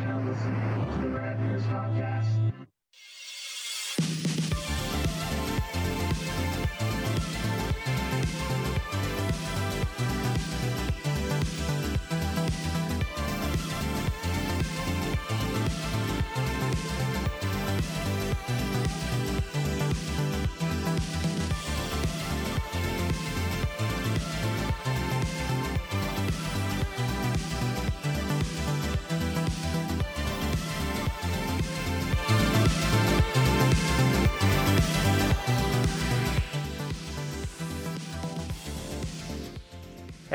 now 0.00 0.20
listening 0.20 1.02
to 1.02 1.08
the 1.08 1.34
News 1.40 1.62
Podcast. 1.64 2.47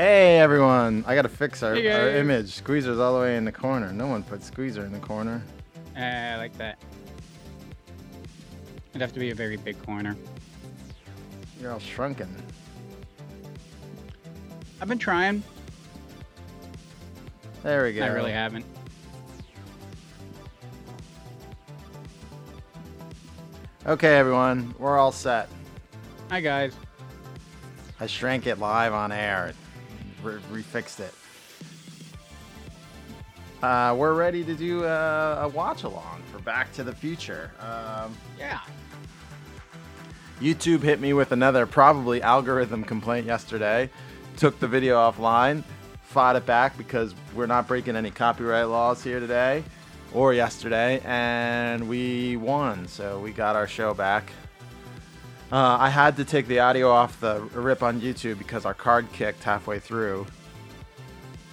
Hey 0.04 0.38
everyone! 0.38 1.02
I 1.06 1.14
gotta 1.14 1.30
fix 1.30 1.62
our, 1.62 1.74
Hey, 1.74 1.90
our 1.90 2.10
image. 2.10 2.52
Squeezer's 2.56 2.98
all 2.98 3.14
the 3.14 3.20
way 3.20 3.38
in 3.38 3.46
the 3.46 3.52
corner. 3.52 3.90
No 3.90 4.06
one 4.06 4.22
put 4.22 4.42
Squeezer 4.42 4.84
in 4.84 4.92
the 4.92 4.98
corner. 4.98 5.42
Uh, 5.96 6.00
I 6.00 6.36
like 6.36 6.54
that. 6.58 6.78
It'd 8.90 9.00
have 9.00 9.14
to 9.14 9.18
be 9.18 9.30
a 9.30 9.34
very 9.34 9.56
big 9.56 9.82
corner. 9.82 10.14
You're 11.58 11.72
all 11.72 11.78
shrunken. 11.78 12.28
I've 14.78 14.88
been 14.88 14.98
trying. 14.98 15.42
There 17.62 17.84
we 17.84 17.94
go. 17.94 18.02
I 18.02 18.08
really 18.08 18.32
haven't. 18.32 18.66
Okay, 23.86 24.18
everyone, 24.18 24.74
we're 24.78 24.98
all 24.98 25.12
set. 25.12 25.48
Hi 26.28 26.42
guys. 26.42 26.74
I 27.98 28.06
shrank 28.06 28.46
it 28.46 28.58
live 28.58 28.92
on 28.92 29.10
air. 29.10 29.54
Re- 30.24 30.40
refixed 30.50 31.00
it. 31.00 31.14
Uh, 33.62 33.94
we're 33.96 34.14
ready 34.14 34.42
to 34.44 34.54
do 34.54 34.84
a, 34.84 35.42
a 35.44 35.48
watch 35.48 35.84
along 35.84 36.22
for 36.32 36.38
Back 36.40 36.72
to 36.74 36.84
the 36.84 36.94
Future. 36.94 37.50
Um, 37.60 38.16
Yeah. 38.38 38.60
YouTube 40.40 40.82
hit 40.82 41.00
me 41.00 41.12
with 41.12 41.30
another 41.32 41.64
probably 41.64 42.20
algorithm 42.20 42.84
complaint 42.84 43.26
yesterday. 43.26 43.88
Took 44.36 44.58
the 44.58 44.66
video 44.66 44.96
offline, 44.96 45.62
fought 46.02 46.34
it 46.36 46.44
back 46.44 46.76
because 46.76 47.14
we're 47.34 47.46
not 47.46 47.68
breaking 47.68 47.94
any 47.96 48.10
copyright 48.10 48.66
laws 48.68 49.02
here 49.02 49.20
today 49.20 49.62
or 50.12 50.34
yesterday, 50.34 51.00
and 51.04 51.88
we 51.88 52.36
won. 52.36 52.88
So 52.88 53.20
we 53.20 53.30
got 53.30 53.54
our 53.56 53.68
show 53.68 53.94
back. 53.94 54.32
Uh, 55.54 55.76
I 55.78 55.88
had 55.88 56.16
to 56.16 56.24
take 56.24 56.48
the 56.48 56.58
audio 56.58 56.90
off 56.90 57.20
the 57.20 57.40
rip 57.54 57.84
on 57.84 58.00
YouTube 58.00 58.38
because 58.38 58.64
our 58.64 58.74
card 58.74 59.06
kicked 59.12 59.44
halfway 59.44 59.78
through. 59.78 60.26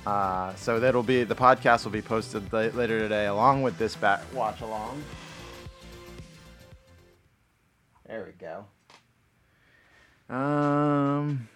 Uh, 0.08 0.56
so 0.56 0.80
that'll 0.80 1.04
be 1.04 1.24
the 1.24 1.36
podcast 1.36 1.84
will 1.84 1.92
be 1.92 2.02
posted 2.02 2.52
la- 2.52 2.62
later 2.62 2.98
today 2.98 3.28
along 3.28 3.62
with 3.62 3.78
this 3.78 3.96
back 3.96 4.24
watch 4.34 4.60
along. 4.62 5.04
There 8.08 8.26
we 8.26 8.32
go. 8.44 8.66
Um. 10.36 11.48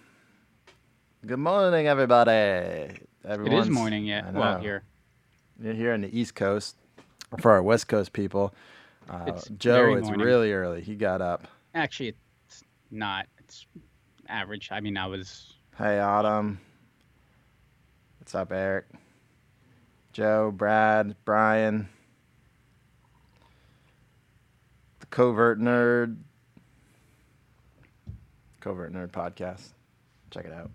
Good 1.26 1.40
morning, 1.40 1.88
everybody. 1.88 2.30
It 2.30 3.08
Everyone's, 3.24 3.66
is 3.66 3.70
morning 3.72 4.06
yet. 4.06 4.32
Well, 4.32 4.60
here. 4.60 4.84
You're 5.60 5.74
here 5.74 5.92
on 5.94 6.02
the 6.02 6.16
East 6.16 6.36
Coast. 6.36 6.76
For 7.40 7.50
our 7.50 7.60
West 7.64 7.88
Coast 7.88 8.12
people, 8.12 8.54
uh, 9.10 9.24
It's 9.26 9.48
Joe, 9.58 9.96
it's 9.96 10.06
morning. 10.06 10.24
really 10.24 10.52
early. 10.52 10.80
He 10.80 10.94
got 10.94 11.20
up. 11.20 11.48
Actually, 11.74 12.14
not. 12.90 13.26
It's 13.38 13.66
average. 14.28 14.68
I 14.72 14.80
mean, 14.80 14.96
I 14.96 15.06
was. 15.06 15.54
Hey, 15.76 15.98
Autumn. 16.00 16.60
What's 18.18 18.34
up, 18.34 18.52
Eric? 18.52 18.86
Joe, 20.12 20.50
Brad, 20.50 21.14
Brian, 21.26 21.88
the 25.00 25.06
Covert 25.06 25.60
Nerd, 25.60 26.16
Covert 28.60 28.94
Nerd 28.94 29.10
podcast. 29.10 29.74
Check 30.30 30.46
it 30.46 30.52
out. 30.52 30.70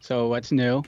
So 0.00 0.26
what's 0.26 0.50
new? 0.50 0.82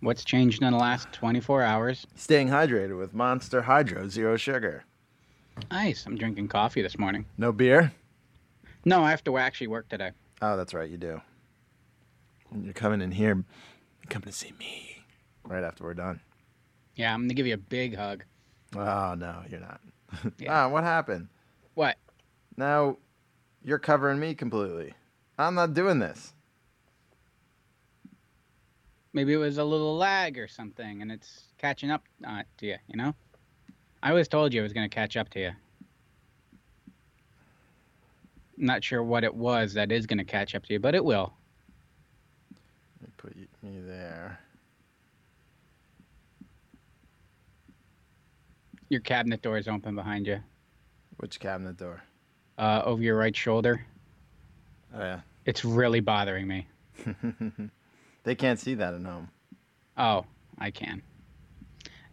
What's 0.00 0.24
changed 0.24 0.62
in 0.62 0.72
the 0.72 0.78
last 0.78 1.12
24 1.12 1.62
hours? 1.62 2.06
Staying 2.16 2.48
hydrated 2.48 2.98
with 2.98 3.14
Monster 3.14 3.62
Hydro 3.62 4.08
Zero 4.08 4.36
Sugar. 4.36 4.84
Nice. 5.70 6.06
I'm 6.06 6.16
drinking 6.16 6.48
coffee 6.48 6.82
this 6.82 6.98
morning. 6.98 7.26
No 7.38 7.52
beer? 7.52 7.92
No, 8.84 9.02
I 9.02 9.10
have 9.10 9.24
to 9.24 9.36
actually 9.38 9.66
work 9.68 9.88
today. 9.88 10.10
Oh, 10.42 10.56
that's 10.56 10.74
right, 10.74 10.88
you 10.88 10.96
do. 10.96 11.20
You're 12.62 12.72
coming 12.72 13.00
in 13.00 13.10
here. 13.10 13.34
You're 13.34 14.08
coming 14.08 14.26
to 14.28 14.32
see 14.32 14.52
me 14.58 15.04
right 15.44 15.64
after 15.64 15.84
we're 15.84 15.94
done. 15.94 16.20
Yeah, 16.94 17.12
I'm 17.12 17.22
gonna 17.22 17.34
give 17.34 17.46
you 17.46 17.54
a 17.54 17.58
big 17.58 17.96
hug. 17.96 18.24
Oh, 18.76 19.14
no, 19.14 19.42
you're 19.50 19.60
not. 19.60 19.80
Yeah. 20.38 20.66
ah, 20.66 20.68
what 20.68 20.84
happened? 20.84 21.28
What? 21.74 21.96
Now 22.56 22.98
you're 23.64 23.78
covering 23.78 24.20
me 24.20 24.34
completely. 24.34 24.94
I'm 25.38 25.54
not 25.54 25.74
doing 25.74 25.98
this. 25.98 26.32
Maybe 29.12 29.32
it 29.32 29.38
was 29.38 29.58
a 29.58 29.64
little 29.64 29.96
lag 29.96 30.38
or 30.38 30.46
something, 30.46 31.02
and 31.02 31.10
it's 31.10 31.44
catching 31.58 31.90
up 31.90 32.04
uh, 32.26 32.42
to 32.58 32.66
you. 32.66 32.76
You 32.86 32.96
know. 32.96 33.14
I 34.02 34.10
always 34.10 34.28
told 34.28 34.52
you 34.54 34.60
it 34.60 34.62
was 34.62 34.72
gonna 34.72 34.88
catch 34.88 35.16
up 35.16 35.28
to 35.30 35.40
you. 35.40 35.50
Not 38.56 38.82
sure 38.84 39.02
what 39.02 39.24
it 39.24 39.34
was 39.34 39.74
that 39.74 39.92
is 39.92 40.06
gonna 40.06 40.24
catch 40.24 40.54
up 40.54 40.64
to 40.66 40.72
you, 40.72 40.78
but 40.80 40.94
it 40.94 41.04
will. 41.04 41.32
Let 43.00 43.08
me 43.08 43.14
put 43.16 43.62
me 43.62 43.80
there. 43.80 44.38
Your 48.88 49.00
cabinet 49.00 49.42
door 49.42 49.58
is 49.58 49.66
open 49.66 49.96
behind 49.96 50.26
you, 50.26 50.38
Which 51.16 51.40
cabinet 51.40 51.76
door? 51.76 52.02
uh, 52.58 52.82
over 52.84 53.02
your 53.02 53.16
right 53.16 53.34
shoulder. 53.34 53.84
Oh 54.94 55.00
yeah. 55.00 55.20
It's 55.44 55.64
really 55.64 56.00
bothering 56.00 56.46
me. 56.46 56.66
they 58.24 58.34
can't 58.34 58.58
see 58.58 58.74
that 58.74 58.94
at 58.94 59.02
home, 59.02 59.28
Oh, 59.98 60.24
I 60.58 60.70
can. 60.70 61.02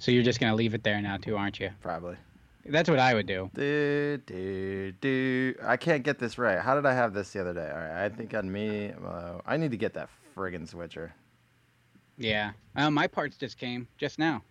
So 0.03 0.11
you're 0.11 0.21
just 0.21 0.41
gonna 0.41 0.53
leave 0.53 0.73
it 0.73 0.83
there 0.83 1.01
now 1.01 1.15
too, 1.15 1.37
aren't 1.37 1.61
you? 1.61 1.69
probably. 1.79 2.17
That's 2.65 2.89
what 2.89 2.99
I 2.99 3.13
would 3.13 3.25
do. 3.25 3.49
Do, 3.53 4.17
do, 4.25 4.91
do. 4.99 5.55
I 5.63 5.77
can't 5.77 6.03
get 6.03 6.19
this 6.19 6.37
right. 6.37 6.59
How 6.59 6.75
did 6.75 6.85
I 6.85 6.93
have 6.93 7.13
this 7.13 7.31
the 7.31 7.39
other 7.39 7.53
day? 7.53 7.71
All 7.73 7.79
right, 7.79 8.03
I 8.03 8.09
think 8.09 8.33
on 8.33 8.51
me, 8.51 8.91
uh, 9.07 9.37
I 9.45 9.55
need 9.55 9.71
to 9.71 9.77
get 9.77 9.93
that 9.93 10.09
friggin' 10.35 10.67
switcher. 10.67 11.13
Yeah. 12.17 12.51
Uh, 12.75 12.91
my 12.91 13.07
parts 13.07 13.37
just 13.37 13.57
came 13.57 13.87
just 13.97 14.19
now. 14.19 14.43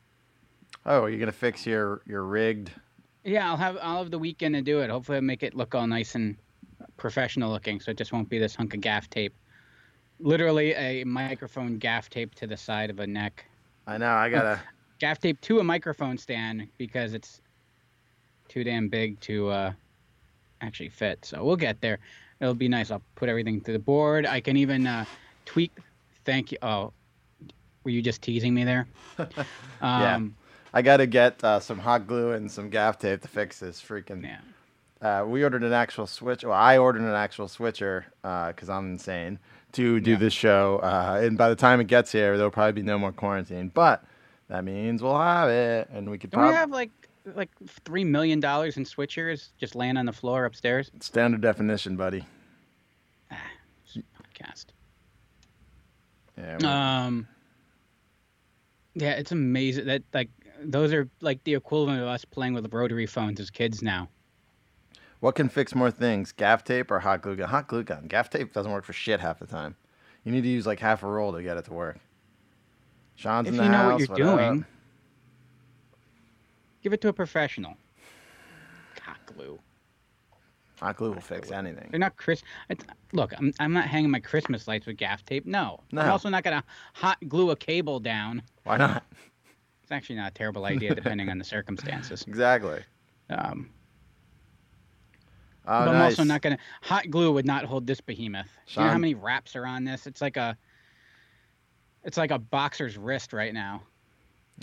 Oh, 0.87 1.05
you're 1.05 1.21
gonna 1.21 1.33
fix 1.33 1.67
your 1.67 2.01
your 2.07 2.25
rigged? 2.25 2.71
Yeah, 3.23 3.47
I'll 3.47 3.59
have 3.59 3.77
I'll 3.83 3.99
have 3.99 4.11
the 4.11 4.19
weekend 4.19 4.55
to 4.55 4.63
do 4.63 4.81
it. 4.81 4.89
Hopefully, 4.89 5.17
I'll 5.17 5.23
make 5.23 5.43
it 5.43 5.53
look 5.53 5.75
all 5.75 5.87
nice 5.87 6.15
and 6.15 6.35
professional 6.97 7.51
looking, 7.51 7.79
so 7.79 7.91
it 7.91 7.99
just 7.99 8.15
won't 8.15 8.31
be 8.31 8.39
this 8.39 8.55
hunk 8.55 8.73
of 8.73 8.81
gaff 8.81 9.11
tape. 9.11 9.35
Literally 10.19 10.73
a 10.73 11.05
microphone 11.05 11.77
gaff 11.77 12.09
tape 12.09 12.35
to 12.37 12.47
the 12.47 12.57
side 12.57 12.89
of 12.89 13.01
a 13.01 13.07
neck. 13.07 13.45
I 13.87 13.99
know. 13.99 14.13
I 14.13 14.31
gotta. 14.31 14.59
Gaff 15.03 15.19
tape 15.19 15.41
to 15.41 15.59
a 15.59 15.65
microphone 15.65 16.17
stand 16.17 16.69
because 16.79 17.13
it's 17.13 17.41
too 18.49 18.63
damn 18.63 18.89
big 18.89 19.19
to 19.23 19.49
uh, 19.49 19.73
actually 20.61 20.91
fit. 20.91 21.25
So 21.25 21.43
we'll 21.43 21.57
get 21.57 21.81
there. 21.81 21.99
It'll 22.41 22.55
be 22.55 22.69
nice. 22.69 22.93
I'll 22.93 23.03
put 23.17 23.29
everything 23.29 23.61
to 23.63 23.73
the 23.73 23.81
board. 23.81 24.27
I 24.27 24.39
can 24.41 24.57
even 24.57 24.87
uh, 24.87 25.05
tweak. 25.45 25.73
Thank 26.25 26.53
you. 26.53 26.59
Oh, 26.63 26.93
were 27.83 27.91
you 27.91 28.01
just 28.01 28.23
teasing 28.23 28.55
me 28.55 28.63
there? 28.63 28.87
Yeah. 29.83 30.15
Um, 30.15 30.37
I 30.73 30.83
gotta 30.83 31.07
get 31.09 31.43
uh, 31.43 31.59
some 31.59 31.81
hot 31.81 32.07
glue 32.07 32.31
and 32.31 32.49
some 32.49 32.71
gaff 32.71 32.97
tape 33.01 33.23
to 33.23 33.29
fix 33.29 33.59
this 33.59 33.83
freaking. 33.83 34.23
yeah. 34.23 34.39
Uh, 35.23 35.25
we 35.27 35.43
ordered 35.43 35.65
an 35.65 35.73
actual 35.73 36.07
switch. 36.07 36.45
Well, 36.45 36.53
I 36.53 36.79
ordered 36.79 37.03
an 37.03 37.09
actual 37.09 37.49
switcher 37.49 38.07
because 38.23 38.69
I'm 38.71 38.93
insane 38.93 39.41
to 39.73 39.99
do 39.99 40.13
Yeah. 40.13 40.17
this 40.19 40.33
show. 40.33 40.79
Uh, 40.81 41.21
and 41.25 41.37
by 41.37 41.49
the 41.49 41.57
time 41.57 41.81
it 41.81 41.89
gets 41.89 42.13
here, 42.13 42.37
there'll 42.37 42.53
probably 42.53 42.81
be 42.81 42.83
no 42.87 43.01
more 43.01 43.11
quarantine. 43.11 43.73
But 43.75 44.05
that 44.53 44.65
means 44.65 45.03
we'll 45.03 45.19
have 45.19 45.49
it, 45.49 45.89
and 45.93 46.11
we 46.11 46.19
could 46.19 46.31
Don't 46.31 46.43
we 46.43 46.49
probably 46.53 46.57
have 46.59 46.71
like 46.71 46.91
like 47.35 47.49
three 47.87 48.05
million 48.05 48.39
dollars 48.39 48.77
in 48.77 48.85
switchers 48.85 49.49
just 49.59 49.75
laying 49.75 49.97
on 49.97 50.05
the 50.07 50.13
floor 50.13 50.45
upstairs? 50.45 50.91
standard 51.01 51.41
definition, 51.41 51.97
buddy. 51.97 52.25
Podcast. 53.33 54.67
Yeah. 56.37 56.57
we- 56.59 56.67
Um. 56.67 57.27
Yeah, 58.95 59.13
it's 59.13 59.33
amazing 59.33 59.87
that 59.87 60.03
like 60.13 60.29
those 60.63 60.93
are 60.93 61.09
like 61.23 61.43
the 61.45 61.55
equivalent 61.55 62.01
of 62.03 62.09
us 62.09 62.25
playing 62.27 62.53
with 62.55 62.73
rotary 62.75 63.07
phones 63.07 63.41
as 63.41 63.51
kids 63.51 63.83
now. 63.83 64.09
what 65.21 65.35
can 65.35 65.49
fix 65.49 65.75
more 65.75 65.91
things, 65.91 66.33
gaff 66.33 66.63
tape 66.65 66.91
or 66.91 66.99
hot 67.01 67.23
glue 67.23 67.37
gun? 67.37 67.49
Hot 67.49 67.69
glue 67.69 67.85
gun. 67.85 68.07
Gaff 68.07 68.29
tape 68.29 68.53
doesn't 68.53 68.71
work 68.73 68.85
for 68.85 68.93
shit 68.93 69.21
half 69.21 69.39
the 69.39 69.47
time. 69.47 69.77
You 70.25 70.33
need 70.33 70.43
to 70.43 70.49
use 70.49 70.67
like 70.67 70.81
half 70.81 71.03
a 71.03 71.07
roll 71.07 71.33
to 71.33 71.43
get 71.43 71.57
it 71.57 71.65
to 71.67 71.73
work. 71.73 71.99
Sean's 73.17 73.49
if 73.49 73.55
in 73.55 73.59
the 73.59 73.65
you 73.65 73.71
know 73.71 73.77
house. 73.77 74.09
what 74.09 74.19
you're 74.19 74.29
up? 74.29 74.39
doing, 74.39 74.65
give 76.83 76.93
it 76.93 77.01
to 77.03 77.09
a 77.09 77.13
professional. 77.13 77.77
Hot 79.03 79.19
glue. 79.27 79.59
Hot 80.81 80.97
glue 80.97 81.13
will 81.13 81.21
fix 81.21 81.51
anything. 81.53 81.89
They're 81.91 82.01
not 82.01 82.17
Chris. 82.17 82.43
Look, 83.13 83.33
I'm, 83.39 83.53
I'm 83.61 83.73
not 83.73 83.85
hanging 83.87 84.11
my 84.11 84.19
Christmas 84.21 84.67
lights 84.67 84.87
with 84.87 84.97
gaff 84.97 85.25
tape. 85.25 85.47
No. 85.47 85.81
I'm 85.93 85.97
No. 85.99 86.11
also 86.11 86.29
not 86.29 86.43
gonna 86.43 86.65
hot 86.95 87.19
glue 87.29 87.51
a 87.51 87.57
cable 87.57 88.01
down. 88.01 88.43
Why 88.65 88.77
not? 88.79 89.05
It's 89.83 89.93
actually 89.93 90.17
not 90.17 90.31
a 90.31 90.35
terrible 90.35 90.65
idea 90.65 90.95
depending 90.97 91.29
on 91.29 91.39
the 91.39 91.45
circumstances. 91.45 92.25
Exactly. 92.27 92.81
Um, 93.31 93.71
Oh, 95.65 95.85
but 95.87 95.95
I'm 95.95 96.03
also 96.03 96.25
not 96.25 96.43
gonna 96.43 96.59
hot 96.81 97.09
glue 97.09 97.31
would 97.33 97.47
not 97.47 97.65
hold 97.65 97.87
this 97.87 98.01
behemoth. 98.01 98.49
Do 98.67 98.81
you 98.81 98.87
know 98.87 98.93
how 98.93 98.99
many 98.99 99.15
wraps 99.15 99.55
are 99.55 99.65
on 99.65 99.85
this? 99.85 100.09
It's 100.09 100.21
like 100.21 100.37
a 100.37 100.57
it's 102.05 102.17
like 102.17 102.31
a 102.31 102.39
boxer's 102.39 102.97
wrist 102.97 103.33
right 103.33 103.55
now. 103.55 103.83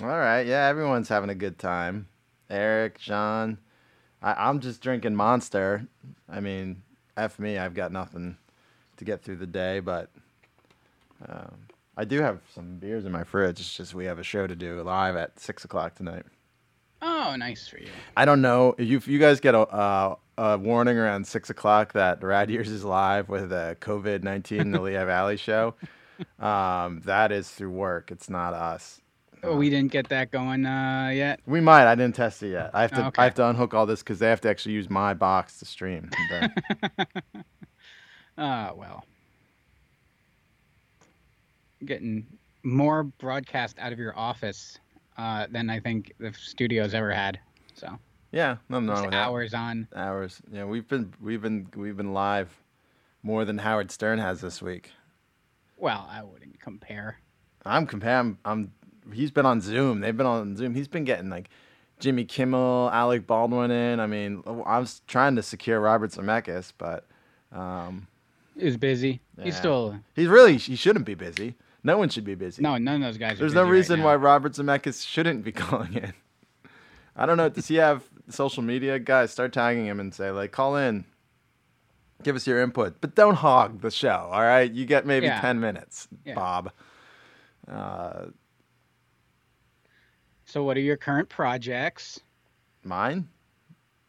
All 0.02 0.08
right. 0.08 0.46
Yeah, 0.46 0.68
everyone's 0.68 1.10
having 1.10 1.30
a 1.30 1.36
good 1.36 1.58
time. 1.58 2.08
Eric, 2.50 2.98
Sean. 3.00 3.58
I, 4.22 4.50
I'm 4.50 4.60
just 4.60 4.82
drinking 4.82 5.16
Monster. 5.16 5.88
I 6.30 6.40
mean, 6.40 6.82
F 7.18 7.40
me. 7.40 7.58
I've 7.58 7.74
got 7.74 7.92
nothing 7.92 8.38
to 8.98 9.06
get 9.06 9.22
through 9.22 9.38
the 9.38 9.48
day, 9.48 9.80
but 9.80 10.10
um, 11.28 11.56
I 11.98 12.06
do 12.06 12.22
have 12.22 12.40
some 12.54 12.78
beers 12.78 13.06
in 13.06 13.12
my 13.12 13.24
fridge. 13.24 13.60
It's 13.60 13.76
just 13.76 13.94
we 13.94 14.06
have 14.06 14.20
a 14.20 14.24
show 14.24 14.48
to 14.48 14.56
do 14.56 14.82
live 14.84 15.16
at 15.16 15.40
6 15.40 15.66
o'clock 15.66 15.96
tonight. 15.96 16.24
Oh, 17.02 17.36
nice 17.38 17.68
for 17.68 17.78
you. 17.78 17.88
I 18.18 18.26
don't 18.26 18.42
know 18.42 18.76
if 18.78 18.88
you, 18.88 19.14
you 19.14 19.20
guys 19.20 19.40
get 19.40 19.56
a, 19.56 19.60
uh, 19.60 20.16
a 20.38 20.58
warning 20.58 20.98
around 20.98 21.28
6 21.28 21.50
o'clock 21.50 21.94
that 21.94 22.22
Rad 22.24 22.50
Years 22.50 22.70
is 22.70 22.84
live 22.84 23.30
with 23.30 23.52
a 23.52 23.78
COVID 23.80 24.24
19 24.24 24.72
the 24.72 24.82
Lehigh 24.82 25.06
Valley 25.06 25.38
show. 25.38 25.76
Um, 26.40 27.02
that 27.06 27.32
is 27.32 27.50
through 27.50 27.72
work. 27.72 28.12
It's 28.12 28.30
not 28.30 28.54
us. 28.54 29.02
Oh, 29.44 29.56
we 29.56 29.70
didn't 29.70 29.92
get 29.92 30.10
that 30.10 30.32
going 30.32 30.66
uh, 30.66 31.12
yet. 31.14 31.40
We 31.46 31.62
might. 31.62 31.90
I 31.90 31.96
didn't 31.96 32.16
test 32.16 32.44
it 32.44 32.52
yet. 32.52 32.72
I 32.74 32.82
have 32.82 32.92
to. 32.92 33.08
Okay. 33.08 33.22
I 33.22 33.26
have 33.26 33.36
to 33.36 33.48
unhook 33.48 33.74
all 33.74 33.86
this 33.86 34.02
because 34.02 34.20
they 34.20 34.28
have 34.28 34.42
to 34.42 34.50
actually 34.50 34.74
use 34.74 34.90
my 34.90 35.14
box 35.14 35.60
to 35.60 35.66
stream. 35.66 36.10
And, 36.32 36.54
uh, 38.38 38.72
well, 38.76 39.04
getting 41.84 42.26
more 42.64 43.04
broadcast 43.04 43.78
out 43.80 43.92
of 43.92 44.00
your 44.00 44.18
office 44.18 44.78
uh, 45.18 45.48
than 45.52 45.70
I 45.70 45.80
think 45.80 46.14
the 46.20 46.34
studio's 46.34 46.94
ever 46.94 47.12
had. 47.12 47.40
So 47.74 47.98
yeah, 48.32 48.58
wrong 48.70 48.88
just 48.88 49.02
with 49.02 49.12
that. 49.12 49.18
hours 49.18 49.54
on. 49.54 49.88
Hours. 49.96 50.42
Yeah, 50.52 50.66
we've 50.66 50.88
been 50.88 51.14
we've 51.22 51.42
been 51.42 51.68
we've 51.76 51.98
been 51.98 52.14
live 52.14 52.56
more 53.24 53.46
than 53.46 53.58
Howard 53.58 53.92
Stern 53.92 54.20
has 54.20 54.42
this 54.42 54.62
week. 54.62 54.92
Well, 55.80 56.08
I 56.12 56.24
wouldn't 56.24 56.60
compare. 56.60 57.20
I'm 57.66 57.86
comparing. 57.88 58.38
I'm. 58.46 58.72
He's 59.14 59.32
been 59.32 59.46
on 59.46 59.62
Zoom. 59.62 60.02
They've 60.02 60.16
been 60.16 60.26
on 60.28 60.56
Zoom. 60.56 60.76
He's 60.76 60.88
been 60.88 61.04
getting 61.04 61.30
like 61.30 61.50
Jimmy 62.00 62.26
Kimmel, 62.26 62.90
Alec 62.94 63.26
Baldwin 63.26 63.72
in. 63.72 64.00
I 64.00 64.06
mean, 64.08 64.44
I 64.66 64.78
was 64.80 65.02
trying 65.08 65.36
to 65.38 65.44
secure 65.44 65.80
Robert 65.80 66.12
Zemeckis, 66.12 66.74
but 66.78 67.06
um, 67.52 68.08
He 68.58 68.66
was 68.66 68.78
busy. 68.78 69.22
Yeah. 69.38 69.46
He's 69.46 69.58
still 69.58 70.00
he's 70.16 70.28
really 70.28 70.58
he 70.58 70.76
shouldn't 70.76 71.06
be 71.06 71.16
busy. 71.16 71.56
No 71.84 71.98
one 71.98 72.10
should 72.10 72.26
be 72.26 72.36
busy. 72.36 72.62
no. 72.62 72.78
None 72.78 72.96
of 72.96 73.02
those 73.02 73.18
guys. 73.18 73.40
There's 73.40 73.54
are 73.54 73.56
no 73.56 73.64
right 73.64 73.70
reason 73.72 74.00
now. 74.00 74.06
why 74.08 74.16
Robert 74.16 74.52
Zemeckis 74.54 75.08
shouldn't 75.08 75.44
be 75.44 75.52
calling 75.54 75.94
in. 75.96 76.14
I 77.16 77.26
don't 77.26 77.38
know. 77.38 77.50
Does 77.50 77.68
he 77.68 77.76
have 77.76 78.04
social 78.30 78.64
media? 78.64 79.00
Guys, 79.00 79.32
start 79.32 79.52
tagging 79.54 79.86
him 79.86 80.00
and 80.00 80.14
say, 80.14 80.32
like, 80.32 80.52
call 80.52 80.76
in. 80.78 81.04
Give 82.24 82.36
us 82.36 82.46
your 82.46 82.62
input. 82.62 83.00
But 83.02 83.16
don't 83.16 83.36
hog 83.36 83.82
the 83.82 83.92
show, 83.92 84.30
all 84.32 84.42
right? 84.42 84.70
You 84.72 84.86
get 84.86 85.06
maybe 85.06 85.28
Yeah. 85.28 85.40
10 85.42 85.60
minutes, 85.60 86.08
Yeah. 86.26 86.36
Bob. 86.36 86.72
Uh, 87.68 88.26
So, 90.46 90.64
what 90.64 90.78
are 90.78 90.82
your 90.82 90.98
current 90.98 91.30
projects? 91.30 92.20
mine? 92.84 93.28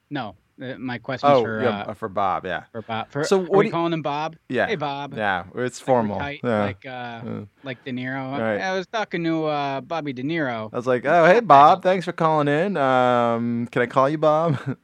No, 0.09 0.37
uh, 0.63 0.75
my 0.79 0.97
question's 0.99 1.33
Oh, 1.33 1.43
for 1.43 1.63
yeah, 1.63 1.81
uh, 1.83 1.95
for 1.95 2.09
Bob, 2.09 2.47
yeah. 2.47 2.65
for 2.73 2.81
Bob. 2.83 3.11
For, 3.11 3.25
So 3.25 3.41
are 3.41 3.43
what 3.43 3.51
we 3.59 3.65
do 3.65 3.67
you- 3.67 3.73
calling 3.73 3.93
him 3.93 4.01
Bob? 4.03 4.37
Yeah. 4.49 4.67
Hey, 4.67 4.77
Bob. 4.77 5.15
Yeah, 5.15 5.45
it's 5.55 5.79
Like 5.81 5.87
formal. 5.87 6.19
tight, 6.19 6.41
yeah. 6.43 6.63
Like 6.63 6.87
uh, 6.87 7.21
like 7.63 7.85
De 7.85 7.93
Niro. 7.93 8.39
Right. 8.39 8.61
I 8.61 8.75
was 8.77 8.87
talking 8.87 9.23
to 9.25 9.45
uh, 9.47 9.81
Bobby 9.83 10.13
De 10.15 10.23
Niro. 10.23 10.71
I 10.73 10.77
was 10.77 10.87
like, 10.87 11.05
oh, 11.05 11.27
hey, 11.27 11.41
Bob. 11.55 11.83
Thanks 11.83 12.07
for 12.07 12.13
calling 12.13 12.49
in. 12.49 12.77
Um, 12.77 13.69
can 13.71 13.83
I 13.83 13.87
call 13.87 14.09
you 14.09 14.19
Bob? 14.19 14.57
can 14.65 14.77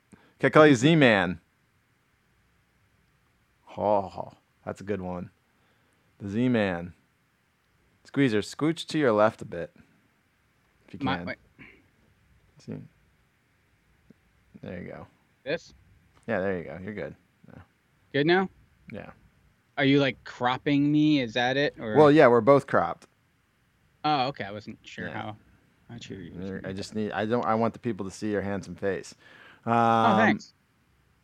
I 0.45 0.51
call 0.51 0.67
you 0.67 0.75
Z-Man? 0.75 1.41
Oh, 3.77 4.33
that's 4.65 4.81
a 4.81 4.85
good 4.85 5.01
one. 5.01 5.31
The 6.19 6.29
Z-Man. 6.29 6.93
Squeezer, 8.05 8.41
scooch 8.41 8.87
to 8.87 8.99
your 8.99 9.13
left 9.13 9.43
a 9.43 9.45
bit. 9.45 9.75
If 10.87 10.95
you 10.95 11.01
My, 11.03 11.17
can. 11.19 11.27
wait, 11.27 11.37
See? 12.59 12.75
There 14.63 14.81
you 14.83 14.89
go. 14.89 15.07
this 15.45 15.75
Yeah, 16.27 16.41
there 16.41 16.59
you 16.59 16.65
go. 16.65 16.79
You're 16.83 16.95
good. 16.95 17.15
Yeah. 17.49 17.63
good 18.13 18.27
now? 18.27 18.49
Yeah. 18.93 19.11
Are 19.77 19.85
you 19.85 20.01
like 20.01 20.23
cropping 20.25 20.91
me? 20.91 21.21
Is 21.21 21.35
that 21.35 21.57
it? 21.57 21.75
Or 21.79 21.97
Well, 21.97 22.11
yeah, 22.11 22.29
we're 22.29 22.41
both 22.41 22.67
cropped. 22.67 23.07
oh, 24.05 24.29
okay. 24.29 24.45
I 24.45 24.53
wasn't 24.53 24.79
sure 24.83 25.09
Yeah. 25.09 25.15
how. 25.15 25.37
How 25.91 25.97
you 26.09 26.17
were 26.17 26.23
using 26.23 26.67
I 26.67 26.73
just 26.73 26.95
need. 26.97 27.13
I 27.13 27.27
don't. 27.27 27.45
I 27.45 27.55
want 27.55 27.73
the 27.75 27.79
people 27.79 28.05
to 28.07 28.11
see 28.11 28.31
your 28.33 28.43
handsome 28.43 28.75
face. 28.75 29.15
Um, 29.65 29.73
Oh, 29.75 30.17
thanks. 30.17 30.53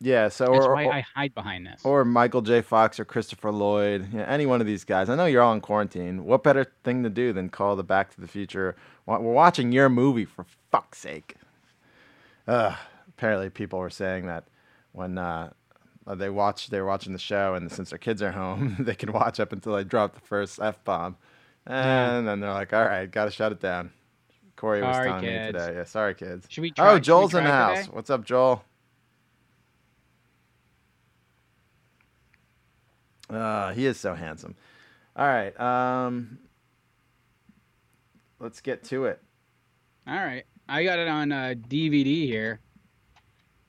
Yeah. 0.03 0.27
So 0.27 0.47
That's 0.51 0.65
or, 0.65 0.73
why 0.73 0.85
or, 0.85 0.93
I 0.93 1.05
hide 1.15 1.33
behind 1.33 1.65
this. 1.65 1.81
or 1.83 2.03
Michael 2.03 2.41
J. 2.41 2.61
Fox 2.61 2.99
or 2.99 3.05
Christopher 3.05 3.51
Lloyd. 3.51 4.09
Yeah, 4.13 4.23
any 4.23 4.45
one 4.45 4.59
of 4.59 4.67
these 4.67 4.83
guys. 4.83 5.09
I 5.09 5.15
know 5.15 5.25
you're 5.25 5.41
all 5.41 5.53
in 5.53 5.61
quarantine. 5.61 6.25
What 6.25 6.43
better 6.43 6.71
thing 6.83 7.03
to 7.03 7.09
do 7.09 7.31
than 7.31 7.49
call 7.49 7.75
the 7.75 7.83
Back 7.83 8.13
to 8.15 8.21
the 8.21 8.27
Future? 8.27 8.75
We're 9.05 9.19
watching 9.19 9.71
your 9.71 9.89
movie 9.89 10.25
for 10.25 10.45
fuck's 10.71 10.99
sake. 10.99 11.35
Ugh. 12.47 12.75
Apparently, 13.07 13.49
people 13.49 13.79
were 13.79 13.89
saying 13.89 14.25
that 14.25 14.45
when 14.91 15.17
uh, 15.17 15.51
uh, 16.05 16.15
they 16.15 16.29
watch, 16.29 16.69
they 16.69 16.81
were 16.81 16.87
watching 16.87 17.13
the 17.13 17.19
show, 17.19 17.53
and 17.53 17.71
since 17.71 17.91
their 17.91 17.99
kids 17.99 18.21
are 18.21 18.31
home, 18.31 18.75
they 18.79 18.95
can 18.95 19.11
watch 19.11 19.39
up 19.39 19.53
until 19.53 19.75
they 19.75 19.83
drop 19.83 20.15
the 20.15 20.21
first 20.21 20.59
f 20.61 20.83
bomb, 20.83 21.15
and 21.65 22.27
then 22.27 22.39
they're 22.39 22.51
like, 22.51 22.73
"All 22.73 22.83
right, 22.83 23.09
gotta 23.09 23.31
shut 23.31 23.51
it 23.51 23.59
down." 23.61 23.91
Corey 24.55 24.81
was 24.81 24.95
Sorry, 24.95 25.09
telling 25.09 25.25
me 25.25 25.31
today. 25.51 25.73
Yeah, 25.75 25.83
sorry, 25.83 26.15
kids. 26.15 26.47
Should 26.49 26.61
we 26.61 26.71
try? 26.71 26.85
Oh, 26.85 26.89
should 26.91 26.95
we 26.95 27.01
Joel's 27.01 27.33
in 27.33 27.43
the 27.43 27.49
house. 27.51 27.79
today? 27.81 27.95
What's 27.95 28.09
up, 28.09 28.25
Joel? 28.25 28.63
Uh, 33.35 33.71
he 33.73 33.85
is 33.85 33.99
so 33.99 34.13
handsome. 34.15 34.55
All 35.15 35.25
right. 35.27 35.57
Um, 35.59 36.39
let's 38.39 38.61
get 38.61 38.83
to 38.85 39.05
it. 39.05 39.21
All 40.07 40.15
right. 40.15 40.43
I 40.67 40.83
got 40.83 40.99
it 40.99 41.07
on 41.07 41.31
uh, 41.31 41.53
DVD 41.67 42.25
here. 42.25 42.59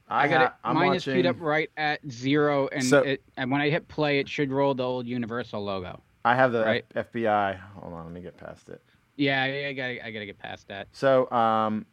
I, 0.09 0.29
got 0.29 0.39
ha- 0.41 0.47
it. 0.47 0.53
I'm 0.65 0.75
Mine 0.77 0.87
watching. 0.89 0.97
is 0.97 1.05
queued 1.05 1.27
up 1.27 1.41
right 1.41 1.71
at 1.77 2.01
zero, 2.11 2.69
and 2.69 2.85
So- 2.85 3.01
it 3.01 3.23
and 3.37 3.51
when 3.51 3.61
I 3.61 3.71
hit 3.71 3.89
play, 3.89 4.19
it 4.21 4.29
should 4.29 4.51
roll 4.53 4.75
the 4.75 4.83
old 4.85 5.07
Universal 5.07 5.63
logo. 5.65 6.03
I 6.25 6.35
have 6.35 6.53
the 6.53 6.63
right. 6.65 6.85
F- 6.95 7.11
FBI. 7.13 7.59
Hold 7.75 7.93
on, 7.95 8.05
let 8.05 8.13
me 8.13 8.21
get 8.21 8.37
past 8.37 8.69
it. 8.69 8.81
Yeah, 9.17 9.45
yeah, 9.47 9.69
I 9.69 9.73
gotta, 9.73 10.07
I 10.07 10.11
gotta 10.11 10.27
get 10.27 10.39
past 10.39 10.69
that. 10.69 10.89
So, 10.93 11.31
um, 11.31 11.87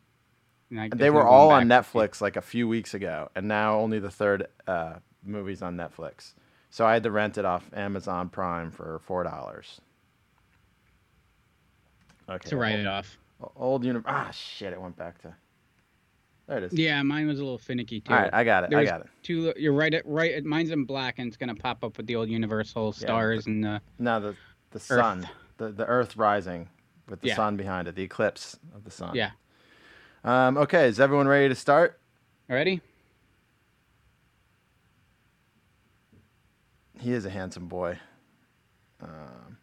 they 0.69 1.09
were 1.09 1.25
all 1.25 1.51
on. 1.51 1.67
Netflix 1.67 2.21
like 2.21 2.35
a 2.37 2.41
few 2.41 2.67
weeks 2.67 2.93
ago, 2.93 3.29
and 3.35 3.47
now 3.47 3.77
only 3.79 3.99
the 3.99 4.09
third 4.11 4.47
uh, 4.67 4.95
movie's 5.23 5.61
on 5.61 5.75
Netflix. 5.75 6.33
So 6.71 6.85
I 6.85 6.93
had 6.93 7.03
to 7.03 7.11
rent 7.11 7.37
it 7.37 7.43
off 7.45 7.69
Amazon 7.73 8.29
Prime 8.29 8.71
for 8.71 8.99
four 9.05 9.23
dollars. 9.23 9.81
Okay. 12.29 12.49
to 12.49 12.57
write 12.57 12.71
old, 12.75 12.79
it 12.79 12.87
off. 12.87 13.17
Old 13.57 13.83
uni- 13.85 13.99
Ah, 14.05 14.31
shit! 14.31 14.71
It 14.71 14.81
went 14.81 14.95
back 14.95 15.21
to. 15.21 15.35
There 16.47 16.57
it 16.57 16.63
is. 16.63 16.73
Yeah, 16.73 17.01
mine 17.03 17.27
was 17.27 17.39
a 17.39 17.43
little 17.43 17.57
finicky 17.57 17.99
too. 17.99 18.13
All 18.13 18.19
right, 18.19 18.33
I 18.33 18.43
got 18.45 18.63
it. 18.63 18.69
There 18.69 18.79
I 18.79 18.85
got 18.85 19.01
it. 19.01 19.07
Two, 19.21 19.53
you're 19.57 19.73
right. 19.73 19.93
At 19.93 20.05
right, 20.05 20.33
at, 20.33 20.45
mine's 20.45 20.71
in 20.71 20.85
black, 20.85 21.19
and 21.19 21.27
it's 21.27 21.37
gonna 21.37 21.55
pop 21.55 21.83
up 21.83 21.97
with 21.97 22.07
the 22.07 22.15
old 22.15 22.29
Universal 22.29 22.93
stars 22.93 23.47
and 23.47 23.63
the. 23.63 23.81
No, 23.99 24.19
the 24.21 24.35
the 24.71 24.79
sun, 24.79 25.27
the 25.57 25.69
the 25.71 25.85
Earth 25.85 26.15
rising 26.15 26.69
with 27.09 27.19
the 27.19 27.27
Yeah. 27.29 27.35
sun 27.35 27.57
behind 27.57 27.89
it, 27.89 27.95
the 27.95 28.03
eclipse 28.03 28.57
of 28.73 28.85
the 28.85 28.91
sun. 28.91 29.13
Yeah. 29.13 29.31
Um. 30.23 30.57
Okay. 30.57 30.87
Is 30.87 31.01
everyone 31.01 31.27
ready 31.27 31.49
to 31.49 31.55
start? 31.55 31.99
Ready? 32.47 32.79
He 37.01 37.13
is 37.13 37.25
a 37.25 37.31
handsome 37.31 37.67
boy. 37.67 37.97
Um, 39.01 39.57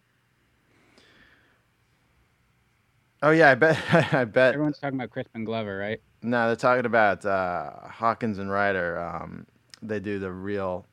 oh 3.23 3.31
yeah, 3.31 3.51
I 3.51 3.55
bet. 3.55 3.79
I 4.13 4.25
bet. 4.25 4.55
Everyone's 4.55 4.79
talking 4.79 4.99
about 4.99 5.11
Crispin 5.11 5.45
Glover, 5.45 5.79
right? 5.79 6.01
No, 6.21 6.49
they're 6.49 6.57
talking 6.57 6.85
about 6.85 7.25
uh, 7.25 7.71
Hawkins 7.89 8.39
and 8.41 8.51
Ryder. 8.51 8.99
Um, 8.99 9.47
they 9.81 10.01
do 10.01 10.19
the 10.19 10.33
real. 10.33 10.85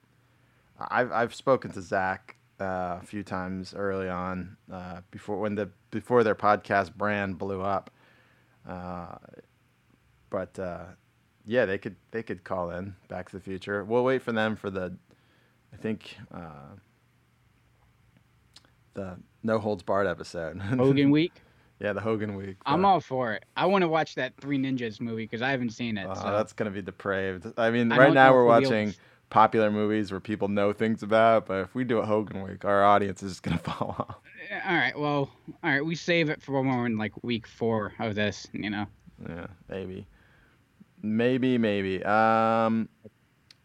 I've 0.78 1.12
I've 1.12 1.34
spoken 1.34 1.72
to 1.72 1.82
Zach 1.82 2.36
uh, 2.62 3.00
a 3.02 3.04
few 3.04 3.24
times 3.24 3.74
early 3.74 4.08
on 4.08 4.56
uh, 4.72 5.02
before 5.10 5.40
when 5.40 5.56
the 5.56 5.72
before 5.90 6.24
their 6.24 6.36
podcast 6.36 6.94
brand 6.94 7.40
blew 7.40 7.64
up. 7.64 7.90
Uh, 8.70 9.16
but 10.30 10.60
uh, 10.60 10.86
yeah, 11.46 11.66
they 11.66 11.80
could 11.80 11.96
they 12.12 12.22
could 12.22 12.44
call 12.44 12.70
in 12.70 12.96
Back 13.08 13.30
to 13.30 13.38
the 13.38 13.42
Future. 13.42 13.84
We'll 13.84 14.04
wait 14.04 14.22
for 14.22 14.32
them 14.32 14.56
for 14.56 14.70
the, 14.70 14.96
I 15.76 15.82
think, 15.82 16.16
uh, 16.34 16.76
the 18.94 19.18
No 19.44 19.60
Holds 19.60 19.84
Barred 19.84 20.08
episode. 20.08 20.60
Hogan 20.62 21.12
Week. 21.12 21.34
Yeah, 21.82 21.92
the 21.92 22.00
Hogan 22.00 22.36
week. 22.36 22.56
I'm 22.66 22.86
all 22.86 23.02
for 23.02 23.34
it. 23.34 23.44
I 23.58 23.66
want 23.66 23.82
to 23.82 23.90
watch 23.90 24.16
that 24.16 24.34
Three 24.40 24.58
Ninjas 24.58 25.02
movie 25.02 25.24
because 25.26 25.42
I 25.42 25.52
haven't 25.52 25.72
seen 25.72 25.98
it. 25.98 26.08
Oh, 26.10 26.14
so. 26.14 26.32
that's 26.32 26.54
gonna 26.54 26.72
be 26.72 26.82
depraved. 26.82 27.48
I 27.58 27.70
mean, 27.70 27.92
I 27.92 27.98
right 27.98 28.14
now 28.14 28.34
we're 28.34 28.44
if 28.44 28.48
we'll 28.48 28.60
be 28.62 28.66
able 28.66 28.72
watching 28.72 28.92
to- 28.94 28.98
popular 29.30 29.70
movies 29.70 30.10
where 30.10 30.22
people 30.22 30.48
know 30.48 30.72
things 30.72 31.04
about, 31.04 31.48
but 31.48 31.60
if 31.66 31.76
we 31.76 31.84
do 31.84 31.98
a 31.98 32.06
Hogan 32.06 32.42
week, 32.44 32.64
our 32.64 32.82
audience 32.86 33.22
is 33.22 33.34
just 33.34 33.44
gonna 33.44 33.58
fall 33.64 33.94
off. 34.00 34.16
Eh, 34.50 34.60
All 34.66 34.74
right. 34.76 34.98
Well, 34.98 35.30
all 35.66 35.70
right. 35.70 35.86
We 35.86 35.96
save 35.96 36.30
it 36.30 36.42
for 36.42 36.54
when 36.62 36.70
we're 36.70 36.86
in 36.86 36.98
like 36.98 37.12
week 37.24 37.46
four 37.46 37.92
of 38.00 38.16
this. 38.16 38.48
You 38.54 38.70
know, 38.70 38.86
Yeah, 39.28 39.48
maybe, 39.68 40.08
maybe, 41.02 41.58
maybe. 41.58 42.02
Um, 42.06 42.88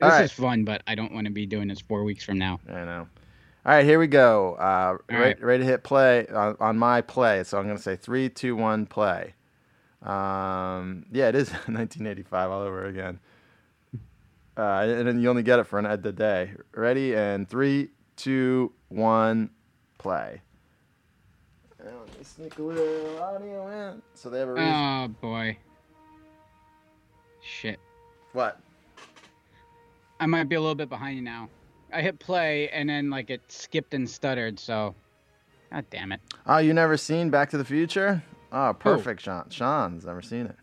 this 0.00 0.10
right. 0.10 0.24
is 0.24 0.32
fun, 0.32 0.64
but 0.64 0.82
I 0.86 0.94
don't 0.94 1.12
want 1.12 1.26
to 1.26 1.32
be 1.32 1.46
doing 1.46 1.68
this 1.68 1.80
four 1.80 2.04
weeks 2.04 2.24
from 2.24 2.38
now. 2.38 2.60
I 2.68 2.84
know. 2.84 3.06
All 3.66 3.74
right, 3.74 3.84
here 3.84 3.98
we 3.98 4.06
go. 4.06 4.54
Uh, 4.54 4.96
ready, 5.10 5.22
right. 5.22 5.42
ready 5.42 5.64
to 5.64 5.68
hit 5.68 5.82
play 5.82 6.26
on, 6.28 6.56
on 6.60 6.78
my 6.78 7.02
play. 7.02 7.44
So 7.44 7.58
I'm 7.58 7.66
gonna 7.66 7.78
say 7.78 7.96
three, 7.96 8.30
two, 8.30 8.56
one, 8.56 8.86
play. 8.86 9.34
Um, 10.02 11.04
yeah, 11.12 11.28
it 11.28 11.34
is 11.34 11.50
1985 11.66 12.50
all 12.50 12.62
over 12.62 12.86
again. 12.86 13.20
Uh, 14.56 14.86
and 14.88 15.06
then 15.06 15.20
you 15.20 15.28
only 15.28 15.42
get 15.42 15.58
it 15.58 15.64
for 15.64 15.78
an 15.78 15.84
Ed 15.84 16.02
the 16.02 16.12
day. 16.12 16.52
Ready 16.74 17.14
and 17.14 17.48
three, 17.48 17.90
two, 18.16 18.72
one, 18.88 19.50
play. 19.98 20.40
And 21.78 21.88
let 21.98 22.18
me 22.18 22.24
sneak 22.24 22.58
a 22.58 22.62
little 22.62 23.22
audio 23.22 23.68
in 23.68 24.02
so 24.14 24.30
they 24.30 24.38
have 24.38 24.48
a 24.48 24.54
reason. 24.54 24.68
Oh 24.68 25.08
boy. 25.20 25.58
Shit. 27.42 27.78
what? 28.32 28.58
I 30.20 30.26
might 30.26 30.48
be 30.48 30.54
a 30.56 30.60
little 30.60 30.74
bit 30.74 30.88
behind 30.88 31.16
you 31.16 31.22
now. 31.22 31.48
I 31.92 32.02
hit 32.02 32.18
play 32.20 32.68
and 32.68 32.88
then 32.88 33.10
like 33.10 33.30
it 33.30 33.40
skipped 33.48 33.94
and 33.94 34.08
stuttered. 34.08 34.60
So, 34.60 34.94
god 35.72 35.86
damn 35.90 36.12
it. 36.12 36.20
Oh, 36.46 36.58
you 36.58 36.72
never 36.74 36.96
seen 36.96 37.30
Back 37.30 37.50
to 37.50 37.58
the 37.58 37.64
Future? 37.64 38.22
Oh, 38.52 38.74
perfect, 38.78 39.22
Sean. 39.22 39.48
Sean's 39.50 40.04
never 40.04 40.22
seen 40.22 40.46
it. 40.46 40.56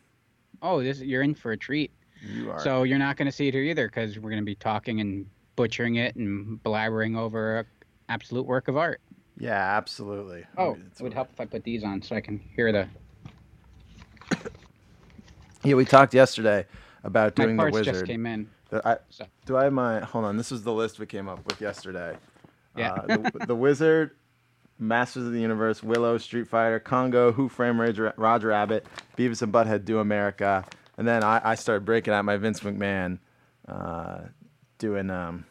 Oh, 0.62 0.82
this 0.82 1.02
you're 1.02 1.22
in 1.24 1.34
for 1.36 1.52
a 1.52 1.58
treat. 1.58 1.92
You 2.22 2.52
are. 2.52 2.60
So 2.60 2.84
you're 2.84 2.98
not 3.00 3.18
going 3.18 3.26
to 3.28 3.32
see 3.32 3.48
it 3.48 3.54
here 3.54 3.64
either 3.64 3.88
because 3.88 4.18
we're 4.20 4.30
going 4.30 4.42
to 4.42 4.46
be 4.46 4.56
talking 4.56 5.02
and 5.02 5.26
butchering 5.56 5.96
it 5.96 6.16
and 6.16 6.62
blabbering 6.64 7.18
over 7.18 7.60
a 7.60 7.66
absolute 8.10 8.46
work 8.46 8.68
of 8.68 8.78
art. 8.78 9.02
yeah, 9.40 9.76
absolutely. 9.78 10.46
Oh, 10.58 10.78
It's 10.88 11.00
it 11.00 11.04
would 11.04 11.14
help 11.14 11.30
if 11.34 11.40
I 11.40 11.46
put 11.46 11.64
these 11.64 11.84
on 11.84 12.02
so 12.02 12.16
I 12.16 12.22
can 12.22 12.40
hear 12.56 12.72
the. 12.72 12.88
Yeah, 15.64 15.74
we 15.76 15.86
talked 15.86 16.14
yesterday 16.14 16.66
about 17.04 17.38
My 17.38 17.46
doing 17.46 17.58
the 17.58 17.62
parts 17.64 17.74
wizard. 17.78 17.94
just 17.94 18.06
came 18.06 18.26
in. 18.26 18.50
I, 18.72 18.98
do 19.46 19.58
I 19.58 19.66
have 19.66 19.74
my? 19.74 20.00
Hold 20.02 20.26
on. 20.26 20.38
This 20.38 20.52
was 20.52 20.64
the 20.64 20.74
list 20.74 21.00
we 21.00 21.06
came 21.06 21.28
up 21.30 21.46
with 21.46 21.62
yesterday. 21.62 22.18
Yeah. 22.76 22.94
Uh, 22.94 23.06
the, 23.08 23.46
the 23.48 23.56
wizard, 23.56 24.12
Masters 24.80 25.26
of 25.26 25.32
the 25.32 25.40
Universe, 25.40 25.82
Willow, 25.82 26.18
Street 26.18 26.48
Fighter, 26.48 26.80
Congo, 26.80 27.32
Who 27.32 27.50
Framed 27.50 27.80
Roger, 27.80 28.14
Roger 28.18 28.48
Rabbit, 28.50 28.86
Beavis 29.18 29.42
and 29.42 29.52
Butthead 29.52 29.86
Do 29.86 30.00
America, 30.00 30.66
and 30.98 31.08
then 31.08 31.24
I, 31.24 31.42
I 31.44 31.56
started 31.56 31.86
breaking 31.86 32.14
out 32.14 32.26
my 32.26 32.38
Vince 32.38 32.60
McMahon, 32.62 33.20
uh, 33.68 34.20
doing 34.78 35.10
um. 35.10 35.46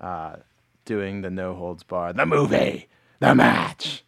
Uh, 0.00 0.34
doing 0.84 1.22
the 1.22 1.30
no 1.30 1.54
holds 1.54 1.84
bar, 1.84 2.12
the 2.12 2.26
movie, 2.26 2.88
the 3.20 3.34
match. 3.36 4.04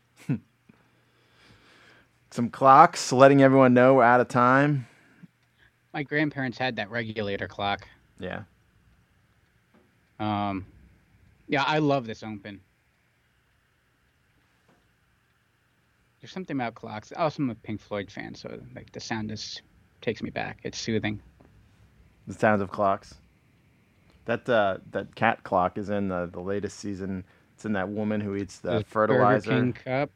Some 2.35 2.49
clocks, 2.49 3.13
letting 3.13 3.43
everyone 3.43 3.75
know 3.75 3.95
we're 3.95 4.03
out 4.03 4.21
of 4.21 4.27
time. 4.27 4.89
My 5.93 6.03
grandparents 6.03 6.59
had 6.59 6.75
that 6.75 6.91
regulator 6.91 7.47
clock. 7.47 7.87
Yeah. 8.19 8.43
Um, 10.19 10.67
yeah, 11.47 11.63
I 11.63 11.79
love 11.79 12.09
this 12.09 12.25
open. 12.25 12.61
There's 16.21 16.33
something 16.33 16.57
about 16.57 16.75
clocks. 16.75 17.13
Also, 17.17 17.41
I'm 17.41 17.51
a 17.51 17.55
Pink 17.55 17.81
Floyd 17.81 18.11
fan, 18.11 18.35
so 18.35 18.61
like 18.75 18.91
the 18.91 18.99
sound 18.99 19.29
just 19.29 19.63
takes 20.01 20.21
me 20.21 20.31
back. 20.31 20.59
It's 20.65 20.77
soothing. 20.77 21.21
The 22.27 22.35
sounds 22.35 22.63
of 22.63 22.69
clocks. 22.69 23.15
That 24.25 24.49
uh, 24.49 24.79
that 24.91 25.15
cat 25.15 25.45
clock 25.45 25.79
is 25.79 25.89
in 25.89 26.09
the, 26.09 26.29
the 26.33 26.41
latest 26.41 26.81
season. 26.81 27.23
It's 27.55 27.65
in 27.65 27.75
that 27.75 27.89
woman 27.89 28.21
who 28.21 28.35
eats 28.35 28.59
the 28.59 28.71
There's 28.71 28.85
fertilizer. 28.89 29.51
Burger 29.51 29.63
King 29.63 29.73
cup. 29.73 30.11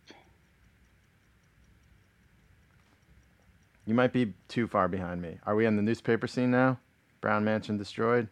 You 3.89 3.95
might 3.95 4.13
be 4.13 4.35
too 4.49 4.67
far 4.67 4.87
behind 4.87 5.23
me. 5.23 5.39
Are 5.47 5.57
we 5.57 5.65
on 5.65 5.75
the 5.77 5.81
newspaper 5.81 6.27
scene 6.27 6.51
now? 6.51 6.79
Brown 7.23 7.43
Mansion 7.43 7.79
destroyed. 7.79 8.29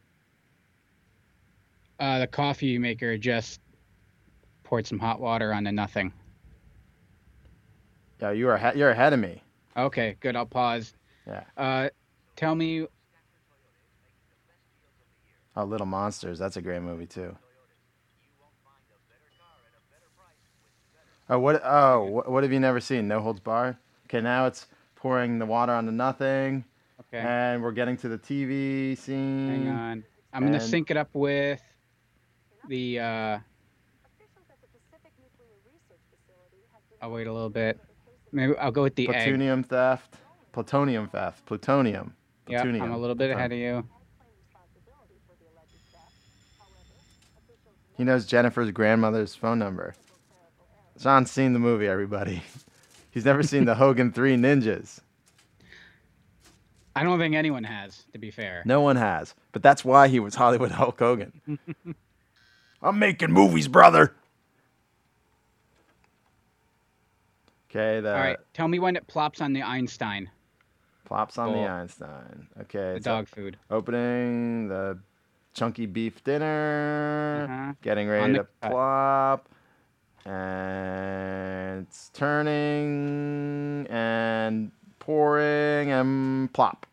Uh, 1.99 2.19
the 2.19 2.27
coffee 2.27 2.77
maker 2.77 3.17
just 3.17 3.63
poured 4.65 4.87
some 4.87 4.99
hot 4.99 5.19
water 5.19 5.55
onto 5.55 5.73
nothing. 5.73 6.13
Yeah, 8.21 8.33
you 8.33 8.51
are 8.51 8.57
ahe- 8.59 8.77
you're 8.77 8.91
ahead 8.91 9.15
of 9.15 9.19
me. 9.19 9.43
Okay, 9.79 10.19
good. 10.21 10.37
I'll 10.37 10.45
pause. 10.45 10.93
Yeah. 11.27 11.45
Uh, 11.57 11.89
tell 12.37 12.55
me, 12.55 12.87
Oh, 15.57 15.65
Little 15.65 15.87
Monsters. 15.87 16.39
That's 16.39 16.59
a 16.59 16.63
great 16.63 16.83
movie 16.83 17.07
too. 17.07 17.35
Oh, 21.31 21.39
what? 21.39 21.63
Oh, 21.65 22.03
what, 22.03 22.31
what 22.31 22.43
have 22.43 22.53
you 22.53 22.61
never 22.61 22.79
seen? 22.79 23.09
No 23.09 23.21
Holds 23.21 23.41
Bar. 23.41 23.79
Okay, 24.05 24.21
now 24.21 24.45
it's 24.45 24.67
pouring 25.07 25.39
the 25.39 25.47
water 25.47 25.73
onto 25.73 25.93
nothing, 25.93 26.65
okay, 27.01 27.19
and 27.21 27.63
we're 27.63 27.71
getting 27.71 27.97
to 27.97 28.09
the 28.09 28.19
TV 28.19 28.99
scene. 28.99 29.49
hang 29.49 29.69
on. 29.69 30.05
I'm 30.33 30.45
gonna 30.45 30.61
sync 30.61 30.91
it 30.91 30.97
up 30.97 31.11
with 31.13 31.63
the. 32.69 32.99
Uh, 32.99 33.39
I'll 37.01 37.13
wait 37.13 37.29
a 37.29 37.33
little 37.33 37.51
bit. 37.51 37.79
Maybe 38.33 38.57
I'll 38.57 38.73
go 38.73 38.83
with 38.83 38.97
the 38.97 39.09
egg. 39.11 39.15
Plutonium 39.15 39.63
theft. 39.63 40.17
Plutonium 40.53 41.09
theft. 41.09 41.47
Plutonium. 41.47 42.13
Yeah, 42.49 42.63
I'm 42.63 42.73
Plutonium. 42.73 42.93
a 42.93 42.99
little 42.99 43.15
bit 43.15 43.31
ahead 43.31 43.53
of 43.53 43.59
you. 43.59 43.87
He 47.97 48.03
knows 48.03 48.27
Jennifer's 48.27 48.73
grandmother's 48.73 49.37
phone 49.37 49.61
number. 49.61 49.95
Sean's 51.01 51.31
seen 51.31 51.53
the 51.53 51.61
movie, 51.61 51.87
everybody. 51.87 52.43
He's 53.17 53.25
never 53.25 53.43
seen 53.43 53.65
the 53.65 53.75
Hogan 53.75 54.13
Three 54.13 54.37
Ninjas. 54.37 55.01
I 56.95 57.03
don't 57.03 57.19
think 57.19 57.35
anyone 57.35 57.65
has, 57.65 58.05
to 58.13 58.19
be 58.19 58.31
fair. 58.31 58.61
No 58.67 58.83
one 58.83 58.97
has. 58.97 59.35
But 59.53 59.63
that's 59.63 59.83
why 59.83 60.09
he 60.09 60.21
was 60.21 60.35
Hollywood 60.35 60.71
Hulk 60.71 60.99
Hogan. 60.99 61.33
I'm 62.83 62.99
making 62.99 63.33
movies, 63.33 63.69
brother. 63.69 64.15
Okay, 67.71 68.01
the 68.03 68.15
All 68.15 68.21
right, 68.21 68.37
tell 68.53 68.69
me 68.69 68.79
when 68.79 68.97
it 68.97 69.07
plops 69.07 69.41
on 69.41 69.55
the 69.55 69.63
Einstein, 69.63 70.29
plops 71.07 71.39
on 71.39 71.55
the 71.55 71.67
Einstein. 71.67 72.49
Okay, 72.61 72.95
the 72.95 73.01
dog 73.01 73.29
food. 73.29 73.57
opening 73.71 74.69
the 74.69 74.99
chunky 75.55 75.87
beef 75.87 76.23
dinner. 76.23 77.49
Uh-huh. 77.49 77.73
Getting 77.81 78.09
ready 78.09 78.35
to 78.35 78.47
cut. 78.61 78.71
plop. 78.73 79.49
And 80.27 81.87
it's 81.87 82.11
turning 82.11 83.87
and 83.89 84.73
pouring 84.99 85.93
and 85.93 86.53
plop. 86.53 86.85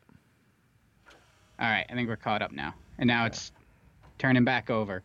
All 1.60 1.70
right, 1.70 1.86
I 1.90 1.94
think 1.94 2.08
we're 2.10 2.16
caught 2.16 2.44
up 2.44 2.52
now, 2.52 2.76
and 3.00 3.08
now 3.08 3.26
it's 3.26 3.52
turning 4.20 4.44
back 4.44 4.70
over. 4.70 5.02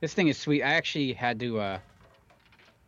This 0.00 0.12
thing 0.12 0.28
is 0.28 0.36
sweet. 0.36 0.62
I 0.62 0.74
actually 0.74 1.14
had 1.14 1.40
to. 1.40 1.58
Uh, 1.58 1.78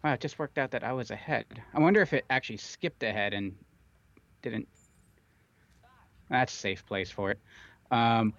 wow, 0.05 0.13
it 0.13 0.21
just 0.21 0.39
worked 0.39 0.59
out 0.59 0.71
that 0.73 0.85
I 0.85 0.93
was 0.93 1.11
ahead. 1.11 1.47
I 1.73 1.81
wonder 1.81 2.03
if 2.03 2.13
it 2.13 2.27
actually 2.29 2.59
skipped 2.59 3.03
ahead 3.03 3.33
and 3.33 3.55
didn't. 4.43 4.69
That's 6.29 6.53
a 6.53 6.57
safe 6.57 6.85
place 6.85 7.11
for 7.11 7.31
it. 7.31 7.39
Um, 7.91 8.35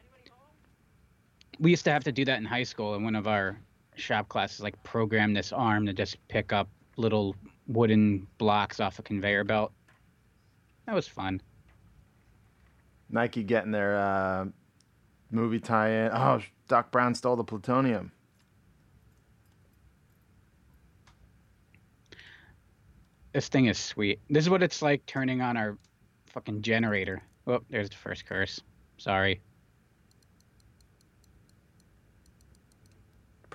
we 1.59 1.71
used 1.71 1.85
to 1.85 1.91
have 1.91 2.03
to 2.03 2.11
do 2.11 2.25
that 2.25 2.37
in 2.37 2.45
high 2.45 2.63
school 2.63 2.93
in 2.93 3.03
one 3.03 3.15
of 3.15 3.27
our 3.27 3.57
shop 3.95 4.29
classes, 4.29 4.61
like 4.61 4.81
program 4.83 5.33
this 5.33 5.51
arm 5.51 5.85
to 5.85 5.93
just 5.93 6.17
pick 6.27 6.53
up 6.53 6.69
little 6.97 7.35
wooden 7.67 8.27
blocks 8.37 8.79
off 8.79 8.99
a 8.99 9.01
conveyor 9.01 9.43
belt. 9.43 9.71
That 10.85 10.95
was 10.95 11.07
fun. 11.07 11.41
Nike 13.09 13.43
getting 13.43 13.71
their 13.71 13.97
uh, 13.97 14.45
movie 15.31 15.59
tie-in. 15.59 16.11
Oh, 16.11 16.41
Doc 16.67 16.91
Brown 16.91 17.15
stole 17.15 17.35
the 17.35 17.43
plutonium. 17.43 18.11
This 23.33 23.47
thing 23.47 23.65
is 23.65 23.77
sweet. 23.77 24.19
This 24.29 24.43
is 24.43 24.49
what 24.49 24.61
it's 24.61 24.81
like 24.81 25.05
turning 25.05 25.41
on 25.41 25.57
our 25.57 25.77
fucking 26.27 26.61
generator. 26.61 27.21
Oh, 27.47 27.61
there's 27.69 27.89
the 27.89 27.95
first 27.95 28.25
curse. 28.25 28.61
Sorry. 28.97 29.41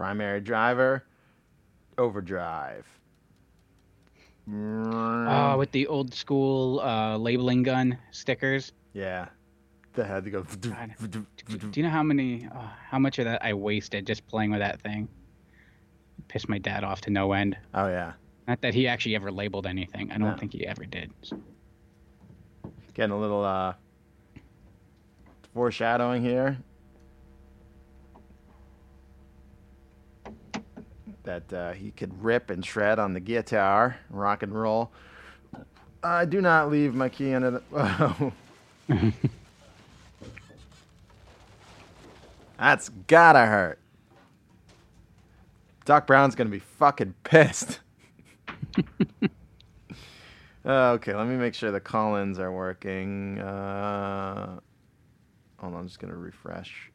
Primary 0.03 0.41
driver, 0.41 1.03
overdrive. 1.99 2.87
Oh, 4.49 5.57
with 5.59 5.73
the 5.73 5.89
old 5.89 6.15
school 6.15 6.79
uh, 6.79 7.17
labeling 7.17 7.65
gun 7.65 7.99
stickers. 8.13 8.71
yeah, 8.93 9.27
they 9.95 10.05
had 10.05 10.23
to 10.23 10.31
go. 10.31 10.43
God. 10.61 10.95
Do 11.11 11.27
you 11.75 11.83
know 11.83 11.89
how 11.91 12.05
many, 12.05 12.47
uh, 12.47 12.69
how 12.89 13.01
much 13.01 13.19
of 13.19 13.25
that 13.25 13.45
I 13.45 13.55
wasted 13.55 14.07
just 14.07 14.25
playing 14.29 14.53
with 14.53 14.61
that 14.61 14.81
thing? 14.81 15.09
pissed 16.29 16.49
my 16.49 16.59
dad 16.59 16.85
off 16.85 17.01
to 17.01 17.11
no 17.11 17.33
end. 17.33 17.57
Oh 17.75 17.89
yeah, 17.89 18.13
Not 18.47 18.61
that 18.61 18.75
he 18.75 18.87
actually 18.87 19.17
ever 19.17 19.33
labeled 19.33 19.67
anything. 19.67 20.13
I 20.13 20.19
don't 20.19 20.29
No. 20.31 20.37
think 20.37 20.53
he 20.53 20.65
ever 20.65 20.85
did. 20.85 21.11
So- 21.23 21.43
getting 22.95 23.11
a 23.11 23.19
little 23.19 23.45
uh, 23.45 23.73
foreshadowing 25.55 26.23
here. 26.23 26.57
That 31.29 31.53
uh, 31.53 31.73
he 31.73 31.91
could 31.91 32.25
rip 32.25 32.49
and 32.49 32.65
shred 32.65 32.99
on 32.99 33.13
the 33.13 33.21
guitar, 33.21 33.99
rock 34.09 34.43
and 34.43 34.59
roll. 34.59 34.91
I 36.03 36.25
do 36.25 36.41
not 36.41 36.71
leave 36.71 36.95
my 36.95 37.11
key 37.11 37.35
under 37.35 37.51
the. 37.51 37.63
Oh. 38.91 39.13
That's 42.59 42.89
gotta 43.09 43.45
hurt. 43.45 43.79
Doc 45.85 46.07
Brown's 46.07 46.35
gonna 46.35 46.49
be 46.49 46.61
fucking 46.61 47.15
pissed. 47.25 47.81
Uh, 50.67 50.91
okay, 50.93 51.15
let 51.15 51.27
me 51.27 51.35
make 51.35 51.55
sure 51.55 51.71
the 51.71 51.81
call-ins 51.81 52.39
are 52.39 52.53
working. 52.53 53.39
Uh, 53.39 54.59
hold 55.57 55.73
on, 55.73 55.81
I'm 55.81 55.87
just 55.87 55.99
gonna 55.99 56.17
refresh. 56.17 56.91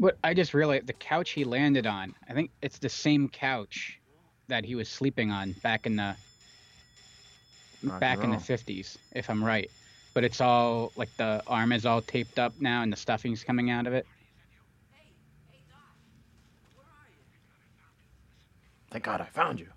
But 0.00 0.18
I 0.24 0.32
just 0.32 0.54
realized 0.54 0.86
the 0.86 0.94
couch 0.94 1.30
he 1.30 1.44
landed 1.44 1.86
on. 1.86 2.14
I 2.26 2.32
think 2.32 2.50
it's 2.62 2.78
the 2.78 2.88
same 2.88 3.28
couch 3.28 4.00
that 4.48 4.64
he 4.64 4.74
was 4.74 4.88
sleeping 4.88 5.30
on 5.30 5.52
back 5.62 5.86
in 5.86 5.96
the 5.96 6.16
and 7.82 8.00
back 8.00 8.24
in 8.24 8.30
the 8.30 8.38
50s, 8.38 8.96
if 9.12 9.28
I'm 9.28 9.44
right. 9.44 9.70
But 10.14 10.24
it's 10.24 10.40
all 10.40 10.90
like 10.96 11.14
the 11.18 11.42
arm 11.46 11.70
is 11.72 11.84
all 11.84 12.00
taped 12.00 12.38
up 12.38 12.54
now 12.60 12.82
and 12.82 12.90
the 12.90 12.96
stuffing's 12.96 13.44
coming 13.44 13.70
out 13.70 13.86
of 13.86 13.92
it. 13.92 14.06
Thank 18.90 19.04
God 19.04 19.20
I 19.20 19.26
found 19.26 19.60
you. 19.60 19.68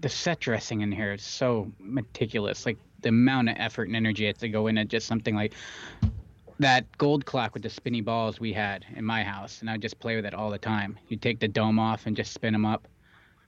The 0.00 0.08
set 0.08 0.40
dressing 0.40 0.82
in 0.82 0.92
here 0.92 1.14
is 1.14 1.22
so 1.22 1.72
meticulous. 1.78 2.66
Like 2.66 2.76
the 3.00 3.08
amount 3.08 3.48
of 3.48 3.56
effort 3.58 3.88
and 3.88 3.96
energy 3.96 4.26
had 4.26 4.38
to 4.38 4.50
go 4.50 4.66
into 4.66 4.84
just 4.84 5.06
something 5.06 5.34
like 5.34 5.54
that 6.58 6.86
gold 6.98 7.24
clock 7.24 7.54
with 7.54 7.62
the 7.62 7.70
spinny 7.70 8.00
balls 8.00 8.40
we 8.40 8.52
had 8.52 8.84
in 8.96 9.04
my 9.04 9.22
house, 9.22 9.60
and 9.60 9.70
I'd 9.70 9.82
just 9.82 9.98
play 10.00 10.16
with 10.16 10.26
it 10.26 10.34
all 10.34 10.50
the 10.50 10.58
time. 10.58 10.98
You'd 11.08 11.22
take 11.22 11.40
the 11.40 11.48
dome 11.48 11.78
off 11.78 12.06
and 12.06 12.16
just 12.16 12.32
spin 12.32 12.52
them 12.52 12.66
up. 12.66 12.88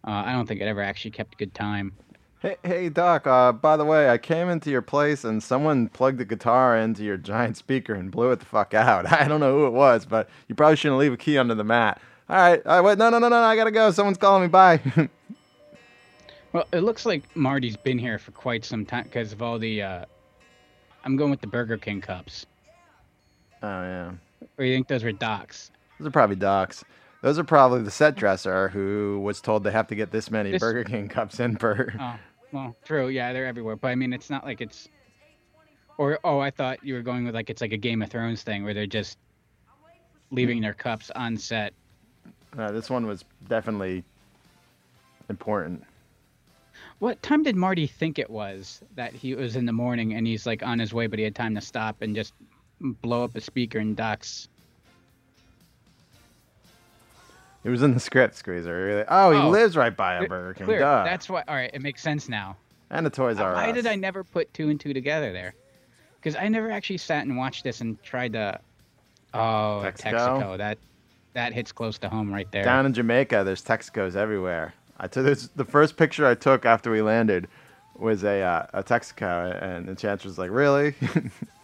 Uh, 0.07 0.23
I 0.26 0.33
don't 0.33 0.47
think 0.47 0.61
it 0.61 0.64
ever 0.64 0.83
actually 0.83 1.11
kept 1.11 1.37
good 1.38 1.55
time. 1.55 1.93
Hey, 2.40 2.57
hey, 2.62 2.88
Doc. 2.88 3.26
Uh, 3.26 3.52
by 3.52 3.76
the 3.76 3.85
way, 3.85 4.09
I 4.09 4.17
came 4.17 4.49
into 4.49 4.71
your 4.71 4.81
place 4.81 5.25
and 5.25 5.43
someone 5.43 5.88
plugged 5.88 6.19
the 6.19 6.25
guitar 6.25 6.76
into 6.76 7.05
your 7.05 7.19
giant 7.19 7.59
speaker 7.59 7.93
and 7.93 8.11
blew 8.11 8.31
it 8.31 8.38
the 8.38 8.47
fuck 8.47 8.73
out. 8.73 9.11
I 9.21 9.29
don't 9.29 9.40
know 9.40 9.59
who 9.59 9.67
it 9.67 9.73
was, 9.73 10.07
but 10.07 10.29
you 10.49 10.55
probably 10.55 10.76
shouldn't 10.76 10.99
leave 10.99 11.12
a 11.12 11.19
key 11.19 11.37
under 11.37 11.55
the 11.55 11.64
mat. 11.64 12.00
All 12.31 12.37
right. 12.37 12.64
All 12.64 12.76
right 12.76 12.81
wait, 12.81 12.99
no, 12.99 13.11
no, 13.11 13.19
no, 13.19 13.29
no. 13.29 13.37
I 13.37 13.57
gotta 13.57 13.71
go. 13.71 13.90
Someone's 13.90 14.19
calling 14.19 14.43
me. 14.43 14.49
Bye. 14.49 14.81
Well, 16.52 16.67
it 16.73 16.81
looks 16.81 17.07
like 17.07 17.23
Marty's 17.37 17.76
been 17.76 17.99
here 17.99 18.19
for 18.19 18.33
quite 18.33 18.64
some 18.64 18.85
time 18.85 19.05
because 19.05 19.33
of 19.33 19.40
all 19.40 19.59
the. 19.59 19.83
Uh, 19.83 20.05
I'm 21.05 21.17
going 21.17 21.31
with 21.31 21.40
the 21.40 21.47
Burger 21.47 21.76
King 21.76 22.00
cups. 22.00 22.45
Oh 23.62 23.83
yeah. 23.83 24.12
Or 24.59 24.64
you 24.64 24.75
think 24.75 24.88
those 24.88 25.05
were 25.05 25.12
Doc's? 25.12 25.71
Those 25.99 26.09
are 26.09 26.11
probably 26.11 26.37
Doc's. 26.37 26.85
Those 27.23 27.38
are 27.38 27.45
probably 27.45 27.83
the 27.83 27.90
set 27.90 28.17
dresser 28.17 28.69
who 28.69 29.21
was 29.21 29.40
told 29.40 29.64
they 29.64 29.71
have 29.71 29.88
to 29.88 29.95
get 29.95 30.11
this 30.11 30.31
many 30.31 30.52
This- 30.52 30.61
Burger 30.61 30.85
King 30.85 31.09
cups 31.09 31.38
in 31.38 31.57
per. 31.57 31.93
Oh, 32.00 32.17
well, 32.52 32.76
true. 32.85 33.09
Yeah, 33.09 33.33
they're 33.33 33.47
everywhere. 33.47 33.76
But 33.76 33.88
I 33.88 33.95
mean, 33.95 34.12
it's 34.12 34.31
not 34.31 34.45
like 34.45 34.61
it's. 34.61 34.88
Or 35.99 36.19
oh, 36.25 36.38
I 36.38 36.50
thought 36.50 36.83
you 36.83 36.95
were 36.95 37.02
going 37.02 37.26
with 37.26 37.35
like 37.35 37.50
it's 37.50 37.61
like 37.61 37.73
a 37.73 37.76
Game 37.76 38.00
of 38.00 38.09
Thrones 38.09 38.43
thing 38.43 38.64
where 38.64 38.73
they're 38.73 38.87
just 38.87 39.19
leaving 40.31 40.62
their 40.62 40.73
cups 40.73 41.11
on 41.14 41.37
set. 41.37 41.75
Uh, 42.57 42.73
this 42.73 42.88
one 42.88 43.07
was 43.07 43.25
definitely 43.49 44.02
important. 45.28 45.84
What 46.99 47.23
time 47.23 47.43
did 47.43 47.56
Marty 47.56 47.87
think 47.87 48.19
it 48.19 48.28
was 48.28 48.82
that 48.95 49.15
he 49.15 49.34
was 49.34 49.56
in 49.56 49.67
the 49.67 49.73
morning 49.73 50.15
and 50.15 50.26
he's 50.26 50.47
like 50.47 50.63
on 50.63 50.78
his 50.78 50.93
way, 50.93 51.06
but 51.06 51.19
he 51.19 51.25
had 51.25 51.34
time 51.34 51.54
to 51.54 51.61
stop 51.61 52.02
and 52.02 52.15
just 52.15 52.34
blow 52.80 53.25
up 53.25 53.36
a 53.36 53.40
speaker 53.40 53.78
in 53.78 53.95
Doc's? 53.95 54.49
It 57.62 57.69
was 57.69 57.82
in 57.82 57.93
the 57.93 58.00
script, 58.00 58.36
Squeezer. 58.36 59.04
Oh, 59.08 59.32
he 59.32 59.38
Oh. 59.38 59.50
lives 59.50 59.76
right 59.76 59.95
by 59.95 60.14
a 60.14 60.26
Burger 60.28 60.54
King. 60.54 60.66
Clear. 60.66 60.78
Duh. 60.80 61.04
That's 61.04 61.28
why. 61.28 61.45
All 61.47 61.54
right, 61.54 61.71
it 61.73 61.82
makes 61.82 62.00
sense 62.02 62.28
now. 62.28 62.56
and 62.93 63.04
the 63.06 63.10
Toys 63.10 63.38
R 63.38 63.54
Us. 63.54 63.56
Why 63.56 63.71
did 63.71 63.86
I 63.86 63.95
never 63.95 64.25
put 64.25 64.52
two 64.54 64.69
and 64.71 64.80
two 64.80 64.93
together 64.95 65.32
there? 65.32 65.54
Because 66.16 66.34
I 66.36 66.49
never 66.49 66.71
actually 66.73 66.97
sat 66.97 67.25
and 67.26 67.36
watched 67.36 67.62
this 67.64 67.80
and 67.82 68.02
tried 68.02 68.32
to. 68.32 68.58
Oh, 69.32 69.82
Texaco? 69.84 70.12
Texaco. 70.43 70.56
That 70.58 70.78
that 71.34 71.52
hits 71.52 71.71
close 71.71 71.99
to 71.99 72.08
home 72.08 72.32
right 72.32 72.50
there. 72.50 72.64
Down 72.64 72.86
in 72.86 72.93
Jamaica, 72.95 73.43
there's 73.45 73.62
Texacos 73.62 74.16
everywhere. 74.16 74.75
I 74.99 75.06
took 75.06 75.25
this, 75.25 75.47
the 75.54 75.64
first 75.64 75.97
picture 75.97 76.26
I 76.26 76.34
took 76.34 76.66
after 76.66 76.90
we 76.90 77.00
landed 77.00 77.47
was 77.95 78.25
a 78.25 78.40
uh, 78.43 78.66
a 78.73 78.82
Texaco, 78.82 79.62
and 79.62 79.86
the 79.86 79.95
chance 79.95 80.25
was 80.25 80.36
like, 80.38 80.50
"Really?" 80.50 80.95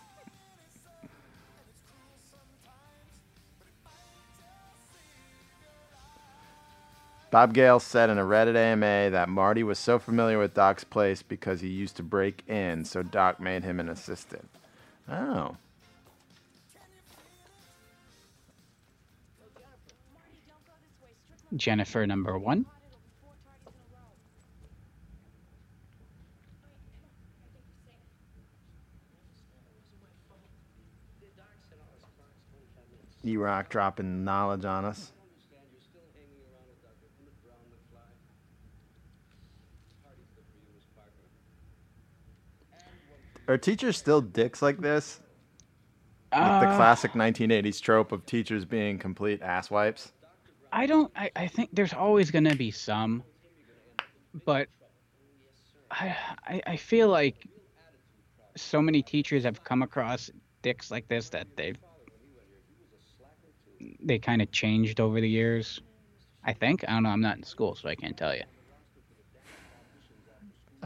Bob 7.30 7.52
Gale 7.52 7.80
said 7.80 8.08
in 8.08 8.18
a 8.18 8.22
Reddit 8.24 8.54
AMA 8.54 9.10
that 9.10 9.28
Marty 9.28 9.62
was 9.62 9.78
so 9.78 9.98
familiar 9.98 10.38
with 10.38 10.54
Doc's 10.54 10.84
place 10.84 11.22
because 11.22 11.60
he 11.60 11.68
used 11.68 11.96
to 11.96 12.02
break 12.02 12.42
in, 12.48 12.84
so 12.84 13.02
Doc 13.02 13.40
made 13.40 13.64
him 13.64 13.80
an 13.80 13.88
assistant. 13.88 14.48
Oh. 15.08 15.56
Jennifer 21.54 22.06
number 22.06 22.38
one. 22.38 22.66
E-Rock 33.24 33.68
dropping 33.68 34.24
knowledge 34.24 34.64
on 34.64 34.84
us. 34.84 35.10
Are 43.48 43.58
teachers 43.58 43.96
still 43.96 44.20
dicks 44.20 44.62
like 44.62 44.78
this? 44.80 45.20
Like 46.38 46.58
the 46.58 46.66
Uh, 46.66 46.76
classic 46.76 47.12
1980s 47.14 47.80
trope 47.80 48.12
of 48.12 48.26
teachers 48.26 48.64
being 48.64 48.98
complete 48.98 49.40
asswipes? 49.40 50.12
I 50.72 50.86
don't. 50.86 51.12
I, 51.16 51.30
I 51.36 51.46
think 51.48 51.70
there's 51.72 51.92
always 51.94 52.30
gonna 52.30 52.56
be 52.56 52.70
some, 52.70 53.24
but 54.44 54.68
I, 55.90 56.16
I 56.44 56.62
I 56.66 56.76
feel 56.76 57.08
like 57.08 57.46
so 58.56 58.80
many 58.82 59.02
teachers 59.02 59.44
have 59.44 59.62
come 59.64 59.82
across 59.82 60.30
dicks 60.62 60.90
like 60.90 61.08
this 61.08 61.30
that 61.30 61.46
they've 61.56 61.78
they 64.00 64.18
kind 64.18 64.42
of 64.42 64.50
changed 64.52 65.00
over 65.00 65.20
the 65.20 65.28
years. 65.28 65.80
I 66.44 66.52
think 66.52 66.84
I 66.88 66.92
don't 66.92 67.02
know. 67.04 67.10
I'm 67.10 67.20
not 67.20 67.36
in 67.36 67.42
school, 67.44 67.74
so 67.74 67.88
I 67.88 67.94
can't 67.94 68.16
tell 68.16 68.34
you. 68.34 68.42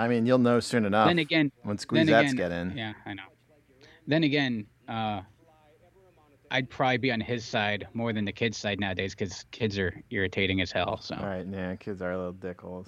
I 0.00 0.08
mean, 0.08 0.24
you'll 0.24 0.38
know 0.38 0.60
soon 0.60 0.86
enough 0.86 1.08
then 1.08 1.18
again, 1.18 1.52
when 1.62 1.76
squeezettes 1.76 2.34
get 2.34 2.50
in. 2.52 2.74
yeah, 2.74 2.94
I 3.04 3.12
know. 3.12 3.24
Then 4.06 4.24
again, 4.24 4.66
uh, 4.88 5.20
I'd 6.50 6.70
probably 6.70 6.96
be 6.96 7.12
on 7.12 7.20
his 7.20 7.44
side 7.44 7.86
more 7.92 8.14
than 8.14 8.24
the 8.24 8.32
kids' 8.32 8.56
side 8.56 8.80
nowadays 8.80 9.14
because 9.14 9.44
kids 9.50 9.78
are 9.78 9.92
irritating 10.08 10.62
as 10.62 10.72
hell. 10.72 10.96
So 11.02 11.16
All 11.16 11.26
right, 11.26 11.46
yeah, 11.46 11.76
kids 11.76 12.00
are 12.00 12.16
little 12.16 12.32
dickholes. 12.32 12.86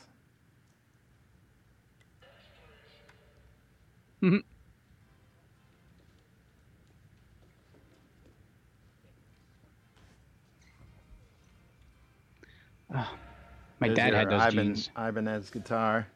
Mhm. 4.22 4.42
my 12.88 13.04
There's 13.80 13.96
dad 13.96 14.14
had 14.14 14.30
those 14.30 14.40
Iban, 14.40 14.52
jeans. 14.52 14.90
Ibanez 14.96 15.50
guitar. 15.50 16.06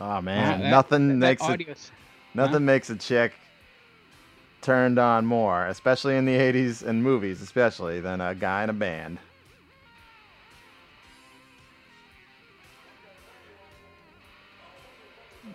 Oh 0.00 0.20
man, 0.20 0.60
that- 0.60 0.70
nothing 0.70 1.08
that 1.08 1.14
makes 1.16 1.42
it, 1.42 1.46
audio's- 1.50 1.90
nothing 2.34 2.64
makes 2.64 2.90
a 2.90 2.96
chick 2.96 3.32
turned 4.60 4.98
on 4.98 5.26
more, 5.26 5.66
especially 5.66 6.16
in 6.16 6.24
the 6.24 6.34
'80s 6.36 6.82
and 6.82 7.02
movies, 7.02 7.40
especially 7.42 8.00
than 8.00 8.20
a 8.20 8.34
guy 8.34 8.64
in 8.64 8.70
a 8.70 8.74
band. 8.74 9.18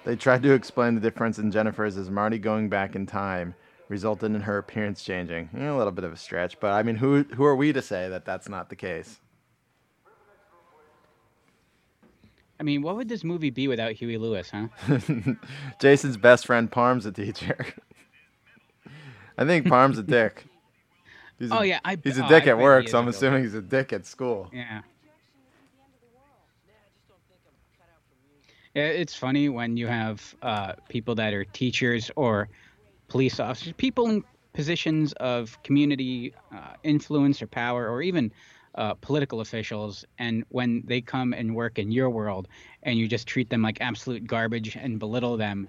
They 0.06 0.16
tried 0.16 0.44
to 0.44 0.54
explain 0.54 0.96
the 0.96 1.02
difference 1.02 1.38
in 1.40 1.52
Jennifer's 1.52 1.98
as 1.98 2.10
Marty 2.10 2.38
going 2.38 2.70
back 2.70 2.96
in 2.96 3.06
time 3.06 3.56
resulted 3.90 4.34
in 4.34 4.42
her 4.42 4.58
appearance 4.58 5.04
changing. 5.04 5.50
Eh, 5.58 5.70
a 5.70 5.76
little 5.78 5.92
bit 5.92 6.04
of 6.04 6.12
a 6.12 6.18
stretch, 6.18 6.60
but 6.60 6.72
I 6.72 6.84
mean, 6.84 6.96
who 6.96 7.24
who 7.36 7.44
are 7.46 7.56
we 7.56 7.72
to 7.74 7.82
say 7.82 8.10
that 8.10 8.26
that's 8.26 8.50
not 8.50 8.70
the 8.70 8.76
case? 8.76 9.20
I 12.64 12.66
mean, 12.66 12.82
what 12.82 12.96
would 12.96 13.10
this 13.10 13.26
movie 13.26 13.50
be 13.50 13.68
without 13.68 13.92
Huey 13.92 14.18
Lewis, 14.18 14.50
huh? 14.50 14.70
Jason's 15.82 16.16
best 16.16 16.46
friend 16.46 16.72
Parm's 16.72 17.06
a 17.06 17.12
teacher. 17.12 17.66
I 19.38 19.44
think 19.44 19.68
Parm's 19.68 19.98
a 19.98 20.04
dick. 20.04 20.46
He's 21.38 21.52
a, 21.52 21.58
Oh 21.58 21.62
yeah, 21.62 21.82
I. 21.84 21.98
He's 22.02 22.18
a 22.18 22.24
oh, 22.24 22.30
dick 22.30 22.48
I 22.48 22.52
at 22.52 22.58
work, 22.58 22.88
so 22.88 22.98
I'm 22.98 23.10
assuming 23.10 23.42
dick. 23.42 23.52
he's 23.52 23.54
a 23.56 23.62
dick 23.62 23.92
at 23.92 24.06
school. 24.06 24.50
Yeah. 24.54 24.80
Yeah, 28.74 28.84
it's 28.84 29.14
funny 29.14 29.50
when 29.50 29.76
you 29.76 29.88
have 29.88 30.34
uh, 30.42 30.74
people 30.88 31.16
that 31.16 31.34
are 31.34 31.44
teachers 31.44 32.12
or 32.16 32.48
police 33.10 33.42
officers, 33.42 33.74
people 33.76 34.10
in 34.10 34.24
positions 34.54 35.12
of 35.14 35.62
community 35.64 36.34
uh, 36.56 36.76
influence 36.84 37.42
or 37.42 37.48
power, 37.48 37.90
or 37.90 38.02
even 38.02 38.32
uh, 38.76 38.94
political 38.96 39.42
officials, 39.42 40.06
and 40.18 40.44
when 40.50 40.84
they 40.86 41.02
come 41.02 41.34
and 41.34 41.56
work 41.56 41.78
in 41.80 41.92
your 41.92 42.10
world, 42.10 42.48
and 42.84 42.98
you 42.98 43.08
just 43.08 43.28
treat 43.28 43.50
them 43.50 43.62
like 43.62 43.80
absolute 43.82 44.26
garbage 44.28 44.76
and 44.76 45.00
belittle 45.00 45.38
them. 45.38 45.68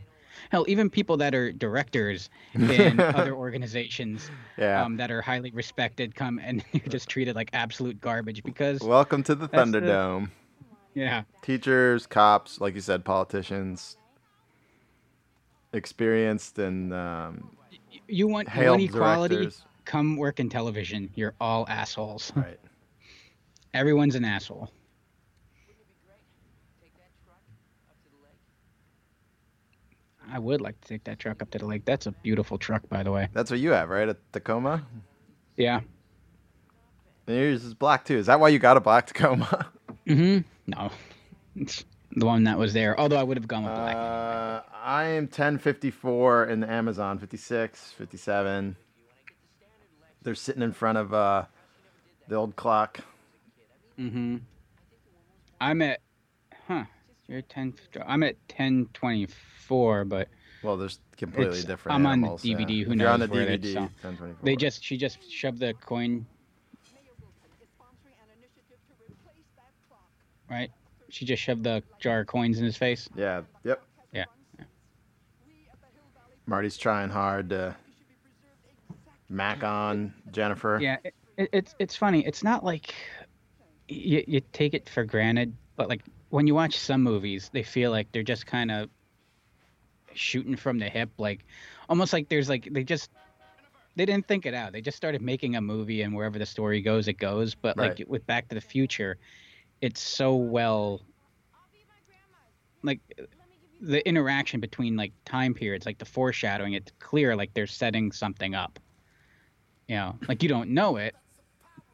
Hell, 0.51 0.65
even 0.69 0.91
people 0.91 1.17
that 1.19 1.35
are 1.35 1.53
directors 1.53 2.29
in 2.55 2.99
other 3.01 3.35
organizations 3.35 4.31
Yeah. 4.59 4.83
um, 4.83 4.97
that 4.97 5.11
are 5.11 5.23
highly 5.23 5.51
respected 5.53 6.15
come 6.15 6.41
and 6.43 6.65
you're 6.73 6.89
just 6.89 7.09
treated 7.09 7.37
like 7.37 7.51
absolute 7.53 8.01
garbage 8.01 8.43
because, 8.43 8.81
Welcome 8.81 9.23
to 9.25 9.35
the 9.35 9.47
That's 9.49 9.71
the- 9.71 9.81
Thunderdome. 9.81 10.31
yeah. 10.95 11.23
Teachers, 11.43 12.07
cops, 12.07 12.61
like 12.61 12.75
you 12.75 12.81
said, 12.81 13.05
politicians, 13.05 13.97
experienced 15.73 16.59
and 16.59 16.93
um, 16.95 17.51
you 18.09 18.27
want 18.29 18.49
you 18.55 18.71
want 18.71 18.83
equality 18.83 19.35
directors. 19.37 19.63
come 19.85 20.17
work 20.17 20.39
in 20.39 20.49
television 20.49 21.11
you're 21.17 21.35
all 21.41 21.67
assholes 21.69 22.33
Right. 22.37 22.59
Everyone's 23.75 24.15
an 24.15 24.25
asshole 24.25 24.71
i 30.31 30.39
would 30.39 30.61
like 30.61 30.81
to 30.81 30.89
take 30.89 31.05
that 31.05 31.19
truck 31.19 31.43
up 31.43 31.51
to 31.51 31.59
the 31.59 31.67
lake 31.67 31.85
that's 31.85 32.07
a 32.07 32.13
beautiful 32.13 32.57
truck 32.59 32.89
by 32.89 33.03
the 33.03 33.11
way 33.11 33.29
That's 33.33 33.51
what 33.51 33.61
you 33.61 33.71
have, 33.71 33.89
right? 33.91 34.09
A 34.09 34.17
Tacoma? 34.33 34.87
yeah 35.57 35.81
yours 37.27 37.65
is 37.65 37.73
black 37.75 38.05
too. 38.05 38.19
Is 38.19 38.27
that 38.27 38.39
why 38.39 38.49
you 38.51 38.59
got 38.59 38.77
a 38.77 38.81
black 38.81 39.07
Tacoma? 39.07 39.71
mm-hmm 40.07 40.39
no 40.67 40.91
it's 41.57 41.85
the 42.17 42.27
one 42.27 42.45
that 42.45 42.59
was 42.59 42.73
there 42.73 42.99
although 42.99 43.17
i 43.19 43.23
would 43.23 43.37
have 43.37 43.49
gone 43.49 43.65
with 43.65 43.75
black 43.75 43.97
Uh, 43.97 44.63
I 44.87 45.05
am 45.05 45.25
1054 45.25 46.45
in 46.47 46.61
the 46.61 46.71
Amazon, 46.71 47.19
56, 47.19 47.93
57. 47.93 48.77
They're 50.23 50.35
sitting 50.35 50.61
in 50.63 50.73
front 50.73 50.99
of 50.99 51.15
uh, 51.15 51.45
the 52.29 52.35
old 52.37 52.55
clock. 52.55 52.99
Mm-hmm 53.99 54.37
i'm 55.61 55.81
at 55.83 56.01
huh 56.67 56.85
you're 57.29 57.43
10 57.43 57.75
i'm 58.07 58.23
at 58.23 58.35
1024 58.49 60.05
but 60.05 60.29
Well, 60.63 60.77
there's 60.77 60.99
completely 61.17 61.59
It's- 61.59 61.65
different 61.65 61.95
I'm 61.95 62.07
on 62.07 62.21
the 62.21 62.27
animals. 62.27 62.45
yeah. 62.45 62.57
DVD, 62.57 62.85
who 62.85 62.93
If 62.93 62.99
you're 62.99 63.09
on 63.09 63.21
knows 63.21 63.29
the 63.29 63.35
where 63.35 63.49
it 63.49 63.63
DVD, 63.63 63.65
is, 63.65 63.91
so 64.03 64.35
they 64.43 64.57
just 64.57 64.83
she 64.85 64.97
just 64.97 65.31
shoved 65.31 65.59
the 65.61 65.75
coin 65.75 66.27
right 70.51 70.71
she 71.09 71.25
just 71.25 71.43
shoved 71.43 71.63
the 71.65 71.83
jar 72.01 72.21
of 72.21 72.27
coins 72.27 72.59
in 72.59 72.65
his 72.65 72.77
face 72.77 73.09
Yeah. 73.15 73.43
Yep. 73.65 73.83
Yeah. 74.13 74.25
Marty's 76.47 76.77
trying 76.77 77.09
hard 77.11 77.51
to 77.51 77.75
mac 79.29 79.63
on 79.65 80.13
Jennifer. 80.33 80.79
Yeah, 80.81 80.97
it, 81.05 81.15
it, 81.39 81.49
it's 81.53 81.75
it's 81.79 81.97
funny. 81.97 82.25
It's 82.27 82.43
not 82.45 82.65
like 82.65 82.95
you 83.89 84.25
you 84.27 84.41
take 84.53 84.75
it 84.75 84.89
for 84.89 85.05
granted, 85.05 85.55
but 85.77 85.89
like 85.89 86.03
when 86.31 86.47
you 86.47 86.55
watch 86.55 86.79
some 86.79 87.03
movies, 87.03 87.51
they 87.53 87.63
feel 87.63 87.91
like 87.91 88.11
they're 88.13 88.23
just 88.23 88.47
kind 88.47 88.71
of 88.71 88.91
shooting 90.15 90.57
from 90.57 90.79
the 90.79 90.89
hip, 90.89 91.11
like 91.19 91.45
almost 91.89 92.13
like 92.13 92.29
there's 92.29 92.49
like 92.49 92.69
they 92.73 92.85
just 92.85 93.11
they 93.97 94.05
didn't 94.07 94.27
think 94.27 94.47
it 94.47 94.55
out. 94.55 94.73
They 94.73 94.81
just 94.81 94.97
started 94.97 95.23
making 95.23 95.57
a 95.57 95.61
movie, 95.61 96.03
and 96.03 96.15
wherever 96.15 96.39
the 96.39 96.47
story 96.47 96.81
goes, 96.83 97.09
it 97.09 97.19
goes. 97.19 97.55
But 97.55 97.77
like 97.77 97.99
Right. 97.99 98.09
with 98.09 98.27
Back 98.27 98.49
to 98.49 98.55
the 98.55 98.61
Future, 98.61 99.19
it's 99.81 100.01
so 100.01 100.35
well 100.37 101.03
like 102.83 103.01
the 103.81 104.07
interaction 104.09 104.61
between 104.61 104.97
like 104.97 105.13
time 105.25 105.55
periods, 105.55 105.87
like 105.87 105.99
the 105.99 106.05
foreshadowing, 106.05 106.75
it's 106.75 106.93
clear 107.01 107.37
like 107.37 107.53
they're 107.55 107.67
setting 107.67 108.13
something 108.13 108.55
up. 108.55 108.79
You 109.89 109.97
know, 109.97 110.19
like 110.29 110.43
you 110.43 110.49
don't 110.49 110.71
know 110.71 110.97
it, 110.97 111.15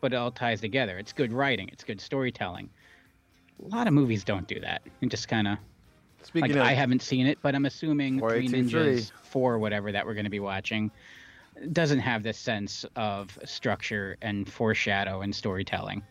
but 0.00 0.12
it 0.12 0.16
all 0.16 0.30
ties 0.30 0.60
together. 0.60 0.98
It's 0.98 1.12
good 1.12 1.32
writing. 1.32 1.68
It's 1.72 1.84
good 1.84 2.00
storytelling. 2.00 2.68
A 3.64 3.68
lot 3.68 3.86
of 3.86 3.92
movies 3.92 4.24
don't 4.24 4.46
do 4.46 4.58
that. 4.60 4.82
And 5.02 5.10
just 5.10 5.28
kind 5.28 5.48
of 5.48 5.58
Speaking 6.22 6.50
like 6.50 6.60
of, 6.60 6.66
I 6.66 6.72
haven't 6.72 7.02
seen 7.02 7.26
it, 7.26 7.38
but 7.42 7.54
I'm 7.54 7.66
assuming 7.66 8.18
Three 8.18 8.48
4823. 8.48 8.80
Ninjas 8.80 9.12
Four, 9.22 9.58
whatever 9.58 9.92
that 9.92 10.04
we're 10.04 10.14
going 10.14 10.24
to 10.24 10.30
be 10.30 10.40
watching, 10.40 10.90
doesn't 11.72 11.98
have 12.00 12.22
this 12.22 12.38
sense 12.38 12.84
of 12.96 13.38
structure 13.44 14.16
and 14.22 14.50
foreshadow 14.50 15.20
and 15.22 15.34
storytelling. 15.34 16.02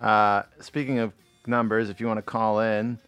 uh, 0.00 0.42
speaking 0.60 0.98
of 0.98 1.12
numbers, 1.46 1.90
if 1.90 2.00
you 2.00 2.06
want 2.06 2.18
to 2.18 2.22
call 2.22 2.60
in, 2.60 2.98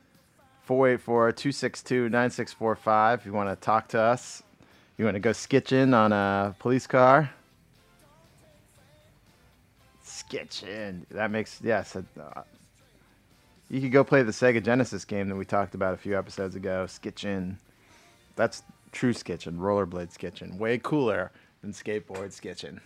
484-262-9645. 0.68 3.14
If 3.14 3.26
you 3.26 3.32
want 3.32 3.48
to 3.50 3.56
talk 3.56 3.88
to 3.88 4.00
us, 4.00 4.42
you 4.96 5.04
want 5.04 5.16
to 5.16 5.20
go 5.20 5.30
skitching 5.30 5.94
on 5.94 6.12
a 6.12 6.54
police 6.58 6.86
car. 6.86 7.30
Skitching. 10.28 11.06
That 11.10 11.30
makes 11.30 11.60
yes. 11.62 11.96
uh, 11.96 12.42
you 13.68 13.80
could 13.80 13.92
go 13.92 14.04
play 14.04 14.22
the 14.22 14.32
Sega 14.32 14.62
Genesis 14.62 15.04
game 15.04 15.28
that 15.28 15.37
we 15.37 15.44
talked 15.44 15.74
about 15.74 15.94
a 15.94 15.96
few 15.96 16.16
episodes 16.18 16.54
ago. 16.54 16.87
Skitching. 16.88 17.56
That's 18.37 18.62
true 18.92 19.12
skitching, 19.12 19.58
rollerblade 19.58 20.16
skitching. 20.16 20.58
Way 20.58 20.78
cooler 20.78 21.32
than 21.62 21.72
skateboard 21.72 22.30
skitching. 22.32 22.80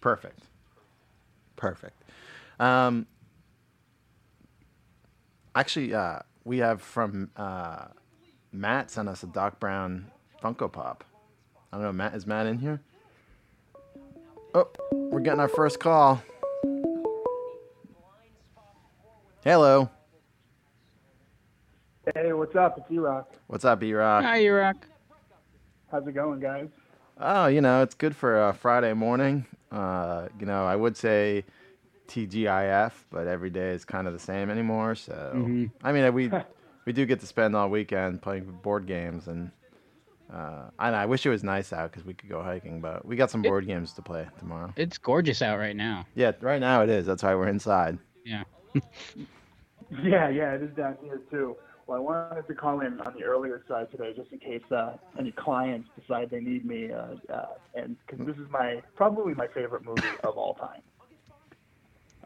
Perfect. 0.00 0.40
Perfect. 1.56 2.00
Um, 2.60 3.06
actually, 5.56 5.92
uh, 5.94 6.20
we 6.46 6.58
have 6.58 6.80
from 6.80 7.28
uh, 7.36 7.86
Matt 8.52 8.88
sent 8.88 9.08
us 9.08 9.24
a 9.24 9.26
Doc 9.26 9.58
Brown 9.58 10.06
Funko 10.40 10.70
Pop. 10.72 11.02
I 11.72 11.76
don't 11.76 11.84
know, 11.84 11.92
Matt, 11.92 12.14
is 12.14 12.24
Matt 12.24 12.46
in 12.46 12.58
here? 12.58 12.80
Oh, 14.54 14.70
we're 14.92 15.20
getting 15.20 15.40
our 15.40 15.48
first 15.48 15.80
call. 15.80 16.22
Hello. 19.42 19.90
Hey, 22.14 22.32
what's 22.32 22.54
up? 22.54 22.78
It's 22.78 22.90
E-Rock. 22.92 23.34
What's 23.48 23.64
up, 23.64 23.82
E 23.82 23.92
Rock? 23.92 24.24
Hi, 24.24 24.38
you 24.38 24.54
rock. 24.54 24.76
How's 25.90 26.06
it 26.06 26.12
going, 26.12 26.38
guys? 26.38 26.68
Oh, 27.18 27.46
you 27.46 27.60
know, 27.60 27.82
it's 27.82 27.94
good 27.94 28.14
for 28.14 28.48
a 28.48 28.54
Friday 28.54 28.92
morning. 28.94 29.46
Uh, 29.72 30.28
you 30.38 30.46
know, 30.46 30.64
I 30.64 30.76
would 30.76 30.96
say 30.96 31.44
TGIF, 32.08 32.92
but 33.10 33.26
every 33.26 33.50
day 33.50 33.70
is 33.70 33.84
kind 33.84 34.06
of 34.06 34.12
the 34.12 34.18
same 34.18 34.50
anymore. 34.50 34.94
So, 34.94 35.32
Mhm. 35.34 35.70
I 35.82 35.92
mean, 35.92 36.12
we 36.14 36.30
we 36.86 36.92
do 36.92 37.04
get 37.06 37.20
to 37.20 37.26
spend 37.26 37.54
all 37.56 37.68
weekend 37.68 38.22
playing 38.22 38.44
board 38.62 38.86
games, 38.86 39.26
and 39.28 39.50
uh, 40.32 40.70
I, 40.78 40.90
I 40.90 41.06
wish 41.06 41.24
it 41.26 41.30
was 41.30 41.44
nice 41.44 41.72
out 41.72 41.90
because 41.90 42.04
we 42.04 42.14
could 42.14 42.28
go 42.28 42.42
hiking, 42.42 42.80
but 42.80 43.04
we 43.04 43.16
got 43.16 43.30
some 43.30 43.44
It- 43.44 43.48
board 43.48 43.66
games 43.66 43.92
to 43.94 44.02
play 44.02 44.26
tomorrow. 44.38 44.72
It's 44.76 44.98
gorgeous 44.98 45.42
out 45.42 45.58
right 45.58 45.76
now. 45.76 46.06
Yeah, 46.14 46.32
right 46.40 46.60
now 46.60 46.82
it 46.82 46.90
is. 46.90 47.06
That's 47.06 47.22
why 47.22 47.34
we're 47.34 47.48
inside. 47.48 47.98
Yeah. 48.24 48.44
Yeah, 50.02 50.28
yeah, 50.28 50.52
it 50.54 50.62
is 50.62 50.74
down 50.76 50.96
here 51.02 51.20
too. 51.30 51.56
Well, 51.86 51.98
I 51.98 52.00
wanted 52.00 52.46
to 52.48 52.54
call 52.54 52.80
in 52.80 53.00
on 53.02 53.14
the 53.16 53.22
earlier 53.22 53.62
side 53.68 53.88
today, 53.92 54.12
just 54.16 54.32
in 54.32 54.40
case 54.40 54.64
uh, 54.72 54.94
any 55.16 55.30
clients 55.30 55.88
decide 55.96 56.28
they 56.30 56.40
need 56.40 56.64
me, 56.66 56.90
uh, 56.90 57.14
uh, 57.32 57.46
and 57.76 57.96
because 58.04 58.26
this 58.26 58.36
is 58.36 58.50
my 58.50 58.82
probably 58.96 59.34
my 59.34 59.46
favorite 59.46 59.84
movie 59.84 60.02
of 60.24 60.36
all 60.36 60.54
time. 60.54 60.80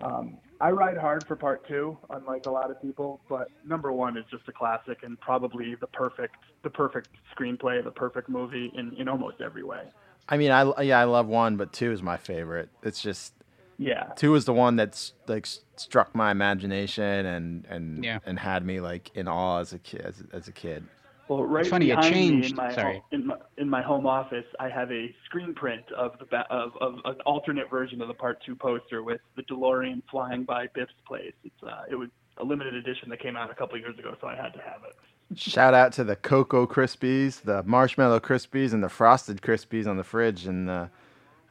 Um, 0.02 0.38
I 0.60 0.70
ride 0.70 0.98
hard 0.98 1.26
for 1.26 1.36
part 1.36 1.66
two, 1.66 1.96
unlike 2.10 2.46
a 2.46 2.50
lot 2.50 2.70
of 2.70 2.80
people, 2.82 3.20
but 3.28 3.50
number 3.66 3.92
one 3.92 4.16
is 4.16 4.24
just 4.30 4.46
a 4.48 4.52
classic 4.52 4.98
and 5.02 5.18
probably 5.20 5.74
the 5.80 5.86
perfect, 5.86 6.36
the 6.62 6.70
perfect 6.70 7.08
screenplay, 7.34 7.82
the 7.82 7.90
perfect 7.90 8.28
movie 8.28 8.70
in, 8.74 8.92
in 8.98 9.08
almost 9.08 9.40
every 9.40 9.62
way. 9.62 9.82
I 10.28 10.36
mean, 10.36 10.50
I 10.50 10.82
yeah, 10.82 11.00
I 11.00 11.04
love 11.04 11.26
one, 11.26 11.56
but 11.56 11.72
two 11.72 11.90
is 11.92 12.02
my 12.02 12.16
favorite. 12.16 12.68
It's 12.82 13.02
just 13.02 13.32
Yeah, 13.78 14.12
two 14.16 14.34
is 14.34 14.44
the 14.44 14.52
one 14.52 14.76
that's 14.76 15.12
like 15.26 15.48
struck 15.76 16.14
my 16.14 16.30
imagination 16.30 17.26
and 17.26 17.66
and 17.68 18.04
Yeah. 18.04 18.18
and 18.24 18.38
had 18.38 18.64
me 18.64 18.80
like 18.80 19.10
in 19.16 19.26
awe 19.26 19.58
as 19.60 19.72
a 19.72 19.78
kid. 19.78 20.02
As, 20.02 20.22
as 20.32 20.48
a 20.48 20.52
kid. 20.52 20.84
Well, 21.30 21.44
right 21.44 21.64
funny, 21.64 21.90
it 21.90 21.94
behind 21.96 22.12
me 22.40 22.46
in 22.48 22.56
my, 22.56 22.74
sorry. 22.74 22.94
home, 22.94 23.02
in 23.12 23.26
my 23.28 23.36
in 23.56 23.70
my 23.70 23.82
home 23.82 24.04
office, 24.04 24.44
I 24.58 24.68
have 24.68 24.90
a 24.90 25.14
screen 25.26 25.54
print 25.54 25.84
of 25.96 26.18
the 26.18 26.24
ba- 26.24 26.46
of, 26.50 26.72
of 26.80 26.94
an 27.04 27.20
alternate 27.24 27.70
version 27.70 28.02
of 28.02 28.08
the 28.08 28.14
Part 28.14 28.42
Two 28.44 28.56
poster 28.56 29.04
with 29.04 29.20
the 29.36 29.44
DeLorean 29.44 30.02
flying 30.10 30.42
by 30.42 30.66
Biff's 30.74 30.90
place. 31.06 31.32
It's 31.44 31.62
uh, 31.62 31.82
it 31.88 31.94
was 31.94 32.08
a 32.38 32.44
limited 32.44 32.74
edition 32.74 33.08
that 33.10 33.20
came 33.20 33.36
out 33.36 33.48
a 33.48 33.54
couple 33.54 33.78
years 33.78 33.96
ago, 33.96 34.16
so 34.20 34.26
I 34.26 34.34
had 34.34 34.52
to 34.54 34.58
have 34.58 34.80
it. 34.84 35.38
Shout 35.38 35.72
out 35.72 35.92
to 35.92 36.02
the 36.02 36.16
Cocoa 36.16 36.66
Krispies, 36.66 37.42
the 37.42 37.62
Marshmallow 37.62 38.18
Krispies, 38.18 38.72
and 38.72 38.82
the 38.82 38.88
Frosted 38.88 39.40
Krispies 39.40 39.86
on 39.86 39.96
the 39.96 40.02
fridge 40.02 40.48
in 40.48 40.64
the 40.66 40.90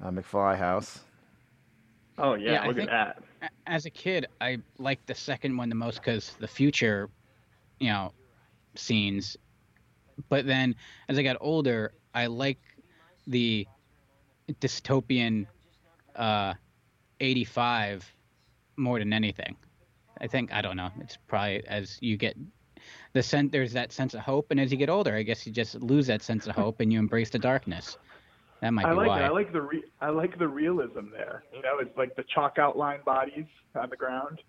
uh, 0.03 0.11
McFly 0.11 0.57
house. 0.57 0.99
Oh 2.17 2.33
yeah, 2.33 2.51
Yeah, 2.51 2.63
I 2.63 2.67
look 2.67 2.75
think- 2.75 2.89
at 2.89 3.15
that. 3.41 3.49
As 3.65 3.85
a 3.85 3.89
kid, 3.89 4.27
I 4.41 4.57
liked 4.77 5.07
the 5.07 5.15
second 5.15 5.55
one 5.55 5.69
the 5.69 5.75
most 5.75 6.01
because 6.01 6.35
the 6.41 6.47
future, 6.49 7.09
you 7.79 7.87
know, 7.87 8.11
scenes. 8.75 9.37
But 10.27 10.45
then 10.45 10.75
as 11.07 11.17
I 11.17 11.23
got 11.23 11.37
older, 11.39 11.93
I 12.13 12.25
like 12.27 12.59
the 13.27 13.67
dystopian 14.59 15.45
uh, 16.15 16.53
85 17.19 18.11
more 18.75 18.99
than 18.99 19.13
anything. 19.13 19.55
I 20.19 20.27
think 20.27 20.51
I 20.53 20.61
don't 20.61 20.75
know. 20.75 20.89
It's 20.99 21.17
probably 21.27 21.65
as 21.67 21.97
you 22.01 22.17
get 22.17 22.35
the 23.13 23.23
sense 23.23 23.51
there's 23.51 23.73
that 23.73 23.91
sense 23.91 24.13
of 24.13 24.21
hope, 24.21 24.51
and 24.51 24.59
as 24.59 24.71
you 24.71 24.77
get 24.77 24.89
older, 24.89 25.15
I 25.15 25.23
guess 25.23 25.45
you 25.45 25.53
just 25.53 25.75
lose 25.75 26.07
that 26.07 26.21
sense 26.21 26.47
of 26.47 26.55
hope 26.55 26.79
and 26.81 26.91
you 26.91 26.99
embrace 26.99 27.29
the 27.29 27.39
darkness. 27.39 27.97
That 28.61 28.71
might 28.71 28.85
I 28.85 28.89
be 28.89 28.95
like 28.97 29.07
why. 29.07 29.21
it. 29.21 29.23
I 29.23 29.29
like 29.29 29.53
the 29.53 29.61
re- 29.61 29.83
I 30.01 30.09
like 30.09 30.37
the 30.37 30.47
realism 30.47 31.11
there. 31.11 31.43
You 31.53 31.61
know, 31.61 31.79
it's 31.79 31.97
like 31.97 32.15
the 32.15 32.23
chalk 32.23 32.57
outline 32.57 32.99
bodies 33.05 33.45
on 33.75 33.89
the 33.89 33.95
ground. 33.95 34.41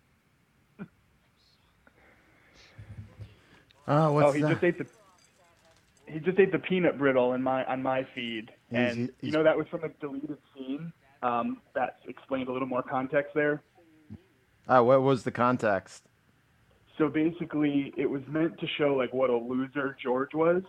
Oh, 3.88 4.12
what's 4.12 4.28
oh, 4.28 4.32
he 4.32 4.42
that? 4.42 4.50
just 4.50 4.64
ate 4.64 4.78
the 4.78 4.86
he 6.12 6.20
just 6.20 6.38
ate 6.38 6.52
the 6.52 6.58
peanut 6.58 6.98
brittle 6.98 7.34
in 7.34 7.42
my 7.42 7.64
on 7.64 7.82
my 7.82 8.04
feed, 8.14 8.50
and 8.70 8.96
he's- 8.98 9.10
you 9.20 9.32
know 9.32 9.42
that 9.42 9.56
was 9.56 9.66
from 9.68 9.84
a 9.84 9.88
deleted 10.00 10.38
scene. 10.54 10.92
Um, 11.22 11.60
that 11.74 11.98
explained 12.08 12.48
a 12.48 12.52
little 12.52 12.68
more 12.68 12.82
context 12.82 13.34
there. 13.34 13.62
Oh, 14.68 14.84
what 14.84 15.02
was 15.02 15.24
the 15.24 15.30
context? 15.30 16.08
So 16.96 17.08
basically, 17.08 17.92
it 17.96 18.08
was 18.08 18.22
meant 18.28 18.58
to 18.58 18.66
show 18.66 18.94
like 18.94 19.12
what 19.12 19.30
a 19.30 19.36
loser 19.36 19.96
George 20.02 20.34
was. 20.34 20.62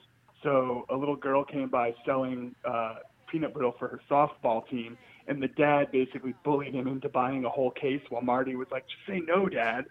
So 0.44 0.86
a 0.90 0.96
little 0.96 1.16
girl 1.16 1.44
came 1.44 1.70
by 1.70 1.94
selling 2.06 2.56
uh, 2.66 2.96
peanut 3.28 3.54
brittle 3.54 3.74
for 3.80 3.88
her 3.88 4.02
softball 4.10 4.68
team, 4.68 4.98
and 5.28 5.42
the 5.42 5.48
dad 5.50 5.92
basically 5.92 6.34
bullied 6.44 6.74
him 6.74 6.88
into 6.88 7.08
buying 7.10 7.46
a 7.46 7.50
whole 7.50 7.72
case, 7.72 8.02
while 8.10 8.22
Marty 8.22 8.56
was 8.56 8.68
like, 8.72 8.86
"Just 8.88 9.06
say 9.08 9.20
no, 9.26 9.48
dad." 9.48 9.86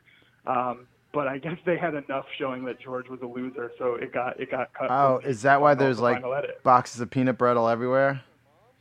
Um, 0.47 0.87
but 1.13 1.29
I 1.29 1.39
guess 1.39 1.59
they 1.65 1.77
had 1.77 1.95
enough 1.95 2.27
showing 2.39 2.65
that 2.67 2.81
George 2.81 3.09
was 3.09 3.21
a 3.23 3.27
loser, 3.27 3.73
so 3.79 3.95
it 3.95 4.13
got 4.13 4.39
it 4.41 4.51
got 4.51 4.73
cut. 4.75 4.91
Oh, 4.91 5.21
is 5.25 5.43
that 5.43 5.61
why 5.61 5.75
the 5.75 5.85
there's 5.85 6.01
like 6.01 6.23
boxes 6.63 7.01
of 7.01 7.11
peanut 7.11 7.39
brittle 7.39 7.69
everywhere? 7.69 8.23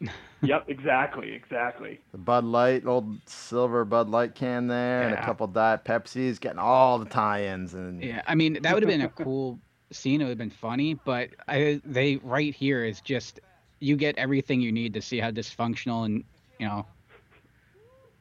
Yep, 0.42 0.70
exactly, 0.70 1.34
exactly. 1.34 2.00
The 2.14 2.18
Bud 2.18 2.46
Light, 2.46 2.86
old 2.86 3.18
silver 3.26 3.84
Bud 3.84 4.10
Light 4.10 4.36
can 4.36 4.68
there, 4.68 5.02
and 5.02 5.14
a 5.14 5.22
couple 5.22 5.46
Diet 5.48 5.84
Pepsis, 5.84 6.40
getting 6.40 6.60
all 6.60 6.98
the 6.98 7.06
tie-ins. 7.06 7.74
And 7.74 8.02
Yeah, 8.02 8.22
I 8.26 8.36
mean 8.36 8.58
that 8.62 8.74
would 8.74 8.84
have 8.84 8.90
been 8.90 9.02
a 9.02 9.10
cool 9.24 9.60
scene. 9.92 10.22
It 10.22 10.26
would 10.26 10.30
have 10.30 10.38
been 10.38 10.50
funny, 10.50 10.94
but 10.94 11.32
I 11.50 11.82
they 11.84 12.18
right 12.18 12.56
here 12.56 12.86
is 12.86 13.02
just 13.02 13.42
you 13.80 13.98
get 13.98 14.18
everything 14.18 14.62
you 14.62 14.72
need 14.72 14.94
to 14.94 15.02
see 15.02 15.20
how 15.20 15.32
dysfunctional 15.32 16.06
and 16.06 16.24
you 16.58 16.68
know, 16.68 16.86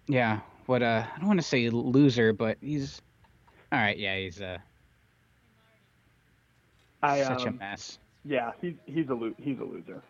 yeah. 0.08 0.40
What 0.66 0.82
uh, 0.82 1.04
I 1.14 1.18
don't 1.18 1.28
want 1.28 1.40
to 1.40 1.46
say 1.46 1.70
loser, 1.70 2.32
but 2.32 2.58
he's 2.60 3.00
all 3.72 3.78
right. 3.78 3.98
Yeah, 3.98 4.16
he's 4.16 4.40
uh, 4.40 4.58
I 7.02 7.22
such 7.22 7.44
a 7.44 7.48
um, 7.48 7.58
mess. 7.58 7.98
yeah, 8.24 8.52
he's 8.60 8.74
he's 8.86 9.08
a 9.08 9.14
lo- 9.14 9.34
he's 9.38 9.58
a 9.58 9.64
loser. 9.64 10.02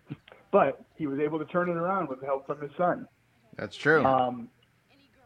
but 0.50 0.84
he 0.96 1.06
was 1.06 1.18
able 1.20 1.38
to 1.38 1.44
turn 1.46 1.68
it 1.70 1.76
around 1.76 2.08
with 2.08 2.22
help 2.22 2.46
from 2.46 2.60
his 2.60 2.70
son. 2.76 3.06
that's 3.56 3.76
true. 3.76 4.04
Um, 4.04 4.48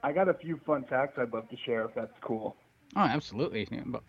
I 0.02 0.12
got 0.12 0.28
a 0.28 0.34
few 0.34 0.58
fun 0.66 0.84
facts 0.88 1.18
I'd 1.18 1.32
love 1.32 1.48
to 1.50 1.56
share 1.64 1.84
if 1.84 1.94
that's 1.94 2.12
cool. 2.22 2.56
Oh, 2.96 3.00
absolutely. 3.00 3.68
Yeah, 3.70 3.82
but- 3.86 4.02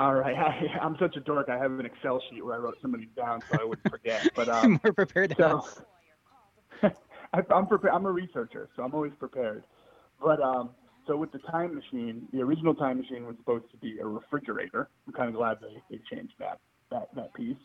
All 0.00 0.14
right, 0.14 0.36
I, 0.36 0.78
I'm 0.80 0.96
such 0.98 1.16
a 1.16 1.20
dork. 1.20 1.48
I 1.48 1.58
have 1.58 1.72
an 1.78 1.86
Excel 1.86 2.20
sheet 2.30 2.44
where 2.44 2.54
I 2.54 2.58
wrote 2.58 2.76
some 2.82 2.94
of 2.94 3.00
these 3.00 3.08
down 3.16 3.40
so 3.50 3.58
I 3.60 3.64
wouldn't 3.64 3.88
forget. 3.88 4.28
But 4.34 4.48
um, 4.54 4.80
more 4.84 4.92
prepared 4.92 5.30
than 5.30 5.36
so 5.38 5.58
us. 5.58 5.80
I, 7.34 7.42
I'm 7.54 7.66
prepared. 7.66 7.92
I'm 7.94 8.06
a 8.06 8.10
researcher, 8.10 8.68
so 8.74 8.82
I'm 8.82 8.94
always 8.94 9.12
prepared. 9.18 9.64
But 10.22 10.40
um, 10.42 10.70
so 11.08 11.16
with 11.16 11.32
the 11.32 11.38
time 11.38 11.74
machine, 11.74 12.28
the 12.32 12.40
original 12.40 12.74
time 12.74 12.98
machine 12.98 13.26
was 13.26 13.34
supposed 13.38 13.64
to 13.72 13.76
be 13.78 13.98
a 13.98 14.06
refrigerator. 14.06 14.88
I'm 15.06 15.14
kind 15.14 15.28
of 15.28 15.34
glad 15.34 15.56
they, 15.60 15.82
they 15.90 16.00
changed 16.14 16.34
that 16.38 16.60
that 16.90 17.08
that 17.16 17.34
piece. 17.34 17.56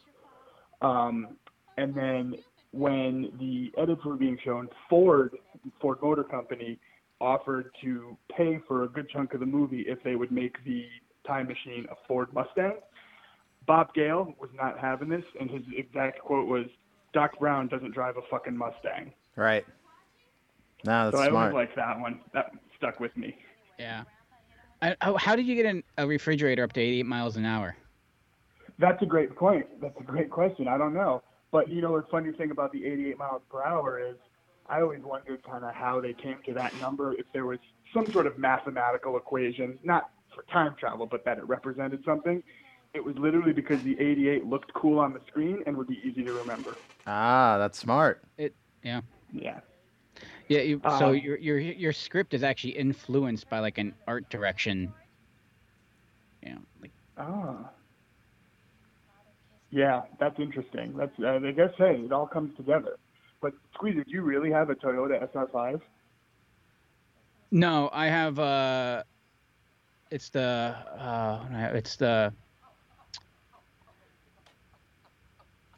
Um, 0.81 1.37
and 1.77 1.93
then 1.93 2.35
when 2.71 3.31
the 3.39 3.71
edits 3.79 4.03
were 4.03 4.15
being 4.15 4.37
shown, 4.43 4.69
Ford 4.89 5.35
Ford 5.81 5.99
Motor 6.01 6.23
Company 6.23 6.79
offered 7.19 7.69
to 7.83 8.17
pay 8.35 8.59
for 8.67 8.83
a 8.83 8.87
good 8.87 9.09
chunk 9.09 9.33
of 9.33 9.41
the 9.41 9.45
movie 9.45 9.85
if 9.87 10.01
they 10.03 10.15
would 10.15 10.31
make 10.31 10.55
the 10.65 10.85
time 11.27 11.47
machine 11.47 11.85
a 11.91 11.95
Ford 12.07 12.33
Mustang. 12.33 12.77
Bob 13.67 13.93
Gale 13.93 14.33
was 14.39 14.49
not 14.55 14.79
having 14.79 15.09
this, 15.09 15.23
and 15.39 15.49
his 15.49 15.61
exact 15.77 16.19
quote 16.19 16.47
was, 16.47 16.65
"Doc 17.13 17.37
Brown 17.39 17.67
doesn't 17.67 17.93
drive 17.93 18.15
a 18.17 18.21
fucking 18.31 18.57
Mustang." 18.57 19.11
right. 19.35 19.65
No, 20.85 21.05
that's 21.05 21.15
so 21.15 21.21
I 21.21 21.29
smart. 21.29 21.53
always 21.53 21.67
like 21.67 21.75
that 21.75 21.97
one. 21.97 22.19
That 22.33 22.51
stuck 22.83 22.99
with 22.99 23.15
me. 23.15 23.35
Yeah. 23.79 24.03
I, 24.81 24.95
how, 25.01 25.15
how 25.15 25.35
did 25.35 25.45
you 25.45 25.55
get 25.55 25.65
an, 25.65 25.83
a 25.97 26.05
refrigerator 26.05 26.63
up 26.63 26.73
to 26.73 26.81
88 26.81 27.05
miles 27.05 27.37
an 27.37 27.45
hour? 27.45 27.75
That's 28.79 29.01
a 29.01 29.05
great 29.05 29.35
point. 29.35 29.65
That's 29.81 29.95
a 29.99 30.03
great 30.03 30.29
question. 30.29 30.67
I 30.67 30.77
don't 30.77 30.93
know. 30.93 31.23
But 31.51 31.69
you 31.69 31.81
know, 31.81 31.99
the 31.99 32.05
funny 32.11 32.31
thing 32.33 32.51
about 32.51 32.71
the 32.73 32.85
88 32.85 33.17
miles 33.17 33.41
per 33.49 33.63
hour 33.63 33.99
is, 33.99 34.15
I 34.67 34.81
always 34.81 35.01
wondered 35.01 35.43
kind 35.43 35.63
of 35.63 35.73
how 35.73 36.01
they 36.01 36.13
came 36.13 36.37
to 36.45 36.53
that 36.55 36.73
number. 36.81 37.13
If 37.13 37.25
there 37.33 37.45
was 37.45 37.59
some 37.93 38.11
sort 38.11 38.27
of 38.27 38.37
mathematical 38.37 39.15
equation, 39.17 39.77
not 39.83 40.09
for 40.33 40.43
time 40.51 40.75
travel, 40.79 41.05
but 41.05 41.23
that 41.25 41.37
it 41.37 41.47
represented 41.47 42.03
something. 42.03 42.41
It 42.93 43.03
was 43.03 43.15
literally 43.17 43.53
because 43.53 43.81
the 43.83 43.99
88 43.99 44.45
looked 44.45 44.73
cool 44.73 44.99
on 44.99 45.13
the 45.13 45.19
screen 45.27 45.63
and 45.65 45.75
would 45.77 45.87
be 45.87 45.99
easy 46.03 46.23
to 46.23 46.33
remember. 46.33 46.75
ah, 47.07 47.57
that's 47.57 47.77
smart. 47.77 48.23
It, 48.37 48.55
Yeah. 48.83 49.01
Yeah. 49.31 49.59
Yeah. 50.53 50.61
You, 50.61 50.81
so 50.99 51.11
Um, 51.11 51.15
your 51.15 51.37
your 51.37 51.59
your 51.59 51.93
script 51.93 52.33
is 52.33 52.43
actually 52.43 52.77
influenced 52.77 53.49
by 53.49 53.59
like 53.59 53.77
an 53.79 53.95
art 54.07 54.29
direction. 54.29 54.93
You 56.43 56.55
know, 56.55 56.61
like 56.81 56.91
Ah. 57.17 57.71
Yeah, 59.71 60.03
that's 60.19 60.39
interesting. 60.39 60.95
That's 60.97 61.17
uh, 61.19 61.39
I 61.43 61.51
guess 61.51 61.71
hey, 61.77 62.01
it 62.05 62.11
all 62.11 62.27
comes 62.27 62.55
together. 62.57 62.97
But 63.41 63.53
Squeeze, 63.73 63.95
do 63.95 64.03
you 64.07 64.21
really 64.23 64.51
have 64.51 64.69
a 64.69 64.75
Toyota 64.75 65.21
SR5? 65.33 65.81
No, 67.51 67.89
I 67.93 68.07
have 68.07 68.39
uh 68.39 69.03
it's 70.11 70.29
the 70.29 70.75
uh 70.97 71.71
it's 71.73 71.95
the 71.97 72.33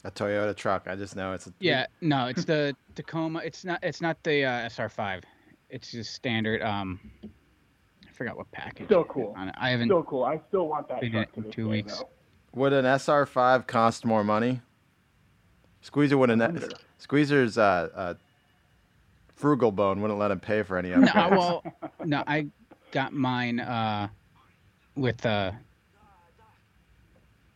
A 0.05 0.11
Toyota 0.11 0.55
truck. 0.55 0.87
I 0.87 0.95
just 0.95 1.15
know 1.15 1.33
it's 1.33 1.47
a 1.47 1.53
yeah, 1.59 1.87
no, 1.99 2.27
it's 2.27 2.45
the 2.45 2.75
Tacoma. 2.93 3.41
It's 3.43 3.65
not 3.65 3.79
it's 3.83 4.01
not 4.01 4.21
the 4.23 4.43
uh, 4.45 4.69
SR5. 4.69 5.23
It's 5.71 5.91
just 5.91 6.13
standard 6.13 6.61
um 6.61 6.99
I 7.23 8.11
forgot 8.11 8.37
what 8.37 8.51
package. 8.51 8.85
Still 8.85 9.03
cool. 9.05 9.33
on 9.35 9.49
it. 9.49 9.55
I 9.57 9.71
haven't 9.71 9.87
Still 9.87 10.03
cool. 10.03 10.23
I 10.23 10.39
still 10.47 10.67
want 10.67 10.87
that 10.89 11.01
Been 11.01 11.11
truck 11.11 11.27
it 11.29 11.33
to 11.41 11.45
in 11.47 11.51
two 11.51 11.69
weeks. 11.69 11.97
though. 11.97 12.09
Would 12.53 12.71
an 12.71 12.85
SR5 12.85 13.65
cost 13.67 14.05
more 14.05 14.23
money? 14.23 14.61
Squeezer 15.81 16.17
wouldn't. 16.19 16.39
wonder. 16.39 16.69
Squeezer's 16.99 17.57
uh, 17.57 17.89
uh, 17.93 18.13
frugal 19.35 19.71
bone 19.71 20.01
wouldn't 20.01 20.19
let 20.19 20.29
him 20.31 20.39
pay 20.39 20.61
for 20.63 20.77
any 20.77 20.91
of 20.91 21.01
it. 21.01 21.05
No, 21.07 21.11
upgrades. 21.11 21.31
well, 21.31 21.63
no, 22.05 22.23
I 22.27 22.47
got 22.91 23.11
mine 23.11 23.59
uh 23.59 24.07
with 24.95 25.25
uh 25.25 25.51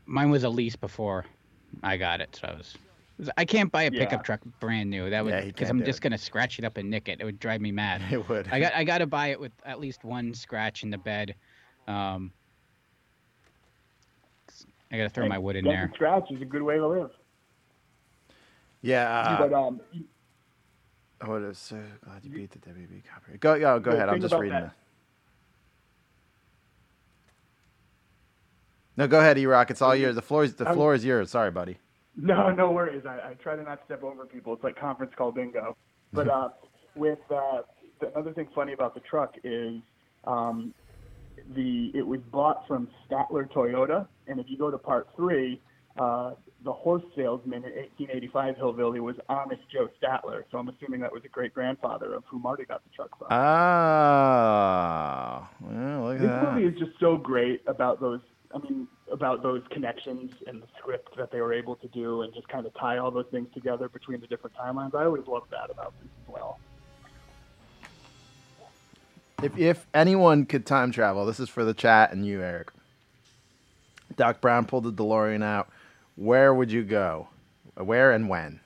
mine 0.07 0.29
was 0.31 0.43
a 0.43 0.49
lease 0.49 0.75
before 0.75 1.25
I 1.83 1.97
got 1.97 2.21
it, 2.21 2.35
so 2.39 2.47
I 2.47 2.55
was 2.55 2.77
I 3.37 3.43
can't 3.43 3.69
buy 3.71 3.83
a 3.83 3.91
Yeah. 3.91 3.99
pickup 3.99 4.23
truck 4.23 4.39
brand 4.61 4.89
new. 4.89 5.09
That 5.09 5.25
would 5.25 5.33
Yeah, 5.33 5.41
because 5.41 5.67
can't 5.67 5.79
I'm 5.81 5.85
just 5.85 5.99
it. 5.99 6.03
gonna 6.03 6.17
scratch 6.17 6.57
it 6.59 6.63
up 6.65 6.77
and 6.77 6.89
nick 6.89 7.09
it. 7.09 7.19
It 7.19 7.25
would 7.25 7.39
drive 7.39 7.59
me 7.61 7.71
mad. 7.71 8.01
it 8.11 8.27
would. 8.29 8.47
I 8.51 8.59
got 8.59 8.73
I 8.73 8.83
got 8.83 8.99
to 8.99 9.07
buy 9.07 9.27
it 9.27 9.39
with 9.39 9.51
at 9.65 9.79
least 9.79 10.03
one 10.05 10.33
scratch 10.33 10.83
in 10.83 10.89
the 10.89 10.97
bed. 10.97 11.35
Um, 11.87 12.31
I 14.91 14.97
got 14.97 15.03
to 15.03 15.09
throw 15.09 15.23
Hey, 15.25 15.29
my 15.29 15.37
wood 15.37 15.55
in 15.55 15.65
there. 15.65 15.91
scratch 15.93 16.31
is 16.31 16.41
a 16.41 16.45
good 16.45 16.61
way 16.63 16.77
to 16.77 16.87
live. 16.87 17.11
yeah. 18.81 19.37
but 19.37 19.53
Uh, 19.53 19.67
um, 19.67 19.81
I 21.21 21.27
would 21.27 21.55
so 21.57 21.81
glad 22.05 22.23
you 22.23 22.31
beat 22.31 22.51
the 22.51 22.59
WB 22.59 23.03
copy. 23.05 23.37
Go, 23.37 23.53
yeah, 23.55 23.77
go 23.79 23.91
The 23.91 23.97
ahead. 23.97 24.09
I'm 24.09 24.21
just 24.21 24.33
reading 24.33 24.59
that- 24.61 24.73
No, 28.99 29.07
go 29.07 29.19
ahead, 29.21 29.37
E-Rock. 29.37 29.71
It's 29.71 29.81
all 29.81 29.95
yours. 29.95 30.15
The 30.15 30.21
floor 30.21 30.43
is 30.43 30.55
the 30.55 30.65
I'm- 30.65 30.75
floor 30.75 30.93
is 30.93 31.05
yours. 31.05 31.31
Sorry, 31.31 31.51
buddy. 31.51 31.77
No, 32.17 32.51
no 32.51 32.69
worries. 32.69 33.05
I, 33.05 33.29
I 33.29 33.33
try 33.35 33.55
to 33.55 33.63
not 33.63 33.79
step 33.85 34.03
over 34.03 34.25
people. 34.25 34.51
It's 34.53 34.61
like 34.63 34.77
conference 34.77 35.13
call 35.17 35.31
bingo. 35.31 35.77
But 36.11 36.27
uh, 36.37 36.49
with 36.97 37.19
uh, 37.33 37.61
the, 38.01 38.11
another 38.13 38.33
thing 38.33 38.49
funny 38.53 38.73
about 38.73 38.93
the 38.95 38.99
truck 38.99 39.35
is 39.45 39.75
um, 40.25 40.73
the 41.55 41.91
it 41.95 42.05
was 42.05 42.19
bought 42.29 42.67
from 42.67 42.89
Statler 43.09 43.49
Toyota, 43.49 44.05
and 44.27 44.37
if 44.37 44.47
you 44.49 44.57
go 44.57 44.69
to 44.69 44.77
part 44.77 45.07
three, 45.15 45.61
uh, 45.97 46.33
the 46.65 46.73
horse 46.73 47.03
salesman 47.15 47.63
in 47.63 47.71
1885 47.71 48.57
Hillbilly 48.57 48.99
was 48.99 49.15
Honest 49.29 49.61
Joe 49.71 49.87
Statler. 50.03 50.43
So 50.51 50.57
I'm 50.57 50.67
assuming 50.67 50.99
that 50.99 51.13
was 51.13 51.23
a 51.23 51.29
great 51.29 51.53
grandfather 51.53 52.13
of 52.15 52.25
who 52.29 52.37
Marty 52.39 52.65
got 52.65 52.83
the 52.83 52.89
truck 52.93 53.17
from. 53.17 53.27
Ah, 53.31 54.29
well, 55.61 56.03
look 56.03 56.15
at 56.15 56.21
This 56.21 56.29
that. 56.29 56.53
movie 56.53 56.67
is 56.67 56.77
just 56.77 56.99
so 56.99 57.15
great 57.15 57.61
about 57.65 58.01
those 58.01 58.19
I 58.53 58.57
mean, 58.57 58.87
about 59.11 59.43
those 59.43 59.61
connections 59.69 60.31
and 60.47 60.61
the 60.61 60.67
script 60.77 61.15
that 61.17 61.31
they 61.31 61.41
were 61.41 61.53
able 61.53 61.75
to 61.75 61.87
do, 61.89 62.23
and 62.23 62.33
just 62.33 62.47
kind 62.47 62.65
of 62.65 62.73
tie 62.73 62.97
all 62.97 63.11
those 63.11 63.27
things 63.31 63.47
together 63.53 63.89
between 63.89 64.19
the 64.21 64.27
different 64.27 64.55
timelines. 64.55 64.95
I 64.95 65.05
always 65.05 65.27
love 65.27 65.43
that 65.51 65.69
about 65.69 65.93
this 66.01 66.09
as 66.23 66.33
well. 66.33 66.59
If 69.43 69.57
if 69.57 69.87
anyone 69.93 70.45
could 70.45 70.65
time 70.65 70.91
travel, 70.91 71.25
this 71.25 71.39
is 71.39 71.47
for 71.47 71.63
the 71.63 71.73
chat 71.73 72.11
and 72.11 72.25
you, 72.25 72.41
Eric. 72.41 72.71
Doc 74.15 74.41
Brown 74.41 74.65
pulled 74.65 74.83
the 74.85 74.91
DeLorean 74.91 75.43
out. 75.43 75.69
Where 76.15 76.53
would 76.53 76.71
you 76.71 76.83
go? 76.83 77.29
Where 77.75 78.11
and 78.11 78.27
when? 78.27 78.59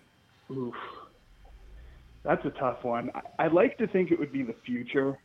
Oof. 0.49 0.75
That's 2.23 2.43
a 2.45 2.49
tough 2.51 2.83
one. 2.83 3.11
I, 3.13 3.45
I'd 3.45 3.53
like 3.53 3.77
to 3.77 3.87
think 3.87 4.11
it 4.11 4.17
would 4.17 4.31
be 4.31 4.43
the 4.43 4.55
future, 4.65 5.19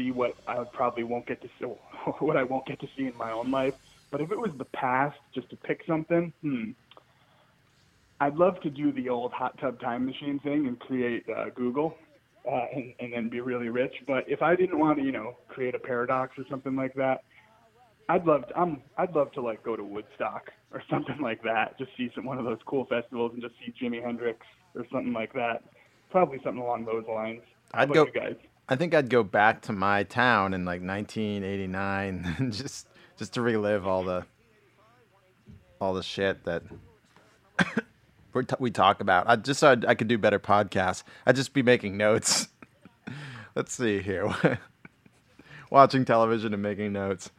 see 0.00 0.10
what 0.10 0.32
I 0.46 0.58
would 0.58 0.72
probably 0.72 1.04
won't 1.04 1.26
get 1.26 1.40
to 1.42 1.48
see, 1.58 1.66
what 2.20 2.36
I 2.36 2.44
won't 2.44 2.66
get 2.66 2.80
to 2.80 2.86
see 2.96 3.06
in 3.06 3.16
my 3.16 3.32
own 3.32 3.50
life. 3.50 3.74
But 4.10 4.20
if 4.20 4.30
it 4.30 4.38
was 4.38 4.50
the 4.58 4.64
past, 4.64 5.16
just 5.34 5.48
to 5.50 5.56
pick 5.56 5.82
something, 5.86 6.32
hmm, 6.42 6.70
I'd 8.20 8.36
love 8.36 8.60
to 8.62 8.70
do 8.70 8.92
the 8.92 9.08
old 9.08 9.32
hot 9.32 9.58
tub 9.60 9.80
time 9.80 10.04
machine 10.04 10.40
thing 10.40 10.66
and 10.66 10.78
create 10.80 11.24
uh, 11.34 11.46
Google, 11.54 11.94
uh, 12.50 12.66
and, 12.74 12.92
and 12.98 13.12
then 13.12 13.28
be 13.28 13.40
really 13.40 13.68
rich. 13.68 13.94
But 14.06 14.24
if 14.26 14.42
I 14.42 14.56
didn't 14.56 14.78
want 14.78 14.98
to, 14.98 15.04
you 15.04 15.12
know, 15.12 15.36
create 15.48 15.74
a 15.74 15.78
paradox 15.78 16.36
or 16.38 16.44
something 16.50 16.74
like 16.74 16.94
that, 16.94 17.22
I'd 18.08 18.26
love 18.26 18.48
to, 18.48 18.58
I'm 18.58 18.82
I'd 18.98 19.14
love 19.14 19.30
to 19.32 19.40
like 19.40 19.62
go 19.62 19.76
to 19.76 19.84
Woodstock 19.84 20.50
or 20.72 20.82
something 20.90 21.18
like 21.22 21.42
that. 21.44 21.78
Just 21.78 21.90
see 21.96 22.10
some 22.14 22.24
one 22.24 22.38
of 22.38 22.44
those 22.44 22.58
cool 22.66 22.86
festivals 22.86 23.32
and 23.32 23.42
just 23.42 23.54
see 23.64 23.72
Jimi 23.80 24.04
Hendrix 24.04 24.40
or 24.74 24.84
something 24.92 25.12
like 25.12 25.32
that. 25.34 25.62
Probably 26.10 26.40
something 26.42 26.62
along 26.62 26.86
those 26.86 27.04
lines. 27.08 27.42
I'd 27.72 27.92
go- 27.92 28.06
you 28.06 28.12
guys? 28.12 28.34
I 28.70 28.76
think 28.76 28.94
I'd 28.94 29.10
go 29.10 29.24
back 29.24 29.62
to 29.62 29.72
my 29.72 30.04
town 30.04 30.54
in 30.54 30.64
like 30.64 30.80
1989 30.80 32.52
just 32.52 32.86
just 33.16 33.34
to 33.34 33.42
relive 33.42 33.84
all 33.86 34.04
the 34.04 34.24
all 35.80 35.92
the 35.92 36.04
shit 36.04 36.44
that 36.44 36.62
we're 38.32 38.44
t- 38.44 38.54
we 38.60 38.70
talk 38.70 39.00
about. 39.00 39.28
I 39.28 39.34
just 39.34 39.58
so 39.58 39.72
I'd, 39.72 39.84
I 39.84 39.94
could 39.96 40.06
do 40.06 40.18
better 40.18 40.38
podcasts. 40.38 41.02
I'd 41.26 41.34
just 41.34 41.52
be 41.52 41.62
making 41.62 41.96
notes. 41.96 42.48
Let's 43.56 43.74
see 43.74 44.00
here. 44.00 44.32
Watching 45.70 46.04
television 46.04 46.54
and 46.54 46.62
making 46.62 46.92
notes. 46.92 47.30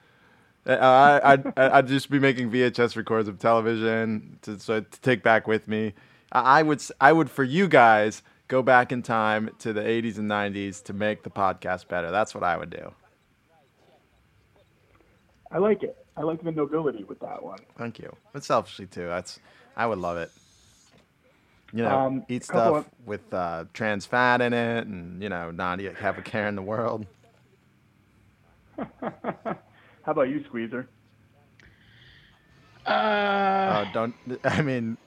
Uh, 0.66 0.74
I, 0.74 1.34
I'd, 1.34 1.58
I'd 1.58 1.88
just 1.88 2.10
be 2.12 2.20
making 2.20 2.52
VHS 2.52 2.96
records 2.96 3.28
of 3.28 3.40
television 3.40 4.38
to, 4.44 4.60
so 4.60 4.82
to 4.82 5.02
take 5.02 5.24
back 5.24 5.48
with 5.48 5.68
me. 5.68 5.94
I 6.32 6.60
I 6.60 6.64
would, 6.64 6.84
I 7.00 7.14
would 7.14 7.30
for 7.30 7.44
you 7.44 7.68
guys 7.68 8.22
go 8.52 8.62
back 8.62 8.92
in 8.92 9.02
time 9.02 9.50
to 9.60 9.72
the 9.72 9.80
80s 9.80 10.18
and 10.18 10.30
90s 10.30 10.84
to 10.84 10.92
make 10.92 11.24
the 11.24 11.30
podcast 11.30 11.88
better. 11.88 12.12
That's 12.12 12.36
what 12.36 12.44
I 12.44 12.58
would 12.58 12.70
do. 12.70 12.92
I 15.50 15.58
like 15.58 15.84
it. 15.84 15.96
I 16.18 16.24
like 16.24 16.44
the 16.44 16.52
nobility 16.52 17.06
with 17.06 17.22
that 17.22 17.42
one. 17.42 17.60
Thank 17.78 17.98
you. 17.98 18.14
But 18.34 18.44
selfishly 18.44 18.88
too, 18.88 19.08
that's 19.08 19.40
I 19.78 19.86
would 19.86 20.00
love 20.00 20.18
it. 20.18 20.32
You 21.72 21.84
know, 21.84 21.98
Um, 21.98 22.26
eat 22.28 22.46
couple 22.46 22.82
stuff 22.82 22.92
with 23.06 23.34
uh, 23.34 23.64
trans 23.74 24.06
fat 24.06 24.42
in 24.42 24.52
it, 24.52 24.86
and 24.86 25.24
you 25.24 25.30
know, 25.30 25.52
not 25.52 25.80
eat, 25.80 25.96
have 25.96 26.18
a 26.18 26.22
care 26.22 26.50
in 26.50 26.56
the 26.56 26.62
world. 26.62 27.06
How 29.00 29.56
about 30.08 30.28
you, 30.28 30.44
Squeezer? 30.44 30.90
Uh, 32.86 32.90
Uh, 32.90 33.92
don't. 33.94 34.14
I 34.44 34.62
mean, 34.62 34.98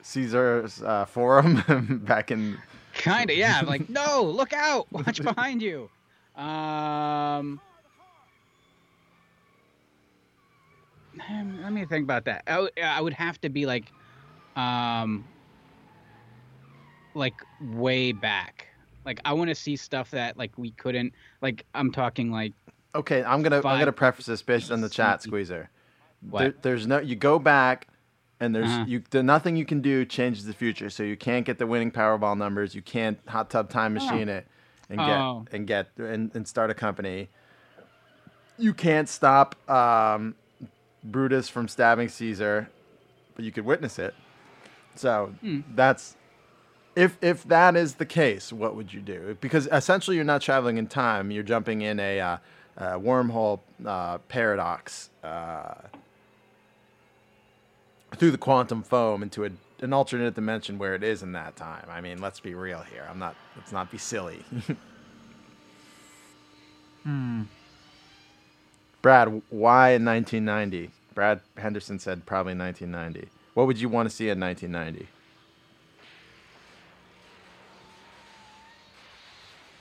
Caesar's 0.00 0.82
uh, 0.82 1.04
forum 1.04 2.00
back 2.06 2.30
in. 2.30 2.56
Kind 2.98 3.30
of, 3.30 3.36
yeah. 3.36 3.58
I'm 3.58 3.66
like, 3.66 3.88
no, 3.90 4.24
look 4.24 4.52
out, 4.52 4.86
watch 4.92 5.22
behind 5.22 5.62
you. 5.62 5.88
Um, 6.36 7.60
let 11.62 11.72
me 11.72 11.84
think 11.86 12.04
about 12.04 12.24
that. 12.26 12.42
I, 12.46 12.60
would- 12.60 12.78
I 12.82 13.00
would 13.00 13.14
have 13.14 13.40
to 13.40 13.48
be 13.48 13.66
like, 13.66 13.90
um, 14.56 15.24
like 17.14 17.34
way 17.60 18.12
back. 18.12 18.66
Like 19.04 19.20
I 19.24 19.32
want 19.32 19.48
to 19.48 19.54
see 19.54 19.76
stuff 19.76 20.10
that 20.10 20.36
like 20.36 20.52
we 20.58 20.72
couldn't. 20.72 21.14
Like 21.40 21.64
I'm 21.74 21.90
talking 21.90 22.30
like 22.30 22.52
Okay, 22.94 23.22
I'm 23.22 23.42
gonna 23.42 23.56
I'm 23.56 23.62
gonna 23.78 23.92
preface 23.92 24.26
this 24.26 24.42
based 24.42 24.70
on 24.70 24.80
the 24.80 24.88
chat, 24.88 25.22
Squeezer. 25.22 25.70
what? 26.30 26.40
There, 26.40 26.54
there's 26.62 26.86
no. 26.86 26.98
You 26.98 27.16
go 27.16 27.38
back, 27.38 27.88
and 28.40 28.54
there's 28.54 28.70
Uh-huh. 28.70 28.84
you. 28.86 29.02
The, 29.10 29.22
nothing 29.22 29.56
you 29.56 29.64
can 29.64 29.80
do 29.80 30.04
changes 30.04 30.44
the 30.44 30.52
future. 30.52 30.90
So 30.90 31.02
you 31.02 31.16
can't 31.16 31.44
get 31.44 31.58
the 31.58 31.66
winning 31.66 31.90
Powerball 31.90 32.36
numbers. 32.36 32.74
You 32.74 32.82
can't 32.82 33.18
hot 33.28 33.50
tub 33.50 33.70
time 33.70 33.94
machine 33.94 34.28
it, 34.28 34.46
and 34.90 34.98
get 34.98 35.20
Oh. 35.20 35.44
and 35.52 35.66
get 35.66 35.88
and, 35.98 36.30
and 36.34 36.46
start 36.46 36.70
a 36.70 36.74
company. 36.74 37.28
You 38.58 38.74
can't 38.74 39.08
stop 39.08 39.56
um, 39.70 40.34
Brutus 41.04 41.48
from 41.48 41.68
stabbing 41.68 42.08
Caesar, 42.08 42.68
but 43.36 43.44
you 43.44 43.52
could 43.52 43.64
witness 43.64 43.98
it. 43.98 44.14
So 44.96 45.32
Hmm. 45.40 45.60
that's 45.74 46.16
if 46.96 47.16
if 47.22 47.44
that 47.44 47.76
is 47.76 47.94
the 47.94 48.06
case, 48.06 48.52
what 48.52 48.74
would 48.74 48.92
you 48.92 49.00
do? 49.00 49.36
Because 49.40 49.68
essentially, 49.70 50.16
you're 50.16 50.24
not 50.24 50.42
traveling 50.42 50.76
in 50.76 50.86
time; 50.88 51.30
you're 51.30 51.44
jumping 51.44 51.82
in 51.82 52.00
a, 52.00 52.20
uh, 52.20 52.36
uh 52.76 52.98
wormhole 52.98 53.60
uh, 53.86 54.18
paradox 54.28 55.10
uh, 55.22 55.74
through 58.16 58.30
the 58.30 58.38
quantum 58.38 58.82
foam 58.82 59.22
into 59.22 59.44
a, 59.44 59.50
an 59.80 59.92
alternate 59.92 60.34
dimension 60.34 60.78
where 60.78 60.94
it 60.94 61.02
is 61.02 61.22
in 61.22 61.32
that 61.32 61.56
time. 61.56 61.86
I 61.88 62.00
mean, 62.00 62.20
let's 62.20 62.40
be 62.40 62.54
real 62.54 62.82
here. 62.82 63.06
I'm 63.08 63.18
not. 63.18 63.36
Let's 63.56 63.72
not 63.72 63.90
be 63.90 63.98
silly. 63.98 64.44
hmm. 67.04 67.42
Brad, 69.02 69.42
why 69.50 69.90
in 69.90 70.04
1990? 70.04 70.90
Brad 71.14 71.40
Henderson 71.56 71.98
said 71.98 72.26
probably 72.26 72.54
1990. 72.54 73.28
What 73.54 73.66
would 73.66 73.80
you 73.80 73.88
want 73.88 74.08
to 74.08 74.14
see 74.14 74.28
in 74.28 74.40
1990? 74.40 75.08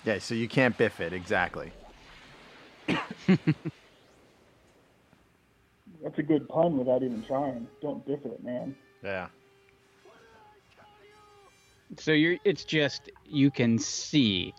Yeah, 0.06 0.20
so 0.20 0.36
you 0.36 0.48
can't 0.48 0.78
biff 0.78 1.00
it 1.00 1.14
exactly. 1.14 1.72
That's 6.04 6.18
a 6.20 6.24
good 6.24 6.48
pun 6.48 6.78
without 6.78 7.04
even 7.04 7.24
trying. 7.26 7.68
Don't 7.82 8.06
diff 8.06 8.26
it, 8.26 8.44
man. 8.44 8.76
Yeah. 9.04 9.28
So 12.00 12.12
you're 12.12 12.38
it's 12.44 12.66
just 12.66 13.10
you 13.26 13.50
can 13.50 13.80
see. 13.80 14.54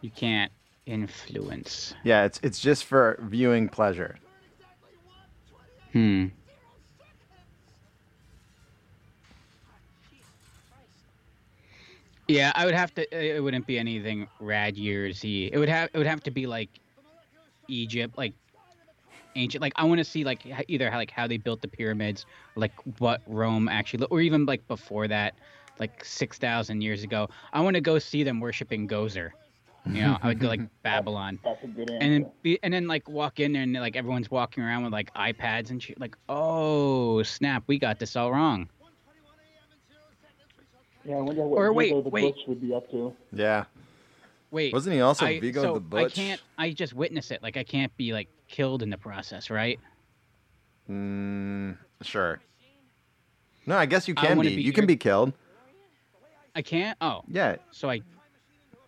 You 0.00 0.10
can't 0.10 0.52
influence. 0.86 1.94
Yeah, 2.04 2.24
it's 2.24 2.40
it's 2.42 2.60
just 2.60 2.84
for 2.84 3.18
viewing 3.28 3.68
pleasure. 3.68 4.16
Hmm. 5.92 6.26
Yeah, 12.28 12.52
I 12.54 12.64
would 12.64 12.74
have 12.74 12.94
to. 12.94 13.36
It 13.36 13.40
wouldn't 13.40 13.66
be 13.66 13.78
anything 13.78 14.26
rad 14.40 14.76
yearsy. 14.76 15.50
It 15.52 15.58
would 15.58 15.68
have. 15.68 15.90
It 15.92 15.98
would 15.98 16.06
have 16.06 16.22
to 16.24 16.30
be 16.30 16.46
like 16.46 16.70
Egypt, 17.68 18.16
like 18.18 18.34
ancient. 19.36 19.62
Like 19.62 19.72
I 19.76 19.84
want 19.84 19.98
to 19.98 20.04
see 20.04 20.24
like 20.24 20.42
either 20.68 20.90
how 20.90 20.96
like 20.98 21.10
how 21.10 21.26
they 21.26 21.36
built 21.36 21.60
the 21.62 21.68
pyramids, 21.68 22.26
or 22.56 22.60
like 22.60 22.72
what 22.98 23.22
Rome 23.26 23.68
actually, 23.68 24.00
lo- 24.00 24.08
or 24.10 24.20
even 24.20 24.46
like 24.46 24.66
before 24.68 25.06
that, 25.08 25.34
like 25.78 26.04
six 26.04 26.38
thousand 26.38 26.80
years 26.80 27.02
ago. 27.04 27.28
I 27.52 27.60
want 27.60 27.74
to 27.74 27.80
go 27.80 27.98
see 27.98 28.22
them 28.24 28.40
worshiping 28.40 28.88
Gozer. 28.88 29.30
You 29.84 30.02
know, 30.02 30.18
I 30.20 30.26
would 30.28 30.40
go 30.40 30.48
like 30.48 30.62
Babylon 30.82 31.38
That's 31.44 31.62
a 31.62 31.68
good 31.68 31.88
answer. 31.90 32.02
and 32.04 32.12
then 32.24 32.32
be, 32.42 32.58
and 32.64 32.74
then 32.74 32.88
like 32.88 33.08
walk 33.08 33.38
in 33.38 33.52
there 33.52 33.62
and 33.62 33.72
like 33.74 33.94
everyone's 33.94 34.28
walking 34.28 34.64
around 34.64 34.82
with 34.82 34.92
like 34.92 35.14
iPads 35.14 35.70
and 35.70 35.80
shit. 35.80 36.00
Like, 36.00 36.16
oh 36.28 37.22
snap, 37.22 37.62
we 37.68 37.78
got 37.78 38.00
this 38.00 38.16
all 38.16 38.32
wrong. 38.32 38.68
yeah, 41.04 41.16
I 41.16 41.20
wonder 41.20 41.46
what 41.46 41.56
or 41.58 41.72
wait, 41.72 41.90
Vigo 41.90 42.02
the 42.02 42.08
wait. 42.08 42.34
Butch 42.34 42.44
would 42.48 42.60
be 42.60 42.74
up 42.74 42.90
to. 42.90 43.14
Yeah. 43.32 43.64
Wait, 44.50 44.72
Wasn't 44.72 44.94
he 44.94 45.00
also 45.00 45.26
I, 45.26 45.38
Vigo 45.40 45.62
so 45.62 45.74
the 45.74 45.80
Butch? 45.80 46.12
I 46.12 46.14
can't. 46.14 46.40
I 46.58 46.70
just 46.72 46.94
witness 46.94 47.30
it. 47.30 47.42
Like 47.42 47.56
I 47.56 47.62
can't 47.64 47.96
be 47.96 48.12
like 48.12 48.28
killed 48.48 48.82
in 48.82 48.90
the 48.90 48.98
process, 48.98 49.50
right? 49.50 49.78
Mm, 50.90 51.76
sure. 52.02 52.40
No, 53.66 53.76
I 53.76 53.86
guess 53.86 54.06
you 54.06 54.14
can 54.14 54.38
be. 54.40 54.54
be 54.56 54.62
You 54.62 54.72
can 54.72 54.86
be 54.86 54.96
killed. 54.96 55.32
I 56.54 56.62
can't. 56.62 56.96
Oh, 57.00 57.22
Yeah. 57.28 57.56
so 57.70 57.90
I. 57.90 58.00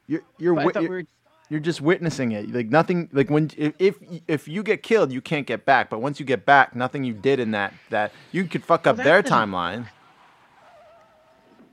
You're 0.07 0.23
you're 0.39 0.55
wi- 0.55 0.73
thought 0.73 0.81
we 0.83 0.89
you're, 0.89 0.97
were. 0.99 1.05
you're 1.51 1.61
just 1.61 1.81
witnessing 1.83 2.33
it. 2.33 2.51
Like 2.51 2.69
nothing. 2.69 3.09
Like 3.13 3.29
when 3.29 3.51
if, 3.59 3.75
if 3.79 3.97
if 4.27 4.49
you 4.49 4.63
get 4.63 4.83
killed, 4.83 5.13
you 5.13 5.21
can't 5.21 5.47
get 5.47 5.67
back. 5.67 5.91
But 5.91 6.01
once 6.01 6.19
you 6.19 6.25
get 6.25 6.47
back, 6.47 6.75
nothing 6.75 7.05
you 7.05 7.13
did 7.13 7.41
in 7.41 7.51
that 7.51 7.75
that 7.91 8.13
you 8.33 8.45
could 8.45 8.65
fuck 8.65 8.87
up 8.87 8.97
their 8.97 9.21
doesn't- 9.21 9.37
timeline. 9.37 9.89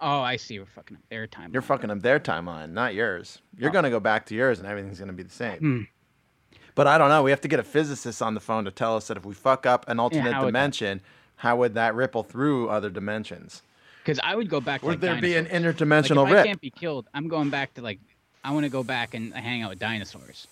Oh, 0.02 0.20
I 0.20 0.36
see. 0.36 0.60
We're 0.60 0.66
fucking 0.66 0.98
up 0.98 1.04
their 1.10 1.26
time. 1.28 1.52
You're 1.54 1.62
fucking 1.62 1.90
up 1.90 2.02
their 2.02 2.20
timeline, 2.20 2.72
not 2.72 2.94
yours. 2.94 3.42
You're 3.58 3.70
Oh. 3.70 3.74
gonna 3.74 3.90
go 3.90 4.02
back 4.02 4.26
to 4.28 4.36
yours, 4.36 4.60
and 4.60 4.68
everything's 4.68 5.00
gonna 5.00 5.14
be 5.14 5.24
the 5.24 5.30
same. 5.30 5.58
Hmm. 5.60 5.82
But 6.76 6.88
I 6.88 6.98
don't 6.98 7.10
know. 7.10 7.24
We 7.24 7.32
have 7.32 7.42
to 7.42 7.48
get 7.48 7.60
a 7.60 7.64
physicist 7.64 8.22
on 8.22 8.34
the 8.34 8.40
phone 8.42 8.66
to 8.66 8.72
tell 8.72 8.96
us 8.98 9.08
that 9.08 9.18
if 9.18 9.26
we 9.26 9.34
fuck 9.34 9.66
up 9.66 9.88
an 9.88 10.00
alternate 10.00 10.34
how 10.34 10.42
would 10.42 10.48
dimension, 10.48 11.02
how 11.38 11.56
would 11.58 11.74
that 11.76 11.96
ripple 11.96 12.24
through 12.24 12.70
other 12.70 12.90
dimensions? 12.90 13.62
Because 14.04 14.20
I 14.24 14.36
would 14.36 14.50
go 14.50 14.62
back. 14.62 14.82
To, 14.82 14.88
Would 14.88 15.02
like, 15.02 15.02
there 15.02 15.22
be 15.22 15.36
an 15.36 15.46
dinosaurs. 15.46 15.76
interdimensional 15.76 16.24
like, 16.24 16.34
if 16.34 16.40
I 16.40 16.44
can't 16.44 16.62
be 16.62 16.70
killed, 16.70 17.08
I'm 17.14 17.28
going 17.28 17.50
back 17.50 17.74
to 17.76 17.82
like. 17.82 18.00
I 18.44 18.52
want 18.52 18.66
to 18.66 18.70
go 18.70 18.84
back 18.84 19.16
and 19.16 19.34
hang 19.34 19.64
out 19.64 19.72
with 19.72 19.80
dinosaurs. 19.80 20.48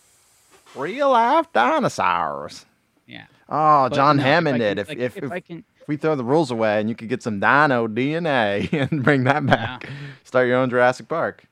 Real 0.76 1.11
life 1.11 1.51
dinosaurs. 1.53 2.65
Yeah. 3.05 3.26
Oh, 3.47 3.89
But 3.89 3.95
John 3.95 4.17
no, 4.17 4.24
Hammond 4.24 4.57
did. 4.59 4.80
If, 4.80 4.89
if, 4.89 5.17
if 5.17 5.24
if, 5.26 5.32
I 5.32 5.39
can, 5.39 5.63
if 5.80 5.88
we 5.88 5.97
throw 5.97 6.15
the 6.15 6.24
rules 6.24 6.49
away 6.49 6.80
and 6.80 6.89
you 6.89 6.95
could 6.95 7.09
get 7.09 7.21
some 7.21 7.39
Dino 7.39 7.88
DNA 7.88 8.71
and 8.91 9.03
bring 9.03 9.26
that 9.26 9.45
back, 9.45 9.88
start 10.24 10.47
your 10.47 10.57
own 10.57 10.71
Jurassic 10.71 11.07
Park. 11.07 11.43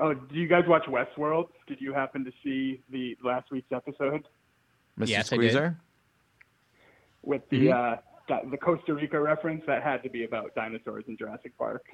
Oh, 0.00 0.14
do 0.14 0.34
you 0.34 0.48
guys 0.48 0.64
watch 0.66 0.84
Westworld? 0.86 1.48
Did 1.66 1.80
you 1.80 1.92
happen 1.92 2.24
to 2.24 2.32
see 2.42 2.82
the 2.90 3.16
last 3.22 3.50
week's 3.50 3.70
episode 3.72 4.26
Mr. 4.98 5.08
Yes, 5.08 5.32
I 5.32 5.36
did. 5.36 5.50
Squeezer? 5.52 5.76
with 7.22 7.46
the 7.50 7.66
Mhm. 7.66 7.74
uh, 7.98 8.00
di- 8.28 8.44
the 8.50 8.56
Costa 8.56 8.94
Rica 8.94 9.20
reference? 9.20 9.62
That 9.66 9.82
had 9.82 10.02
to 10.04 10.08
be 10.08 10.24
about 10.24 10.54
dinosaurs 10.54 11.04
in 11.08 11.16
Jurassic 11.16 11.56
Park. 11.58 11.84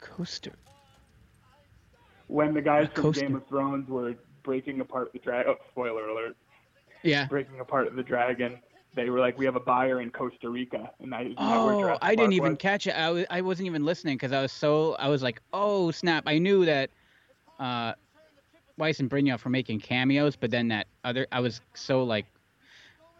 coaster. 0.00 0.52
When 2.28 2.52
the 2.54 2.60
guys 2.62 2.88
from 2.94 3.02
coaster. 3.04 3.22
Game 3.26 3.34
of 3.36 3.46
Thrones 3.48 3.88
were 3.88 4.14
breaking 4.42 4.80
apart 4.80 5.12
the 5.12 5.18
dragon. 5.20 5.54
Oh, 5.58 5.64
spoiler 5.70 6.06
alert! 6.08 6.36
Yeah. 7.02 7.26
Breaking 7.26 7.58
apart 7.60 7.94
the 7.94 8.02
dragon. 8.02 8.58
They 8.96 9.10
were 9.10 9.20
like, 9.20 9.38
"We 9.38 9.44
have 9.44 9.54
a 9.56 9.60
buyer 9.60 10.00
in 10.00 10.10
Costa 10.10 10.48
Rica," 10.48 10.90
and 11.00 11.12
that 11.12 11.26
is 11.26 11.36
not 11.36 11.64
where 11.66 11.74
Oh, 11.74 11.80
Jurassic 11.80 11.98
I 12.02 12.10
didn't 12.16 12.30
Park 12.30 12.32
even 12.32 12.50
was. 12.52 12.58
catch 12.58 12.86
it. 12.88 12.96
I, 12.96 13.06
w- 13.06 13.26
I 13.30 13.40
wasn't 13.42 13.66
even 13.66 13.84
listening 13.84 14.16
because 14.16 14.32
I 14.32 14.40
was 14.42 14.50
so 14.52 14.94
I 14.98 15.08
was 15.08 15.22
like, 15.22 15.40
oh 15.52 15.90
snap! 15.90 16.24
I 16.26 16.38
knew 16.38 16.64
that 16.64 16.90
uh, 17.60 17.92
Weiss 18.78 18.98
and 19.00 19.08
Benioff 19.10 19.44
were 19.44 19.50
making 19.50 19.80
cameos, 19.80 20.34
but 20.34 20.50
then 20.50 20.68
that 20.68 20.86
other 21.04 21.26
I 21.30 21.40
was 21.40 21.60
so 21.74 22.02
like 22.04 22.26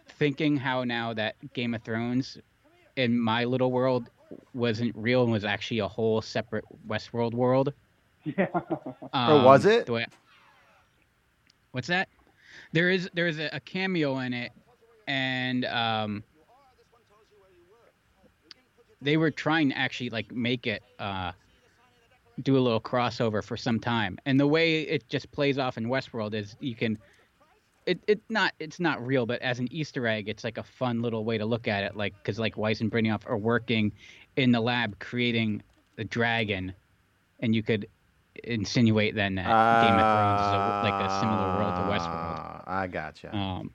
thinking 0.09 0.57
how 0.57 0.83
now 0.83 1.13
that 1.13 1.35
Game 1.53 1.73
of 1.75 1.83
Thrones 1.83 2.37
in 2.95 3.17
my 3.17 3.43
little 3.45 3.71
world 3.71 4.09
wasn't 4.53 4.93
real 4.95 5.23
and 5.23 5.31
was 5.31 5.45
actually 5.45 5.79
a 5.79 5.87
whole 5.87 6.21
separate 6.21 6.65
Westworld 6.87 7.33
world. 7.33 7.73
Yeah. 8.37 8.47
Um, 9.13 9.43
was 9.45 9.63
it? 9.65 9.85
the 9.85 9.93
way- 9.93 10.05
what's 11.71 11.87
that? 11.87 12.09
There 12.73 12.89
is 12.89 13.09
there 13.13 13.27
is 13.27 13.39
a, 13.39 13.49
a 13.53 13.59
cameo 13.61 14.17
in 14.19 14.33
it, 14.33 14.51
and 15.07 15.65
um, 15.65 16.23
they 19.01 19.17
were 19.17 19.31
trying 19.31 19.69
to 19.69 19.77
actually 19.77 20.09
like 20.09 20.31
make 20.31 20.67
it 20.67 20.83
uh, 20.99 21.31
do 22.43 22.57
a 22.57 22.59
little 22.59 22.81
crossover 22.81 23.43
for 23.43 23.57
some 23.57 23.79
time. 23.79 24.17
And 24.25 24.39
the 24.39 24.47
way 24.47 24.81
it 24.81 25.07
just 25.09 25.31
plays 25.31 25.57
off 25.57 25.77
in 25.77 25.85
Westworld 25.85 26.33
is 26.33 26.55
you 26.59 26.75
can. 26.75 26.97
It, 27.85 27.99
it 28.05 28.19
not 28.29 28.53
it's 28.59 28.81
not 28.81 29.05
real, 29.05 29.25
but 29.25 29.41
as 29.41 29.59
an 29.59 29.71
Easter 29.71 30.07
egg, 30.07 30.27
it's 30.27 30.43
like 30.43 30.57
a 30.57 30.63
fun 30.63 31.01
little 31.01 31.23
way 31.23 31.37
to 31.37 31.45
look 31.45 31.69
at 31.69 31.85
it. 31.85 31.95
Like 31.95 32.13
because 32.17 32.37
like 32.37 32.57
Weiss 32.57 32.81
and 32.81 32.91
Benioff 32.91 33.21
are 33.25 33.37
working 33.37 33.93
in 34.35 34.51
the 34.51 34.59
lab 34.59 34.99
creating 34.99 35.63
the 35.95 36.03
dragon, 36.03 36.73
and 37.39 37.55
you 37.55 37.63
could 37.63 37.87
insinuate 38.43 39.15
then 39.15 39.35
that 39.35 39.45
Game 39.45 39.95
of 39.95 40.01
Thrones 40.01 40.41
is 40.41 40.53
a, 40.53 40.83
like 40.83 41.09
a 41.09 41.19
similar 41.21 41.55
world 41.55 41.75
to 41.75 41.81
Westworld. 41.83 42.37
Ah, 42.37 42.63
I 42.67 42.87
gotcha. 42.87 43.35
Um, 43.35 43.71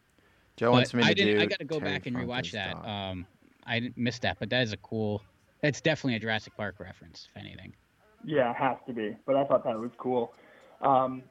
Joe 0.56 0.72
wants 0.72 0.92
but 0.92 0.98
me 0.98 1.02
to 1.04 1.08
I 1.10 1.14
didn't. 1.14 1.36
do. 1.36 1.42
I 1.42 1.46
got 1.46 1.58
to 1.58 1.64
go 1.64 1.78
Terry 1.78 1.92
back 1.92 2.06
and 2.06 2.16
rewatch 2.16 2.52
that. 2.52 2.76
Um, 2.86 3.26
I 3.66 3.80
didn't 3.80 4.20
that, 4.22 4.38
but 4.38 4.50
that 4.50 4.62
is 4.62 4.72
a 4.72 4.76
cool. 4.78 5.22
That's 5.62 5.80
definitely 5.80 6.16
a 6.16 6.18
Jurassic 6.18 6.56
Park 6.56 6.80
reference, 6.80 7.28
if 7.30 7.40
anything. 7.40 7.72
Yeah, 8.24 8.50
it 8.50 8.56
has 8.56 8.76
to 8.86 8.92
be. 8.92 9.16
But 9.26 9.36
I 9.36 9.44
thought 9.44 9.64
that 9.64 9.78
was 9.78 9.90
cool. 9.98 10.34
Um, 10.80 11.22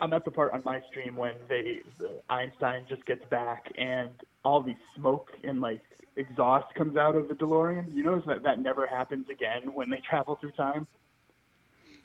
I'm 0.00 0.12
at 0.12 0.24
the 0.24 0.30
part 0.30 0.52
on 0.52 0.62
my 0.64 0.80
stream 0.90 1.16
when 1.16 1.34
they 1.48 1.80
the 1.98 2.20
Einstein 2.28 2.84
just 2.88 3.04
gets 3.06 3.24
back 3.30 3.72
and 3.78 4.10
all 4.44 4.62
the 4.62 4.74
smoke 4.94 5.30
and 5.42 5.60
like 5.60 5.80
exhaust 6.16 6.74
comes 6.74 6.96
out 6.96 7.16
of 7.16 7.28
the 7.28 7.34
DeLorean. 7.34 7.94
You 7.94 8.04
notice 8.04 8.24
that 8.26 8.42
that 8.42 8.60
never 8.60 8.86
happens 8.86 9.26
again 9.30 9.74
when 9.74 9.90
they 9.90 10.02
travel 10.08 10.36
through 10.40 10.52
time. 10.52 10.86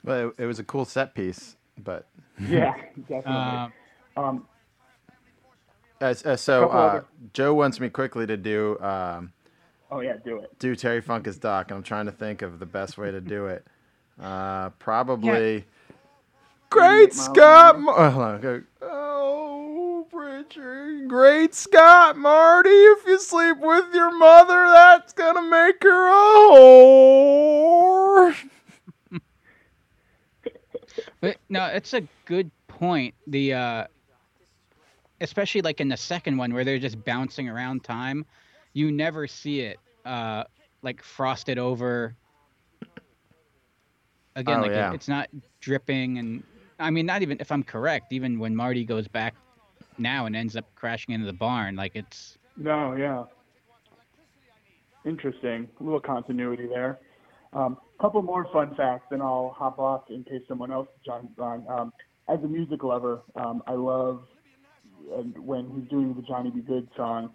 Well, 0.04 0.30
it, 0.30 0.44
it 0.44 0.46
was 0.46 0.60
a 0.60 0.64
cool 0.64 0.86
set 0.86 1.14
piece, 1.14 1.58
but 1.78 2.08
Yeah, 2.39 2.74
definitely. 3.10 3.26
Um, 3.26 3.74
um, 4.18 4.48
uh, 6.02 6.16
uh, 6.26 6.36
so 6.36 6.70
uh, 6.70 7.02
Joe 7.34 7.54
wants 7.54 7.80
me 7.80 7.89
quickly 7.89 8.26
to 8.28 8.38
do 8.38 8.80
um, 8.80 9.32
oh 9.91 10.02
yeah, 10.02 10.18
do 10.24 10.38
it. 10.39 10.58
do 10.60 10.76
Terry 10.76 11.02
Funk 11.02 11.28
as 11.28 11.38
Doc, 11.38 11.70
and 11.70 11.78
I'm 11.78 11.84
trying 11.84 12.06
to 12.08 12.12
think 12.12 12.41
of 12.41 12.60
the 12.60 12.66
best 12.66 12.97
way 12.97 13.12
to 13.12 13.22
do 13.22 13.47
it. 13.47 13.66
Uh, 14.20 14.70
probably. 14.72 15.66
Great 16.70 17.04
Eight 17.10 17.14
Scott! 17.14 17.80
Mar- 17.80 17.95
oh, 17.97 18.10
hold 18.10 18.26
on, 18.26 18.41
go. 18.41 18.62
Oh, 18.82 20.08
Richard. 20.14 21.10
Great 21.10 21.54
Scott, 21.54 22.18
Marty. 22.18 22.70
If 22.70 23.06
you 23.06 23.20
sleep 23.20 23.58
with 23.60 23.93
your 23.93 24.18
mother, 24.18 24.68
that's 24.70 25.12
gonna 25.12 25.41
make 25.41 25.84
her 25.84 26.08
a 26.08 26.52
whore. 26.52 28.36
But 31.22 31.38
no, 31.49 31.66
it's 31.68 31.93
a 31.93 32.02
good 32.26 32.52
point. 32.68 33.14
The 33.28 33.54
uh 33.54 33.88
especially 35.22 35.61
like 35.61 35.80
in 35.80 35.88
the 35.88 35.97
second 35.97 36.38
one 36.38 36.53
where 36.53 36.63
they're 36.65 36.80
just 36.80 37.03
bouncing 37.05 37.47
around 37.47 37.84
time, 37.84 38.26
you 38.74 38.91
never 38.91 39.28
see 39.28 39.61
it 39.61 39.80
uh 40.05 40.43
like 40.82 41.01
frosted 41.03 41.57
over. 41.57 42.15
Again, 44.36 44.59
Oh, 44.59 44.61
like 44.61 44.72
it- 44.72 44.76
yeah. 44.76 44.93
it's 44.93 45.07
not 45.07 45.30
dripping 45.59 46.17
and 46.17 46.43
I 46.80 46.89
mean 46.89 47.05
not 47.05 47.22
even 47.22 47.38
if 47.39 47.51
I'm 47.51 47.63
correct, 47.63 48.11
even 48.11 48.39
when 48.39 48.55
Marty 48.55 48.84
goes 48.84 49.07
back 49.07 49.36
now 49.97 50.26
and 50.26 50.36
ends 50.36 50.55
up 50.55 50.65
crashing 50.76 51.13
into 51.13 51.26
the 51.28 51.34
barn, 51.34 51.76
like 51.76 51.95
it's 51.95 52.38
No, 52.57 52.95
yeah. 52.95 53.24
Interesting. 55.05 55.67
A 55.80 55.84
little 55.84 55.99
continuity 55.99 56.67
there. 56.67 56.99
Um, 57.53 57.78
couple 57.99 58.22
more 58.22 58.45
fun 58.53 58.74
facts, 58.76 59.07
and 59.11 59.22
I'll 59.22 59.49
hop 59.57 59.78
off 59.80 60.09
in 60.09 60.24
case 60.24 60.41
someone 60.47 60.72
else 60.72 60.88
jumps 61.05 61.38
on. 61.39 61.65
Um, 61.67 61.93
as 62.28 62.39
a 62.43 62.47
music 62.47 62.84
lover, 62.84 63.22
um, 63.36 63.61
I 63.67 63.74
love 63.74 64.24
and 65.16 65.38
when 65.45 65.70
he's 65.72 65.89
doing 65.89 66.14
the 66.14 66.22
Johnny 66.22 66.52
B. 66.52 66.62
Goode 66.62 66.89
song, 66.95 67.32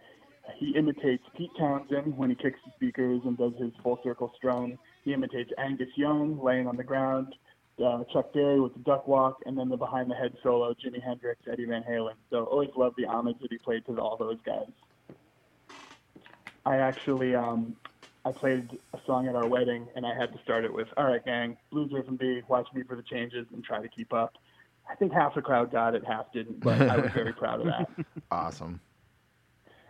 he 0.59 0.75
imitates 0.77 1.25
Pete 1.37 1.51
Townshend 1.59 2.17
when 2.17 2.31
he 2.31 2.37
kicks 2.37 2.59
the 2.65 2.73
speakers 2.77 3.21
and 3.25 3.37
does 3.37 3.53
his 3.59 3.73
full 3.83 3.99
circle 4.05 4.33
strum. 4.37 4.79
He 5.05 5.13
imitates 5.13 5.51
Angus 5.59 5.89
Young 5.97 6.43
laying 6.43 6.67
on 6.67 6.77
the 6.77 6.85
ground, 6.85 7.35
uh, 7.85 8.05
Chuck 8.13 8.33
Berry 8.33 8.61
with 8.61 8.75
the 8.75 8.81
duck 8.81 9.07
walk, 9.07 9.39
and 9.47 9.59
then 9.59 9.69
the 9.69 9.77
behind 9.77 10.11
the 10.11 10.15
head 10.15 10.35
solo, 10.43 10.73
Jimi 10.75 11.03
Hendrix, 11.03 11.41
Eddie 11.51 11.67
Van 11.67 11.83
Halen. 11.83 12.15
So 12.31 12.45
always 12.45 12.71
love 12.77 12.95
the 12.97 13.07
homage 13.07 13.37
that 13.43 13.51
he 13.51 13.59
played 13.59 13.85
to 13.87 13.99
all 13.99 14.17
those 14.17 14.39
guys. 14.45 14.71
I 16.65 16.77
actually 16.77 17.35
um, 17.35 17.77
I 18.25 18.33
played 18.33 18.69
a 18.93 18.99
song 19.07 19.29
at 19.29 19.37
our 19.37 19.47
wedding, 19.47 19.87
and 19.95 20.05
I 20.05 20.15
had 20.19 20.33
to 20.33 20.39
start 20.43 20.65
it 20.65 20.73
with 20.73 20.89
"All 20.97 21.05
right, 21.05 21.25
gang, 21.25 21.57
blues 21.71 21.93
and 21.93 22.19
B, 22.19 22.43
watch 22.49 22.67
me 22.75 22.83
for 22.83 22.97
the 22.97 23.03
changes 23.03 23.47
and 23.53 23.63
try 23.63 23.81
to 23.81 23.89
keep 23.89 24.13
up." 24.13 24.35
I 24.89 24.95
think 24.95 25.13
half 25.13 25.35
the 25.35 25.43
crowd 25.43 25.71
got 25.73 25.95
it, 25.95 26.05
half 26.07 26.33
didn't, 26.33 26.61
but 26.61 26.81
I 26.81 26.97
was 26.97 27.11
very 27.13 27.33
proud 27.33 27.61
of 27.61 27.67
that. 27.67 27.89
Awesome. 28.31 28.81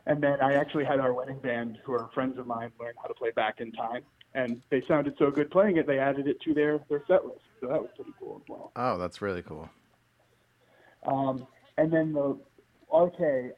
And 0.07 0.23
then 0.23 0.41
I 0.41 0.55
actually 0.55 0.85
had 0.85 1.01
our 1.01 1.13
wedding 1.13 1.39
band, 1.39 1.79
who 1.85 1.93
are 1.93 2.09
friends 2.15 2.39
of 2.39 2.47
mine, 2.47 2.71
learn 2.79 2.95
how 3.01 3.09
to 3.09 3.15
play 3.15 3.33
back 3.33 3.61
in 3.61 3.73
time, 3.73 4.03
and 4.35 4.63
they 4.71 4.81
sounded 4.83 5.17
so 5.19 5.31
good 5.31 5.51
playing 5.51 5.79
it, 5.79 5.87
they 5.87 5.99
added 5.99 6.29
it 6.29 6.41
to 6.43 6.55
their 6.55 6.79
their 6.89 7.03
set 7.09 7.25
list. 7.25 7.41
So 7.61 7.67
that 7.69 7.81
was 7.81 7.91
pretty 7.97 8.13
cool 8.21 8.41
as 8.43 8.49
well. 8.49 8.71
Oh, 8.77 8.99
that's 8.99 9.21
really 9.21 9.43
cool. 9.43 9.69
Um, 11.07 11.47
and 11.79 11.93
then 11.93 12.13
the 12.13 12.39
RK, 12.95 13.55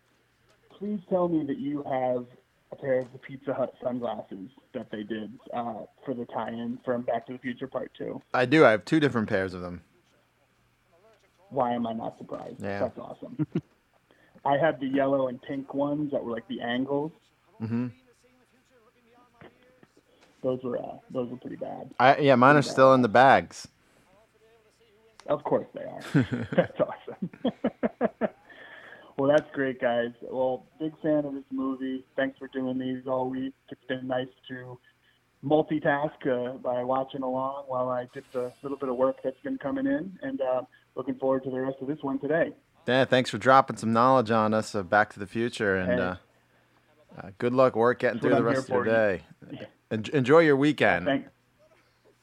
please 0.78 1.00
tell 1.10 1.28
me 1.28 1.44
that 1.46 1.58
you 1.58 1.82
have 1.82 2.26
a 2.72 2.76
pair 2.76 3.00
of 3.00 3.12
the 3.12 3.18
Pizza 3.18 3.52
Hut 3.52 3.74
sunglasses 3.82 4.50
that 4.74 4.90
they 4.90 5.02
did 5.02 5.32
uh, 5.52 5.84
for 6.04 6.14
the 6.14 6.26
tie-in 6.26 6.78
from 6.84 7.02
Back 7.02 7.26
to 7.26 7.32
the 7.34 7.38
Future 7.38 7.66
Part 7.66 7.90
Two. 7.96 8.22
I 8.32 8.46
do. 8.46 8.64
I 8.64 8.70
have 8.70 8.84
two 8.84 9.00
different 9.00 9.28
pairs 9.28 9.54
of 9.54 9.60
them. 9.60 9.82
Why 11.50 11.72
am 11.72 11.86
I 11.86 11.92
not 11.92 12.18
surprised? 12.18 12.62
Yeah. 12.62 12.80
That's 12.80 12.98
awesome. 12.98 13.46
I 14.44 14.56
had 14.56 14.80
the 14.80 14.86
yellow 14.86 15.28
and 15.28 15.40
pink 15.42 15.74
ones 15.74 16.12
that 16.12 16.22
were 16.22 16.32
like 16.32 16.46
the 16.48 16.60
angles. 16.60 17.12
hmm 17.58 17.88
Those 20.42 20.62
were 20.62 20.78
uh, 20.78 20.98
those 21.10 21.30
were 21.30 21.36
pretty 21.36 21.56
bad. 21.56 21.90
I 21.98 22.18
yeah, 22.18 22.36
mine 22.36 22.56
are 22.56 22.62
still 22.62 22.94
in 22.94 23.02
the 23.02 23.08
bags. 23.08 23.66
Of 25.26 25.44
course 25.44 25.66
they 25.74 25.82
are. 25.82 26.00
that's 26.56 26.80
awesome. 26.80 27.30
well, 29.18 29.30
that's 29.30 29.50
great, 29.52 29.80
guys. 29.80 30.12
Well, 30.22 30.64
big 30.80 30.92
fan 31.02 31.24
of 31.24 31.34
this 31.34 31.44
movie. 31.50 32.04
Thanks 32.16 32.38
for 32.38 32.48
doing 32.48 32.78
these 32.78 33.06
all 33.06 33.28
week. 33.28 33.52
It's 33.70 33.84
been 33.88 34.06
nice 34.06 34.28
to 34.48 34.78
multitask 35.44 36.26
uh, 36.26 36.54
by 36.58 36.82
watching 36.82 37.22
along 37.22 37.64
while 37.66 37.88
I 37.88 38.08
did 38.12 38.24
the 38.32 38.52
little 38.62 38.78
bit 38.78 38.88
of 38.88 38.96
work 38.96 39.18
that's 39.22 39.40
been 39.42 39.58
coming 39.58 39.86
in, 39.86 40.18
and 40.22 40.40
uh, 40.40 40.62
looking 40.94 41.14
forward 41.16 41.44
to 41.44 41.50
the 41.50 41.60
rest 41.60 41.76
of 41.80 41.88
this 41.88 41.98
one 42.02 42.18
today. 42.18 42.52
Yeah, 42.86 43.04
thanks 43.04 43.30
for 43.30 43.38
dropping 43.38 43.76
some 43.76 43.92
knowledge 43.92 44.30
on 44.30 44.54
us 44.54 44.74
of 44.74 44.88
Back 44.88 45.12
to 45.12 45.18
the 45.20 45.26
Future, 45.26 45.76
and 45.76 45.92
Hey. 45.92 45.98
uh, 45.98 46.14
uh, 47.18 47.30
good 47.38 47.52
luck 47.52 47.76
work 47.76 47.98
getting 48.00 48.20
through 48.20 48.30
the 48.30 48.36
I'm 48.36 48.44
rest 48.44 48.62
of 48.64 48.68
your 48.70 48.84
day. 48.84 49.22
En- 49.90 50.04
enjoy 50.12 50.40
your 50.40 50.56
weekend. 50.56 51.06
Thank. 51.06 51.26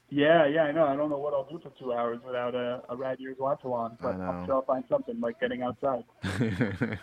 Yeah, 0.09 0.45
yeah, 0.45 0.63
I 0.63 0.71
know. 0.71 0.85
I 0.85 0.95
don't 0.95 1.09
know 1.09 1.17
what 1.17 1.33
I'll 1.33 1.45
do 1.49 1.59
for 1.59 1.71
two 1.79 1.91
hours 1.91 2.19
without 2.25 2.53
a, 2.55 2.81
a 2.89 2.95
Rad 2.95 3.19
Years 3.19 3.37
watch 3.39 3.63
along, 3.63 3.97
but. 4.01 4.15
I'm 4.15 4.45
sure 4.45 4.55
I'll 4.55 4.61
find 4.61 4.83
something 4.87 5.19
like 5.19 5.39
getting 5.39 5.63
outside. 5.63 6.03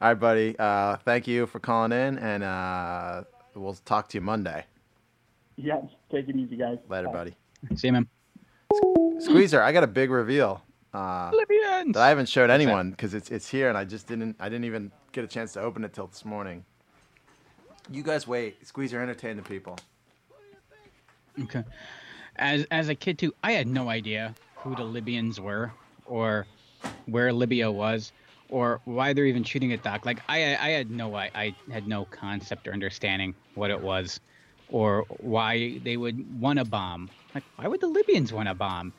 All 0.00 0.08
right, 0.08 0.14
buddy. 0.14 0.56
Uh, 0.58 0.96
thank 1.04 1.26
you 1.26 1.46
for 1.46 1.60
calling 1.60 1.92
in, 1.92 2.18
and 2.18 2.42
uh, 2.42 3.22
we'll 3.54 3.74
talk 3.74 4.08
to 4.08 4.18
you 4.18 4.22
Monday. 4.22 4.64
Yeah, 5.56 5.80
take 6.10 6.28
it 6.28 6.36
easy, 6.36 6.56
guys. 6.56 6.78
Later, 6.88 7.08
Bye. 7.08 7.12
buddy. 7.12 7.36
see 7.74 7.88
you, 7.88 7.92
man. 7.92 8.08
Squeezer, 9.18 9.62
I 9.62 9.72
got 9.72 9.84
a 9.84 9.88
big 9.88 10.10
reveal. 10.10 10.62
Uh, 10.92 11.30
that 11.30 11.96
I 11.96 12.08
haven't 12.08 12.28
showed 12.28 12.48
anyone 12.48 12.90
because 12.90 13.12
it's 13.12 13.30
it's 13.30 13.46
here 13.46 13.68
and 13.68 13.76
I 13.76 13.84
just 13.84 14.06
didn't 14.06 14.36
I 14.40 14.48
didn't 14.48 14.64
even 14.64 14.90
get 15.12 15.24
a 15.24 15.26
chance 15.26 15.52
to 15.52 15.60
open 15.60 15.84
it 15.84 15.92
till 15.92 16.06
this 16.06 16.24
morning. 16.24 16.64
You 17.90 18.02
guys 18.02 18.26
wait. 18.26 18.66
Squeezer, 18.66 19.02
entertain 19.02 19.36
the 19.36 19.42
people. 19.42 19.78
Okay. 21.42 21.64
As 22.36 22.66
as 22.70 22.88
a 22.88 22.94
kid 22.94 23.18
too, 23.18 23.34
I 23.42 23.52
had 23.52 23.66
no 23.66 23.90
idea 23.90 24.34
who 24.56 24.74
the 24.74 24.84
Libyans 24.84 25.38
were, 25.38 25.70
or 26.06 26.46
where 27.06 27.30
Libya 27.30 27.70
was, 27.70 28.12
or 28.48 28.80
why 28.84 29.12
they're 29.12 29.26
even 29.26 29.44
shooting 29.44 29.72
at 29.74 29.82
Doc. 29.82 30.06
Like 30.06 30.20
I 30.28 30.56
I 30.56 30.70
had 30.70 30.90
no 30.90 31.14
I, 31.14 31.30
I 31.34 31.54
had 31.70 31.86
no 31.86 32.06
concept 32.06 32.66
or 32.68 32.72
understanding 32.72 33.34
what 33.54 33.70
it 33.70 33.80
was, 33.80 34.20
or 34.68 35.04
why 35.08 35.78
they 35.84 35.96
would 35.96 36.40
want 36.40 36.58
a 36.58 36.64
bomb. 36.64 37.10
Like 37.34 37.44
why 37.56 37.68
would 37.68 37.80
the 37.80 37.88
Libyans 37.88 38.32
want 38.32 38.48
a 38.48 38.54
bomb? 38.54 38.92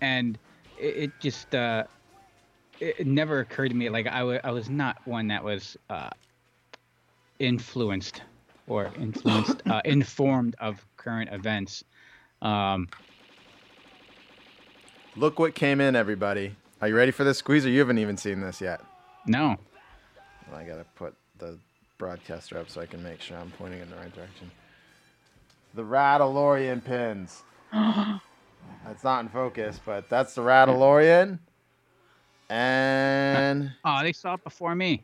And 0.00 0.38
it, 0.78 0.96
it 0.96 1.10
just 1.20 1.54
uh, 1.54 1.84
it, 2.80 3.00
it 3.00 3.06
never 3.06 3.40
occurred 3.40 3.68
to 3.68 3.74
me. 3.74 3.88
Like 3.88 4.06
I 4.06 4.20
I 4.44 4.50
was 4.50 4.68
not 4.68 4.98
one 5.06 5.28
that 5.28 5.42
was 5.42 5.76
uh, 5.90 6.10
influenced 7.38 8.22
or 8.66 8.90
influenced 8.98 9.62
uh, 9.66 9.80
informed 9.84 10.54
of 10.60 10.84
current 10.96 11.30
events. 11.32 11.84
Um, 12.40 12.88
Look 15.16 15.38
what 15.38 15.54
came 15.54 15.80
in, 15.80 15.94
everybody. 15.94 16.56
Are 16.80 16.88
you 16.88 16.96
ready 16.96 17.12
for 17.12 17.22
this, 17.22 17.38
Squeezer? 17.38 17.68
You 17.68 17.80
haven't 17.80 17.98
even 17.98 18.16
seen 18.16 18.40
this 18.40 18.60
yet. 18.60 18.80
no, 19.26 19.56
I 20.52 20.64
gotta 20.64 20.84
put 20.96 21.14
the 21.38 21.58
broadcaster 21.98 22.58
up 22.58 22.68
so 22.70 22.80
I 22.80 22.86
can 22.86 23.02
make 23.02 23.20
sure 23.20 23.36
I'm 23.36 23.50
pointing 23.52 23.80
in 23.80 23.90
the 23.90 23.96
right 23.96 24.12
direction. 24.12 24.50
The 25.74 25.82
Radalorian 25.82 26.84
pins. 26.84 27.42
That's 27.72 29.04
not 29.04 29.20
in 29.20 29.28
focus, 29.28 29.80
but 29.84 30.08
that's 30.08 30.34
the 30.34 30.42
Radalorian. 30.42 31.38
And 32.50 33.72
oh, 33.84 34.02
they 34.02 34.12
saw 34.12 34.34
it 34.34 34.44
before 34.44 34.74
me. 34.74 35.02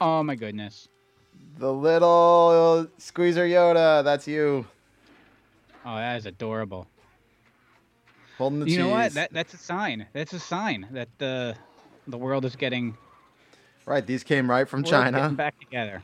Oh 0.00 0.22
my 0.22 0.34
goodness. 0.34 0.88
the 1.58 1.72
little 1.72 2.86
Squeezer 2.98 3.46
Yoda. 3.46 4.04
That's 4.04 4.28
you. 4.28 4.66
Oh, 5.86 5.96
that 5.96 6.16
is 6.16 6.26
adorable. 6.26 6.86
Holding 8.38 8.60
the 8.60 8.70
you 8.70 8.78
know 8.78 8.88
what? 8.88 9.14
That 9.14 9.32
that's 9.32 9.54
a 9.54 9.58
sign. 9.58 10.06
That's 10.12 10.32
a 10.32 10.40
sign 10.40 10.86
that 10.92 11.08
the 11.18 11.56
the 12.06 12.18
world 12.18 12.44
is 12.44 12.54
getting 12.54 12.96
Right, 13.86 14.06
these 14.06 14.24
came 14.24 14.50
right 14.50 14.68
from 14.68 14.82
China. 14.82 15.30
back 15.30 15.58
together. 15.60 16.02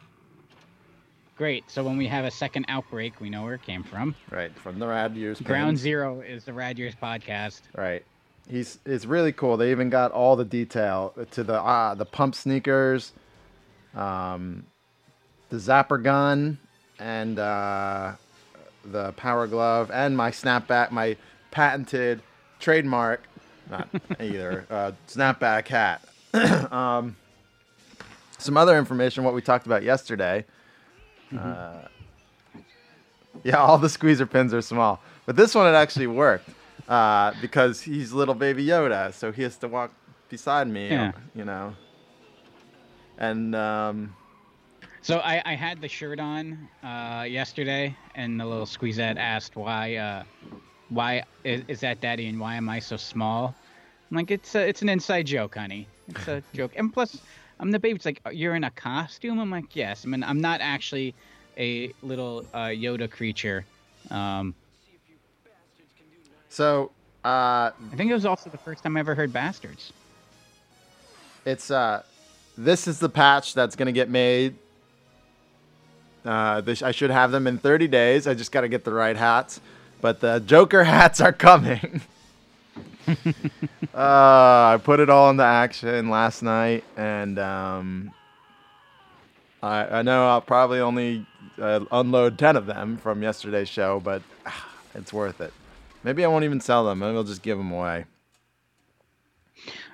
Great. 1.41 1.71
So 1.71 1.83
when 1.83 1.97
we 1.97 2.07
have 2.07 2.27
a 2.27 2.31
second 2.31 2.67
outbreak, 2.69 3.19
we 3.19 3.31
know 3.31 3.45
where 3.45 3.55
it 3.55 3.63
came 3.63 3.83
from. 3.83 4.15
Right, 4.31 4.55
from 4.59 4.79
the 4.79 4.87
Rad 4.87 5.17
Years. 5.17 5.41
Ground 5.41 5.71
pins. 5.71 5.81
Zero 5.81 6.21
is 6.21 6.45
the 6.45 6.53
Rad 6.53 6.79
Years 6.79 6.95
podcast. 6.95 7.63
Right. 7.75 8.05
He's 8.47 8.79
it's 8.85 9.07
really 9.07 9.33
cool. 9.33 9.57
They 9.57 9.71
even 9.71 9.89
got 9.89 10.13
all 10.13 10.37
the 10.37 10.45
detail 10.45 11.15
to 11.31 11.43
the 11.43 11.55
uh, 11.55 11.95
the 11.95 12.05
pump 12.05 12.35
sneakers, 12.35 13.15
um, 13.95 14.67
the 15.49 15.57
zapper 15.57 16.03
gun, 16.03 16.59
and 16.99 17.39
uh, 17.39 18.13
the 18.85 19.13
power 19.13 19.47
glove, 19.47 19.91
and 19.91 20.15
my 20.15 20.31
snapback, 20.31 20.91
my 20.91 21.17
patented 21.51 22.21
trademark, 22.59 23.23
not 23.71 23.89
either 24.21 24.67
uh, 24.69 24.93
snapback 25.09 25.69
hat. 25.69 26.05
um, 26.71 27.17
some 28.37 28.59
other 28.59 28.77
information, 28.77 29.25
what 29.25 29.33
we 29.33 29.41
talked 29.41 29.65
about 29.65 29.83
yesterday. 29.83 30.45
Uh, 31.37 31.83
yeah, 33.45 33.57
all 33.57 33.79
the 33.79 33.89
squeezer 33.89 34.27
pins 34.27 34.53
are 34.53 34.63
small, 34.63 35.01
but 35.27 35.37
this 35.37 35.55
one 35.55 35.67
it 35.67 35.77
actually 35.77 36.07
worked 36.07 36.51
uh, 36.89 37.33
because 37.41 37.83
he's 37.83 38.13
little 38.13 38.35
baby 38.35 38.67
Yoda, 38.67 39.13
so 39.15 39.33
he 39.33 39.43
has 39.43 39.57
to 39.59 39.69
walk 39.69 39.93
beside 40.29 40.69
me, 40.69 40.89
Yeah. 40.89 41.13
you 41.35 41.45
know. 41.45 41.75
And 43.19 43.55
um, 43.55 44.15
So 45.03 45.19
I, 45.19 45.43
I 45.45 45.55
had 45.55 45.81
the 45.81 45.89
shirt 45.89 46.21
on 46.21 46.69
uh, 46.83 47.25
yesterday, 47.29 47.97
and 48.15 48.41
the 48.41 48.45
little 48.45 48.67
squeezette 48.67 49.17
asked 49.19 49.57
why 49.57 49.97
uh, 49.97 50.25
why 50.89 51.23
is, 51.45 51.63
is 51.69 51.81
that 51.81 52.01
daddy 52.01 52.27
and 52.29 52.41
why 52.41 52.57
am 52.57 52.69
I 52.69 52.79
so 52.81 52.97
small? 52.97 53.55
I'm 54.11 54.17
like 54.17 54.31
it's 54.31 54.55
a, 54.55 54.67
it's 54.67 54.83
an 54.83 54.89
inside 54.89 55.27
joke, 55.27 55.55
honey. 55.57 55.87
It's 56.09 56.29
a 56.29 56.43
joke. 56.55 56.73
And 56.77 56.93
plus, 56.93 57.21
I'm 57.61 57.71
the 57.71 57.79
baby. 57.79 57.97
It's 57.97 58.07
like 58.07 58.21
you're 58.33 58.55
in 58.55 58.65
a 58.65 58.71
costume. 58.71 59.39
I'm 59.39 59.51
like 59.51 59.77
yes. 59.77 60.05
I 60.05 60.09
mean 60.09 60.25
I'm 60.25 60.41
not 60.41 60.61
actually 60.61 61.15
a 61.57 61.93
little 62.03 62.45
uh, 62.55 62.69
Yoda 62.69 63.09
creature. 63.11 63.65
Um, 64.11 64.55
so 66.49 66.91
uh, 67.25 67.29
I 67.29 67.97
think 67.97 68.11
it 68.11 68.15
was 68.15 68.25
also 68.25 68.49
the 68.51 68.59
first 68.59 68.83
time 68.83 68.97
I 68.97 69.01
ever 69.01 69.15
heard 69.15 69.33
bastards. 69.33 69.93
it's 71.45 71.71
uh, 71.71 72.03
this 72.57 72.89
is 72.89 72.99
the 72.99 73.11
patch 73.11 73.55
that's 73.55 73.77
gonna 73.77 73.93
get 73.93 74.09
made. 74.09 74.57
Uh, 76.25 76.61
this, 76.61 76.83
I 76.83 76.91
should 76.91 77.11
have 77.11 77.31
them 77.31 77.47
in 77.47 77.59
30 77.59 77.89
days. 77.89 78.27
I 78.27 78.35
just 78.35 78.53
got 78.53 78.61
to 78.61 78.69
get 78.69 78.85
the 78.85 78.93
right 78.93 79.17
hats, 79.17 79.59
but 80.03 80.21
the 80.21 80.41
Joker 80.41 80.85
hats 80.97 81.21
are 81.21 81.33
coming. 81.33 82.03
uh, 83.95 84.75
I 84.75 84.81
put 84.83 85.01
it 85.01 85.11
all 85.11 85.31
into 85.31 85.43
action 85.43 86.11
last 86.11 86.43
night, 86.43 86.85
and 86.97 87.39
um, 87.39 88.11
I, 89.63 89.99
I 89.99 90.03
know 90.03 90.29
I'll 90.29 90.41
probably 90.41 90.81
only 90.81 91.27
uh, 91.59 91.85
unload 91.93 92.39
10 92.39 92.57
of 92.57 92.67
them 92.67 92.97
from 92.97 93.23
yesterday's 93.23 93.69
show, 93.69 94.01
but 94.01 94.23
ah, 94.47 94.69
it's 94.95 95.13
worth 95.13 95.41
it. 95.41 95.53
Maybe 96.03 96.25
I 96.25 96.29
won't 96.29 96.45
even 96.45 96.61
sell 96.61 96.87
them. 96.87 97.01
Maybe 97.01 97.17
I'll 97.17 97.25
just 97.25 97.43
give 97.43 97.59
them 97.59 97.71
away. 97.71 98.05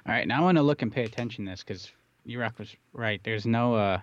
All 0.06 0.14
right, 0.14 0.26
now 0.28 0.40
I 0.40 0.44
want 0.44 0.58
to 0.58 0.62
look 0.62 0.82
and 0.82 0.92
pay 0.92 1.04
attention 1.04 1.46
to 1.46 1.50
this 1.50 1.64
because 1.64 1.90
Rock 2.32 2.58
was 2.58 2.76
right. 2.92 3.20
There's 3.24 3.44
no 3.44 3.74
uh, 3.74 4.00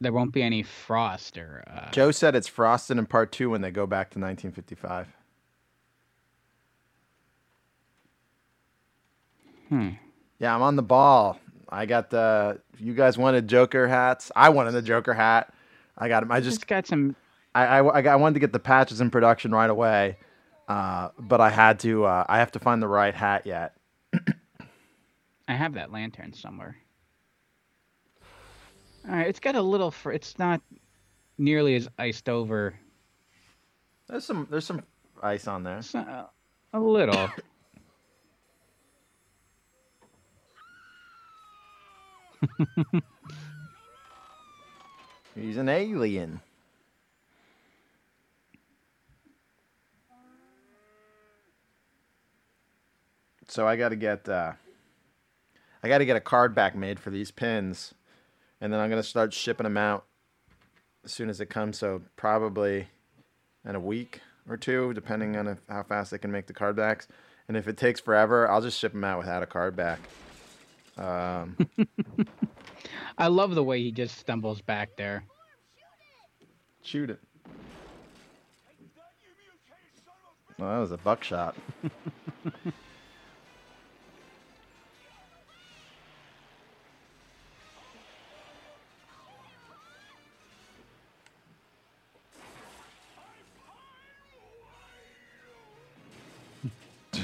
there 0.00 0.12
won't 0.12 0.32
be 0.32 0.42
any 0.42 0.62
frost 0.62 1.38
or 1.38 1.62
uh, 1.66 1.90
Joe 1.90 2.10
said 2.10 2.34
it's 2.34 2.48
frosted 2.48 2.98
in 2.98 3.06
part 3.06 3.32
two 3.32 3.50
when 3.50 3.60
they 3.60 3.70
go 3.70 3.86
back 3.86 4.10
to 4.10 4.18
1955. 4.18 5.08
Hmm. 9.72 9.88
Yeah, 10.38 10.54
I'm 10.54 10.60
on 10.60 10.76
the 10.76 10.82
ball. 10.82 11.40
I 11.66 11.86
got 11.86 12.10
the. 12.10 12.60
You 12.78 12.92
guys 12.92 13.16
wanted 13.16 13.48
Joker 13.48 13.88
hats. 13.88 14.30
I 14.36 14.50
wanted 14.50 14.72
the 14.72 14.82
Joker 14.82 15.14
hat. 15.14 15.54
I 15.96 16.08
got 16.08 16.22
him. 16.22 16.30
I 16.30 16.40
just 16.40 16.58
just. 16.58 16.66
got 16.66 16.86
some. 16.86 17.16
I, 17.54 17.64
I, 17.64 17.96
I, 17.96 18.02
got, 18.02 18.12
I 18.12 18.16
wanted 18.16 18.34
to 18.34 18.40
get 18.40 18.52
the 18.52 18.58
patches 18.58 19.00
in 19.00 19.08
production 19.08 19.50
right 19.50 19.70
away, 19.70 20.18
uh, 20.68 21.08
but 21.18 21.40
I 21.40 21.48
had 21.48 21.80
to. 21.80 22.04
Uh, 22.04 22.26
I 22.28 22.38
have 22.38 22.52
to 22.52 22.58
find 22.58 22.82
the 22.82 22.88
right 22.88 23.14
hat 23.14 23.46
yet. 23.46 23.74
I 25.48 25.54
have 25.54 25.72
that 25.72 25.90
lantern 25.90 26.34
somewhere. 26.34 26.76
All 29.08 29.16
right, 29.16 29.26
it's 29.26 29.40
got 29.40 29.56
a 29.56 29.62
little. 29.62 29.90
Fr- 29.90 30.12
it's 30.12 30.38
not 30.38 30.60
nearly 31.38 31.76
as 31.76 31.88
iced 31.98 32.28
over. 32.28 32.74
There's 34.06 34.26
some. 34.26 34.46
There's 34.50 34.66
some 34.66 34.82
ice 35.22 35.48
on 35.48 35.62
there. 35.62 35.78
It's 35.78 35.94
not, 35.94 36.30
a 36.74 36.78
little. 36.78 37.30
He's 45.34 45.56
an 45.56 45.68
alien. 45.68 46.40
So 53.48 53.66
I 53.68 53.76
got 53.76 53.90
to 53.90 53.96
get. 53.96 54.28
Uh, 54.28 54.52
I 55.82 55.88
got 55.88 55.98
to 55.98 56.04
get 56.04 56.16
a 56.16 56.20
card 56.20 56.54
back 56.54 56.76
made 56.76 57.00
for 57.00 57.10
these 57.10 57.30
pins, 57.30 57.92
and 58.60 58.72
then 58.72 58.80
I'm 58.80 58.88
gonna 58.88 59.02
start 59.02 59.34
shipping 59.34 59.64
them 59.64 59.76
out 59.76 60.04
as 61.04 61.12
soon 61.12 61.28
as 61.28 61.40
it 61.40 61.46
comes. 61.46 61.78
So 61.78 62.02
probably 62.16 62.88
in 63.68 63.74
a 63.74 63.80
week 63.80 64.20
or 64.48 64.56
two, 64.56 64.92
depending 64.94 65.36
on 65.36 65.48
if, 65.48 65.58
how 65.68 65.82
fast 65.82 66.10
they 66.10 66.18
can 66.18 66.32
make 66.32 66.46
the 66.46 66.52
card 66.52 66.76
backs. 66.76 67.08
And 67.48 67.56
if 67.56 67.68
it 67.68 67.76
takes 67.76 68.00
forever, 68.00 68.50
I'll 68.50 68.62
just 68.62 68.78
ship 68.78 68.92
them 68.92 69.04
out 69.04 69.18
without 69.18 69.42
a 69.42 69.46
card 69.46 69.76
back. 69.76 70.00
Um, 70.98 71.56
I 73.18 73.28
love 73.28 73.54
the 73.54 73.64
way 73.64 73.82
he 73.82 73.92
just 73.92 74.18
stumbles 74.18 74.60
back 74.60 74.90
there. 74.96 75.24
shoot 76.82 77.10
it. 77.10 77.18
Well, 80.58 80.68
that 80.68 80.78
was 80.78 80.92
a 80.92 80.98
buckshot. 80.98 81.56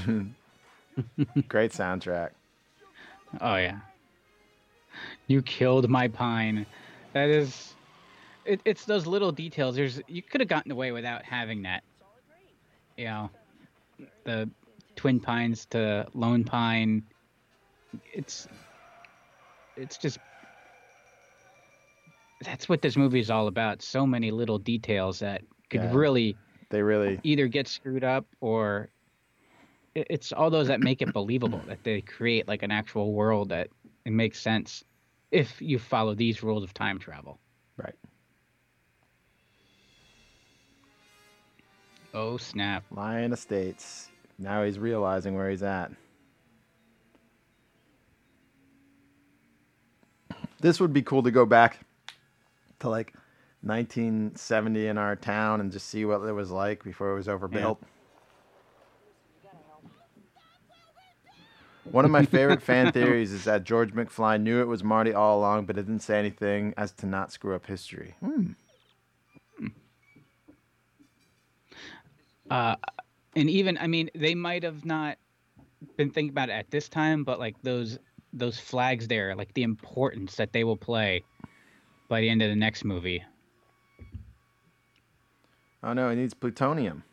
Great 1.48 1.72
soundtrack. 1.72 2.30
Oh 3.40 3.56
yeah. 3.56 3.78
You 5.26 5.42
killed 5.42 5.88
my 5.88 6.08
pine. 6.08 6.66
That 7.12 7.28
is. 7.28 7.74
It, 8.44 8.60
it's 8.64 8.84
those 8.86 9.06
little 9.06 9.30
details. 9.32 9.76
There's 9.76 10.00
you 10.08 10.22
could 10.22 10.40
have 10.40 10.48
gotten 10.48 10.72
away 10.72 10.92
without 10.92 11.22
having 11.24 11.62
that. 11.62 11.82
You 12.96 13.04
know, 13.04 13.30
the 14.24 14.48
Twin 14.96 15.20
Pines 15.20 15.66
to 15.66 16.06
Lone 16.14 16.44
Pine. 16.44 17.02
It's 18.14 18.48
it's 19.76 19.98
just 19.98 20.18
that's 22.42 22.68
what 22.68 22.82
this 22.82 22.96
movie 22.96 23.20
is 23.20 23.30
all 23.30 23.48
about. 23.48 23.82
So 23.82 24.06
many 24.06 24.30
little 24.30 24.58
details 24.58 25.18
that 25.20 25.42
could 25.70 25.82
Yeah. 25.82 25.94
really 25.94 26.36
They 26.70 26.82
really 26.82 27.20
either 27.22 27.48
get 27.48 27.68
screwed 27.68 28.04
up 28.04 28.26
or 28.40 28.88
it's 30.10 30.32
all 30.32 30.50
those 30.50 30.68
that 30.68 30.80
make 30.80 31.02
it 31.02 31.12
believable 31.12 31.62
that 31.66 31.82
they 31.84 32.00
create 32.16 32.48
like 32.48 32.62
an 32.62 32.70
actual 32.70 33.12
world 33.12 33.48
that 33.50 33.68
it 34.04 34.12
makes 34.12 34.40
sense 34.40 34.84
if 35.30 35.60
you 35.60 35.78
follow 35.78 36.14
these 36.14 36.42
rules 36.42 36.62
of 36.62 36.72
time 36.74 36.98
travel. 36.98 37.38
right. 37.76 37.94
Oh 42.14 42.36
snap! 42.38 42.84
Lyon 42.90 43.32
Estates. 43.32 44.08
Now 44.38 44.64
he's 44.64 44.78
realizing 44.78 45.34
where 45.34 45.50
he's 45.50 45.62
at. 45.62 45.90
This 50.60 50.80
would 50.80 50.92
be 50.92 51.02
cool 51.02 51.22
to 51.22 51.30
go 51.30 51.44
back 51.46 51.80
to 52.80 52.88
like 52.88 53.14
1970 53.62 54.86
in 54.86 54.98
our 54.98 55.16
town 55.16 55.60
and 55.60 55.70
just 55.70 55.88
see 55.88 56.04
what 56.04 56.22
it 56.22 56.32
was 56.32 56.50
like 56.50 56.82
before 56.82 57.12
it 57.12 57.14
was 57.14 57.28
overbuilt. 57.28 57.80
One 61.90 62.04
of 62.04 62.10
my 62.10 62.24
favorite 62.26 62.62
fan 62.62 62.92
theories 62.92 63.32
is 63.32 63.44
that 63.44 63.64
George 63.64 63.92
McFly 63.92 64.40
knew 64.40 64.60
it 64.60 64.68
was 64.68 64.84
Marty 64.84 65.12
all 65.12 65.38
along, 65.38 65.66
but 65.66 65.78
it 65.78 65.82
didn't 65.82 66.02
say 66.02 66.18
anything 66.18 66.74
as 66.76 66.92
to 66.92 67.06
not 67.06 67.32
screw 67.32 67.54
up 67.54 67.66
history. 67.66 68.14
Hmm. 68.20 68.52
Uh, 72.50 72.76
and 73.36 73.50
even 73.50 73.76
I 73.78 73.86
mean, 73.86 74.10
they 74.14 74.34
might 74.34 74.62
have 74.62 74.84
not 74.84 75.18
been 75.96 76.10
thinking 76.10 76.30
about 76.30 76.48
it 76.48 76.52
at 76.52 76.70
this 76.70 76.88
time, 76.88 77.24
but 77.24 77.38
like 77.38 77.56
those 77.62 77.98
those 78.32 78.58
flags 78.58 79.08
there, 79.08 79.34
like 79.34 79.52
the 79.54 79.62
importance 79.62 80.36
that 80.36 80.52
they 80.52 80.64
will 80.64 80.76
play 80.76 81.24
by 82.08 82.20
the 82.20 82.28
end 82.28 82.42
of 82.42 82.48
the 82.48 82.56
next 82.56 82.84
movie. 82.84 83.22
Oh 85.82 85.92
no, 85.92 86.08
it 86.08 86.16
needs 86.16 86.34
plutonium. 86.34 87.04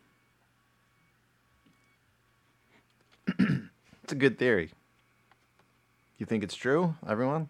It's 4.06 4.14
a 4.14 4.16
good 4.16 4.38
theory. 4.38 4.70
You 6.20 6.28
think 6.28 6.44
it's 6.44 6.54
true, 6.54 6.94
everyone? 7.08 7.50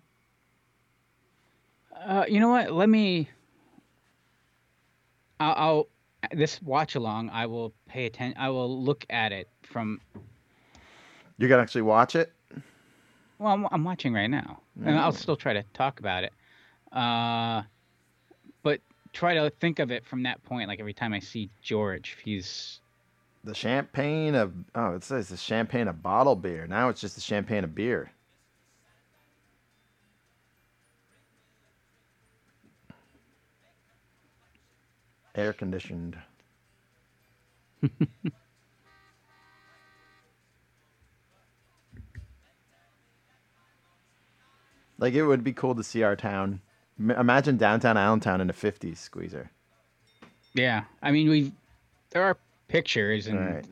Uh, 1.94 2.24
you 2.30 2.40
know 2.40 2.48
what? 2.48 2.72
Let 2.72 2.88
me. 2.88 3.28
I'll, 5.42 5.54
I'll 5.58 5.88
this 6.32 6.62
watch 6.62 6.96
along. 6.96 7.30
I 7.32 7.46
will 7.46 7.74
pay 7.90 8.06
attention. 8.06 8.40
I 8.40 8.52
will 8.52 8.82
look 8.82 9.06
at 9.10 9.34
it 9.34 9.50
from. 9.64 10.00
You're 11.38 11.50
gonna 11.50 11.62
actually 11.62 11.82
watch 11.82 12.16
it? 12.16 12.32
Well, 13.38 13.52
I'm, 13.52 13.68
I'm 13.70 13.84
watching 13.84 14.14
right 14.14 14.30
now, 14.30 14.62
and 14.82 14.98
I'll 14.98 15.12
still 15.12 15.36
try 15.36 15.52
to 15.52 15.64
talk 15.74 16.00
about 16.00 16.24
it. 16.24 16.32
Uh, 16.94 17.64
but 18.64 18.80
try 19.12 19.34
to 19.34 19.50
think 19.50 19.80
of 19.80 19.92
it 19.92 20.06
from 20.06 20.24
that 20.24 20.42
point. 20.44 20.70
Like 20.70 20.80
every 20.80 20.94
time 20.94 21.12
I 21.12 21.20
see 21.20 21.50
George, 21.62 22.16
he's 22.24 22.80
The 23.46 23.54
champagne 23.54 24.34
of 24.34 24.54
oh, 24.74 24.96
it 24.96 25.04
says 25.04 25.30
the 25.30 25.38
champagne 25.38 25.88
of 25.88 26.02
bottle 26.02 26.36
beer. 26.36 26.66
Now 26.66 26.90
it's 26.90 27.00
just 27.00 27.14
the 27.14 27.22
champagne 27.22 27.64
of 27.64 27.76
beer. 27.76 28.10
Air 35.36 35.54
conditioned. 35.54 36.18
like 44.98 45.14
it 45.14 45.24
would 45.24 45.44
be 45.44 45.54
cool 45.54 45.76
to 45.76 45.84
see 45.84 46.02
our 46.02 46.16
town. 46.16 46.62
Imagine 46.98 47.58
downtown 47.58 47.96
Allentown 47.96 48.42
in 48.42 48.48
the 48.48 48.54
'50s, 48.54 48.98
Squeezer. 48.98 49.52
yeah. 50.56 50.86
I 51.04 51.12
mean, 51.12 51.30
we 51.30 51.52
there 52.10 52.24
are 52.24 52.38
pictures 52.68 53.28
and. 53.28 53.56
Right. 53.56 53.66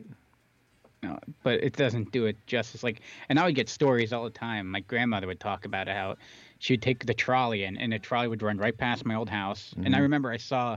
know, 1.02 1.18
but 1.42 1.62
it 1.62 1.76
doesn't 1.76 2.10
do 2.12 2.26
it 2.26 2.36
justice. 2.46 2.82
Like, 2.82 3.02
and 3.28 3.38
I 3.38 3.44
would 3.44 3.54
get 3.54 3.68
stories 3.68 4.12
all 4.12 4.24
the 4.24 4.30
time. 4.30 4.70
My 4.70 4.80
grandmother 4.80 5.26
would 5.26 5.40
talk 5.40 5.64
about 5.64 5.88
how 5.88 6.16
she'd 6.58 6.82
take 6.82 7.04
the 7.04 7.14
trolley 7.14 7.64
and, 7.64 7.78
and 7.80 7.92
the 7.92 7.98
trolley 7.98 8.28
would 8.28 8.42
run 8.42 8.58
right 8.58 8.76
past 8.76 9.04
my 9.04 9.14
old 9.14 9.28
house. 9.28 9.74
And 9.84 9.94
I 9.94 9.98
Mhm. 9.98 10.02
remember 10.02 10.30
I 10.32 10.38
saw 10.38 10.76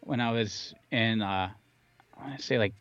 when 0.00 0.20
I 0.20 0.30
was 0.30 0.74
in, 0.90 1.22
uh, 1.22 1.50
I 2.18 2.22
want 2.22 2.38
to 2.38 2.42
say 2.44 2.58
like 2.58 2.74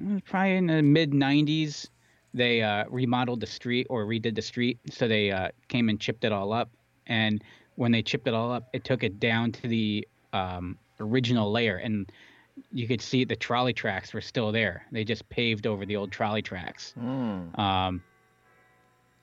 mm, 0.00 0.24
probably 0.24 0.56
in 0.56 0.66
the 0.66 0.82
mid 0.82 1.12
'90s, 1.12 1.88
they 2.34 2.62
uh, 2.62 2.84
remodeled 2.88 3.40
the 3.40 3.46
street 3.46 3.86
or 3.90 4.04
redid 4.06 4.34
the 4.34 4.42
street. 4.42 4.78
So 4.90 5.08
they 5.08 5.30
uh, 5.30 5.50
came 5.68 5.88
and 5.88 6.00
chipped 6.00 6.24
it 6.24 6.32
all 6.32 6.52
up. 6.52 6.70
And 7.06 7.42
when 7.76 7.92
they 7.92 8.02
chipped 8.02 8.28
it 8.28 8.34
all 8.34 8.52
up, 8.52 8.64
it 8.72 8.84
took 8.84 9.02
it 9.02 9.18
down 9.20 9.52
to 9.52 9.68
the 9.68 10.06
um, 10.32 10.78
original 11.00 11.50
layer 11.50 11.76
and 11.76 12.10
you 12.72 12.86
could 12.86 13.00
see 13.00 13.24
the 13.24 13.36
trolley 13.36 13.72
tracks 13.72 14.14
were 14.14 14.20
still 14.20 14.52
there. 14.52 14.86
They 14.92 15.04
just 15.04 15.28
paved 15.28 15.66
over 15.66 15.84
the 15.84 15.96
old 15.96 16.12
trolley 16.12 16.42
tracks. 16.42 16.94
Mm. 16.98 17.58
Um, 17.58 18.02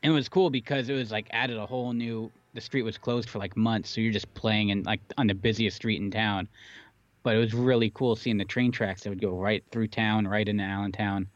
and 0.04 0.12
it 0.12 0.16
was 0.16 0.30
cool 0.30 0.50
because 0.50 0.90
it 0.90 0.94
was 0.94 1.12
like 1.12 1.28
added 1.32 1.58
a 1.58 1.66
whole 1.66 1.94
new. 1.94 2.32
The 2.54 2.62
street 2.62 2.84
was 2.84 2.98
closed 2.98 3.30
for 3.30 3.40
like 3.40 3.56
months, 3.56 3.90
so 3.90 4.02
you're 4.02 4.14
just 4.14 4.34
playing 4.34 4.70
in 4.70 4.84
like 4.84 5.00
on 5.18 5.28
the 5.28 5.34
busiest 5.34 5.78
street 5.78 6.02
in 6.02 6.12
town. 6.12 6.48
But 7.24 7.36
it 7.36 7.40
was 7.40 7.54
really 7.54 7.90
cool 7.94 8.16
seeing 8.16 8.38
the 8.38 8.46
train 8.46 8.72
tracks 8.72 9.04
that 9.04 9.10
would 9.10 9.22
go 9.22 9.32
right 9.32 9.64
through 9.72 9.88
town, 9.88 10.28
right 10.28 10.48
into 10.48 10.64
Allentown. 10.64 11.28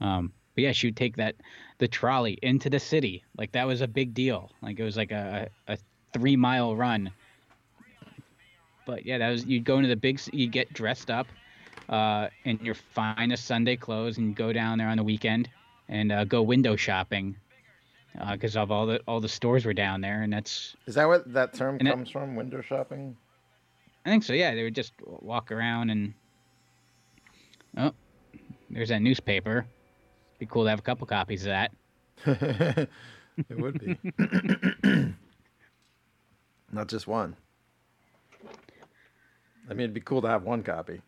Um, 0.00 0.32
but 0.54 0.64
yeah, 0.64 0.72
she 0.72 0.88
would 0.88 0.96
take 0.96 1.16
that 1.16 1.36
the 1.78 1.88
trolley 1.88 2.38
into 2.42 2.68
the 2.68 2.80
city. 2.80 3.24
Like 3.36 3.52
that 3.52 3.66
was 3.66 3.80
a 3.80 3.88
big 3.88 4.14
deal. 4.14 4.50
Like 4.62 4.78
it 4.78 4.84
was 4.84 4.96
like 4.96 5.12
a, 5.12 5.48
a 5.68 5.78
three 6.12 6.36
mile 6.36 6.76
run. 6.76 7.10
But 8.86 9.06
yeah, 9.06 9.18
that 9.18 9.30
was 9.30 9.46
you'd 9.46 9.64
go 9.64 9.76
into 9.76 9.88
the 9.88 9.96
big. 9.96 10.20
You'd 10.32 10.52
get 10.52 10.72
dressed 10.72 11.10
up 11.10 11.26
uh, 11.90 12.28
in 12.44 12.58
your 12.62 12.74
finest 12.74 13.44
Sunday 13.44 13.76
clothes 13.76 14.16
and 14.18 14.34
go 14.34 14.52
down 14.52 14.78
there 14.78 14.88
on 14.88 14.96
the 14.96 15.02
weekend 15.02 15.50
and 15.88 16.12
uh, 16.12 16.24
go 16.24 16.40
window 16.40 16.76
shopping 16.76 17.36
because 18.32 18.56
of 18.56 18.70
all 18.70 18.86
the 18.86 19.00
all 19.06 19.20
the 19.20 19.28
stores 19.28 19.64
were 19.64 19.74
down 19.74 20.00
there, 20.00 20.22
and 20.22 20.32
that's 20.32 20.76
Is 20.86 20.94
that 20.94 21.06
what 21.06 21.32
that 21.32 21.52
term 21.52 21.78
comes 21.78 22.10
from? 22.10 22.36
Window 22.36 22.60
shopping? 22.60 23.16
I 24.04 24.08
think 24.08 24.24
so. 24.24 24.32
Yeah, 24.32 24.54
they 24.54 24.62
would 24.62 24.74
just 24.74 24.92
walk 25.04 25.52
around 25.52 25.90
and 25.90 26.14
oh, 27.76 27.92
there's 28.70 28.88
that 28.88 29.02
newspaper. 29.02 29.66
Be 30.38 30.46
cool 30.46 30.64
to 30.64 30.70
have 30.70 30.78
a 30.78 30.82
couple 30.82 31.06
copies 31.06 31.46
of 31.46 31.50
that. 31.50 31.72
it 33.48 33.60
would 33.60 33.78
be. 33.78 33.98
Not 36.72 36.88
just 36.88 37.06
one. 37.06 37.36
I 39.68 39.74
mean, 39.74 39.80
it'd 39.80 39.94
be 39.94 40.00
cool 40.00 40.22
to 40.22 40.28
have 40.28 40.44
one 40.44 40.62
copy. 40.62 41.02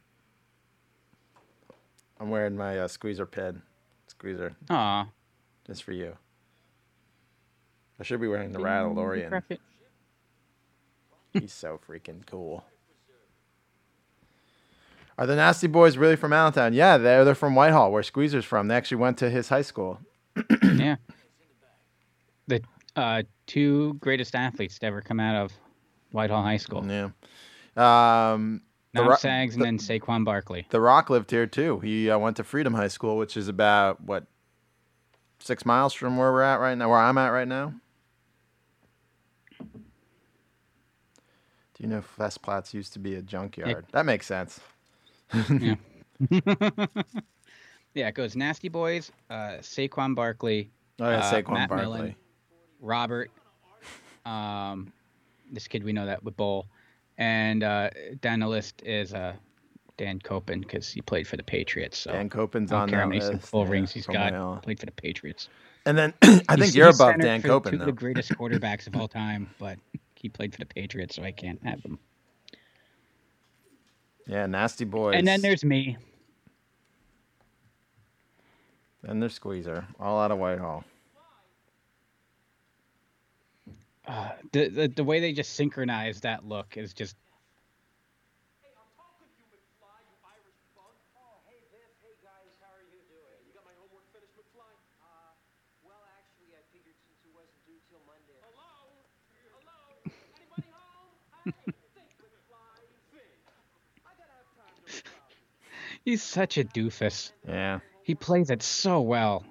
I'm 2.23 2.31
wearing 2.31 2.57
my 2.57 2.79
uh, 2.79 2.87
squeezer 2.87 3.27
pin. 3.27 3.63
Squeezer, 4.07 4.55
Aw, 4.71 5.09
just 5.67 5.83
for 5.83 5.91
you. 5.91 6.17
I 7.99 8.05
should 8.05 8.21
be 8.21 8.29
wearing 8.29 8.53
the 8.53 8.61
it. 8.61 9.61
He's 11.33 11.53
so 11.53 11.81
freaking 11.89 12.25
cool. 12.25 12.63
Are 15.19 15.27
the 15.27 15.35
Nasty 15.35 15.67
Boys 15.67 15.97
really 15.97 16.15
from 16.15 16.33
Allentown? 16.33 16.75
Yeah, 16.75 16.97
they're 16.97 17.25
they're 17.25 17.35
from 17.35 17.57
Whitehall, 17.57 17.91
where 17.91 18.05
Squeezer's 18.05 18.45
from. 18.45 18.69
They 18.69 18.77
actually 18.77 18.99
went 18.99 19.19
to 19.19 19.29
his 19.29 19.49
high 19.49 19.63
school. 19.63 19.99
yeah. 20.63 20.97
The 22.47 22.63
uh, 22.95 23.23
two 23.49 23.95
greatest 23.95 24.37
athletes 24.37 24.79
to 24.79 24.87
ever 24.87 25.01
come 25.01 25.19
out 25.19 25.35
of 25.35 25.53
Whitehall 26.13 26.45
High 26.45 26.59
School. 26.59 26.87
Yeah. 26.87 27.11
Um, 27.77 28.63
Nam 28.95 29.09
Ro- 29.09 29.17
Sags 29.17 29.55
and 29.55 29.65
then 29.65 29.79
Saquon 29.79 30.25
Barkley. 30.25 30.67
the 30.71 30.81
Rock 30.81 31.09
lived 31.11 31.31
here 31.31 31.47
too. 31.47 31.81
He 31.81 32.11
uh, 32.11 32.19
went 32.19 32.37
to 32.37 32.45
Freedom 32.45 32.75
High 32.75 32.89
School, 32.89 33.17
which 33.17 33.37
is 33.37 33.49
about 33.49 34.03
what 34.03 34.27
six 35.39 35.65
miles 35.65 35.95
from 35.95 36.17
where 36.17 36.31
we're 36.33 36.43
at 36.43 36.57
right 36.61 36.77
now, 36.77 36.91
where 36.91 36.99
I'm 36.99 37.17
at 37.19 37.29
right 37.29 37.49
now. 37.49 37.73
Do 41.75 41.79
you 41.79 41.89
know 41.89 42.03
Festplatz 42.19 42.75
used 42.75 42.93
to 42.93 42.99
be 42.99 43.15
a 43.15 43.23
junkyard? 43.23 43.87
That 43.93 44.05
makes 44.07 44.27
sense. 44.27 44.61
yeah. 45.59 45.75
yeah, 47.95 48.09
it 48.09 48.15
goes 48.15 48.37
Nasty 48.37 48.69
Boys, 48.69 49.11
uh, 49.31 49.59
Saquon 49.61 50.15
Barkley, 50.15 50.71
Oh 51.01 51.09
yeah, 51.11 51.19
Uh, 51.27 51.53
Matt 51.53 51.69
Barkley. 51.71 51.87
Millen. 51.87 52.15
Robert, 52.81 53.31
um, 54.27 54.93
this 55.51 55.67
kid 55.67 55.83
we 55.83 55.93
know 55.93 56.05
that 56.07 56.23
with 56.23 56.37
Bowl, 56.37 56.67
and 57.23 57.63
uh, 57.63 57.89
down 58.21 58.41
the 58.41 58.49
list 58.49 58.83
is 58.85 59.15
uh, 59.15 59.35
Dan 59.97 60.19
Koppen 60.19 60.61
because 60.61 60.91
he 60.91 61.01
played 61.01 61.29
for 61.29 61.37
the 61.37 61.43
Patriots. 61.45 61.99
So 61.99 62.11
Dan 62.13 62.29
Koppen's 62.29 62.73
I 62.73 62.75
don't 62.77 62.83
on 62.83 62.89
care 62.91 63.01
how 63.01 63.07
many 63.07 63.21
list. 63.21 63.53
Bowl 63.53 63.65
yeah, 63.65 63.71
rings 63.71 63.93
he's 63.93 64.07
got. 64.07 64.63
Played 64.63 64.81
for 64.81 64.87
the 64.87 64.93
Patriots. 64.93 65.49
And 65.87 65.97
then 65.97 66.15
I 66.23 66.27
think 66.29 66.49
He's- 66.59 66.75
you're 66.75 66.87
he's 66.89 67.01
above 67.01 67.21
Dan 67.21 67.41
Koppen 67.43 67.71
two 67.71 67.77
of 67.77 67.87
the 67.87 67.93
greatest 67.93 68.31
quarterbacks 68.39 68.87
of 68.89 68.97
all 68.97 69.07
time, 69.09 69.49
but 69.61 69.79
he 70.17 70.29
played 70.29 70.53
for 70.53 70.59
the 70.59 70.67
Patriots, 70.67 71.15
so 71.17 71.23
I 71.23 71.31
can't 71.33 71.63
have 71.65 71.81
him. 71.85 71.99
Yeah, 74.27 74.47
Nasty 74.47 74.85
Boys. 74.85 75.15
And 75.17 75.27
then 75.27 75.41
there's 75.43 75.65
me. 75.65 75.97
And 79.05 79.21
there's 79.21 79.35
squeezer, 79.35 79.87
all 79.99 80.21
out 80.21 80.31
of 80.31 80.39
Whitehall. 80.39 80.85
Uh, 84.07 84.31
the, 84.51 84.69
the 84.69 84.89
the 84.89 85.05
way 85.05 85.21
they 85.21 85.33
just 85.33 85.55
synchronize 85.55 86.21
that 86.23 86.45
look 86.45 86.77
is 86.77 86.93
just 86.93 87.15
Hey, 88.59 88.75
I'm 88.75 88.91
talking 88.99 89.31
to 89.31 89.39
you, 89.39 89.47
McFly, 89.47 89.95
you 90.03 90.17
Irish 90.27 90.59
bug. 90.75 90.91
Oh, 91.15 91.39
hey, 91.47 91.63
Biff. 91.71 91.87
Hey, 92.03 92.11
guys. 92.19 92.51
How 92.59 92.75
are 92.75 92.83
you 92.91 92.99
doing? 93.07 93.39
You 93.47 93.55
got 93.55 93.63
my 93.63 93.71
homework 93.79 94.03
finished, 94.11 94.35
McFly? 94.35 94.75
Uh, 95.07 95.39
well, 95.87 96.03
actually, 96.19 96.51
I 96.59 96.63
figured 96.75 96.99
since 97.07 97.23
it 97.23 97.31
wasn't 97.31 97.63
due 97.63 97.79
till 97.87 98.03
Monday. 98.03 98.35
Hello? 98.43 98.91
Hello? 99.63 99.81
Anybody 100.35 100.67
home? 100.75 101.15
Hey, 101.47 101.55
think, 101.95 102.11
McFly, 102.19 102.83
think. 103.15 103.39
I 104.03 104.11
gotta 104.19 104.35
have 104.35 104.51
time 104.59 104.75
to 104.83 104.99
McFly. 104.99 105.31
he's 106.03 106.27
such 106.27 106.59
a 106.59 106.67
doofus. 106.67 107.31
Yeah. 107.47 107.79
He 108.03 108.19
plays 108.19 108.51
it 108.51 108.67
so 108.67 108.99
well. 108.99 109.47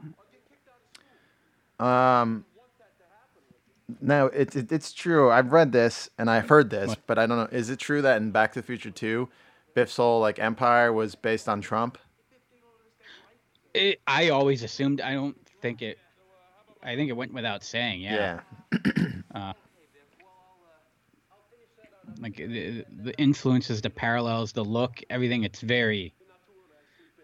Um. 1.80 2.43
No, 4.00 4.28
it's 4.28 4.56
it, 4.56 4.72
it's 4.72 4.94
true. 4.94 5.32
I've 5.32 5.52
read 5.52 5.72
this 5.72 6.10
and 6.18 6.30
I've 6.30 6.48
heard 6.48 6.70
this, 6.70 6.89
What? 6.89 7.00
but 7.08 7.20
I 7.20 7.26
don't 7.26 7.38
know. 7.38 7.58
Is 7.58 7.70
it 7.70 7.80
true 7.80 8.02
that 8.02 8.18
in 8.18 8.32
Back 8.32 8.54
to 8.54 8.62
the 8.62 8.66
Future 8.66 8.92
2, 8.92 9.28
Biff's 9.74 9.98
whole 9.98 10.22
like 10.22 10.39
empire 10.39 10.94
was 10.94 11.16
based 11.16 11.50
on 11.50 11.62
Trump? 11.62 11.98
It, 13.74 14.00
I 14.08 14.30
always 14.30 14.64
assumed. 14.64 15.02
I 15.02 15.14
don't 15.14 15.36
think 15.62 15.82
it. 15.82 15.98
I 16.84 16.96
think 16.96 17.10
it 17.10 17.14
went 17.14 17.34
without 17.34 17.64
saying. 17.64 18.02
Yeah. 18.02 18.42
Uh, 19.34 19.54
like 22.20 22.36
the, 22.36 22.84
the 23.04 23.14
influences, 23.18 23.82
the 23.82 23.89
parallels, 23.89 24.52
the 24.52 24.66
look, 24.66 25.02
everything. 25.10 25.44
It's 25.44 25.62
very. 25.62 26.14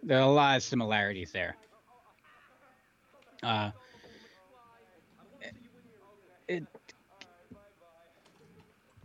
There 0.04 0.18
are 0.18 0.22
a 0.22 0.32
lot 0.32 0.56
of 0.56 0.64
similarities 0.64 1.32
there. 1.34 1.58
Uh, 3.44 3.72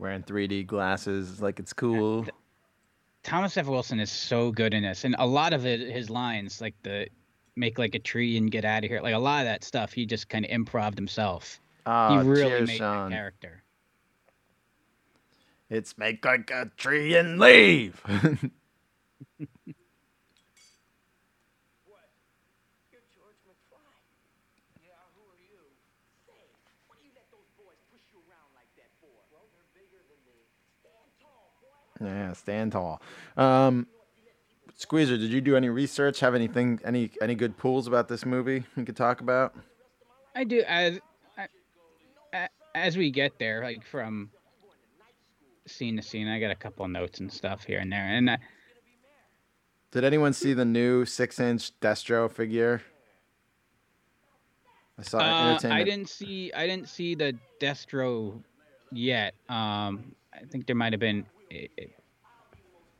Wearing 0.02 0.24
3D 0.24 0.66
glasses 0.66 1.40
like 1.40 1.60
it's 1.60 1.72
cool. 1.72 2.26
Thomas 3.22 3.56
F. 3.56 3.68
Wilson 3.68 4.00
is 4.00 4.10
so 4.10 4.50
good 4.50 4.74
in 4.74 4.82
this, 4.82 5.04
and 5.04 5.14
a 5.16 5.26
lot 5.26 5.52
of 5.52 5.64
it, 5.64 5.78
his 5.78 6.10
lines, 6.10 6.60
like 6.60 6.74
the 6.82 7.06
make 7.54 7.78
like 7.78 7.94
a 7.94 8.00
tree 8.00 8.36
and 8.36 8.50
get 8.50 8.64
out 8.64 8.82
of 8.82 8.90
here, 8.90 9.00
like 9.00 9.14
a 9.14 9.18
lot 9.18 9.42
of 9.42 9.46
that 9.46 9.62
stuff, 9.62 9.92
he 9.92 10.04
just 10.04 10.28
kind 10.28 10.44
of 10.44 10.50
improved 10.50 10.98
himself. 10.98 11.60
Oh, 11.86 12.18
he 12.18 12.28
really 12.28 12.42
cheers, 12.50 12.66
made 12.66 12.78
Sean. 12.78 13.10
that 13.10 13.16
character. 13.16 13.62
It's 15.70 15.96
make 15.96 16.24
like 16.24 16.50
a 16.50 16.68
tree 16.76 17.14
and 17.16 17.38
leave. 17.38 18.02
You're 18.10 18.18
George 23.14 23.38
McFly. 23.46 23.78
Yeah, 24.82 24.98
who 25.14 25.22
are 25.30 25.38
you? 25.38 25.62
Say, 26.26 26.42
what 26.90 26.98
do 26.98 27.06
you 27.06 27.12
let 27.14 27.30
those 27.30 27.46
boys 27.56 27.78
push 27.94 28.02
you 28.10 28.18
around 28.26 28.50
like 28.58 28.68
that 28.76 28.90
for? 29.00 29.14
Well, 29.32 29.46
they're 29.54 29.70
bigger 29.72 30.02
than 30.10 30.20
me. 30.28 30.44
Stand 30.82 31.08
tall, 31.22 31.56
boy. 31.62 31.91
Yeah, 32.06 32.32
stand 32.32 32.72
tall. 32.72 33.00
Um, 33.36 33.86
Squeezer, 34.76 35.16
did 35.16 35.30
you 35.30 35.40
do 35.40 35.56
any 35.56 35.68
research? 35.68 36.20
Have 36.20 36.34
anything, 36.34 36.80
any 36.84 37.10
any 37.20 37.34
good 37.34 37.56
pools 37.56 37.86
about 37.86 38.08
this 38.08 38.26
movie 38.26 38.64
we 38.76 38.84
could 38.84 38.96
talk 38.96 39.20
about? 39.20 39.54
I 40.34 40.44
do 40.44 40.62
as 40.66 40.98
I, 42.32 42.48
as 42.74 42.96
we 42.96 43.10
get 43.10 43.38
there, 43.38 43.62
like 43.62 43.84
from 43.84 44.30
scene 45.66 45.96
to 45.96 46.02
scene. 46.02 46.26
I 46.26 46.40
got 46.40 46.50
a 46.50 46.56
couple 46.56 46.86
notes 46.88 47.20
and 47.20 47.32
stuff 47.32 47.64
here 47.64 47.78
and 47.78 47.92
there, 47.92 48.06
and 48.06 48.30
I, 48.30 48.38
Did 49.92 50.04
anyone 50.04 50.32
see 50.32 50.52
the 50.54 50.64
new 50.64 51.04
six-inch 51.04 51.78
Destro 51.80 52.30
figure? 52.30 52.82
I 54.98 55.02
saw 55.02 55.18
uh. 55.18 55.58
I 55.64 55.84
didn't 55.84 56.08
see 56.08 56.52
I 56.52 56.66
didn't 56.66 56.88
see 56.88 57.14
the 57.14 57.36
Destro 57.60 58.42
yet. 58.90 59.34
Um, 59.48 60.14
I 60.32 60.44
think 60.50 60.66
there 60.66 60.76
might 60.76 60.92
have 60.92 61.00
been. 61.00 61.26
It, 61.52 61.70
it, 61.76 61.90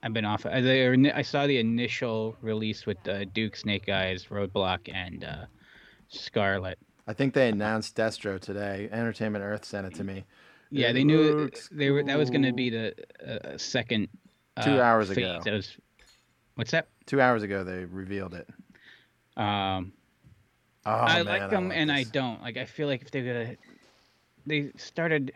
I've 0.03 0.13
been 0.13 0.25
off. 0.25 0.45
uh, 0.45 0.61
the- 0.61 1.13
I 1.15 1.23
saw 1.23 1.47
the 1.47 1.59
initial 1.59 2.37
release 2.43 2.87
with 2.87 2.97
uh, 3.09 3.25
Duke, 3.27 3.57
Snake 3.57 3.89
Eyes, 3.89 4.27
Roadblock, 4.27 4.93
and 4.93 5.25
uh, 5.25 5.47
Scarlett. 6.09 6.79
I 7.07 7.13
think 7.13 7.35
they 7.35 7.49
announced 7.49 7.97
Destro 7.97 8.39
today. 8.41 8.89
Entertainment 8.93 9.45
Earth 9.45 9.65
sent 9.65 9.87
it 9.87 9.95
to 9.95 10.05
me. 10.05 10.25
Yeah, 10.71 10.89
It 10.89 10.93
they 10.95 11.05
knew 11.05 11.51
they 11.71 11.91
were 11.91 12.03
that 12.05 12.19
was 12.19 12.31
going 12.31 12.43
to 12.43 12.53
be 12.53 12.71
the 12.71 12.95
uh, 13.27 13.57
second. 13.59 14.09
Two 14.63 14.81
uh, 14.81 14.83
hours 14.83 15.09
phase. 15.09 15.19
ago. 15.19 15.41
That 15.45 15.53
was, 15.53 15.77
what's 16.57 16.71
that? 16.73 16.89
Two 17.07 17.21
hours 17.21 17.43
ago, 17.43 17.65
they 17.65 17.85
revealed 17.85 18.35
it. 18.35 18.49
Um, 19.37 19.93
Oh, 20.85 20.91
I 20.91 21.23
man, 21.23 21.27
like 21.27 21.51
them 21.51 21.65
want 21.69 21.77
and 21.79 21.93
I 21.93 22.03
don't. 22.03 22.43
Like 22.43 22.57
I 22.57 22.65
feel 22.65 22.89
like 22.89 23.03
if 23.03 23.11
they're 23.13 23.23
gonna, 23.47 23.57
they 24.47 24.73
started 24.77 25.33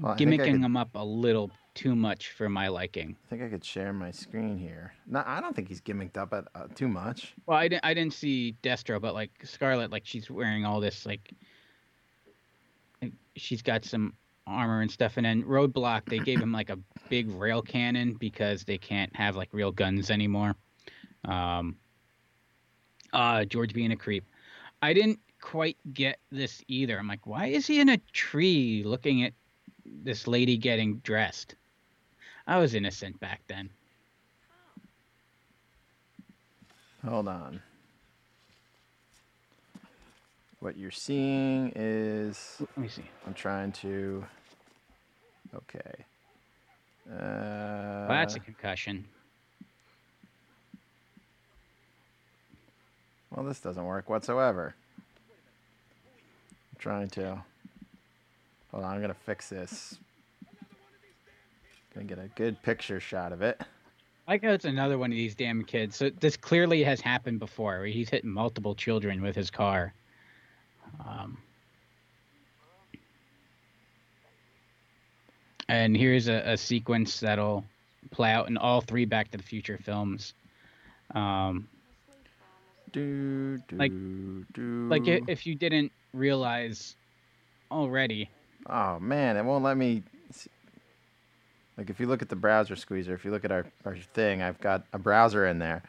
Well, 0.00 0.12
I 0.12 0.16
think 0.16 0.28
I 0.28 0.36
gimmicking 0.36 0.52
could- 0.52 0.62
them 0.62 0.76
up 0.76 0.90
a 0.94 1.04
little 1.04 1.50
too 1.74 1.94
much 1.96 2.30
for 2.32 2.48
my 2.48 2.68
liking. 2.68 3.16
I 3.26 3.28
think 3.30 3.42
I 3.42 3.48
could 3.48 3.64
share 3.64 3.92
my 3.92 4.10
screen 4.10 4.58
here. 4.58 4.92
No, 5.06 5.22
I 5.26 5.40
don't 5.40 5.56
think 5.56 5.68
he's 5.68 5.80
gimmicked 5.80 6.16
up 6.18 6.32
at, 6.34 6.44
uh, 6.54 6.66
too 6.74 6.88
much. 6.88 7.34
Well, 7.46 7.56
I 7.58 7.68
didn't. 7.68 7.84
I 7.84 7.94
didn't 7.94 8.12
see 8.14 8.56
Destro, 8.62 9.00
but 9.00 9.14
like 9.14 9.30
Scarlett, 9.44 9.90
like 9.90 10.02
she's 10.04 10.30
wearing 10.30 10.64
all 10.66 10.80
this 10.80 11.06
like, 11.06 11.32
like 13.00 13.12
she's 13.36 13.62
got 13.62 13.84
some 13.84 14.14
armor 14.46 14.82
and 14.82 14.90
stuff, 14.90 15.16
and 15.16 15.24
then 15.24 15.44
Roadblock 15.44 16.04
they 16.06 16.18
gave 16.18 16.40
him 16.40 16.52
like 16.52 16.68
a 16.70 16.78
big 17.08 17.30
rail 17.30 17.62
cannon 17.62 18.14
because 18.14 18.64
they 18.64 18.76
can't 18.78 19.14
have 19.16 19.36
like 19.36 19.48
real 19.52 19.72
guns 19.72 20.10
anymore. 20.10 20.54
Um. 21.24 21.76
Uh, 23.12 23.44
George 23.44 23.74
being 23.74 23.92
a 23.92 23.96
creep. 23.96 24.24
I 24.80 24.94
didn't 24.94 25.20
quite 25.42 25.76
get 25.92 26.18
this 26.30 26.62
either. 26.66 26.98
I'm 26.98 27.06
like, 27.06 27.26
why 27.26 27.46
is 27.48 27.66
he 27.66 27.78
in 27.78 27.90
a 27.90 27.98
tree 28.12 28.82
looking 28.86 29.22
at 29.22 29.34
this 29.84 30.26
lady 30.26 30.56
getting 30.56 30.96
dressed? 30.98 31.54
I 32.46 32.58
was 32.58 32.74
innocent 32.74 33.18
back 33.20 33.40
then. 33.48 33.70
Hold 37.06 37.28
on. 37.28 37.60
What 40.60 40.76
you're 40.76 40.92
seeing 40.92 41.72
is 41.74 42.56
Let 42.60 42.76
me 42.78 42.88
see. 42.88 43.04
I'm 43.26 43.34
trying 43.34 43.72
to. 43.72 44.24
Okay. 45.54 46.04
Uh, 47.10 48.06
Well, 48.06 48.08
that's 48.08 48.36
a 48.36 48.40
concussion. 48.40 49.04
well, 53.30 53.44
this 53.44 53.58
doesn't 53.60 53.84
work 53.84 54.08
whatsoever. 54.08 54.74
I'm 54.98 56.78
trying 56.78 57.08
to. 57.10 57.42
Hold 58.72 58.84
on, 58.84 58.94
I'm 58.94 59.00
gonna 59.00 59.14
fix 59.14 59.48
this. 59.48 59.98
Gonna 61.94 62.06
get 62.06 62.18
a 62.18 62.28
good 62.36 62.60
picture 62.62 63.00
shot 63.00 63.32
of 63.32 63.42
it. 63.42 63.60
I 64.26 64.32
like 64.32 64.44
how 64.44 64.50
it's 64.50 64.64
another 64.64 64.96
one 64.98 65.10
of 65.10 65.16
these 65.16 65.34
damn 65.34 65.62
kids. 65.64 65.96
So 65.96 66.08
this 66.10 66.36
clearly 66.36 66.82
has 66.84 67.00
happened 67.00 67.38
before, 67.38 67.78
where 67.78 67.86
he's 67.86 68.08
hitting 68.08 68.30
multiple 68.30 68.74
children 68.74 69.20
with 69.20 69.36
his 69.36 69.50
car. 69.50 69.92
Um, 71.06 71.36
and 75.68 75.96
here's 75.96 76.28
a, 76.28 76.42
a 76.52 76.56
sequence 76.56 77.20
that'll 77.20 77.64
play 78.10 78.30
out 78.30 78.48
in 78.48 78.56
all 78.56 78.80
three 78.80 79.04
Back 79.04 79.30
to 79.32 79.36
the 79.38 79.42
Future 79.44 79.78
films. 79.78 80.34
Um, 81.14 81.68
Do 82.92 83.58
do 83.68 83.76
Like- 83.76 83.92
do. 84.52 84.88
like 84.88 85.06
if 85.06 85.46
you 85.46 85.54
didn't 85.54 85.92
realize 86.14 86.96
already, 87.70 88.28
Oh 88.66 88.98
man, 89.00 89.36
it 89.36 89.44
won't 89.44 89.64
let 89.64 89.76
me. 89.76 90.02
Like 91.76 91.90
if 91.90 91.98
you 91.98 92.06
look 92.06 92.22
at 92.22 92.28
the 92.28 92.36
browser 92.36 92.76
squeezer, 92.76 93.14
if 93.14 93.24
you 93.24 93.30
look 93.30 93.44
at 93.44 93.50
our, 93.50 93.66
our 93.84 93.96
thing, 93.96 94.42
I've 94.42 94.60
got 94.60 94.84
a 94.92 94.98
browser 94.98 95.46
in 95.46 95.58
there, 95.58 95.82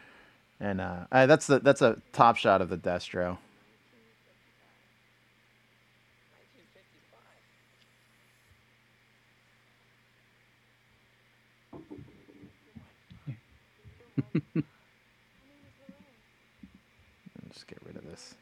and 0.60 0.82
uh, 0.82 1.06
that's 1.12 1.48
the 1.48 1.60
that's 1.60 1.82
a 1.82 2.02
top 2.14 2.38
shot 2.38 2.62
of 2.62 2.70
the 2.70 2.78
Destro. 2.78 3.38
Just 17.52 17.68
get 17.68 17.78
rid 17.86 17.98
of 17.98 18.06
this. 18.06 18.36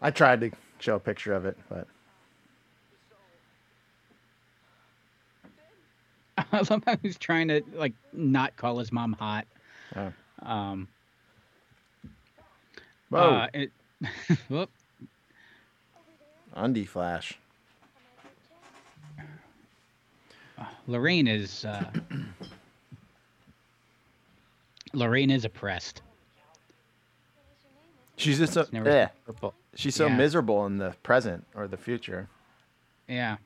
I 0.00 0.10
tried 0.10 0.40
to 0.40 0.50
show 0.86 0.94
a 0.94 1.00
picture 1.00 1.34
of 1.34 1.46
it, 1.46 1.58
but 1.68 1.88
I 6.52 6.58
love 6.70 6.84
how 6.86 6.96
he's 7.02 7.18
trying 7.18 7.48
to 7.48 7.60
like 7.74 7.92
not 8.12 8.56
call 8.56 8.78
his 8.78 8.92
mom 8.92 9.14
hot. 9.14 9.46
Oh. 9.96 10.12
Um, 10.42 10.86
whoa, 13.08 13.18
uh, 13.18 13.48
it, 13.52 13.72
whoop. 14.48 14.70
undie 16.54 16.86
flash. 16.86 17.36
Lorraine 20.86 21.26
is 21.26 21.64
uh, 21.64 21.90
Lorraine 24.92 25.32
is 25.32 25.44
oppressed. 25.44 26.02
She's 28.16 28.38
just 28.38 28.52
so 28.52 28.60
It's 28.60 28.72
never 28.72 28.88
yeah. 28.88 29.08
Purple. 29.76 29.82
She's 29.82 29.94
so 29.94 30.06
Yeah. 30.06 30.16
miserable 30.16 30.66
in 30.66 30.78
the 30.78 30.94
present 31.02 31.46
or 31.54 31.68
the 31.68 31.76
future. 31.76 32.28
Yeah. 33.08 33.36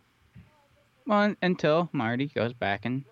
Well, 1.06 1.34
until 1.42 1.88
Marty 1.92 2.28
goes 2.28 2.52
back 2.52 2.84
and 2.84 3.04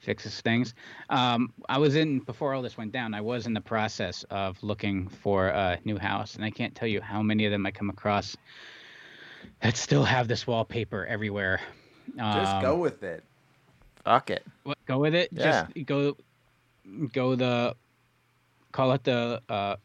fixes 0.00 0.40
things. 0.42 0.74
Um, 1.08 1.52
I 1.68 1.78
was 1.78 1.96
in 1.96 2.18
before 2.20 2.52
all 2.52 2.60
this 2.60 2.76
went 2.76 2.92
down. 2.92 3.14
I 3.14 3.22
was 3.22 3.46
in 3.46 3.54
the 3.54 3.60
process 3.62 4.22
of 4.24 4.62
looking 4.62 5.08
for 5.08 5.48
a 5.48 5.78
new 5.84 5.96
house, 5.98 6.34
and 6.34 6.44
I 6.44 6.50
can't 6.50 6.74
tell 6.74 6.86
you 6.88 7.00
how 7.00 7.22
many 7.22 7.46
of 7.46 7.50
them 7.52 7.64
I 7.64 7.70
come 7.70 7.88
across 7.88 8.36
that 9.60 9.76
still 9.78 10.04
have 10.04 10.28
this 10.28 10.46
wallpaper 10.46 11.06
everywhere. 11.06 11.58
Just 12.16 12.54
Um, 12.56 12.62
go 12.62 12.76
with 12.76 13.02
it. 13.02 13.24
Fuck 14.04 14.28
it. 14.28 14.44
what- 14.64 14.76
go 14.84 14.98
with 14.98 15.14
it. 15.14 15.30
Yeah. 15.32 15.66
Just 15.74 15.86
go, 15.86 16.16
go 17.14 17.34
the, 17.34 17.74
call 18.72 18.92
it 18.92 19.04
the 19.04 19.40
uh, 19.48 19.76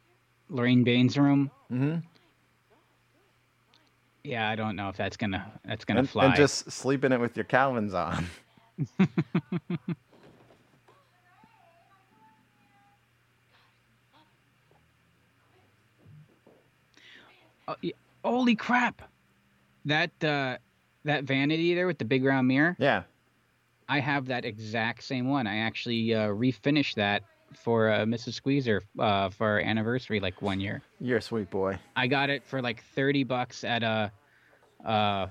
Lorraine 0.49 0.83
Baines 0.83 1.17
room. 1.17 1.49
Mm-hmm. 1.71 1.99
Yeah, 4.29 4.47
I 4.47 4.55
don't 4.55 4.75
know 4.75 4.89
if 4.89 4.95
that's 4.95 5.17
gonna 5.17 5.51
that's 5.65 5.85
gonna 5.85 6.01
And, 6.01 6.09
fly. 6.09 6.25
and 6.27 6.35
just 6.35 6.71
sleep 6.71 7.03
in 7.03 7.11
it 7.11 7.19
with 7.19 7.35
your 7.35 7.45
Calvins 7.45 7.95
on. 7.95 8.27
Oh, 17.67 17.75
y- 17.83 17.91
holy 18.23 18.55
crap! 18.55 19.01
That 19.85 20.11
uh, 20.23 20.57
that 21.05 21.23
vanity 21.23 21.75
there 21.75 21.87
with 21.87 21.97
the 21.97 22.05
big 22.05 22.23
round 22.23 22.47
mirror. 22.47 22.75
Yeah. 22.79 23.03
I 23.87 23.99
have 23.99 24.27
that 24.27 24.45
exact 24.45 25.03
same 25.03 25.27
one. 25.29 25.47
I 25.47 25.57
actually 25.59 26.13
uh, 26.13 26.27
refinished 26.27 26.95
that 26.95 27.23
for 27.55 27.89
uh, 27.91 27.99
Mrs. 28.05 28.35
Squeezer 28.35 28.83
uh, 28.99 29.29
for 29.29 29.47
our 29.47 29.59
anniversary, 29.59 30.19
like 30.19 30.41
one 30.43 30.59
year. 30.59 30.83
You're 30.99 31.17
a 31.17 31.21
sweet 31.21 31.49
boy. 31.49 31.79
I 31.95 32.05
got 32.07 32.29
it 32.29 32.43
for 32.45 32.61
like 32.61 32.83
thirty 32.95 33.23
bucks 33.23 33.63
at 33.63 33.81
a, 33.83 34.11
uh, 34.85 35.27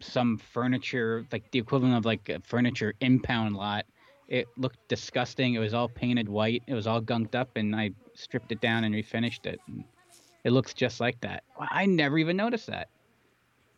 some 0.00 0.38
furniture, 0.38 1.26
like 1.32 1.50
the 1.50 1.58
equivalent 1.58 1.96
of 1.96 2.04
like 2.04 2.28
a 2.28 2.40
furniture 2.40 2.94
impound 3.00 3.56
lot. 3.56 3.86
It 4.28 4.48
looked 4.56 4.78
disgusting. 4.88 5.54
It 5.54 5.60
was 5.60 5.72
all 5.72 5.88
painted 5.88 6.28
white. 6.28 6.62
It 6.66 6.74
was 6.74 6.86
all 6.86 7.00
gunked 7.00 7.34
up, 7.34 7.50
and 7.56 7.74
I 7.76 7.90
stripped 8.14 8.50
it 8.50 8.60
down 8.60 8.84
and 8.84 8.94
refinished 8.94 9.46
it. 9.46 9.60
And 9.68 9.84
it 10.44 10.50
looks 10.50 10.74
just 10.74 11.00
like 11.00 11.20
that. 11.20 11.44
I 11.58 11.86
never 11.86 12.18
even 12.18 12.36
noticed 12.36 12.66
that. 12.66 12.88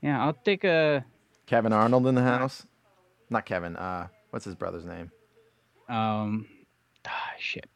Yeah, 0.00 0.24
I'll 0.24 0.32
take 0.32 0.64
a 0.64 1.04
Kevin 1.46 1.72
Arnold 1.72 2.06
in 2.06 2.14
the 2.14 2.22
house. 2.22 2.66
Not 3.30 3.44
Kevin. 3.44 3.76
Uh, 3.76 4.08
what's 4.30 4.44
his 4.44 4.54
brother's 4.54 4.86
name? 4.86 5.10
um, 5.88 6.46
ah, 7.06 7.32
shit. 7.38 7.68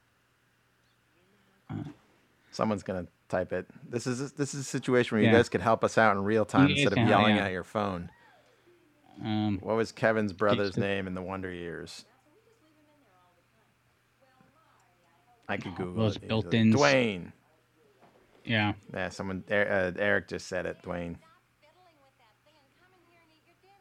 Someone's 2.51 2.83
gonna 2.83 3.07
type 3.33 3.53
it. 3.53 3.67
This 3.89 4.07
is 4.07 4.33
this 4.33 4.55
is 4.55 4.61
a 4.61 4.65
situation 4.65 5.17
where 5.17 5.23
you 5.25 5.31
Yeah. 5.31 5.37
guys 5.39 5.49
could 5.49 5.61
help 5.63 5.83
us 5.83 5.99
out 5.99 6.17
in 6.17 6.23
real 6.23 6.45
time 6.45 6.69
You 6.69 6.75
instead 6.77 6.93
of 6.99 7.09
yelling 7.09 7.37
yeah. 7.37 7.47
at 7.47 7.53
your 7.53 7.65
phone. 7.65 8.11
Um, 9.25 9.59
What 9.63 9.77
was 9.77 9.91
Kevin's 9.91 10.33
brother's 10.33 10.77
name 10.77 11.07
in 11.07 11.15
the 11.15 11.23
Wonder 11.23 11.51
Years? 11.53 12.05
I 15.49 15.57
could 15.57 15.75
Google 15.75 15.95
Those 16.05 16.17
it. 16.17 16.29
built-ins. 16.29 16.75
Dwayne. 16.77 17.33
yeah. 18.45 18.73
Yeah, 18.95 19.09
someone. 19.09 19.45
Er- 19.51 19.93
Uh, 19.97 20.01
Eric 20.01 20.29
just 20.29 20.47
said 20.47 20.67
it. 20.67 20.79
Dwayne. 20.83 21.17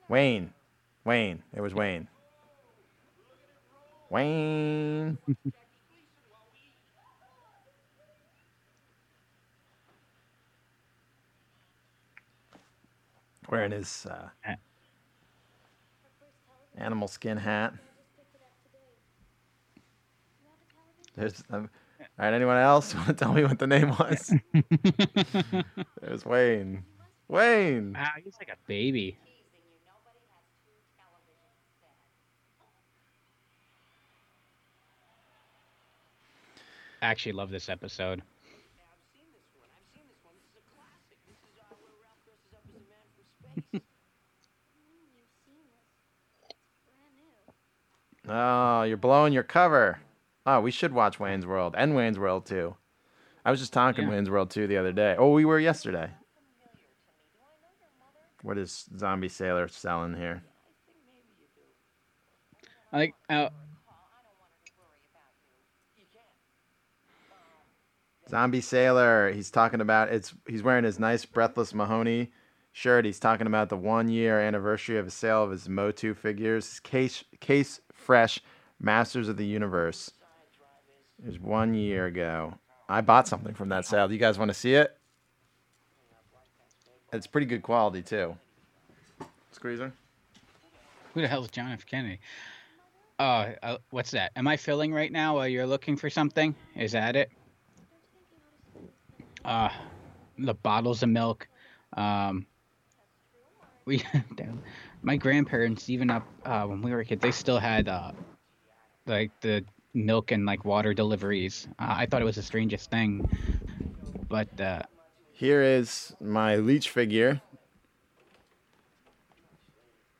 Wayne. 0.10 0.54
Wayne. 1.06 1.44
It 1.54 1.62
was 1.62 1.74
Wayne. 1.74 2.08
Wayne. 4.10 5.18
Wearing 13.52 13.72
his 13.72 14.08
uh, 14.10 14.30
animal 16.78 17.08
skin 17.10 17.38
hat. 17.38 17.74
There's, 21.18 21.44
um, 21.50 21.70
all 22.00 22.26
right, 22.26 22.34
anyone 22.34 22.56
else 22.56 22.96
want 22.96 23.08
to 23.08 23.14
tell 23.14 23.34
me 23.34 23.44
what 23.44 23.60
the 23.60 23.68
name 23.68 23.90
was? 23.90 24.34
There's 26.02 26.26
Wayne. 26.26 26.86
Wayne. 27.28 27.94
Wow, 27.94 28.08
he's 28.24 28.36
like 28.40 28.50
a 28.50 28.58
baby. 28.68 29.18
I 37.02 37.08
actually 37.08 37.32
love 37.34 37.50
this 37.50 37.68
episode. 37.68 38.22
Yeah, 38.78 38.84
I've 38.86 39.02
seen 39.12 39.26
this 39.34 39.42
one. 39.58 39.68
I've 39.74 39.90
seen 39.90 40.06
this 40.06 40.22
one. 40.22 40.38
This 40.38 40.54
is 40.54 40.62
a 40.62 40.66
classic. 40.78 41.18
This 41.26 41.42
is 41.50 41.58
uh, 41.58 41.74
where 41.82 41.98
Ralph 41.98 42.22
dresses 42.22 42.54
up 42.54 42.62
as 42.62 42.78
a 42.78 42.84
man 42.86 43.02
from 43.18 43.26
space. 43.26 43.41
Oh, 48.28 48.84
you're 48.84 48.98
blowing 48.98 49.34
your 49.34 49.44
cover. 49.44 50.00
Oh, 50.46 50.62
we 50.62 50.72
should 50.72 50.94
watch 50.94 51.20
Wayne's 51.20 51.46
World 51.46 51.76
and 51.78 51.96
Wayne's 51.96 52.20
World 52.20 52.46
2. 52.46 52.76
I 53.44 53.52
was 53.52 53.60
just 53.60 53.74
talking 53.74 54.06
Yeah. 54.06 54.12
Wayne's 54.12 54.30
World 54.30 54.52
2 54.52 54.68
the 54.68 54.78
other 54.78 54.94
day. 54.94 55.16
Oh, 55.18 55.32
we 55.32 55.46
were 55.46 55.60
yesterday. 55.60 56.10
What 58.44 58.58
is 58.58 58.90
Zombie 58.98 59.30
Sailor 59.30 59.68
selling 59.68 60.16
here? 60.16 60.44
I 62.94 62.98
like 62.98 63.16
uh, 63.30 63.50
Zombie 68.30 68.62
Sailor. 68.62 69.32
He's 69.32 69.52
talking 69.52 69.80
about 69.80 70.10
it's. 70.10 70.34
He's 70.48 70.64
wearing 70.64 70.84
his 70.84 71.00
nice 71.00 71.24
Breathless 71.24 71.74
Mahoney 71.74 72.32
shirt. 72.72 73.06
He's 73.06 73.20
talking 73.20 73.48
about 73.48 73.70
the 73.70 73.78
one 73.78 74.10
year 74.10 74.40
anniversary 74.40 74.98
of 74.98 75.08
a 75.08 75.12
sale 75.12 75.44
of 75.44 75.52
his 75.52 75.68
Motu 75.70 76.14
figures. 76.14 76.80
Case 76.82 77.24
case 77.40 77.82
fresh 77.94 78.40
Masters 78.80 79.30
of 79.30 79.38
the 79.38 79.46
Universe. 79.46 80.12
It 81.24 81.28
was 81.28 81.40
one 81.40 81.74
year 81.74 82.08
ago. 82.08 82.56
I 82.90 83.02
bought 83.02 83.28
something 83.28 83.54
from 83.54 83.70
that 83.70 83.86
sale. 83.86 84.08
Do 84.08 84.14
you 84.14 84.20
guys 84.20 84.38
want 84.38 84.50
to 84.50 84.56
see 84.56 84.74
it? 84.74 84.98
It's 87.14 87.28
pretty 87.28 87.48
good 87.48 87.62
quality 87.62 88.02
too. 88.02 88.36
Squeezer. 89.52 89.94
who 91.14 91.22
the 91.22 91.28
hell 91.28 91.44
is 91.44 91.52
John 91.52 91.72
F. 91.72 91.86
Kennedy? 91.86 92.20
Oh, 93.20 93.54
uh, 93.62 93.78
what's 93.92 94.12
that? 94.12 94.32
Am 94.36 94.48
I 94.48 94.58
filling 94.58 94.94
right 94.94 95.12
now 95.12 95.36
while 95.36 95.48
you're 95.48 95.68
looking 95.68 95.96
for 95.96 96.10
something? 96.10 96.56
Is 96.76 96.94
that 96.94 97.16
it? 97.16 97.30
Uh, 99.46 99.70
the 100.40 100.56
bottles 100.56 101.04
of 101.04 101.10
milk. 101.10 101.48
Um, 101.94 102.48
we, 103.86 104.04
my 105.02 105.18
grandparents, 105.18 105.90
even 105.90 106.10
up 106.10 106.28
uh, 106.46 106.66
when 106.66 106.82
we 106.82 106.92
were 106.92 107.04
kids, 107.04 107.22
they 107.22 107.32
still 107.32 107.60
had 107.60 107.88
uh, 107.90 108.12
like 109.08 109.32
the 109.42 109.64
milk 109.94 110.32
and 110.32 110.46
like 110.46 110.64
water 110.66 110.94
deliveries. 110.94 111.68
Uh, 111.80 111.96
I 111.98 112.06
thought 112.06 112.22
it 112.22 112.26
was 112.26 112.36
the 112.36 112.44
strangest 112.44 112.90
thing, 112.90 113.28
but 114.30 114.60
uh, 114.60 114.84
Here 115.32 115.62
is 115.62 116.16
my 116.22 116.56
leech 116.56 116.90
figure. 116.90 117.42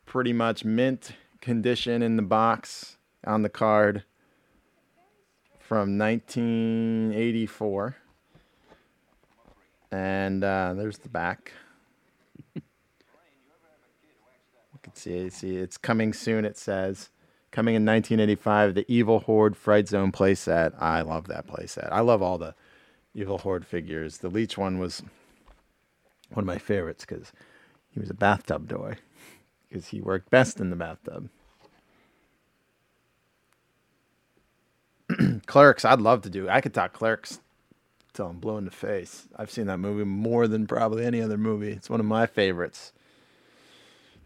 Pretty 0.06 0.34
much 0.34 0.66
mint 0.66 1.14
condition 1.40 2.02
in 2.02 2.18
the 2.18 2.22
box 2.22 2.98
on 3.26 3.44
the 3.44 3.50
card 3.50 4.04
from 5.60 5.98
1984. 5.98 7.96
And 9.94 10.44
uh, 10.44 10.74
there's 10.76 10.98
the 10.98 11.08
back. 11.10 11.54
you 12.56 12.62
can 14.81 14.81
see, 14.98 15.30
see 15.30 15.58
it's 15.58 15.78
coming 15.78 16.14
soon, 16.14 16.46
it 16.46 16.58
says. 16.58 17.10
Coming 17.52 17.76
in 17.76 17.86
1985, 17.86 18.76
the 18.76 18.86
Evil 18.88 19.20
Horde 19.20 19.58
Fright 19.58 19.88
Zone 19.88 20.12
playset. 20.12 20.74
I 20.80 21.02
love 21.02 21.28
that 21.28 21.48
playset. 21.48 21.90
I 21.92 22.00
love 22.00 22.22
all 22.22 22.38
the 22.38 22.56
Evil 23.14 23.40
Horde 23.40 23.66
figures. 23.66 24.20
The 24.20 24.30
Leech 24.30 24.58
one 24.58 24.80
was 24.80 25.04
one 26.30 26.44
of 26.44 26.48
my 26.48 26.58
favorites 26.58 27.06
because 27.06 27.34
he 27.90 28.00
was 28.00 28.10
a 28.10 28.14
bathtub 28.14 28.70
toy 28.70 28.96
because 29.68 29.88
he 29.88 30.02
worked 30.02 30.30
best 30.30 30.60
in 30.60 30.70
the 30.70 30.76
bathtub. 30.76 31.30
Clerks, 35.46 35.84
I'd 35.84 36.02
love 36.02 36.22
to 36.22 36.30
do. 36.30 36.48
I 36.50 36.62
could 36.62 36.74
talk 36.74 36.94
Clerks 36.94 37.42
till 38.14 38.28
I'm 38.28 38.40
blue 38.40 38.58
in 38.58 38.66
the 38.66 38.72
face. 38.72 39.28
I've 39.36 39.52
seen 39.52 39.68
that 39.68 39.78
movie 39.78 40.06
more 40.06 40.48
than 40.48 40.68
probably 40.68 41.06
any 41.06 41.22
other 41.22 41.38
movie. 41.38 41.72
It's 41.72 41.90
one 41.90 42.00
of 42.00 42.06
my 42.06 42.26
favorites. 42.26 42.94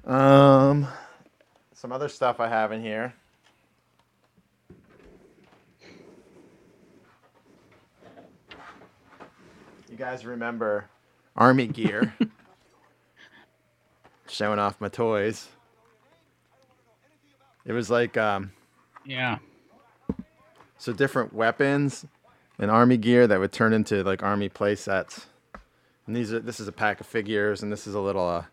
Um, 0.05 0.87
some 1.73 1.91
other 1.91 2.09
stuff 2.09 2.39
I 2.39 2.47
have 2.47 2.71
in 2.71 2.81
here. 2.81 3.13
You 9.89 9.97
guys 9.97 10.25
remember 10.25 10.85
Army 11.35 11.67
Gear? 11.67 12.13
Showing 14.27 14.59
off 14.59 14.81
my 14.81 14.89
toys. 14.89 15.47
It 17.65 17.73
was 17.73 17.89
like 17.89 18.17
um, 18.17 18.51
yeah, 19.05 19.37
So 20.77 20.93
different 20.93 21.33
weapons 21.33 22.05
and 22.59 22.69
army 22.69 22.97
gear 22.97 23.27
that 23.27 23.39
would 23.39 23.51
turn 23.51 23.73
into 23.73 24.03
like 24.03 24.23
army 24.23 24.49
play 24.49 24.75
sets. 24.75 25.27
And 26.07 26.15
these 26.15 26.33
are 26.33 26.39
this 26.39 26.59
is 26.59 26.67
a 26.67 26.71
pack 26.71 26.99
of 26.99 27.07
figures, 27.07 27.63
and 27.63 27.71
this 27.71 27.87
is 27.87 27.95
a 27.95 27.99
little 27.99 28.27
uh, 28.27 28.43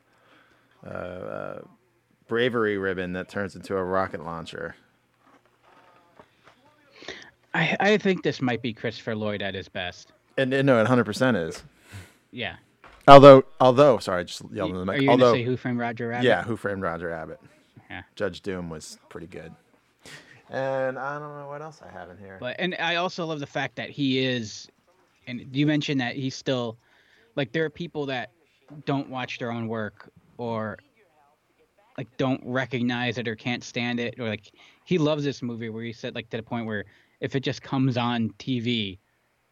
uh, 0.84 0.88
uh, 0.88 1.60
bravery 2.28 2.78
ribbon 2.78 3.12
that 3.14 3.28
turns 3.28 3.56
into 3.56 3.76
a 3.76 3.82
rocket 3.82 4.24
launcher. 4.24 4.74
I, 7.54 7.76
I 7.80 7.98
think 7.98 8.22
this 8.22 8.40
might 8.40 8.62
be 8.62 8.72
Christopher 8.72 9.14
Lloyd 9.14 9.42
at 9.42 9.54
his 9.54 9.68
best. 9.68 10.12
And, 10.38 10.52
and 10.54 10.66
no, 10.66 10.80
it 10.80 10.86
100% 10.86 11.48
is. 11.48 11.62
Yeah. 12.30 12.56
Although, 13.06 13.44
although, 13.60 13.98
sorry, 13.98 14.20
I 14.20 14.24
just 14.24 14.42
yelled 14.52 14.70
in 14.70 14.76
the 14.76 14.86
mic. 14.86 14.98
Are 14.98 15.02
you 15.02 15.10
Although, 15.10 15.32
gonna 15.32 15.38
say 15.38 15.44
Who 15.44 15.56
Framed 15.56 15.78
Roger 15.78 16.08
Rabbit? 16.08 16.24
yeah, 16.26 16.42
Who 16.42 16.56
Framed 16.56 16.82
Roger 16.82 17.08
Rabbit? 17.08 17.40
Yeah. 17.90 18.02
Judge 18.14 18.40
Doom 18.40 18.70
was 18.70 18.98
pretty 19.08 19.26
good. 19.26 19.52
And 20.48 20.98
I 20.98 21.18
don't 21.18 21.36
know 21.36 21.48
what 21.48 21.62
else 21.62 21.80
I 21.86 21.90
have 21.90 22.10
in 22.10 22.18
here. 22.18 22.36
But 22.38 22.56
and 22.58 22.76
I 22.78 22.96
also 22.96 23.26
love 23.26 23.40
the 23.40 23.46
fact 23.46 23.76
that 23.76 23.90
he 23.90 24.24
is, 24.24 24.68
and 25.26 25.44
you 25.52 25.66
mentioned 25.66 26.00
that 26.00 26.14
he's 26.14 26.34
still, 26.34 26.76
like 27.36 27.52
there 27.52 27.64
are 27.64 27.70
people 27.70 28.06
that 28.06 28.30
don't 28.84 29.08
watch 29.08 29.38
their 29.38 29.50
own 29.50 29.66
work 29.68 30.10
or 30.42 30.76
like 31.96 32.08
don't 32.16 32.40
recognize 32.44 33.16
it 33.18 33.28
or 33.28 33.36
can't 33.36 33.62
stand 33.62 34.00
it 34.00 34.18
or 34.18 34.28
like 34.28 34.52
he 34.84 34.98
loves 34.98 35.22
this 35.22 35.40
movie 35.40 35.68
where 35.68 35.84
he 35.84 35.92
said 35.92 36.14
like 36.14 36.28
to 36.30 36.36
the 36.36 36.42
point 36.42 36.66
where 36.66 36.84
if 37.20 37.36
it 37.36 37.40
just 37.40 37.62
comes 37.62 37.96
on 37.96 38.30
TV, 38.38 38.98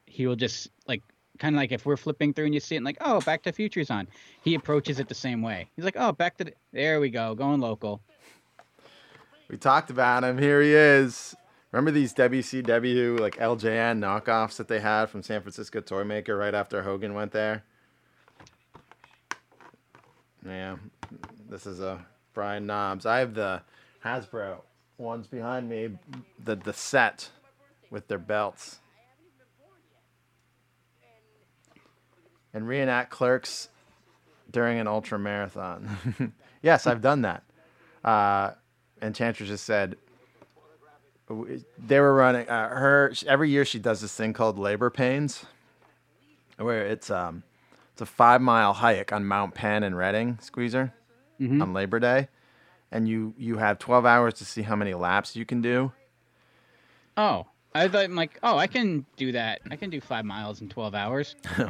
he 0.07 0.26
will 0.26 0.34
just 0.34 0.68
like 0.88 1.03
kind 1.38 1.55
of 1.55 1.61
like 1.61 1.70
if 1.70 1.86
we're 1.86 1.97
flipping 1.97 2.34
through 2.34 2.47
and 2.47 2.55
you 2.55 2.61
see 2.61 2.74
it 2.74 2.78
and 2.78 2.84
like 2.84 2.97
oh 3.03 3.20
Back 3.20 3.43
to 3.45 3.51
the 3.51 3.55
Future's 3.55 3.91
on, 3.91 4.09
he 4.43 4.55
approaches 4.57 4.99
it 4.99 5.09
the 5.09 5.14
same 5.14 5.43
way. 5.43 5.70
He's 5.76 5.84
like 5.84 5.97
oh 5.97 6.11
Back 6.11 6.36
to 6.38 6.45
the 6.45 6.53
there 6.72 7.01
we 7.01 7.09
go 7.11 7.34
going 7.36 7.61
local. 7.61 8.01
We 9.49 9.57
talked 9.57 9.91
about 9.91 10.24
him. 10.24 10.38
Here 10.38 10.61
he 10.61 10.74
is. 10.74 11.36
Remember 11.70 11.93
these 11.93 12.12
WCW 12.14 13.20
like 13.20 13.36
LJN 13.36 14.01
knockoffs 14.01 14.57
that 14.57 14.66
they 14.66 14.80
had 14.80 15.07
from 15.07 15.22
San 15.22 15.41
Francisco 15.41 15.80
Toy 15.80 16.03
Maker 16.03 16.36
right 16.36 16.55
after 16.55 16.82
Hogan 16.82 17.14
went 17.14 17.30
there? 17.30 17.62
Yeah, 20.47 20.76
this 21.49 21.66
is 21.66 21.80
a 21.80 22.05
Brian 22.34 22.66
Knobbs. 22.66 23.07
I 23.07 23.18
have 23.18 23.34
the 23.34 23.62
Hasbro 24.05 24.61
ones 24.99 25.26
behind 25.26 25.68
me, 25.68 25.91
the 26.43 26.57
the 26.57 26.72
set 26.72 27.30
with 27.91 28.09
their 28.09 28.18
belts. 28.18 28.78
And 32.53 32.66
reenact 32.66 33.11
clerks 33.11 33.68
during 34.51 34.78
an 34.80 34.88
ultra 34.88 35.18
marathon. 35.18 36.32
yes, 36.62 36.86
I've 36.86 37.01
done 37.01 37.22
that. 37.22 37.45
Uh, 38.05 38.53
Enchantress 39.01 39.49
just 39.49 39.64
said 39.64 39.97
they 41.78 42.01
were 42.01 42.14
running 42.14 42.49
uh, 42.49 42.68
her 42.68 43.12
every 43.26 43.51
year 43.51 43.64
she 43.64 43.78
does 43.78 44.01
this 44.01 44.14
thing 44.14 44.32
called 44.32 44.59
labor 44.59 44.91
pains 44.91 45.45
where 46.57 46.84
it's 46.86 47.09
um 47.11 47.43
it's 48.01 48.11
a 48.11 48.14
five 48.14 48.40
mile 48.40 48.72
hike 48.72 49.12
on 49.12 49.26
mount 49.26 49.55
penn 49.55 49.82
and 49.82 49.94
reading 49.94 50.38
squeezer 50.40 50.94
Mhm. 51.38 51.61
on 51.61 51.74
labor 51.74 52.01
day 52.01 52.28
and 52.90 53.07
you 53.07 53.34
you 53.36 53.59
have 53.59 53.78
12 53.78 54.07
hours 54.07 54.32
to 54.34 54.44
see 54.46 54.62
how 54.62 54.74
many 54.74 54.94
laps 54.94 55.36
you 55.36 55.44
can 55.44 55.61
do 55.61 55.92
Oh, 57.16 57.46
I 57.74 57.88
thought 57.88 58.05
I'm 58.05 58.14
like, 58.14 58.38
oh, 58.42 58.57
I 58.57 58.66
can 58.66 59.05
do 59.16 59.32
that. 59.32 59.61
I 59.70 59.76
can 59.76 59.90
do 59.90 60.01
five 60.01 60.24
miles 60.24 60.62
in 60.62 60.68
twelve 60.70 60.94
hours. 60.94 61.36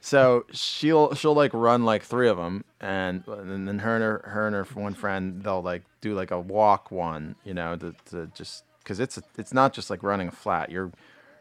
So 0.00 0.46
she'll 0.52 1.12
she'll 1.14 1.34
like 1.34 1.52
run 1.52 1.84
like 1.84 2.04
three 2.04 2.28
of 2.28 2.36
them, 2.36 2.62
and 2.80 3.26
and 3.26 3.66
then 3.66 3.80
her 3.80 3.94
and 3.96 4.04
her, 4.04 4.22
her 4.30 4.46
and 4.46 4.54
her 4.54 4.62
one 4.80 4.94
friend 4.94 5.42
they'll 5.42 5.60
like 5.62 5.82
do 6.00 6.14
like 6.14 6.30
a 6.30 6.38
walk 6.38 6.92
one, 6.92 7.34
you 7.44 7.52
know, 7.52 7.74
to, 7.74 7.92
to 8.10 8.26
just 8.32 8.62
because 8.78 9.00
it's 9.00 9.18
a, 9.18 9.22
it's 9.36 9.52
not 9.52 9.72
just 9.72 9.90
like 9.90 10.04
running 10.04 10.28
a 10.28 10.30
flat. 10.30 10.70
You're 10.70 10.92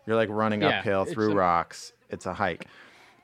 you're 0.07 0.15
like 0.15 0.29
running 0.29 0.63
Yeah, 0.63 0.79
uphill 0.79 1.05
through 1.05 1.33
a- 1.33 1.35
rocks. 1.35 1.93
It's 2.09 2.25
a 2.25 2.33
hike. 2.33 2.65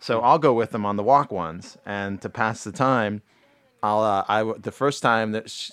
So 0.03 0.19
I'll 0.19 0.37
go 0.37 0.53
with 0.53 0.71
them 0.71 0.85
on 0.85 0.97
the 0.97 1.03
walk 1.03 1.31
ones, 1.31 1.77
and 1.85 2.21
to 2.23 2.29
pass 2.29 2.65
the 2.65 2.73
time, 2.73 3.21
I'll 3.81 4.01
uh, 4.01 4.25
I 4.27 4.43
the 4.59 4.73
first 4.73 5.01
time 5.01 5.31
that 5.31 5.49
sh 5.49 5.71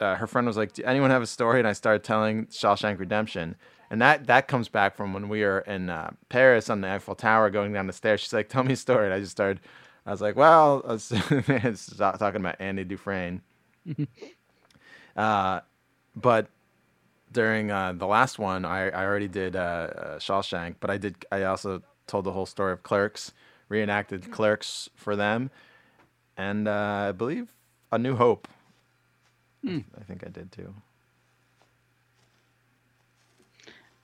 uh, 0.00 0.16
her 0.16 0.26
friend 0.26 0.48
was 0.48 0.56
like, 0.56 0.72
"Do 0.72 0.82
anyone 0.82 1.10
have 1.10 1.22
a 1.22 1.28
story?" 1.28 1.60
And 1.60 1.68
I 1.68 1.74
started 1.74 2.02
telling 2.02 2.46
Shawshank 2.46 2.98
Redemption, 2.98 3.54
and 3.88 4.02
that 4.02 4.26
that 4.26 4.48
comes 4.48 4.68
back 4.68 4.96
from 4.96 5.12
when 5.12 5.28
we 5.28 5.42
were 5.44 5.60
in 5.60 5.90
uh, 5.90 6.10
Paris 6.28 6.68
on 6.68 6.80
the 6.80 6.90
Eiffel 6.90 7.14
Tower 7.14 7.50
going 7.50 7.72
down 7.72 7.86
the 7.86 7.92
stairs. 7.92 8.18
She's 8.20 8.32
like, 8.32 8.48
"Tell 8.48 8.64
me 8.64 8.72
a 8.72 8.76
story." 8.76 9.04
And 9.04 9.14
I 9.14 9.20
just 9.20 9.30
started. 9.30 9.60
I 10.04 10.10
was 10.10 10.20
like, 10.20 10.34
"Well," 10.34 10.82
I 10.84 10.92
was 10.94 11.12
it's 11.30 11.86
talking 11.96 12.40
about 12.40 12.56
Andy 12.58 12.82
Dufresne. 12.82 13.42
uh, 15.16 15.60
but 16.16 16.48
during 17.30 17.70
uh, 17.70 17.92
the 17.92 18.08
last 18.08 18.40
one, 18.40 18.64
I, 18.64 18.88
I 18.88 19.04
already 19.04 19.28
did 19.28 19.54
uh, 19.54 19.58
uh, 19.58 20.18
Shawshank, 20.18 20.76
but 20.80 20.90
I 20.90 20.98
did. 20.98 21.24
I 21.30 21.44
also 21.44 21.80
told 22.08 22.24
the 22.24 22.32
whole 22.32 22.46
story 22.46 22.72
of 22.72 22.82
Clerks, 22.82 23.32
reenacted 23.68 24.30
Clerks 24.30 24.88
for 24.94 25.16
them, 25.16 25.50
and 26.36 26.66
uh, 26.68 27.06
I 27.08 27.12
believe 27.12 27.48
A 27.92 27.98
New 27.98 28.16
Hope. 28.16 28.48
I 29.66 29.82
think 30.06 30.24
I 30.24 30.28
did 30.30 30.50
too. 30.52 30.72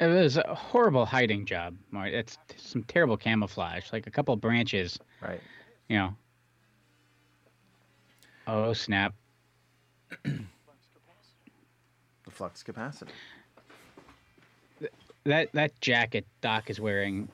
It 0.01 0.07
was 0.09 0.37
a 0.37 0.55
horrible 0.55 1.07
hiding 1.07 1.47
job, 1.47 1.77
It's 1.95 2.37
some 2.57 2.83
terrible 2.83 3.17
camouflage, 3.17 3.93
like 3.93 4.07
a 4.07 4.11
couple 4.11 4.35
branches, 4.37 4.99
Right. 5.23 5.41
you 5.89 5.97
know. 5.97 6.15
Oh 8.47 8.73
snap! 8.75 9.15
The 10.25 10.41
flux 12.31 12.63
capacitor. 12.63 13.09
That 15.25 15.51
that 15.53 15.81
jacket 15.81 16.27
Doc 16.43 16.69
is 16.69 16.79
wearing, 16.81 17.29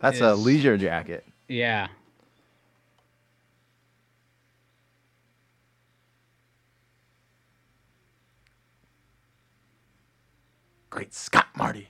That's 0.00 0.20
a 0.20 0.34
leisure 0.34 0.76
jacket. 0.76 1.24
Yeah. 1.48 1.88
Great 10.90 11.12
Scott, 11.12 11.48
Marty. 11.56 11.88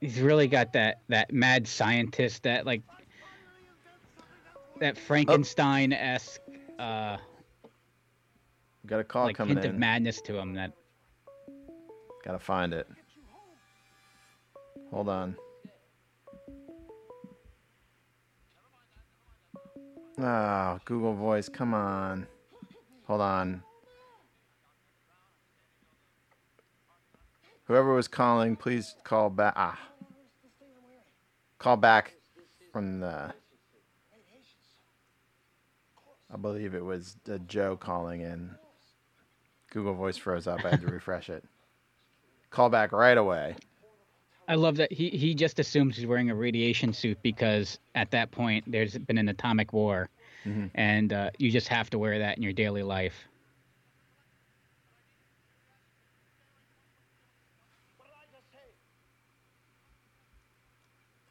He's 0.00 0.20
really 0.20 0.48
got 0.48 0.72
that 0.74 1.00
that 1.08 1.32
mad 1.32 1.66
scientist, 1.66 2.42
that 2.42 2.66
like 2.66 2.82
that 4.80 4.98
Frankenstein 4.98 5.92
esque 5.92 6.40
uh, 6.78 7.16
Got 8.86 9.00
a 9.00 9.04
call 9.04 9.24
like 9.24 9.36
coming 9.36 9.56
hint 9.56 9.66
of 9.66 9.78
madness 9.78 10.20
to 10.22 10.38
him. 10.38 10.54
That 10.54 10.72
Gotta 12.22 12.38
find 12.38 12.74
it. 12.74 12.86
Hold 14.94 15.08
on. 15.08 15.36
Oh, 20.20 20.78
Google 20.84 21.14
Voice, 21.14 21.48
come 21.48 21.74
on. 21.74 22.28
Hold 23.08 23.20
on. 23.20 23.64
Whoever 27.64 27.92
was 27.92 28.06
calling, 28.06 28.54
please 28.54 28.94
call 29.02 29.30
back. 29.30 29.54
Ah. 29.56 29.80
Call 31.58 31.76
back 31.76 32.14
from 32.72 33.00
the. 33.00 33.34
I 36.32 36.36
believe 36.40 36.76
it 36.76 36.84
was 36.84 37.16
uh, 37.28 37.38
Joe 37.48 37.76
calling 37.76 38.20
in. 38.20 38.54
Google 39.72 39.94
Voice 39.94 40.16
froze 40.16 40.46
up. 40.46 40.64
I 40.64 40.70
had 40.70 40.82
to 40.82 40.86
refresh 40.92 41.30
it. 41.30 41.42
Call 42.50 42.70
back 42.70 42.92
right 42.92 43.18
away. 43.18 43.56
I 44.46 44.56
love 44.56 44.76
that 44.76 44.92
he 44.92 45.08
he 45.10 45.34
just 45.34 45.58
assumes 45.58 45.96
he's 45.96 46.06
wearing 46.06 46.30
a 46.30 46.34
radiation 46.34 46.92
suit 46.92 47.18
because 47.22 47.78
at 47.94 48.10
that 48.10 48.30
point 48.30 48.64
there's 48.70 48.96
been 48.98 49.16
an 49.18 49.28
atomic 49.28 49.72
war, 49.72 50.08
Mhm. 50.44 50.70
and 50.74 51.12
uh, 51.12 51.30
you 51.38 51.50
just 51.50 51.68
have 51.68 51.88
to 51.90 51.98
wear 51.98 52.18
that 52.18 52.36
in 52.36 52.42
your 52.42 52.52
daily 52.52 52.82
life. 52.82 53.26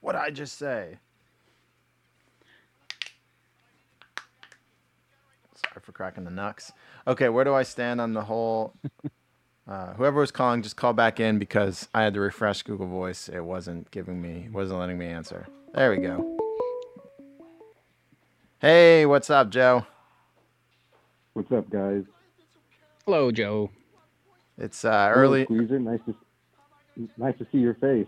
What 0.01 0.16
I 0.16 0.32
just 0.32 0.57
say? 0.57 0.97
Sorry 5.55 5.82
for 5.82 5.91
cracking 5.91 6.24
the 6.26 6.32
knucks. 6.32 6.72
Okay, 7.07 7.30
where 7.30 7.43
do 7.45 7.53
I 7.53 7.64
stand 7.64 8.01
on 8.01 8.14
the 8.14 8.24
whole? 8.24 8.74
Uh, 9.68 9.93
whoever 9.93 10.20
was 10.20 10.32
calling, 10.32 10.61
just 10.61 10.76
call 10.76 10.93
back 10.93 11.20
in 11.20 11.39
because 11.39 11.88
I 11.93 12.03
had 12.03 12.14
to 12.16 12.20
refresh 12.20 12.64
Google 12.64 12.88
Voice. 12.88 13.30
It 13.30 13.39
wasn't 13.41 13.89
giving 13.91 14.22
me, 14.22 14.49
wasn't 14.51 14.80
letting 14.80 14.97
me 14.97 15.05
answer. 15.05 15.47
There 15.74 15.91
we 15.91 15.97
go. 15.97 16.38
Hey, 18.59 19.05
what's 19.05 19.30
up, 19.30 19.49
Joe? 19.49 19.86
What's 21.34 21.51
up, 21.51 21.70
guys? 21.70 22.03
Hello, 23.05 23.32
Joe. 23.32 23.70
It's 24.57 24.86
uh, 24.86 25.11
early. 25.14 25.45
Hello, 25.45 25.57
Squeezer. 25.59 25.80
Nice 25.80 25.99
to 26.05 26.16
nice 27.18 27.38
to 27.39 27.47
see 27.51 27.57
your 27.57 27.74
face. 27.76 28.07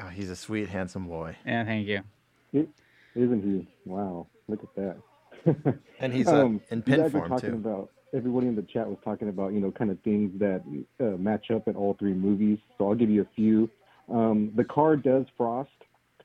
Oh, 0.00 0.06
he's 0.08 0.30
a 0.30 0.36
sweet, 0.36 0.68
handsome 0.68 1.06
boy, 1.08 1.36
Yeah, 1.44 1.64
thank 1.64 1.86
you. 1.88 2.02
Isn't 3.16 3.42
he? 3.42 3.68
Wow, 3.84 4.28
look 4.48 4.60
at 4.62 4.74
that. 4.76 5.78
and 5.98 6.12
he's 6.12 6.28
uh, 6.28 6.34
Um, 6.44 6.60
in 6.70 6.82
pin 6.82 7.10
form 7.10 7.38
too. 7.40 7.54
About, 7.54 7.90
everybody 8.14 8.46
in 8.46 8.56
the 8.56 8.62
chat 8.62 8.88
was 8.88 8.98
talking 9.04 9.28
about, 9.28 9.52
you 9.52 9.60
know, 9.60 9.70
kind 9.70 9.90
of 9.90 10.00
things 10.00 10.32
that 10.38 10.62
uh, 11.00 11.16
match 11.16 11.50
up 11.50 11.68
in 11.68 11.76
all 11.76 11.96
three 11.98 12.14
movies. 12.14 12.58
So 12.76 12.88
I'll 12.88 12.94
give 12.94 13.10
you 13.10 13.22
a 13.22 13.28
few. 13.34 13.70
Um, 14.12 14.52
the 14.56 14.64
car 14.64 14.96
does 14.96 15.26
frost 15.36 15.70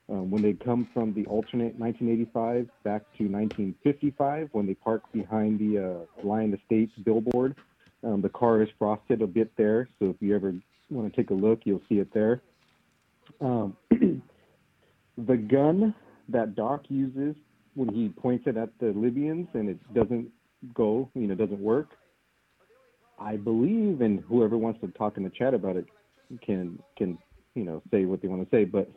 um, 0.09 0.31
when 0.31 0.41
they 0.41 0.53
come 0.53 0.87
from 0.93 1.13
the 1.13 1.25
alternate 1.25 1.77
1985 1.77 2.69
back 2.83 3.01
to 3.17 3.23
1955 3.25 4.49
when 4.51 4.65
they 4.65 4.73
park 4.73 5.03
behind 5.11 5.59
the 5.59 6.05
uh, 6.23 6.27
Lyon 6.27 6.53
Estates 6.53 6.93
billboard. 7.03 7.55
Um, 8.03 8.21
the 8.21 8.29
car 8.29 8.61
is 8.61 8.69
frosted 8.77 9.21
a 9.21 9.27
bit 9.27 9.51
there, 9.57 9.87
so 9.99 10.09
if 10.09 10.15
you 10.19 10.35
ever 10.35 10.53
want 10.89 11.11
to 11.11 11.15
take 11.15 11.31
a 11.31 11.33
look, 11.33 11.61
you'll 11.63 11.81
see 11.89 11.95
it 11.95 12.13
there. 12.13 12.41
Um, 13.41 13.75
the 15.17 15.37
gun 15.37 15.95
that 16.29 16.55
Doc 16.55 16.83
uses 16.89 17.35
when 17.73 17.89
he 17.89 18.09
points 18.09 18.45
it 18.47 18.57
at 18.57 18.69
the 18.79 18.87
Libyans 18.87 19.47
and 19.53 19.69
it 19.69 19.93
doesn't 19.93 20.29
go, 20.73 21.09
you 21.13 21.27
know, 21.27 21.35
doesn't 21.35 21.59
work. 21.59 21.89
I 23.19 23.37
believe, 23.37 24.01
and 24.01 24.19
whoever 24.27 24.57
wants 24.57 24.81
to 24.81 24.87
talk 24.89 25.17
in 25.17 25.23
the 25.23 25.29
chat 25.29 25.53
about 25.53 25.77
it 25.77 25.85
can 26.41 26.79
can 26.97 27.17
you 27.53 27.63
know 27.63 27.81
say 27.91 28.05
what 28.05 28.21
they 28.21 28.27
want 28.27 28.49
to 28.49 28.55
say, 28.55 28.65
but 28.65 28.89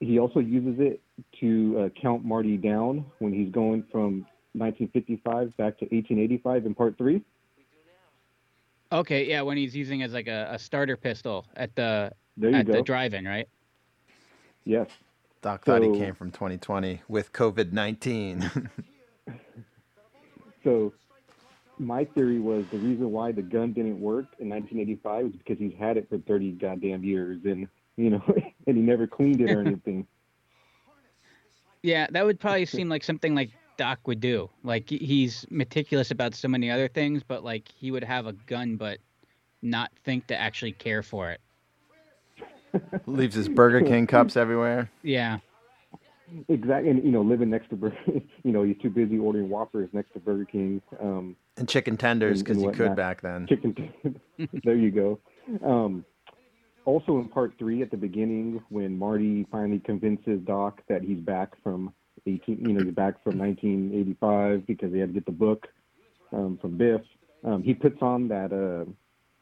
he 0.00 0.18
also 0.18 0.40
uses 0.40 0.76
it 0.78 1.00
to 1.40 1.78
uh, 1.78 2.00
count 2.00 2.24
Marty 2.24 2.56
down 2.56 3.04
when 3.18 3.32
he's 3.32 3.52
going 3.52 3.84
from 3.90 4.26
1955 4.54 5.56
back 5.56 5.78
to 5.78 5.84
1885 5.86 6.66
in 6.66 6.74
part 6.74 6.98
three. 6.98 7.22
Okay, 8.90 9.26
yeah, 9.26 9.40
when 9.40 9.56
he's 9.56 9.74
using 9.74 10.00
it 10.00 10.06
as 10.06 10.12
like 10.12 10.26
a, 10.26 10.48
a 10.52 10.58
starter 10.58 10.96
pistol 10.96 11.46
at 11.56 11.74
the 11.76 12.12
There 12.36 12.50
you 12.50 12.56
at 12.56 12.66
go. 12.66 12.72
the 12.74 12.82
drive-in, 12.82 13.24
right? 13.24 13.48
yes. 14.64 14.88
Doc 15.40 15.64
thought 15.64 15.82
he 15.82 15.90
came 15.98 16.14
from 16.14 16.30
2020 16.30 17.02
with 17.08 17.32
COVID 17.32 17.72
19. 17.72 18.70
So 20.64 20.92
my 21.78 22.04
theory 22.04 22.38
was 22.38 22.64
the 22.70 22.78
reason 22.78 23.10
why 23.10 23.32
the 23.32 23.42
gun 23.42 23.72
didn't 23.72 24.00
work 24.00 24.26
in 24.38 24.48
1985 24.48 25.24
was 25.24 25.32
because 25.32 25.58
he's 25.58 25.74
had 25.78 25.96
it 25.96 26.08
for 26.08 26.18
30 26.18 26.52
goddamn 26.52 27.04
years 27.04 27.40
and 27.44 27.68
you 27.96 28.10
know 28.10 28.22
and 28.66 28.76
he 28.76 28.82
never 28.82 29.06
cleaned 29.06 29.40
it 29.40 29.50
or 29.50 29.60
anything. 29.66 30.06
Yeah, 31.82 32.06
that 32.10 32.24
would 32.24 32.38
probably 32.38 32.66
seem 32.66 32.88
like 32.88 33.02
something 33.02 33.34
like 33.34 33.50
Doc 33.76 34.06
would 34.06 34.20
do. 34.20 34.48
Like 34.62 34.88
he's 34.88 35.44
meticulous 35.50 36.12
about 36.12 36.34
so 36.34 36.46
many 36.46 36.70
other 36.70 36.88
things, 36.88 37.22
but 37.26 37.42
like 37.42 37.68
he 37.74 37.90
would 37.90 38.04
have 38.04 38.26
a 38.26 38.32
gun, 38.32 38.76
but 38.76 38.98
not 39.62 39.90
think 40.04 40.28
to 40.28 40.40
actually 40.40 40.72
care 40.72 41.02
for 41.02 41.30
it. 41.30 41.40
Leaves 43.06 43.34
his 43.34 43.48
Burger 43.48 43.82
King 43.82 44.06
cups 44.06 44.36
everywhere. 44.36 44.90
Yeah, 45.02 45.38
exactly. 46.48 46.90
And 46.90 47.04
you 47.04 47.10
know, 47.10 47.22
living 47.22 47.50
next 47.50 47.70
to 47.70 47.76
Burger, 47.76 47.96
you 48.06 48.52
know, 48.52 48.62
he's 48.62 48.76
too 48.82 48.90
busy 48.90 49.18
ordering 49.18 49.48
Whoppers 49.48 49.88
next 49.92 50.12
to 50.14 50.20
Burger 50.20 50.44
King. 50.44 50.82
Um, 51.00 51.36
And 51.56 51.68
chicken 51.68 51.96
tenders 51.96 52.42
because 52.42 52.62
you 52.62 52.70
could 52.70 52.96
back 52.96 53.20
then. 53.20 53.46
chicken. 53.46 53.92
there 54.64 54.76
you 54.76 54.90
go. 54.90 55.20
Um, 55.64 56.04
also 56.84 57.18
in 57.18 57.28
part 57.28 57.54
three, 57.58 57.82
at 57.82 57.90
the 57.90 57.96
beginning, 57.96 58.62
when 58.68 58.98
Marty 58.98 59.46
finally 59.50 59.78
convinces 59.78 60.40
Doc 60.44 60.82
that 60.88 61.02
he's 61.02 61.20
back 61.20 61.50
from 61.62 61.92
18, 62.26 62.58
you 62.60 62.72
know, 62.72 62.84
he's 62.84 62.94
back 62.94 63.22
from 63.22 63.38
1985 63.38 64.66
because 64.66 64.92
he 64.92 64.98
had 64.98 65.10
to 65.10 65.14
get 65.14 65.26
the 65.26 65.32
book 65.32 65.68
um, 66.32 66.58
from 66.60 66.76
Biff. 66.76 67.00
Um, 67.44 67.62
he 67.62 67.74
puts 67.74 68.00
on 68.00 68.28
that 68.28 68.52
uh, 68.52 68.90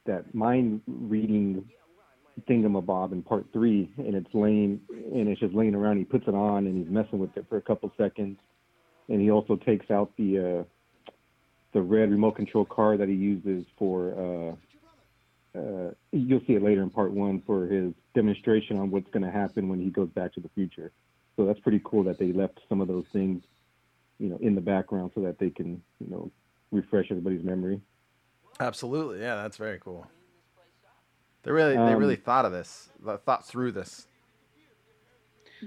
that 0.07 0.35
mind 0.35 0.81
reading 0.87 1.69
thingamabob 2.49 3.13
in 3.13 3.23
part 3.23 3.47
three, 3.53 3.93
and 3.99 4.15
it's 4.15 4.33
laying 4.33 4.81
and 4.89 5.29
it's 5.29 5.41
just 5.41 5.55
laying 5.55 5.75
around. 5.75 5.99
He 5.99 6.05
puts 6.05 6.27
it 6.27 6.35
on 6.35 6.67
and 6.67 6.77
he's 6.77 6.93
messing 6.93 7.19
with 7.19 7.37
it 7.37 7.47
for 7.49 7.57
a 7.57 7.63
couple 7.63 7.93
seconds, 7.97 8.39
and 9.09 9.21
he 9.21 9.31
also 9.31 9.57
takes 9.57 9.91
out 9.91 10.13
the 10.17 10.61
uh, 10.61 11.11
the 11.73 11.83
red 11.83 12.11
remote 12.11 12.37
control 12.37 12.65
car 12.65 12.97
that 12.97 13.09
he 13.09 13.15
uses 13.15 13.65
for. 13.79 14.15
Uh, 14.15 15.59
uh, 15.59 15.91
you'll 16.13 16.41
see 16.47 16.53
it 16.53 16.63
later 16.63 16.83
in 16.83 16.91
part 16.91 17.11
one 17.11 17.43
for 17.45 17.67
his 17.67 17.93
demonstration 18.15 18.79
on 18.79 18.91
what's 18.91 19.11
going 19.11 19.25
to 19.25 19.31
happen 19.31 19.69
when 19.69 19.81
he 19.81 19.91
goes 19.91 20.09
back 20.11 20.33
to 20.33 20.41
the 20.41 20.49
future. 20.51 20.93
So 21.37 21.45
that's 21.45 21.59
pretty 21.59 21.81
cool 21.85 22.05
that 22.05 22.19
they 22.19 22.33
left 22.33 22.61
some 22.69 22.81
of 22.81 22.87
those 22.87 23.07
things, 23.13 23.43
you 24.19 24.29
know, 24.29 24.39
in 24.41 24.55
the 24.55 24.61
background 24.61 25.11
so 25.15 25.23
that 25.23 25.39
they 25.39 25.51
can, 25.51 25.83
you 25.99 26.11
know, 26.11 26.31
refresh 26.71 27.07
everybody's 27.11 27.43
memory. 27.43 27.81
Absolutely. 28.61 29.21
Yeah, 29.21 29.37
that's 29.37 29.57
very 29.57 29.79
cool. 29.81 30.07
They 31.43 31.51
really, 31.53 31.73
they 31.75 31.79
Um, 31.79 31.97
really 31.97 32.17
thought 32.17 32.45
of 32.45 32.53
this, 32.53 32.91
th- 33.05 33.21
thought 33.21 33.47
through 33.47 33.73
this. 33.73 34.07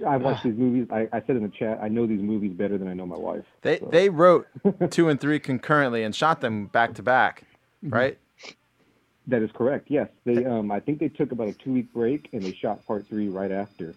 I 0.05 0.17
watched 0.17 0.43
these 0.45 0.55
movies. 0.57 0.87
I, 0.91 1.07
I 1.11 1.21
said 1.25 1.35
in 1.35 1.43
the 1.43 1.49
chat, 1.49 1.79
I 1.81 1.87
know 1.87 2.05
these 2.05 2.21
movies 2.21 2.53
better 2.53 2.77
than 2.77 2.87
I 2.87 2.93
know 2.93 3.05
my 3.05 3.17
wife. 3.17 3.45
They 3.61 3.79
So- 3.79 3.89
they 3.91 4.09
wrote 4.09 4.47
two 4.91 5.09
and 5.09 5.19
three 5.19 5.39
concurrently 5.39 6.03
and 6.03 6.15
shot 6.15 6.41
them 6.41 6.67
back 6.67 6.93
to 6.95 7.03
back, 7.03 7.43
right? 7.81 8.17
That 9.27 9.41
is 9.41 9.49
correct. 9.53 9.85
Yes, 9.89 10.09
they. 10.25 10.43
Um, 10.45 10.69
I 10.69 10.81
think 10.81 10.99
they 10.99 11.07
took 11.07 11.31
about 11.31 11.47
a 11.47 11.53
two-week 11.53 11.93
break 11.93 12.27
and 12.33 12.41
they 12.43 12.51
shot 12.53 12.85
part 12.85 13.07
three 13.07 13.29
right 13.29 13.51
after. 13.51 13.93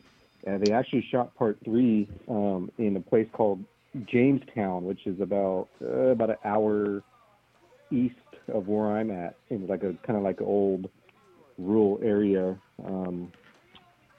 And 0.46 0.64
they 0.64 0.72
actually 0.72 1.02
shot 1.10 1.34
part 1.34 1.58
three 1.64 2.08
um, 2.28 2.70
in 2.78 2.96
a 2.96 3.00
place 3.00 3.26
called 3.32 3.64
Jamestown, 4.04 4.84
which 4.84 5.04
is 5.04 5.20
about 5.20 5.66
uh, 5.82 5.86
about 6.14 6.30
an 6.30 6.36
hour 6.44 7.02
east 7.90 8.14
of 8.46 8.68
where 8.68 8.86
I'm 8.96 9.10
at, 9.10 9.34
in 9.50 9.66
like 9.66 9.82
a 9.82 9.94
kind 10.06 10.16
of 10.16 10.22
like 10.22 10.38
an 10.38 10.46
old 10.46 10.88
rural 11.58 12.00
area. 12.02 12.56
Um, 12.84 13.32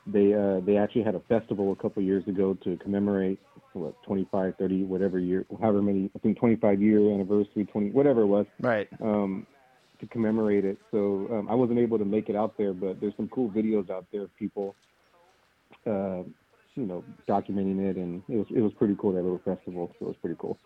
they 0.06 0.34
uh, 0.34 0.62
they 0.62 0.78
actually 0.78 1.04
had 1.04 1.16
a 1.16 1.20
festival 1.22 1.72
a 1.74 1.76
couple 1.76 2.02
years 2.02 2.28
ago 2.28 2.54
to 2.64 2.78
commemorate 2.78 3.40
what 3.74 4.02
25, 4.04 4.56
30, 4.58 4.84
whatever 4.84 5.20
year, 5.20 5.46
however 5.62 5.82
many. 5.82 6.10
I 6.16 6.20
think 6.20 6.40
25 6.40 6.82
year 6.82 7.12
anniversary, 7.14 7.66
20 7.66 7.92
whatever 7.92 8.22
it 8.22 8.28
was 8.28 8.46
Right. 8.60 8.88
um, 9.02 9.46
to 10.00 10.08
commemorate 10.08 10.66
it. 10.66 10.78
So 10.92 11.28
um, 11.32 11.48
I 11.50 11.56
wasn't 11.56 11.80
able 11.80 11.98
to 11.98 12.06
make 12.06 12.30
it 12.30 12.36
out 12.36 12.58
there, 12.58 12.74
but 12.74 13.02
there's 13.02 13.16
some 13.18 13.28
cool 13.30 13.50
videos 13.50 13.90
out 13.90 14.06
there 14.12 14.24
of 14.24 14.36
people, 14.36 14.76
uh, 15.86 16.24
you 16.76 16.86
know, 16.86 17.04
documenting 17.28 17.80
it, 17.90 17.98
and 17.98 18.24
it 18.30 18.38
was 18.38 18.48
it 18.50 18.62
was 18.62 18.72
pretty 18.74 18.96
cool 18.98 19.12
that 19.14 19.24
little 19.24 19.42
festival. 19.44 19.94
So 20.00 20.06
it 20.06 20.10
was 20.10 20.18
pretty 20.22 20.38
cool. 20.40 20.58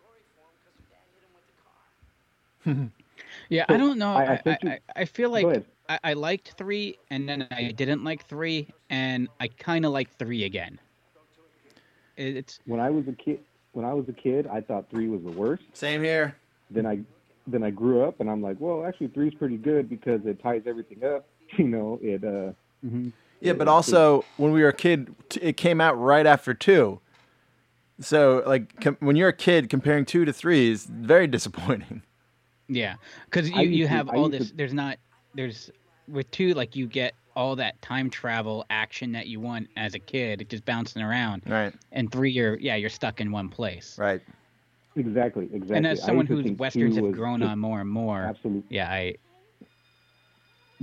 yeah. 3.51 3.65
So, 3.69 3.75
I 3.75 3.77
don't 3.77 3.99
know. 3.99 4.13
I- 4.13 4.23
I 4.23 4.33
I, 4.33 4.37
think 4.37 4.65
I, 4.65 4.69
I, 4.71 4.79
I 5.01 5.05
feel 5.05 5.29
like. 5.29 5.63
I, 5.89 5.99
I 6.03 6.13
liked 6.13 6.53
three, 6.57 6.97
and 7.09 7.27
then 7.27 7.47
I 7.51 7.73
didn't 7.73 8.01
like 8.03 8.25
three, 8.25 8.69
and 8.89 9.27
I 9.41 9.49
kind 9.49 9.83
of 9.85 9.91
like 9.91 10.09
three 10.17 10.45
again. 10.45 10.79
It's 12.15 12.59
When 12.65 12.79
I 12.79 12.89
was 12.89 13.07
a 13.09 13.11
kid, 13.13 13.39
when 13.73 13.83
I 13.85 13.93
was 13.93 14.07
a 14.07 14.13
kid, 14.13 14.47
I 14.47 14.61
thought 14.61 14.89
three 14.89 15.09
was 15.09 15.21
the 15.23 15.31
worst. 15.31 15.63
Same 15.73 16.01
here. 16.01 16.35
Then 16.69 16.85
I 16.85 16.99
then 17.47 17.63
I 17.63 17.71
grew 17.71 18.03
up, 18.03 18.21
and 18.21 18.29
I'm 18.29 18.41
like, 18.41 18.57
well, 18.59 18.85
actually, 18.85 19.07
three's 19.07 19.33
pretty 19.33 19.57
good 19.57 19.89
because 19.89 20.21
it 20.25 20.41
ties 20.41 20.61
everything 20.65 21.03
up. 21.03 21.25
You 21.57 21.67
know, 21.67 21.99
it. 22.01 22.23
Uh, 22.23 22.53
Yeah, 23.41 23.51
but 23.51 23.67
also 23.67 24.23
when 24.37 24.53
we 24.53 24.61
were 24.61 24.69
a 24.69 24.73
kid, 24.73 25.13
it 25.41 25.57
came 25.57 25.81
out 25.81 25.99
right 25.99 26.25
after 26.25 26.53
two. 26.53 27.01
So 27.99 28.43
like 28.45 28.79
com- 28.79 28.95
when 29.01 29.17
you're 29.17 29.27
a 29.29 29.33
kid, 29.33 29.69
comparing 29.69 30.05
two 30.05 30.23
to 30.23 30.31
three 30.31 30.69
is 30.71 30.85
very 30.85 31.27
disappointing. 31.27 32.03
Yeah, 32.71 32.95
because 33.25 33.49
you, 33.49 33.63
you 33.63 33.87
have 33.87 34.09
I 34.09 34.13
all 34.13 34.31
used 34.31 34.31
to- 34.31 34.39
this. 34.39 34.53
There's 34.55 34.73
not. 34.73 34.97
There's 35.33 35.69
with 36.07 36.29
two 36.31 36.53
like 36.53 36.75
you 36.75 36.87
get 36.87 37.13
all 37.35 37.55
that 37.55 37.81
time 37.81 38.09
travel 38.09 38.65
action 38.69 39.11
that 39.13 39.27
you 39.27 39.39
want 39.39 39.67
as 39.77 39.93
a 39.93 39.99
kid, 39.99 40.45
just 40.49 40.65
bouncing 40.65 41.01
around. 41.01 41.43
Right. 41.45 41.73
And 41.91 42.11
three, 42.11 42.31
you're 42.31 42.57
yeah, 42.57 42.75
you're 42.75 42.89
stuck 42.89 43.21
in 43.21 43.31
one 43.31 43.49
place. 43.49 43.97
Right. 43.99 44.21
exactly, 44.95 45.45
exactly. 45.45 45.77
And 45.77 45.87
as 45.87 46.01
someone 46.03 46.27
used 46.27 46.43
to 46.43 46.49
whose 46.49 46.59
westerns 46.59 46.95
two 46.95 47.05
have 47.05 47.13
grown 47.13 47.39
just 47.41 47.51
on 47.51 47.59
more 47.59 47.81
and 47.81 47.89
more, 47.89 48.21
Absolutely, 48.21 48.63
yeah, 48.69 48.91
I 48.91 49.15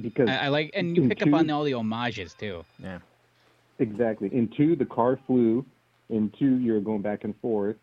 because 0.01 0.29
I, 0.29 0.37
I 0.37 0.49
like, 0.49 0.71
and 0.75 0.97
you 0.97 1.03
in 1.05 1.09
pick 1.09 1.23
up 1.23 1.33
on 1.33 1.51
all 1.51 1.65
the 1.65 1.73
homages 1.73 2.35
too. 2.35 2.65
Yeah. 2.79 2.99
Exactly. 3.79 4.29
In 4.33 4.49
two, 4.49 4.77
the 4.77 4.85
car 4.85 5.19
flew. 5.27 5.65
In 6.11 6.33
two, 6.39 6.59
you're 6.59 6.81
going 6.81 7.03
back 7.03 7.25
and 7.25 7.35
forth. 7.41 7.77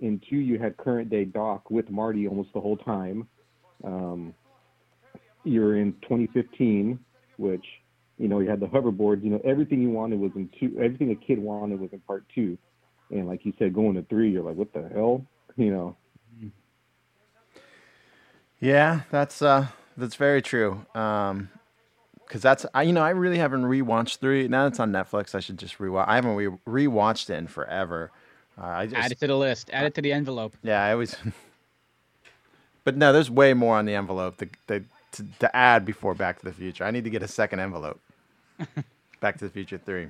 In 0.00 0.20
two, 0.28 0.36
you 0.36 0.58
had 0.58 0.76
current 0.76 1.10
day 1.10 1.24
Doc 1.24 1.70
with 1.70 1.90
Marty 1.90 2.28
almost 2.28 2.52
the 2.52 2.60
whole 2.60 2.76
time. 2.76 3.26
Um, 3.84 4.34
you're 5.44 5.76
in 5.76 5.92
2015, 6.02 6.98
which 7.36 7.64
you 8.18 8.28
know 8.28 8.38
you 8.40 8.48
had 8.48 8.60
the 8.60 8.66
hoverboard. 8.66 9.22
You 9.24 9.30
know 9.30 9.40
everything 9.44 9.82
you 9.82 9.90
wanted 9.90 10.18
was 10.20 10.32
in 10.34 10.48
two. 10.58 10.76
Everything 10.78 11.10
a 11.10 11.16
kid 11.16 11.38
wanted 11.38 11.80
was 11.80 11.90
in 11.92 12.00
part 12.00 12.24
two. 12.34 12.56
And 13.10 13.28
like 13.28 13.44
you 13.44 13.52
said, 13.58 13.74
going 13.74 13.94
to 13.94 14.02
three, 14.02 14.30
you're 14.30 14.42
like, 14.42 14.56
what 14.56 14.72
the 14.72 14.88
hell? 14.94 15.26
You 15.56 15.70
know. 15.70 15.96
Yeah, 18.58 19.00
that's 19.10 19.42
uh 19.42 19.66
that's 19.98 20.14
very 20.14 20.40
true. 20.40 20.86
Um 20.94 21.50
cuz 22.28 22.40
that's 22.40 22.64
I 22.72 22.84
you 22.84 22.94
know, 22.94 23.02
I 23.02 23.10
really 23.10 23.36
haven't 23.36 23.64
rewatched 23.64 24.16
3. 24.16 24.48
Now 24.48 24.66
it's 24.66 24.80
on 24.80 24.92
Netflix. 24.92 25.34
I 25.34 25.40
should 25.40 25.58
just 25.58 25.76
rewatch. 25.76 26.06
I 26.08 26.14
haven't 26.14 26.36
re- 26.36 26.86
rewatched 26.86 27.28
it 27.28 27.34
in 27.34 27.48
forever. 27.48 28.10
Uh, 28.56 28.64
I 28.64 28.86
just 28.86 28.96
Add 29.04 29.12
it 29.12 29.20
to 29.20 29.26
the 29.26 29.36
list. 29.36 29.68
Add 29.74 29.84
it 29.84 29.94
to 29.96 30.00
the 30.00 30.12
envelope. 30.12 30.56
Yeah, 30.62 30.82
I 30.82 30.92
always 30.92 31.16
But 32.84 32.96
no, 32.96 33.12
there's 33.12 33.30
way 33.30 33.54
more 33.54 33.76
on 33.76 33.84
the 33.86 33.94
envelope 33.94 34.38
to, 34.38 34.48
to, 34.68 34.84
to, 35.12 35.26
to 35.40 35.56
add 35.56 35.84
before 35.84 36.14
Back 36.14 36.38
to 36.40 36.44
the 36.44 36.52
Future. 36.52 36.84
I 36.84 36.90
need 36.90 37.04
to 37.04 37.10
get 37.10 37.22
a 37.22 37.28
second 37.28 37.60
envelope. 37.60 38.00
Back 39.20 39.38
to 39.38 39.44
the 39.44 39.50
Future 39.50 39.78
3. 39.78 40.08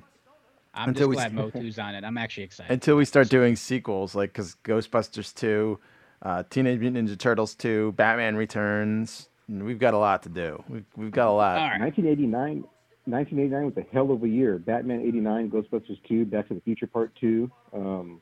I'm 0.75 0.89
Until 0.89 1.07
just 1.07 1.09
we 1.09 1.15
glad 1.15 1.27
s- 1.27 1.53
Motu's 1.53 1.77
on 1.79 1.93
it. 1.93 2.03
I'm 2.03 2.17
actually 2.17 2.43
excited. 2.43 2.71
Until 2.71 2.95
we 2.95 3.05
start 3.05 3.29
doing 3.29 3.55
sequels 3.55 4.15
like 4.15 4.33
cuz 4.33 4.55
Ghostbusters 4.63 5.33
2 5.35 5.79
uh, 6.23 6.43
Teenage 6.49 6.79
Mutant 6.79 7.09
Ninja 7.09 7.17
Turtles 7.19 7.53
2, 7.55 7.91
Batman 7.93 8.35
Returns. 8.35 9.27
We've 9.49 9.77
got 9.77 9.93
a 9.93 9.97
lot 9.97 10.23
to 10.23 10.29
do. 10.29 10.63
We've, 10.69 10.85
we've 10.95 11.11
got 11.11 11.27
a 11.27 11.31
lot. 11.31 11.57
All 11.57 11.67
right. 11.69 11.79
1989, 11.81 12.63
1989 13.05 13.65
was 13.65 13.77
a 13.77 13.85
hell 13.93 14.09
of 14.11 14.23
a 14.23 14.27
year. 14.29 14.57
Batman 14.57 15.01
89, 15.01 15.51
Ghostbusters 15.51 15.97
2, 16.07 16.25
Back 16.25 16.47
to 16.47 16.53
the 16.53 16.61
Future 16.61 16.87
Part 16.87 17.13
2. 17.15 17.51
Um, 17.73 18.21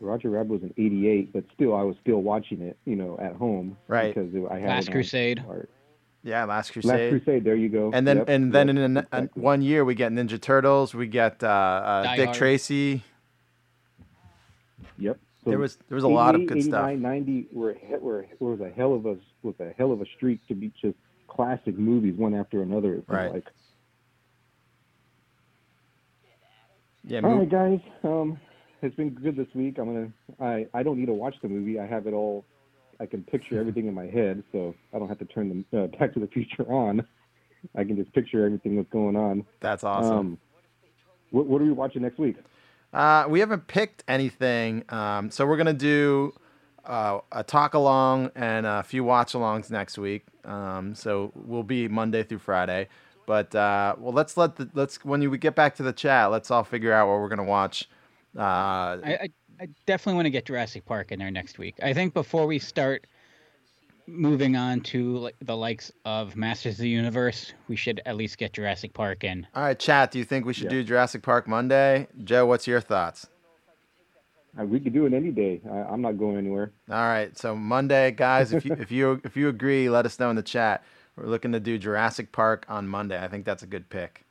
Roger 0.00 0.30
Rabbit 0.30 0.50
was 0.50 0.62
in 0.62 0.72
88, 0.76 1.32
but 1.32 1.44
still, 1.54 1.74
I 1.74 1.82
was 1.82 1.96
still 2.00 2.22
watching 2.22 2.62
it, 2.62 2.76
you 2.86 2.96
know, 2.96 3.18
at 3.20 3.34
home. 3.36 3.76
Right. 3.86 4.14
Because 4.14 4.32
I 4.50 4.58
had 4.58 4.68
Last 4.68 4.90
Crusade. 4.90 5.44
Art. 5.48 5.68
Yeah, 6.22 6.44
Last 6.44 6.72
Crusade. 6.72 6.88
Last 6.90 6.98
Crusade. 6.98 7.24
Crusade, 7.24 7.44
there 7.44 7.56
you 7.56 7.68
go. 7.68 7.90
And 7.92 8.06
then 8.06 8.18
Yep, 8.18 8.28
and 8.28 8.52
then 8.52 8.68
yep, 8.68 8.76
in 8.76 8.82
an, 8.82 8.96
an, 8.96 9.06
exactly. 9.12 9.42
one 9.42 9.62
year 9.62 9.84
we 9.84 9.94
get 9.94 10.12
Ninja 10.12 10.40
Turtles, 10.40 10.94
we 10.94 11.06
get 11.06 11.42
uh, 11.42 11.46
uh, 11.46 12.16
Dick 12.16 12.26
Hard. 12.26 12.36
Tracy. 12.36 13.02
Yep. 14.98 15.18
So 15.44 15.50
There 15.50 15.58
was 15.58 15.76
there 15.88 15.94
was 15.94 16.04
a 16.04 16.08
lot 16.08 16.34
of 16.34 16.46
good 16.46 16.62
stuff. 16.62 16.86
89, 16.86 17.00
90 17.02 17.46
were, 17.52 17.72
he- 17.74 17.94
were 17.96 18.26
was 18.40 18.60
a 18.60 18.68
hell 18.68 18.92
of 18.94 19.06
a 19.06 19.16
was 19.42 19.54
a 19.60 19.70
hell 19.78 19.92
of 19.92 20.02
a 20.02 20.06
streak 20.16 20.46
to 20.48 20.54
be 20.54 20.70
just 20.82 20.96
classic 21.28 21.78
movies 21.78 22.14
one 22.16 22.34
after 22.34 22.60
another. 22.62 23.02
Right. 23.06 23.32
Like. 23.32 23.46
Yeah, 27.04 27.20
All 27.24 27.30
mo- 27.30 27.38
right, 27.38 27.50
guys. 27.50 27.80
Um, 28.04 28.38
it's 28.82 28.96
been 28.96 29.10
good 29.10 29.36
this 29.36 29.48
week. 29.54 29.78
I'm 29.78 29.86
gonna. 29.86 30.12
I 30.40 30.66
I 30.74 30.82
don't 30.82 30.98
need 30.98 31.06
to 31.06 31.14
watch 31.14 31.34
the 31.42 31.48
movie. 31.48 31.78
I 31.78 31.86
have 31.86 32.06
it 32.06 32.14
all. 32.14 32.44
I 32.98 33.06
can 33.06 33.22
picture 33.22 33.58
everything 33.58 33.86
in 33.86 33.94
my 33.94 34.06
head, 34.06 34.42
so 34.52 34.74
I 34.94 34.98
don't 34.98 35.08
have 35.08 35.18
to 35.20 35.24
turn 35.24 35.64
the 35.70 35.84
uh, 35.84 35.86
Back 35.98 36.12
to 36.14 36.20
the 36.20 36.26
Future 36.26 36.70
on. 36.70 37.06
I 37.76 37.84
can 37.84 37.96
just 37.96 38.12
picture 38.12 38.44
everything 38.44 38.76
that's 38.76 38.88
going 38.90 39.16
on. 39.16 39.44
that's 39.60 39.84
awesome. 39.84 40.18
Um, 40.18 40.38
what, 41.30 41.46
what 41.46 41.60
are 41.60 41.64
we 41.64 41.72
watching 41.72 42.02
next 42.02 42.18
week? 42.18 42.36
Uh, 42.92 43.26
we 43.28 43.40
haven't 43.40 43.66
picked 43.68 44.02
anything, 44.08 44.84
um, 44.88 45.30
so 45.30 45.46
we're 45.46 45.56
gonna 45.56 45.72
do 45.72 46.32
uh, 46.84 47.20
a 47.32 47.44
talk 47.44 47.74
along 47.74 48.30
and 48.34 48.66
a 48.66 48.82
few 48.82 49.04
watch 49.04 49.32
alongs 49.32 49.70
next 49.70 49.98
week. 49.98 50.24
Um, 50.44 50.94
so 50.94 51.32
we'll 51.34 51.62
be 51.62 51.86
Monday 51.88 52.22
through 52.22 52.38
Friday. 52.38 52.88
But 53.26 53.54
uh, 53.54 53.94
well, 53.98 54.12
let's 54.12 54.36
let 54.36 54.56
the 54.56 54.68
let's 54.74 55.04
when 55.04 55.22
you 55.22 55.30
we 55.30 55.38
get 55.38 55.54
back 55.54 55.76
to 55.76 55.82
the 55.82 55.92
chat, 55.92 56.30
let's 56.30 56.50
all 56.50 56.64
figure 56.64 56.92
out 56.92 57.08
what 57.08 57.20
we're 57.20 57.28
gonna 57.28 57.44
watch. 57.44 57.88
Uh, 58.36 58.40
I, 58.42 58.98
I, 59.04 59.28
I 59.60 59.68
definitely 59.86 60.14
want 60.14 60.26
to 60.26 60.30
get 60.30 60.44
Jurassic 60.46 60.84
Park 60.86 61.12
in 61.12 61.18
there 61.18 61.30
next 61.30 61.58
week. 61.58 61.74
I 61.82 61.92
think 61.92 62.14
before 62.14 62.46
we 62.46 62.58
start 62.58 63.06
moving 64.06 64.56
on 64.56 64.80
to 64.80 65.18
like, 65.18 65.36
the 65.42 65.56
likes 65.56 65.92
of 66.04 66.36
Masters 66.36 66.74
of 66.74 66.78
the 66.82 66.88
Universe, 66.88 67.52
we 67.68 67.76
should 67.76 68.00
at 68.06 68.16
least 68.16 68.38
get 68.38 68.52
Jurassic 68.52 68.92
Park 68.92 69.24
in. 69.24 69.46
all 69.54 69.62
right, 69.62 69.78
chat. 69.78 70.10
Do 70.12 70.18
you 70.18 70.24
think 70.24 70.44
we 70.46 70.52
should 70.52 70.64
Yeah. 70.64 70.70
do 70.70 70.84
Jurassic 70.84 71.22
Park 71.22 71.46
Monday? 71.48 72.06
Joe, 72.24 72.46
what's 72.46 72.66
your 72.66 72.80
thoughts? 72.80 73.26
Uh, 74.58 74.64
we 74.64 74.80
could 74.80 74.92
do 74.92 75.06
it 75.06 75.12
any 75.12 75.30
day. 75.30 75.60
I, 75.70 75.78
I'm 75.92 76.00
not 76.00 76.18
going 76.18 76.36
anywhere. 76.36 76.72
All 76.90 76.96
right, 76.96 77.36
so 77.38 77.54
Monday, 77.54 78.10
guys, 78.10 78.52
if 78.52 78.64
you 78.64 78.72
if 78.78 78.90
you 78.90 79.20
if 79.24 79.36
you 79.36 79.48
agree, 79.48 79.88
let 79.88 80.06
us 80.06 80.18
know 80.18 80.28
in 80.30 80.36
the 80.36 80.42
chat. 80.42 80.82
We're 81.16 81.26
looking 81.26 81.52
to 81.52 81.60
do 81.60 81.78
Jurassic 81.78 82.32
Park 82.32 82.64
on 82.68 82.88
Monday. 82.88 83.22
I 83.22 83.28
think 83.28 83.44
that's 83.44 83.62
a 83.62 83.66
good 83.66 83.88
pick. 83.90 84.24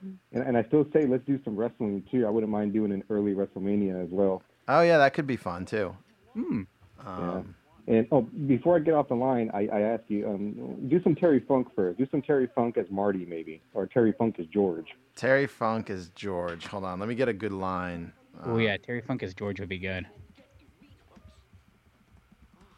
And, 0.00 0.18
and 0.32 0.56
I 0.56 0.62
still 0.64 0.86
say 0.92 1.06
let's 1.06 1.24
do 1.26 1.38
some 1.44 1.56
wrestling 1.56 2.02
too. 2.10 2.26
I 2.26 2.30
wouldn't 2.30 2.50
mind 2.50 2.72
doing 2.72 2.92
an 2.92 3.04
early 3.10 3.32
WrestleMania 3.34 4.02
as 4.02 4.10
well. 4.10 4.42
Oh 4.68 4.80
yeah, 4.82 4.98
that 4.98 5.14
could 5.14 5.26
be 5.26 5.36
fun 5.36 5.66
too. 5.66 5.96
Hmm. 6.34 6.62
Um, 7.04 7.54
And 7.86 8.06
oh, 8.12 8.22
before 8.22 8.76
I 8.76 8.78
get 8.78 8.94
off 8.94 9.08
the 9.08 9.14
line, 9.16 9.50
I, 9.52 9.66
I 9.72 9.80
ask 9.80 10.04
you, 10.08 10.28
um, 10.28 10.88
do 10.88 11.02
some 11.02 11.14
Terry 11.14 11.40
Funk 11.40 11.68
first. 11.74 11.98
Do 11.98 12.06
some 12.10 12.22
Terry 12.22 12.48
Funk 12.54 12.76
as 12.76 12.86
Marty, 12.90 13.24
maybe, 13.26 13.62
or 13.74 13.86
Terry 13.86 14.12
Funk 14.12 14.36
as 14.38 14.46
George. 14.46 14.86
Terry 15.16 15.46
Funk 15.46 15.90
is 15.90 16.10
George. 16.14 16.66
Hold 16.66 16.84
on, 16.84 17.00
let 17.00 17.08
me 17.08 17.14
get 17.14 17.28
a 17.28 17.32
good 17.32 17.52
line. 17.52 18.12
oh 18.44 18.58
yeah, 18.58 18.76
Terry 18.76 19.00
Funk 19.00 19.22
as 19.22 19.34
George 19.34 19.60
would 19.60 19.68
be 19.68 19.78
good. 19.78 20.06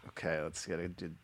Okay, 0.08 0.40
let's 0.40 0.64
get 0.66 0.78
a 0.78 0.88
good. 0.88 1.14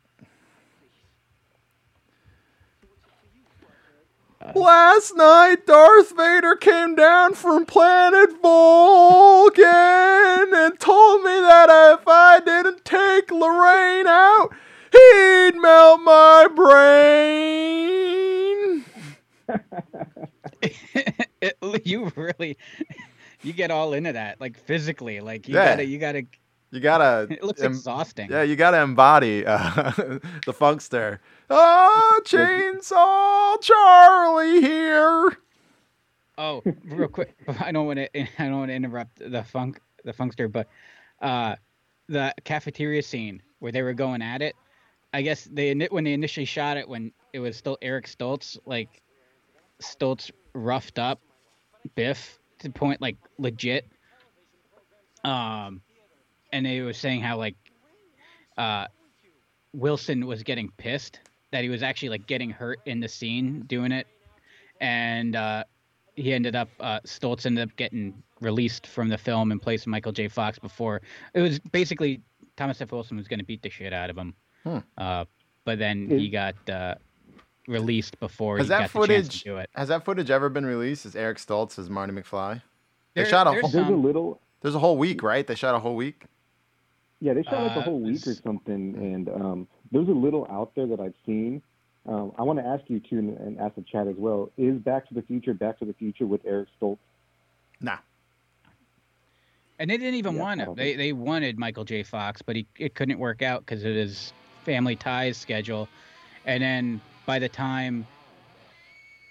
Uh, 4.41 4.53
Last 4.55 5.17
night, 5.17 5.67
Darth 5.67 6.17
Vader 6.17 6.55
came 6.55 6.95
down 6.95 7.35
from 7.35 7.67
planet 7.67 8.31
Vulcan 8.41 9.65
and 9.65 10.79
told 10.79 11.25
me 11.25 11.31
that 11.41 11.69
if 11.99 12.07
I 12.07 12.39
didn't 12.45 12.85
take 12.85 13.33
Lorraine 13.33 14.07
out, 14.07 14.51
he'd 14.93 15.61
melt 15.61 16.03
my 16.03 16.47
brain. 16.55 17.49
You 21.85 22.13
really, 22.17 22.57
you 23.43 23.53
get 23.53 23.71
all 23.71 23.93
into 23.93 24.13
that, 24.13 24.41
like 24.41 24.59
physically, 24.59 25.21
like 25.21 25.49
you 25.49 25.55
Yeah. 25.55 25.71
gotta, 25.71 25.85
you 25.87 25.99
gotta. 25.99 26.27
You 26.71 26.81
gotta. 26.81 27.27
It 27.31 27.43
looks 27.43 27.63
em- 27.63 27.73
exhausting. 27.73 28.31
Yeah, 28.31 28.43
you 28.43 28.57
gotta 28.57 28.81
embody 28.81 29.45
uh, 29.47 29.59
the 30.47 30.53
funkster. 30.53 31.19
Oh, 31.51 32.21
chainsaw 32.25 33.61
Charlie 33.61 34.61
here. 34.61 35.39
Oh, 36.37 36.63
real 36.85 37.09
quick, 37.09 37.35
I 37.61 37.73
don't 37.73 37.87
want 37.87 37.99
to. 37.99 38.21
I 38.21 38.29
don't 38.39 38.59
want 38.59 38.71
to 38.71 38.75
interrupt 38.75 39.19
the 39.19 39.43
funk, 39.43 39.81
the 40.05 40.13
funkster, 40.13 40.51
but 40.51 40.69
uh, 41.21 41.57
the 42.09 42.33
cafeteria 42.45 43.03
scene 43.03 43.43
where 43.59 43.73
they 43.73 43.83
were 43.83 43.95
going 43.95 44.23
at 44.23 44.43
it. 44.43 44.55
I 45.13 45.23
guess 45.23 45.49
they 45.51 45.75
when 45.91 46.05
they 46.05 46.13
initially 46.13 46.45
shot 46.45 46.77
it 46.77 46.89
when 46.89 47.13
it 47.33 47.41
was 47.41 47.57
still 47.57 47.79
Eric 47.83 48.07
Stoltz, 48.07 48.59
like 48.67 49.03
Stoltz 49.83 50.31
roughed 50.53 50.99
up 50.99 51.21
Biff 51.95 52.39
to 52.61 52.71
point 52.71 53.01
like 53.01 53.17
legit. 53.39 53.87
Um, 55.25 55.81
and 56.53 56.65
they 56.67 56.81
were 56.81 56.93
saying 56.93 57.21
how 57.21 57.37
like 57.37 57.57
uh 58.57 58.87
Wilson 59.75 60.27
was 60.27 60.43
getting 60.43 60.71
pissed 60.77 61.21
that 61.53 61.63
he 61.63 61.69
was 61.71 61.83
actually 61.83 62.09
like 62.11 62.27
getting 62.27 62.51
hurt 62.51 62.81
in 62.87 63.01
the 63.01 63.09
scene 63.09 63.61
doing 63.67 63.93
it, 63.93 64.07
and 64.81 65.35
uh, 65.37 65.65
he 66.15 66.33
ended 66.33 66.55
up 66.57 66.69
uh, 66.81 67.01
Stoltz 67.07 67.47
ended 67.47 67.69
up 67.69 67.77
getting 67.77 68.23
released 68.41 68.87
from 68.87 69.09
the 69.09 69.19
film 69.19 69.53
in 69.53 69.59
place 69.59 69.83
of 69.83 69.89
Michael 69.89 70.13
J. 70.13 70.29
Fox 70.29 70.59
before 70.59 71.01
it 71.35 71.41
was 71.41 71.59
basically 71.59 72.21
Thomas 72.57 72.81
F. 72.81 72.93
Wilson 72.93 73.17
was 73.17 73.29
going 73.29 73.39
to 73.41 73.45
beat 73.45 73.63
the 73.63 73.71
shit 73.71 73.93
out 73.93 74.11
of 74.11 74.17
him, 74.19 74.35
Hmm. 74.65 74.79
uh, 74.97 75.25
but 75.65 75.79
then 75.79 76.09
he 76.11 76.29
got 76.29 76.55
uh, 76.69 76.95
released 77.67 78.19
before 78.21 78.59
Has 78.59 78.67
he 78.67 78.69
that 78.71 78.93
got 78.93 79.01
the 79.01 79.07
chance 79.07 79.27
footage? 79.29 79.43
to 79.43 79.49
do 79.49 79.57
it. 79.59 79.71
Has 79.75 79.89
that 79.89 80.05
footage 80.05 80.31
ever 80.31 80.49
been 80.49 80.67
released? 80.67 81.07
As 81.07 81.15
Eric 81.15 81.39
Stoltz 81.39 81.79
as 81.79 81.89
Marty 81.91 82.13
McFly? 82.13 82.63
They 83.15 83.25
shot 83.25 83.47
a 83.47 83.51
there's 83.51 83.63
whole- 83.63 83.71
There's 83.71 83.89
a 83.89 83.93
little, 83.97 84.41
There's 84.61 84.75
a 84.75 84.79
whole 84.79 84.97
week, 84.99 85.23
right? 85.23 85.47
They 85.47 85.55
shot 85.55 85.75
a 85.75 85.79
whole 85.79 85.95
week. 85.97 86.25
Yeah, 87.21 87.35
they 87.35 87.43
shot 87.43 87.63
like 87.63 87.77
a 87.77 87.81
Uh, 87.81 87.83
whole 87.83 88.01
week 88.01 88.27
or 88.27 88.37
something, 88.45 88.95
and 88.97 89.29
um, 89.29 89.69
there's 89.91 90.09
a 90.09 90.13
little 90.13 90.47
out 90.51 90.73
there 90.75 90.87
that 90.87 91.01
I've 91.01 91.15
seen. 91.27 91.63
Um, 92.07 92.33
I 92.39 92.43
want 92.43 92.59
to 92.59 92.65
ask 92.65 92.85
you 92.89 93.01
too, 93.01 93.19
and, 93.19 93.37
and 93.39 93.59
ask 93.59 93.75
the 93.75 93.83
chat 93.83 94.07
as 94.07 94.17
well. 94.17 94.51
Is 94.57 94.79
Back 94.79 95.09
to 95.09 95.15
the 95.15 95.23
Future 95.23 95.55
Back 95.55 95.79
to 95.81 95.85
the 95.85 95.95
Future 95.95 96.27
with 96.27 96.41
Eric 96.45 96.69
Stoltz? 96.81 96.99
Nah. 97.81 97.99
And 99.79 99.91
they 99.91 99.97
didn't 99.97 100.15
even 100.15 100.35
Yeah, 100.35 100.39
want 100.39 100.61
I 100.61 100.65
him. 100.65 100.75
They 100.75 100.95
they 100.97 101.13
wanted 101.13 101.59
Michael 101.59 101.85
J. 101.85 102.03
Fox, 102.03 102.43
but 102.43 102.57
he 102.57 102.67
it 102.79 102.95
couldn't 102.95 103.19
work 103.19 103.43
out 103.43 103.61
because 103.65 103.85
of 103.85 103.95
his 103.95 104.33
family 104.65 104.97
ties 104.97 105.37
schedule. 105.37 105.89
And 106.45 106.63
then 106.63 107.01
by 107.27 107.39
the 107.39 107.49
time 107.49 108.07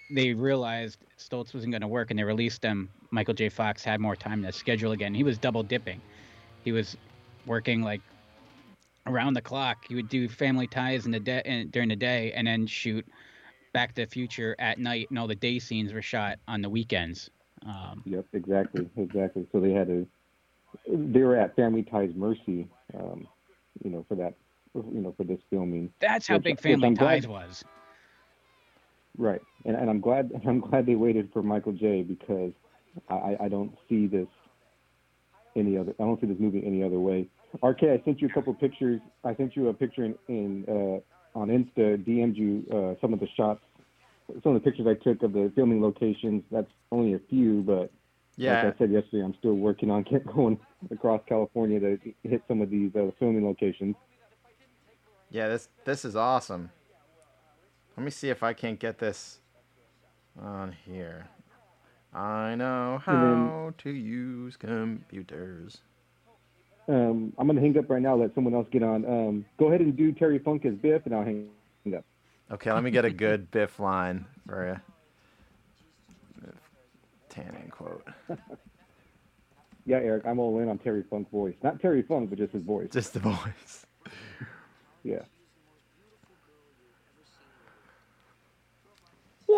they 0.09 0.33
realized 0.33 0.99
Stoltz 1.17 1.53
wasn't 1.53 1.71
going 1.71 1.81
to 1.81 1.87
work 1.87 2.09
and 2.11 2.19
they 2.19 2.23
released 2.23 2.63
him, 2.63 2.89
Michael 3.11 3.33
J. 3.33 3.49
Fox 3.49 3.83
had 3.83 3.99
more 3.99 4.15
time 4.15 4.41
to 4.43 4.51
schedule 4.51 4.91
again. 4.91 5.13
He 5.13 5.23
was 5.23 5.37
double 5.37 5.63
dipping. 5.63 6.01
He 6.63 6.71
was 6.71 6.97
working 7.47 7.81
like 7.81 8.01
around 9.07 9.33
the 9.33 9.41
clock. 9.41 9.85
He 9.87 9.95
would 9.95 10.09
do 10.09 10.27
family 10.27 10.67
ties 10.67 11.05
in 11.05 11.11
the 11.11 11.19
day 11.19 11.41
in, 11.45 11.69
during 11.69 11.89
the 11.89 11.95
day 11.95 12.31
and 12.33 12.45
then 12.47 12.67
shoot 12.67 13.05
Back 13.73 13.95
to 13.95 14.01
the 14.05 14.07
Future 14.07 14.55
at 14.59 14.79
night. 14.79 15.07
And 15.09 15.17
all 15.17 15.27
the 15.27 15.35
day 15.35 15.59
scenes 15.59 15.93
were 15.93 16.01
shot 16.01 16.39
on 16.47 16.61
the 16.61 16.69
weekends. 16.69 17.29
Um, 17.65 18.01
Yep, 18.05 18.25
exactly, 18.33 18.89
exactly. 18.97 19.47
So 19.51 19.59
they 19.59 19.71
had 19.71 19.87
to, 19.87 20.07
they 20.87 21.21
were 21.21 21.37
at 21.37 21.55
Family 21.55 21.83
Ties 21.83 22.11
Mercy, 22.15 22.67
um, 22.97 23.27
you 23.83 23.89
know, 23.89 24.05
for 24.07 24.15
that, 24.15 24.33
you 24.75 25.01
know, 25.01 25.13
for 25.17 25.23
this 25.23 25.39
filming. 25.49 25.91
that's 25.99 26.27
how 26.27 26.35
Which- 26.35 26.43
big 26.43 26.59
Family 26.61 26.87
I'm 26.87 26.93
glad- 26.93 27.23
Ties 27.23 27.27
was. 27.27 27.63
Right, 29.19 29.41
and 29.65 29.75
and 29.75 29.89
I'm 29.89 29.99
glad 29.99 30.31
I'm 30.47 30.59
glad 30.59 30.85
they 30.85 30.93
waited 30.95 31.29
for 31.33 31.41
Michael 31.41 31.71
J. 31.73 32.03
because 32.03 32.51
I- 33.09 33.35
I 33.41 33.47
don't 33.49 33.75
see 33.89 34.05
this 34.05 34.27
any 35.55 35.75
other 35.77 35.95
I 35.99 36.03
don't 36.03 36.21
see 36.21 36.27
this 36.27 36.39
movie 36.39 36.63
any 36.65 36.83
other 36.83 36.99
way. 36.99 37.27
RK, 37.63 37.83
I 37.83 38.01
sent 38.05 38.21
you 38.21 38.27
a 38.27 38.31
couple 38.33 38.53
pictures. 38.53 38.99
I 39.23 39.35
sent 39.35 39.55
you 39.55 39.69
a 39.69 39.73
picture 39.73 40.03
in, 40.05 40.15
in 40.27 40.65
uh, 40.67 41.37
on 41.39 41.47
Insta. 41.49 41.97
DM'd 42.03 42.37
you 42.37 42.63
uh, 42.71 42.99
some 43.01 43.13
of 43.13 43.19
the 43.19 43.27
shots, 43.35 43.61
some 44.43 44.55
of 44.55 44.61
the 44.61 44.69
pictures 44.69 44.85
I 44.87 44.95
took 44.95 45.23
of 45.23 45.33
the 45.33 45.51
filming 45.55 45.81
locations. 45.81 46.43
That's 46.51 46.69
only 46.91 47.13
a 47.13 47.19
few, 47.29 47.61
but 47.63 47.91
Yeah. 48.35 48.63
like 48.63 48.75
I 48.75 48.77
said 48.77 48.91
yesterday, 48.91 49.23
I'm 49.23 49.33
still 49.39 49.53
working 49.55 49.89
on 49.89 50.03
going 50.35 50.59
across 50.91 51.21
California 51.27 51.79
to 51.79 51.97
hit 52.23 52.43
some 52.47 52.61
of 52.61 52.69
these 52.69 52.91
uh, 52.95 53.11
filming 53.19 53.45
locations. 53.45 53.95
Yeah, 55.29 55.47
this 55.47 55.69
this 55.85 56.05
is 56.05 56.15
awesome. 56.15 56.69
Let 57.97 58.03
me 58.03 58.11
see 58.11 58.29
if 58.29 58.43
I 58.43 58.53
can't 58.53 58.79
get 58.79 58.99
this 58.99 59.39
on 60.39 60.71
here. 60.85 61.27
I 62.13 62.55
know 62.55 63.01
And 63.07 63.17
then- 63.23 63.47
how 63.47 63.73
to 63.79 63.89
use 63.89 64.55
computers. 64.55 65.81
Um, 66.87 67.33
I'm 67.37 67.47
gonna 67.47 67.59
hang 67.61 67.77
up 67.77 67.89
right 67.89 68.01
now. 68.01 68.15
Let 68.15 68.33
someone 68.33 68.53
else 68.53 68.67
get 68.71 68.81
on. 68.83 69.05
Um, 69.05 69.45
go 69.59 69.67
ahead 69.67 69.81
and 69.81 69.95
do 69.95 70.11
Terry 70.13 70.39
Funk 70.39 70.65
as 70.65 70.73
Biff, 70.75 71.05
and 71.05 71.13
I'll 71.13 71.23
hang 71.25 71.49
up. 71.95 72.05
Okay, 72.49 72.71
let 72.71 72.83
me 72.83 72.91
get 72.91 73.03
a 73.03 73.11
good 73.11 73.51
Biff 73.51 73.79
line 73.79 74.25
for 74.47 74.67
you. 74.67 76.51
Tanning 77.29 77.69
quote. 77.69 78.07
Yeah, 79.87 79.99
Eric, 79.99 80.25
I'm 80.27 80.37
all 80.37 80.59
in 80.59 80.67
on 80.67 80.77
Terry 80.79 81.01
Funk 81.09 81.31
voice. 81.31 81.55
Not 81.63 81.79
Terry 81.79 82.01
Funk, 82.01 82.29
but 82.29 82.37
just 82.37 82.51
his 82.51 82.61
voice. 82.61 82.89
Just 82.91 83.13
the 83.13 83.21
voice. 83.21 83.85
Yeah. 85.01 85.21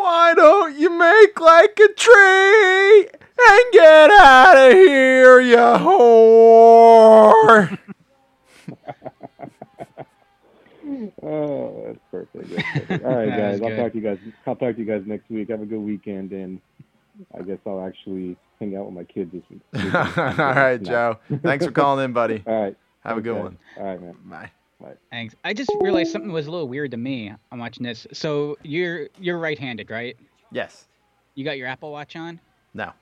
Why 0.00 0.34
don't 0.34 0.78
you 0.78 0.90
make 0.90 1.38
like 1.40 1.78
a 1.78 1.92
tree 1.94 3.00
and 3.02 3.72
get 3.72 4.10
out 4.10 4.56
of 4.56 4.72
here, 4.72 5.40
you 5.40 5.56
whore? 5.56 7.78
Oh, 11.22 11.84
that's 11.86 11.98
perfect. 12.10 12.50
That's 12.50 12.68
perfect. 12.74 13.04
All 13.04 13.14
right, 13.14 13.28
guys. 13.28 13.60
I'll 13.62 13.68
good. 13.68 13.76
talk 13.76 13.92
to 13.92 13.98
you 13.98 14.04
guys. 14.04 14.18
I'll 14.46 14.56
talk 14.56 14.74
to 14.74 14.80
you 14.80 14.86
guys 14.86 15.02
next 15.06 15.28
week. 15.30 15.50
Have 15.50 15.62
a 15.62 15.66
good 15.66 15.78
weekend, 15.80 16.32
and 16.32 16.60
I 17.38 17.42
guess 17.42 17.58
I'll 17.66 17.84
actually 17.86 18.36
hang 18.58 18.76
out 18.76 18.86
with 18.86 18.94
my 18.94 19.04
kids 19.04 19.32
this 19.32 19.42
week. 19.50 19.60
All 19.94 20.34
right, 20.36 20.82
Joe. 20.82 21.18
Thanks 21.42 21.64
for 21.64 21.72
calling 21.72 22.04
in, 22.04 22.12
buddy. 22.12 22.42
All 22.46 22.62
right. 22.62 22.76
Have 23.04 23.18
a 23.18 23.20
good 23.20 23.32
Okay. 23.32 23.42
one. 23.42 23.58
All 23.76 23.84
right, 23.84 24.00
man. 24.02 24.14
Bye. 24.24 24.50
Thanks. 25.10 25.34
I 25.44 25.52
just 25.54 25.70
realized 25.80 26.10
something 26.12 26.32
was 26.32 26.46
a 26.46 26.50
little 26.50 26.68
weird 26.68 26.90
to 26.92 26.96
me. 26.96 27.32
I'm 27.52 27.58
watching 27.58 27.82
this. 27.84 28.06
So 28.12 28.56
you're 28.62 29.08
you're 29.18 29.38
right-handed, 29.38 29.90
right? 29.90 30.16
Yes. 30.52 30.86
You 31.34 31.44
got 31.44 31.58
your 31.58 31.66
Apple 31.68 31.92
Watch 31.92 32.16
on? 32.16 32.40
No. 32.74 32.92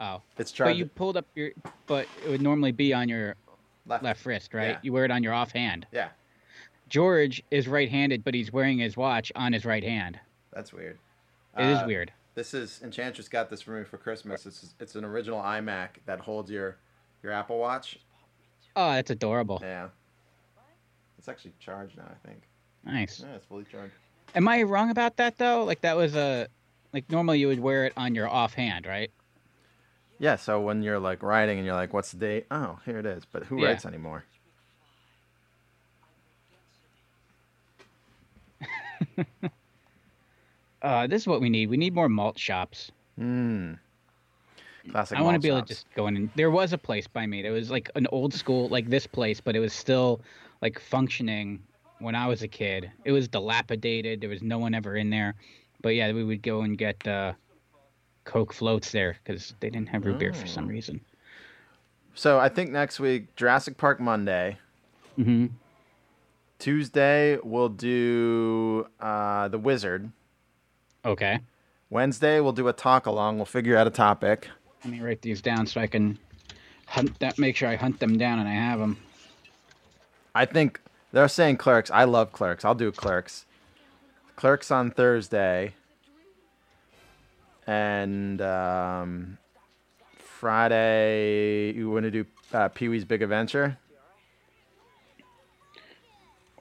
Oh, 0.00 0.20
It's 0.36 0.52
but 0.52 0.76
you 0.76 0.86
pulled 0.86 1.16
up 1.16 1.26
your. 1.34 1.50
But 1.86 2.06
it 2.24 2.28
would 2.30 2.42
normally 2.42 2.72
be 2.72 2.92
on 2.92 3.08
your 3.08 3.34
left. 3.86 4.02
left 4.04 4.26
wrist, 4.26 4.52
right? 4.52 4.70
Yeah. 4.70 4.78
You 4.82 4.92
wear 4.92 5.04
it 5.04 5.10
on 5.10 5.22
your 5.22 5.32
offhand. 5.32 5.86
Yeah. 5.92 6.08
George 6.88 7.42
is 7.50 7.66
right-handed, 7.66 8.22
but 8.22 8.34
he's 8.34 8.52
wearing 8.52 8.78
his 8.78 8.96
watch 8.96 9.32
on 9.34 9.52
his 9.52 9.64
right 9.64 9.82
hand. 9.82 10.20
That's 10.52 10.72
weird. 10.72 10.98
It 11.58 11.66
is 11.66 11.78
Uh, 11.78 11.84
weird. 11.86 12.12
This 12.34 12.52
is 12.52 12.80
Enchantress 12.82 13.28
got 13.28 13.48
this 13.48 13.62
for 13.62 13.70
me 13.72 13.84
for 13.84 13.96
Christmas. 13.96 14.44
It's 14.44 14.74
it's 14.78 14.94
an 14.94 15.04
original 15.04 15.40
iMac 15.40 15.88
that 16.04 16.20
holds 16.20 16.50
your 16.50 16.76
your 17.22 17.32
Apple 17.32 17.58
Watch. 17.58 17.98
Oh, 18.76 18.92
that's 18.92 19.10
adorable. 19.10 19.58
Yeah. 19.62 19.88
It's 21.26 21.30
actually 21.32 21.54
charged 21.58 21.96
now, 21.96 22.04
I 22.08 22.28
think. 22.28 22.42
Nice. 22.84 23.18
Yeah, 23.18 23.34
it's 23.34 23.46
fully 23.46 23.64
charged. 23.64 23.94
Am 24.36 24.46
I 24.46 24.62
wrong 24.62 24.90
about 24.90 25.16
that 25.16 25.36
though? 25.38 25.64
Like 25.64 25.80
that 25.80 25.96
was 25.96 26.14
a, 26.14 26.46
like 26.92 27.10
normally 27.10 27.40
you 27.40 27.48
would 27.48 27.58
wear 27.58 27.84
it 27.84 27.92
on 27.96 28.14
your 28.14 28.28
offhand, 28.28 28.86
right? 28.86 29.10
Yeah, 30.20 30.36
so 30.36 30.60
when 30.60 30.84
you're 30.84 31.00
like 31.00 31.24
writing 31.24 31.58
and 31.58 31.66
you're 31.66 31.74
like, 31.74 31.92
what's 31.92 32.12
the 32.12 32.18
date? 32.18 32.46
Oh, 32.52 32.78
here 32.84 33.00
it 33.00 33.06
is. 33.06 33.24
But 33.24 33.42
who 33.42 33.60
Yeah. 33.60 33.70
writes 33.70 33.84
anymore? 33.84 34.24
Uh, 40.82 41.06
this 41.08 41.22
is 41.22 41.26
what 41.26 41.40
we 41.40 41.48
need. 41.48 41.68
We 41.68 41.76
need 41.76 41.94
more 41.94 42.08
malt 42.08 42.38
shops. 42.38 42.92
Hmm. 43.18 43.72
Classic. 44.90 45.18
I 45.18 45.22
want 45.22 45.34
to 45.34 45.40
be 45.40 45.48
able 45.48 45.62
to 45.62 45.66
just 45.66 45.86
go 45.96 46.06
in. 46.06 46.16
And, 46.16 46.30
there 46.36 46.50
was 46.50 46.72
a 46.72 46.78
place 46.78 47.08
by 47.08 47.26
me. 47.26 47.42
There 47.42 47.50
was 47.50 47.70
like 47.70 47.90
an 47.96 48.06
old 48.12 48.32
school, 48.32 48.68
like 48.68 48.88
this 48.88 49.06
place, 49.06 49.40
but 49.40 49.56
it 49.56 49.58
was 49.58 49.72
still 49.72 50.20
like 50.62 50.78
functioning 50.80 51.62
when 51.98 52.14
I 52.14 52.26
was 52.26 52.42
a 52.42 52.48
kid. 52.48 52.90
It 53.04 53.12
was 53.12 53.28
dilapidated. 53.28 54.20
There 54.20 54.28
was 54.30 54.42
no 54.42 54.58
one 54.58 54.74
ever 54.74 54.96
in 54.96 55.10
there. 55.10 55.34
But 55.82 55.90
yeah, 55.90 56.12
we 56.12 56.24
would 56.24 56.42
go 56.42 56.62
and 56.62 56.76
get 56.76 57.06
uh, 57.06 57.32
Coke 58.24 58.52
floats 58.52 58.90
there 58.90 59.16
because 59.22 59.54
they 59.60 59.70
didn't 59.70 59.88
have 59.88 60.04
root 60.04 60.18
beer 60.18 60.32
for 60.32 60.46
some 60.46 60.64
Oh. 60.64 60.68
reason. 60.68 61.00
So 62.14 62.38
I 62.38 62.48
think 62.48 62.70
next 62.70 62.98
week 62.98 63.34
Jurassic 63.36 63.76
Park 63.76 64.00
Monday. 64.00 64.58
Mm-hmm. 65.18 65.46
Tuesday 66.58 67.38
we'll 67.42 67.68
do 67.68 68.86
uh, 69.00 69.48
the 69.48 69.58
Wizard. 69.58 70.10
Okay. 71.04 71.38
Wednesday 71.90 72.40
we'll 72.40 72.52
do 72.52 72.68
a 72.68 72.72
talk 72.72 73.06
along. 73.06 73.36
We'll 73.36 73.44
figure 73.44 73.76
out 73.76 73.86
a 73.86 73.90
topic. 73.90 74.48
Let 74.84 74.92
me 74.92 75.00
write 75.00 75.22
these 75.22 75.40
down 75.42 75.66
so 75.66 75.80
I 75.80 75.86
can 75.86 76.18
hunt 76.86 77.18
that. 77.20 77.38
Make 77.38 77.56
sure 77.56 77.68
I 77.68 77.76
hunt 77.76 78.00
them 78.00 78.16
down 78.18 78.38
and 78.38 78.48
I 78.48 78.54
have 78.54 78.78
them. 78.78 78.96
I 80.36 80.44
think 80.44 80.80
they're 81.12 81.28
saying 81.28 81.56
Clerks. 81.56 81.90
I 81.90 82.04
love 82.04 82.30
Clerks. 82.30 82.64
I'll 82.64 82.74
do 82.74 82.92
Clerks. 82.92 83.46
Clerks 84.36 84.70
on 84.70 84.90
Thursday. 84.90 85.74
And 87.66 88.42
um, 88.42 89.38
Friday, 90.18 91.72
you 91.72 91.90
want 91.90 92.04
to 92.04 92.10
do 92.10 92.26
uh, 92.52 92.68
Pee 92.68 92.88
Wee's 92.88 93.06
Big 93.06 93.22
Adventure? 93.22 93.78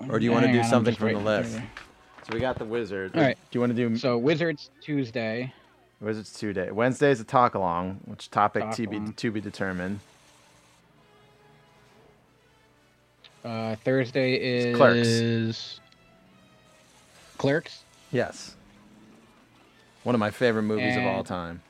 Or 0.09 0.19
do 0.19 0.25
you 0.25 0.31
wanna 0.31 0.51
do 0.51 0.59
on, 0.59 0.65
something 0.65 0.95
from 0.95 1.13
the 1.13 1.19
list? 1.19 1.53
So 1.53 2.33
we 2.33 2.39
got 2.39 2.57
the 2.57 2.65
Wizard. 2.65 3.11
All 3.15 3.21
right. 3.21 3.37
Do 3.51 3.57
you 3.57 3.59
want 3.59 3.75
to 3.75 3.89
do 3.89 3.97
So 3.97 4.17
Wizards 4.17 4.69
Tuesday. 4.81 5.53
Wizards 6.01 6.33
Tuesday? 6.33 6.71
Wednesday's 6.71 7.19
a 7.19 7.23
talk 7.23 7.55
along, 7.55 7.99
which 8.05 8.31
topic 8.31 8.63
Talk 8.63 8.75
to 8.75 8.87
be 8.87 8.99
to 8.99 9.31
be 9.31 9.41
determined. 9.41 9.99
Uh, 13.45 13.75
Thursday 13.83 14.33
is 14.33 14.75
Clerks. 14.75 15.79
Clerks. 17.37 17.83
Yes. 18.11 18.55
One 20.01 20.15
of 20.15 20.19
my 20.19 20.31
favorite 20.31 20.63
movies 20.63 20.97
of 20.97 21.03
all 21.03 21.23
time. 21.23 21.61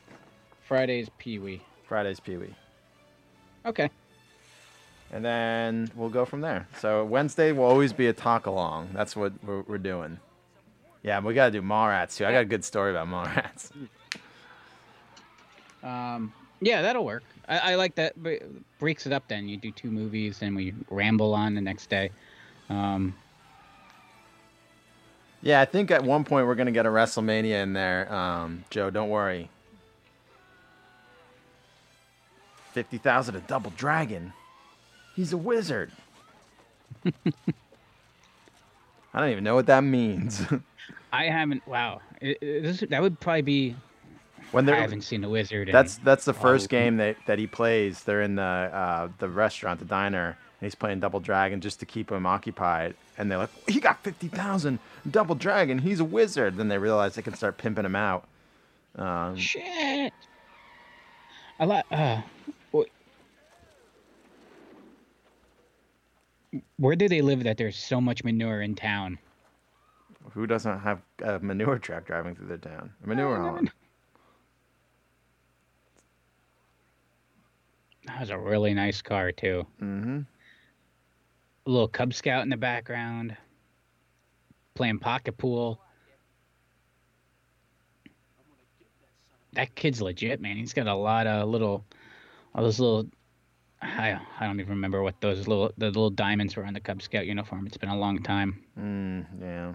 Friday's 0.68 1.10
Pee 1.18 1.38
Wee. 1.38 1.62
Friday's 1.86 2.22
Pee 2.22 2.38
Wee. 2.38 2.56
Okay. 3.66 3.90
And 5.12 5.24
then 5.24 5.92
we'll 5.96 6.10
go 6.10 6.24
from 6.24 6.40
there. 6.42 6.68
So 6.80 7.04
Wednesday 7.04 7.52
will 7.52 7.66
always 7.66 7.92
be 7.92 8.08
a 8.08 8.14
talk 8.14 8.46
along. 8.46 8.90
That's 8.94 9.16
what 9.16 9.34
we're, 9.44 9.62
we're 9.62 9.78
doing. 9.78 10.20
Yeah, 11.04 11.20
we 11.20 11.34
got 11.34 11.48
to 11.48 11.52
do 11.52 11.62
Mallrats 11.62 12.16
too. 12.16 12.26
I 12.26 12.32
got 12.32 12.40
a 12.40 12.46
good 12.46 12.64
story 12.64 12.92
about 12.92 13.08
Mallrats. 13.08 13.72
Um, 15.84 16.34
yeah, 16.62 16.82
that'll 16.82 17.06
work. 17.06 17.24
I, 17.48 17.58
I 17.72 17.76
like 17.76 17.96
that. 17.96 18.14
But 18.22 18.42
breaks 18.80 19.06
it 19.06 19.14
up. 19.14 19.28
Then 19.28 19.48
you 19.48 19.58
do 19.58 19.72
two 19.72 19.92
movies, 19.92 20.40
and 20.42 20.56
we 20.56 20.74
ramble 20.90 21.34
on 21.34 21.56
the 21.56 21.62
next 21.62 21.90
day. 21.90 22.12
Um, 22.70 23.14
Yeah, 25.42 25.62
I 25.62 25.66
think 25.66 25.92
at 25.92 26.04
one 26.04 26.24
point 26.24 26.48
we're 26.48 26.56
going 26.56 26.66
to 26.66 26.72
get 26.72 26.86
a 26.88 26.90
WrestleMania 26.90 27.62
in 27.62 27.74
there. 27.74 28.12
Um, 28.12 28.64
Joe, 28.72 28.90
don't 28.90 29.10
worry. 29.10 29.50
50,000 32.74 33.36
a 33.36 33.40
double 33.42 33.72
dragon. 33.78 34.34
He's 35.16 35.32
a 35.34 35.38
wizard. 35.38 35.92
I 37.06 37.12
don't 39.22 39.30
even 39.30 39.44
know 39.44 39.56
what 39.56 39.68
that 39.68 39.82
means. 39.84 40.42
I 41.14 41.26
haven't. 41.26 41.66
Wow, 41.68 42.02
it, 42.20 42.38
it- 42.42 42.64
this, 42.64 42.84
that 42.90 43.02
would 43.02 43.20
probably 43.20 43.42
be. 43.44 43.76
When 44.56 44.64
I 44.64 44.72
they're 44.72 44.82
haven't 44.82 45.02
seen 45.02 45.22
the 45.22 45.30
Wizard. 45.30 45.70
That's 45.72 45.98
that's 45.98 46.26
the 46.26 46.34
first 46.34 46.70
game 46.70 46.98
that, 46.98 47.18
that 47.28 47.38
he 47.38 47.46
plays. 47.46 48.04
They're 48.04 48.22
in 48.22 48.36
the 48.36 48.42
uh, 48.42 49.10
the 49.20 49.28
restaurant, 49.30 49.80
the 49.80 49.86
diner, 49.86 50.28
and 50.28 50.66
he's 50.66 50.76
playing 50.76 51.02
Double 51.02 51.20
Dragon 51.20 51.60
just 51.60 51.80
to 51.82 51.86
keep 51.86 52.12
him 52.12 52.26
occupied. 52.26 52.96
And 53.18 53.30
they're 53.30 53.38
like, 53.38 53.50
he 53.68 53.80
got 53.80 54.02
fifty 54.02 54.30
thousand 54.30 54.80
Double 55.12 55.36
Dragon. 55.36 55.80
He's 55.80 56.00
a 56.00 56.06
wizard. 56.06 56.56
Then 56.56 56.70
they 56.70 56.78
realize 56.78 57.16
they 57.16 57.22
can 57.22 57.36
start 57.36 57.58
pimping 57.58 57.86
him 57.86 57.96
out. 57.96 58.28
Um, 58.96 59.36
Shit. 59.36 60.14
I 61.60 61.66
like. 61.66 61.86
Uh, 61.92 62.22
where 66.78 66.96
do 66.96 67.10
they 67.10 67.22
live 67.22 67.44
that 67.44 67.58
there's 67.58 67.78
so 67.78 68.00
much 68.00 68.24
manure 68.24 68.62
in 68.62 68.76
town? 68.76 69.20
who 70.32 70.48
doesn't 70.48 70.80
have 70.80 71.02
a 71.24 71.40
manure 71.40 71.80
truck 71.80 72.06
driving 72.06 72.36
through 72.36 72.48
their 72.48 72.58
town? 72.58 72.92
A 73.04 73.08
manure 73.08 73.38
hauler. 73.38 73.62
That 78.06 78.20
was 78.20 78.30
a 78.30 78.38
really 78.38 78.74
nice 78.74 79.02
car 79.02 79.32
too. 79.32 79.66
Mm-hmm. 79.82 80.20
A 81.66 81.70
little 81.70 81.88
Cub 81.88 82.14
Scout 82.14 82.44
in 82.44 82.50
the 82.50 82.58
background, 82.58 83.36
playing 84.76 85.00
pocket 85.00 85.38
pool. 85.38 85.80
That 89.54 89.74
kid's 89.74 90.02
legit, 90.02 90.42
man. 90.42 90.58
He's 90.58 90.74
got 90.74 90.88
a 90.88 90.94
lot 90.94 91.28
of 91.28 91.50
little, 91.50 91.84
all 92.54 92.64
those 92.64 92.80
little. 92.80 93.08
I, 93.82 94.20
I 94.40 94.46
don't 94.46 94.60
even 94.60 94.74
remember 94.74 95.02
what 95.02 95.20
those 95.22 95.48
little 95.48 95.72
the 95.78 95.88
little 95.88 96.10
diamonds 96.10 96.56
were 96.56 96.66
on 96.66 96.74
the 96.74 96.80
Cub 96.80 97.02
Scout 97.02 97.26
uniform. 97.26 97.66
It's 97.66 97.78
been 97.78 97.90
a 97.90 97.98
long 97.98 98.22
time. 98.22 98.64
Mm, 98.80 99.26
yeah. 99.42 99.74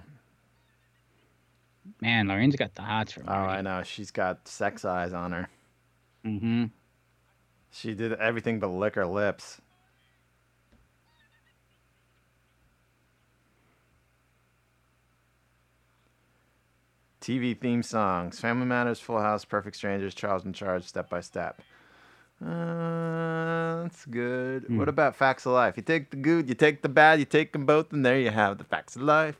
Man, 2.00 2.28
Lorraine's 2.28 2.56
got 2.56 2.74
the 2.74 2.82
hots 2.82 3.12
for 3.12 3.20
me. 3.20 3.26
Oh, 3.28 3.32
I 3.32 3.60
know. 3.62 3.82
She's 3.82 4.10
got 4.10 4.46
sex 4.46 4.84
eyes 4.84 5.12
on 5.12 5.32
her. 5.32 5.48
Mm-hmm. 6.24 6.66
She 7.70 7.94
did 7.94 8.12
everything 8.14 8.58
but 8.58 8.68
lick 8.68 8.96
her 8.96 9.06
lips. 9.06 9.60
TV 17.20 17.58
theme 17.58 17.82
songs: 17.82 18.40
Family 18.40 18.66
Matters, 18.66 18.98
Full 18.98 19.20
House, 19.20 19.44
Perfect 19.44 19.76
Strangers, 19.76 20.14
Charles 20.14 20.44
in 20.44 20.52
Charge, 20.52 20.84
Step 20.84 21.10
by 21.10 21.20
Step. 21.20 21.60
Uh, 22.44 23.82
that's 23.82 24.06
good. 24.06 24.64
Hmm. 24.64 24.78
What 24.78 24.88
about 24.88 25.14
facts 25.14 25.44
of 25.44 25.52
life? 25.52 25.76
You 25.76 25.82
take 25.82 26.10
the 26.10 26.16
good, 26.16 26.48
you 26.48 26.54
take 26.54 26.80
the 26.80 26.88
bad, 26.88 27.18
you 27.18 27.26
take 27.26 27.52
them 27.52 27.66
both, 27.66 27.92
and 27.92 28.04
there 28.04 28.18
you 28.18 28.30
have 28.30 28.56
the 28.56 28.64
facts 28.64 28.96
of 28.96 29.02
life. 29.02 29.36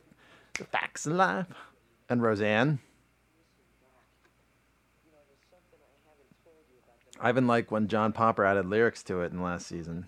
The 0.57 0.65
facts 0.65 1.07
of 1.07 1.13
life. 1.13 1.47
And 2.07 2.21
Roseanne. 2.21 2.79
I 7.21 7.29
even 7.29 7.45
like 7.45 7.71
when 7.71 7.87
John 7.87 8.11
Popper 8.13 8.43
added 8.43 8.65
lyrics 8.65 9.03
to 9.03 9.21
it 9.21 9.31
in 9.31 9.41
last 9.41 9.67
season. 9.67 10.07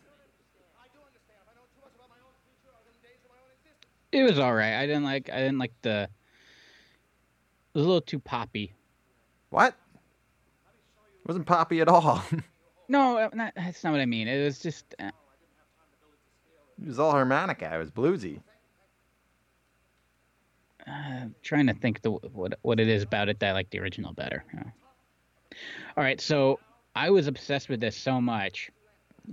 It 4.11 4.23
was 4.23 4.39
all 4.39 4.53
right. 4.53 4.73
I 4.79 4.85
didn't 4.85 5.03
like. 5.03 5.29
I 5.31 5.37
didn't 5.37 5.59
like 5.59 5.73
the. 5.81 6.03
It 6.03 6.09
was 7.77 7.85
a 7.85 7.87
little 7.87 8.01
too 8.01 8.19
poppy. 8.19 8.73
What? 9.49 9.75
It 11.21 11.27
wasn't 11.27 11.45
poppy 11.45 11.81
at 11.81 11.87
all. 11.87 12.23
No, 12.89 13.29
not, 13.33 13.53
that's 13.55 13.81
not 13.83 13.91
what 13.91 14.01
I 14.01 14.05
mean. 14.05 14.27
It 14.27 14.43
was 14.43 14.59
just. 14.59 14.93
Uh, 14.99 15.09
it 16.79 16.87
was 16.87 16.99
all 16.99 17.11
harmonica. 17.11 17.73
It 17.73 17.77
was 17.77 17.89
bluesy. 17.89 18.41
uh, 20.85 21.27
trying 21.41 21.67
to 21.67 21.73
think 21.73 22.01
the 22.01 22.11
what 22.11 22.59
what 22.61 22.81
it 22.81 22.89
is 22.89 23.01
about 23.01 23.29
it 23.29 23.39
that 23.39 23.49
I 23.49 23.53
like 23.53 23.69
the 23.69 23.79
original 23.79 24.13
better. 24.13 24.43
All 25.95 26.03
right, 26.03 26.19
so 26.19 26.59
I 26.95 27.09
was 27.09 27.27
obsessed 27.27 27.69
with 27.69 27.79
this 27.79 27.95
so 27.95 28.21
much. 28.21 28.69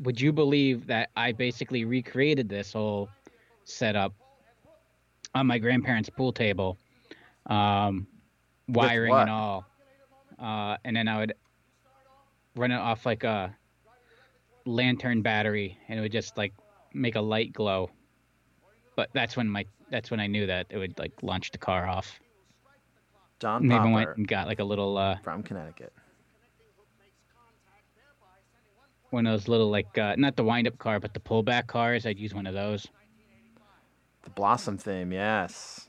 Would 0.03 0.21
you 0.21 0.33
believe 0.33 0.87
that 0.87 1.11
I 1.17 1.33
basically 1.33 1.85
recreated 1.85 2.49
this 2.49 2.73
whole 2.73 3.09
setup 3.65 4.15
on 5.35 5.47
my 5.47 5.59
grandparents' 5.59 6.09
pool 6.11 6.33
table, 6.33 6.79
um, 7.47 8.07
wiring 8.69 9.15
and 9.15 9.31
all, 9.31 9.67
uh, 10.39 10.77
and 10.85 10.97
then 10.97 11.09
I 11.09 11.19
would 11.19 11.35
run 12.57 12.71
it 12.71 12.77
off 12.77 13.05
like 13.07 13.25
a 13.25 13.55
lantern 14.65 15.23
battery, 15.23 15.79
and 15.89 15.99
it 15.99 16.03
would 16.03 16.13
just 16.13 16.37
like 16.37 16.55
make 16.95 17.17
a 17.17 17.21
light 17.21 17.53
glow. 17.53 17.91
But 18.97 19.11
that's 19.13 19.37
when 19.37 19.49
my 19.49 19.67
that's 19.91 20.11
when 20.11 20.21
I 20.21 20.27
knew 20.27 20.47
that 20.47 20.67
it 20.71 20.79
would 20.79 20.99
like 20.99 21.23
launch 21.23 21.51
the 21.51 21.59
car 21.59 21.87
off. 21.87 22.21
John 23.41 23.63
And 23.63 23.71
Popper 23.71 23.83
even 23.83 23.93
went 23.93 24.17
and 24.17 24.29
got 24.29 24.47
like 24.47 24.61
a 24.61 24.65
little 24.65 24.97
uh, 24.99 25.17
from 25.23 25.43
Connecticut. 25.43 25.93
One 29.11 29.27
of 29.27 29.33
those 29.33 29.49
little 29.49 29.71
like 29.71 29.97
uh, 29.99 30.15
not 30.17 30.37
the 30.37 30.45
wind 30.45 30.67
up 30.67 30.79
car, 30.79 31.01
but 31.01 31.15
the 31.15 31.21
pullback 31.21 31.67
cars. 31.67 32.07
I'd 32.07 32.19
use 32.19 32.35
one 32.35 32.47
of 32.47 32.55
those. 32.55 32.87
The 34.23 34.31
Blossom 34.31 34.77
theme, 34.79 35.13
yes. 35.13 35.89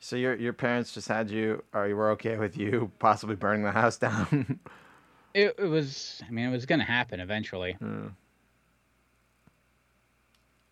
So 0.00 0.16
your 0.16 0.36
your 0.36 0.52
parents 0.52 0.92
just 0.92 1.08
had 1.08 1.30
you, 1.30 1.62
or 1.74 1.88
you 1.88 1.96
were 1.96 2.10
okay 2.12 2.36
with 2.38 2.56
you 2.56 2.90
possibly 2.98 3.34
burning 3.36 3.64
the 3.64 3.72
house 3.72 3.96
down? 3.98 4.60
It, 5.34 5.54
it 5.58 5.64
was. 5.66 6.22
I 6.26 6.30
mean, 6.30 6.46
it 6.46 6.50
was 6.52 6.66
gonna 6.66 6.84
happen 6.84 7.20
eventually. 7.20 7.72
Hmm. 7.72 8.08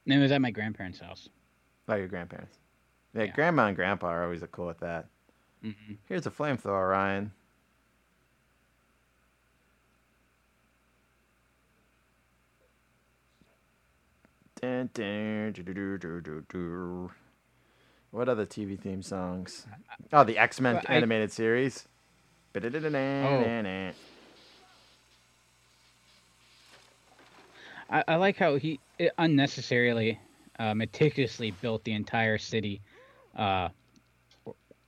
And 0.05 0.15
it 0.15 0.19
was 0.19 0.31
at 0.31 0.41
my 0.41 0.53
grandparents' 0.53 1.01
house. 1.01 1.29
Oh, 1.89 1.95
your 1.97 2.07
grandparents. 2.07 2.57
Yeah, 3.15 3.25
Yeah. 3.25 3.33
grandma 3.33 3.67
and 3.67 3.77
grandpa 3.77 4.07
are 4.09 4.25
always 4.25 4.45
cool 4.53 4.67
with 4.67 4.79
that. 4.81 5.07
hmm 5.63 5.95
Here's 6.09 6.27
a 6.27 6.31
flamethrower, 6.31 6.91
Ryan. 6.91 7.33
Dun, 14.61 14.89
dun, 14.95 15.53
do. 15.53 17.11
What 18.11 18.29
other 18.29 18.47
TV 18.47 18.81
theme 18.81 19.03
songs? 19.03 19.67
Oh, 20.13 20.25
the 20.25 20.39
X 20.39 20.61
Men 20.61 20.77
Well, 20.77 20.85
I- 20.89 20.95
animated 20.95 21.31
series. 21.33 21.87
Oh. 22.55 23.93
I, 27.91 28.05
I 28.09 28.17
like 28.17 28.37
how 28.39 28.57
he 28.57 28.81
it 28.99 29.13
unnecessarily, 29.19 30.19
uh, 30.59 30.75
meticulously 30.75 31.51
built 31.51 31.85
the 31.85 31.93
entire 31.93 32.39
city, 32.39 32.81
uh, 33.37 33.69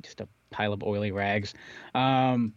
just 0.02 0.20
a 0.22 0.28
pile 0.50 0.72
of 0.72 0.82
oily 0.82 1.12
rags. 1.12 1.52
Um, 1.94 2.54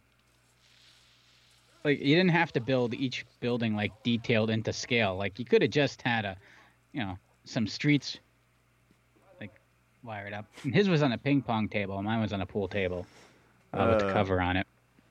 like 1.84 2.00
you 2.00 2.16
didn't 2.16 2.32
have 2.32 2.54
to 2.54 2.62
build 2.62 2.94
each 2.94 3.26
building 3.42 3.76
like 3.76 3.92
detailed 4.04 4.50
into 4.50 4.72
scale. 4.72 5.18
Like 5.18 5.38
you 5.38 5.46
could 5.46 5.62
have 5.62 5.72
just 5.72 6.02
had 6.02 6.24
a, 6.26 6.38
you 6.94 7.02
know, 7.02 7.18
some 7.46 7.68
streets, 7.68 8.20
like 9.40 9.52
wired 10.04 10.34
up. 10.34 10.46
And 10.64 10.74
his 10.74 10.90
was 10.90 11.02
on 11.04 11.12
a 11.12 11.18
ping 11.18 11.42
pong 11.42 11.68
table. 11.70 12.02
Mine 12.02 12.22
was 12.22 12.34
on 12.34 12.42
a 12.42 12.46
pool 12.46 12.68
table, 12.68 13.06
uh, 13.74 13.88
with 13.92 14.00
the 14.00 14.08
Uh, 14.08 14.14
cover 14.14 14.42
on 14.42 14.58
it. 14.58 14.68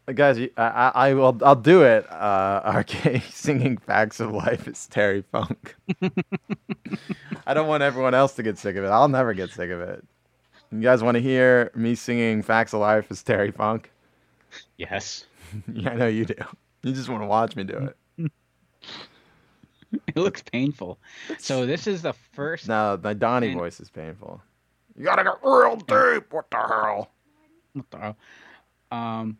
Uh, 0.09 0.13
Guys, 0.13 0.39
I, 0.39 0.49
I, 0.63 0.93
I 0.95 1.15
will. 1.15 1.39
I'll 1.45 1.55
do 1.55 1.83
it. 1.83 2.11
Uh, 2.11 2.73
RK 2.81 3.23
singing 3.31 3.77
"Facts 3.77 4.21
of 4.21 4.33
Life" 4.33 4.67
is 4.69 4.87
Terry 4.87 5.23
Funk. 5.33 5.77
I 7.47 7.55
don't 7.55 7.69
want 7.69 7.83
everyone 7.83 8.15
else 8.15 8.35
to 8.35 8.43
get 8.43 8.59
sick 8.59 8.77
of 8.77 8.85
it. 8.85 8.89
I'll 8.89 9.09
never 9.09 9.35
get 9.35 9.51
sick 9.51 9.71
of 9.71 9.81
it. 9.81 10.05
You 10.73 10.81
guys 10.81 11.03
want 11.03 11.17
to 11.17 11.21
hear 11.21 11.71
me 11.75 11.95
singing 11.95 12.43
"Facts 12.43 12.73
of 12.73 12.81
Life" 12.81 13.11
is 13.11 13.23
Terry 13.23 13.51
Funk? 13.51 13.91
Yes, 14.79 15.27
yeah, 15.73 15.91
I 15.91 15.95
know 15.95 16.07
you 16.07 16.25
do. 16.25 16.35
You 16.83 16.93
just 16.93 17.09
want 17.09 17.23
to 17.23 17.27
watch 17.27 17.57
me 17.57 17.65
do 17.65 17.75
it. 17.77 17.97
it 20.07 20.17
looks 20.17 20.43
painful. 20.43 20.99
So 21.39 21.67
this 21.73 21.87
is 21.87 22.03
the 22.03 22.13
first. 22.33 22.69
No, 22.69 22.97
the 22.97 23.15
Donnie 23.15 23.49
And- 23.49 23.59
voice 23.59 23.81
is 23.81 23.91
painful. 23.91 24.41
You 24.97 25.05
gotta 25.05 25.25
get 25.25 25.39
real 25.43 25.77
deep. 25.77 26.33
What 26.33 26.51
the 26.51 26.57
hell? 26.59 27.11
What 27.73 27.91
the 27.91 27.99
hell? 27.99 28.17
Um. 28.93 29.39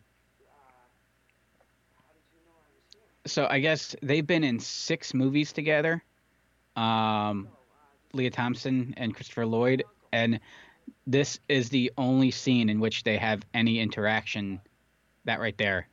So 3.25 3.47
I 3.49 3.59
guess 3.59 3.95
they've 4.01 4.25
been 4.25 4.43
in 4.43 4.59
six 4.59 5.13
movies 5.13 5.53
together. 5.53 6.03
Um, 6.75 7.47
Lea 8.13 8.29
Thompson 8.29 8.93
and 8.97 9.13
Christopher 9.13 9.45
Lloyd, 9.45 9.83
and 10.11 10.39
this 11.05 11.39
is 11.47 11.69
the 11.69 11.91
only 11.97 12.31
scene 12.31 12.69
in 12.69 12.79
which 12.79 13.03
they 13.03 13.17
have 13.17 13.43
any 13.53 13.79
interaction. 13.79 14.59
That 15.25 15.39
right 15.39 15.57
there. 15.57 15.87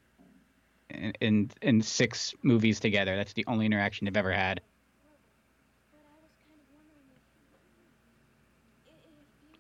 In 0.91 1.13
in, 1.21 1.51
in 1.63 1.83
six 1.83 2.35
movies 2.43 2.81
together, 2.81 3.17
that's 3.17 3.33
the 3.33 3.45
only 3.47 3.67
interaction 3.67 4.05
they've 4.07 4.17
ever 4.17 4.33
had. 4.33 4.61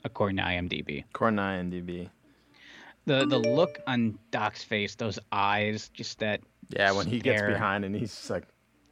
According 0.04 0.36
to 0.38 0.42
IMDb. 0.42 1.04
Corn 1.12 1.36
IMDb. 1.36 2.08
the 3.04 3.26
the 3.26 3.38
look 3.38 3.80
on 3.86 4.18
Doc's 4.30 4.62
face, 4.64 4.94
those 4.94 5.18
eyes, 5.32 5.90
just 5.90 6.18
that, 6.20 6.40
Yeah, 6.70 6.92
when 6.92 7.06
he 7.06 7.20
gets 7.20 7.42
behind 7.42 7.84
and 7.84 7.94
he's 7.94 8.10
just 8.14 8.30
like, 8.30 8.44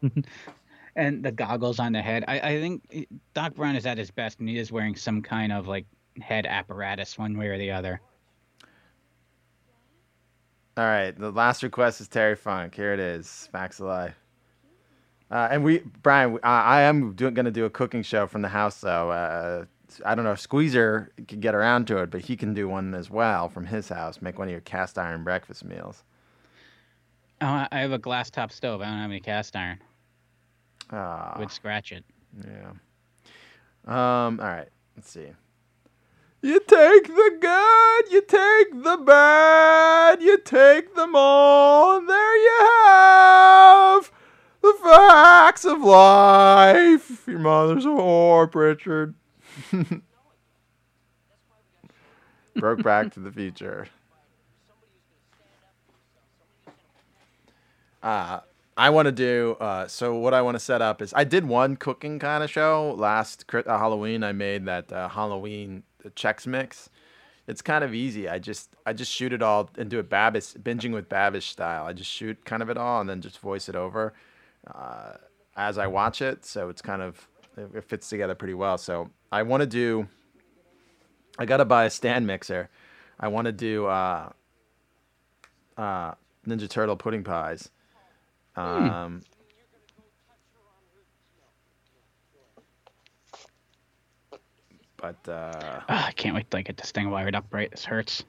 and 0.97 1.23
the 1.23 1.33
goggles 1.33 1.79
on 1.79 1.93
the 1.93 2.03
head. 2.03 2.25
I, 2.27 2.41
I 2.41 2.61
think 2.61 3.09
Doc 3.35 3.55
Brown 3.55 3.77
is 3.77 3.87
at 3.87 3.99
his 3.99 4.11
best, 4.11 4.41
and 4.41 4.49
he 4.49 4.59
is 4.59 4.73
wearing 4.73 4.97
some 4.97 5.23
kind 5.23 5.53
of 5.53 5.69
like 5.69 5.87
head 6.21 6.47
apparatus, 6.47 7.17
one 7.17 7.39
way 7.39 7.49
or 7.49 7.59
the 7.59 7.71
other. 7.71 8.01
All 10.77 10.85
right, 10.85 11.19
the 11.19 11.31
last 11.31 11.62
request 11.62 12.01
is 12.03 12.09
Terry 12.09 12.36
Funk. 12.36 12.74
Here 12.74 12.93
it 12.93 13.01
is, 13.01 13.48
Facts 13.51 13.81
of 13.81 13.86
Life. 13.86 14.15
Uh, 15.31 15.48
and 15.51 15.65
we, 15.65 15.78
Brian, 16.03 16.39
I, 16.43 16.61
I 16.62 16.81
am 16.82 17.15
gonna 17.15 17.51
do 17.51 17.65
a 17.65 17.70
cooking 17.70 18.03
show 18.03 18.27
from 18.27 18.43
the 18.43 18.48
house 18.48 18.81
though. 18.81 19.11
Uh, 19.11 19.65
I 20.05 20.15
don't 20.15 20.24
know 20.24 20.32
if 20.32 20.40
Squeezer 20.40 21.12
can 21.27 21.40
get 21.40 21.55
around 21.55 21.86
to 21.89 21.98
it, 21.98 22.11
but 22.11 22.20
he 22.20 22.36
can 22.36 22.53
do 22.55 22.69
one 22.69 22.94
as 22.94 23.11
well 23.11 23.48
from 23.48 23.65
his 23.66 23.89
house. 23.89 24.20
Make 24.20 24.39
one 24.39 24.48
of 24.48 24.53
your 24.53 24.61
cast 24.61 24.98
iron 24.98 25.24
breakfast 25.24 25.65
meals. 25.65 26.05
Oh, 27.40 27.47
I 27.47 27.69
I 27.73 27.78
have 27.81 27.93
a 27.93 27.98
glass 27.98 28.31
top 28.31 28.53
stove. 28.53 28.82
I 28.82 28.85
don't 28.85 28.98
have 28.98 29.11
any 29.11 29.20
cast 29.20 29.57
iron. 29.57 29.78
Ah, 30.93 31.36
Would 31.39 31.51
scratch 31.51 31.93
it. 31.93 32.05
yeah. 32.44 32.70
Um. 33.86 34.39
All 34.40 34.47
right. 34.47 34.69
Let's 34.97 35.11
see. 35.11 35.28
You 36.47 36.60
take 36.60 37.09
the 37.09 37.39
good, 37.40 38.12
you 38.12 38.20
take 38.20 38.85
the 38.85 38.98
bad, 38.98 40.23
you 40.23 40.39
take 40.39 40.94
them 40.94 41.16
all, 41.16 41.97
and 41.97 42.09
there 42.09 42.36
you 42.36 42.59
have 42.85 44.12
the 44.62 44.73
facts 44.81 45.64
of 45.64 45.81
life. 45.81 47.27
Your 47.27 47.40
mother's 47.40 47.85
a 47.85 47.89
whore, 47.89 48.48
Pritchard. 48.48 49.16
Broke 52.55 52.81
back 52.81 53.12
to 53.14 53.18
the 53.18 53.32
future. 53.32 53.89
Uh, 58.01 58.39
I 58.77 58.90
want 58.90 59.06
to 59.06 59.12
do. 59.12 59.56
Uh, 59.59 59.89
so 59.89 60.14
what 60.14 60.32
I 60.32 60.43
want 60.43 60.55
to 60.55 60.60
set 60.60 60.81
up 60.81 61.02
is 61.02 61.12
I 61.16 61.24
did 61.24 61.47
one 61.47 61.74
cooking 61.74 62.20
kind 62.20 62.44
of 62.44 62.51
show 62.52 62.94
last 62.97 63.44
uh, 63.52 63.62
Halloween. 63.66 64.23
I 64.23 64.31
made 64.31 64.66
that 64.66 64.93
uh, 64.93 65.09
Halloween 65.09 65.82
Chex 66.11 66.47
Mix. 66.47 66.91
It's 67.47 67.62
kind 67.62 67.85
of 67.85 67.95
easy. 67.95 68.28
I 68.28 68.39
just 68.39 68.74
I 68.85 68.93
just 68.93 69.12
shoot 69.12 69.33
it 69.33 69.43
all 69.43 69.70
and 69.78 69.89
do 69.89 69.99
it 69.99 70.11
Babish 70.11 70.59
binging 70.59 70.93
with 70.93 71.09
Babish 71.09 71.45
style. 71.45 71.87
I 71.87 71.93
just 71.93 72.11
shoot 72.11 72.45
kind 72.45 72.62
of 72.62 72.70
it 72.70 72.77
all 72.77 73.01
and 73.01 73.09
then 73.09 73.20
just 73.20 73.39
voice 73.39 73.69
it 73.69 73.77
over 73.77 74.15
uh, 74.74 75.12
as 75.57 75.78
I 75.78 75.87
watch 75.87 76.23
it. 76.23 76.45
So 76.45 76.69
it's 76.69 76.83
kind 76.83 77.03
of 77.03 77.28
it, 77.57 77.70
it 77.74 77.85
fits 77.85 78.09
together 78.09 78.35
pretty 78.35 78.55
well. 78.55 78.78
So 78.78 79.11
I 79.31 79.43
want 79.43 79.61
to 79.61 79.66
do. 79.66 80.09
I 81.39 81.45
gotta 81.45 81.65
buy 81.65 81.85
a 81.85 81.91
stand 81.91 82.27
mixer. 82.27 82.69
I 83.20 83.28
want 83.28 83.47
to 83.47 83.53
do 83.53 83.87
uh, 83.87 84.31
uh, 85.77 86.15
Ninja 86.47 86.69
Turtle 86.69 86.97
pudding 86.97 87.24
pies. 87.24 87.70
Um, 88.57 89.23
but 94.97 95.16
uh, 95.28 95.81
Ah, 95.89 96.06
I 96.09 96.12
can't 96.12 96.35
wait 96.35 96.51
to 96.51 96.59
I 96.59 96.62
get 96.62 96.77
this 96.77 96.90
thing 96.90 97.10
wired 97.10 97.35
up 97.35 97.47
right. 97.51 97.70
This 97.70 97.85
hurts. 97.85 98.24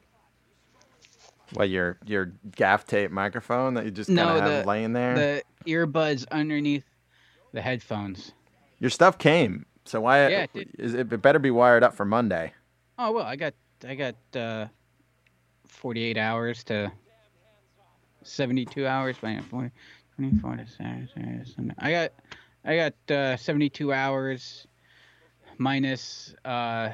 what 1.53 1.69
your 1.69 1.97
your 2.05 2.33
gaff 2.55 2.85
tape 2.85 3.11
microphone 3.11 3.73
that 3.75 3.85
you 3.85 3.91
just 3.91 4.07
kind 4.09 4.17
No, 4.17 4.35
of 4.35 4.41
have 4.41 4.63
the- 4.63 4.67
laying 4.67 4.93
there? 4.93 5.15
The 5.15 5.43
earbuds 5.71 6.25
underneath 6.31 6.83
the 7.53 7.61
headphones. 7.61 8.33
Your 8.79 8.89
stuff 8.89 9.17
came, 9.17 9.65
so 9.85 10.01
why? 10.01 10.27
Yeah, 10.27 10.45
it 10.53 10.53
did. 10.77 10.95
it, 10.95 11.11
it 11.13 11.21
better 11.21 11.39
be 11.39 11.51
wired 11.51 11.83
up 11.83 11.95
for 11.95 12.05
Monday? 12.05 12.53
Oh 12.99 13.11
well, 13.11 13.25
I 13.25 13.35
got 13.35 13.53
I 13.87 13.95
got 13.95 14.15
uh, 14.35 14.65
48 15.67 16.17
hours 16.17 16.63
to 16.65 16.91
72 18.23 18.85
hours. 18.85 19.15
Wait, 19.21 19.43
40, 19.43 19.71
24 20.15 20.57
to 20.57 20.67
Saturday, 20.67 21.07
Saturday, 21.13 21.43
Sunday. 21.55 21.73
I 21.79 21.91
got 21.91 22.11
I 22.65 22.75
got 22.75 23.15
uh, 23.15 23.37
72 23.37 23.93
hours 23.93 24.67
minus 25.59 26.33
uh, 26.45 26.89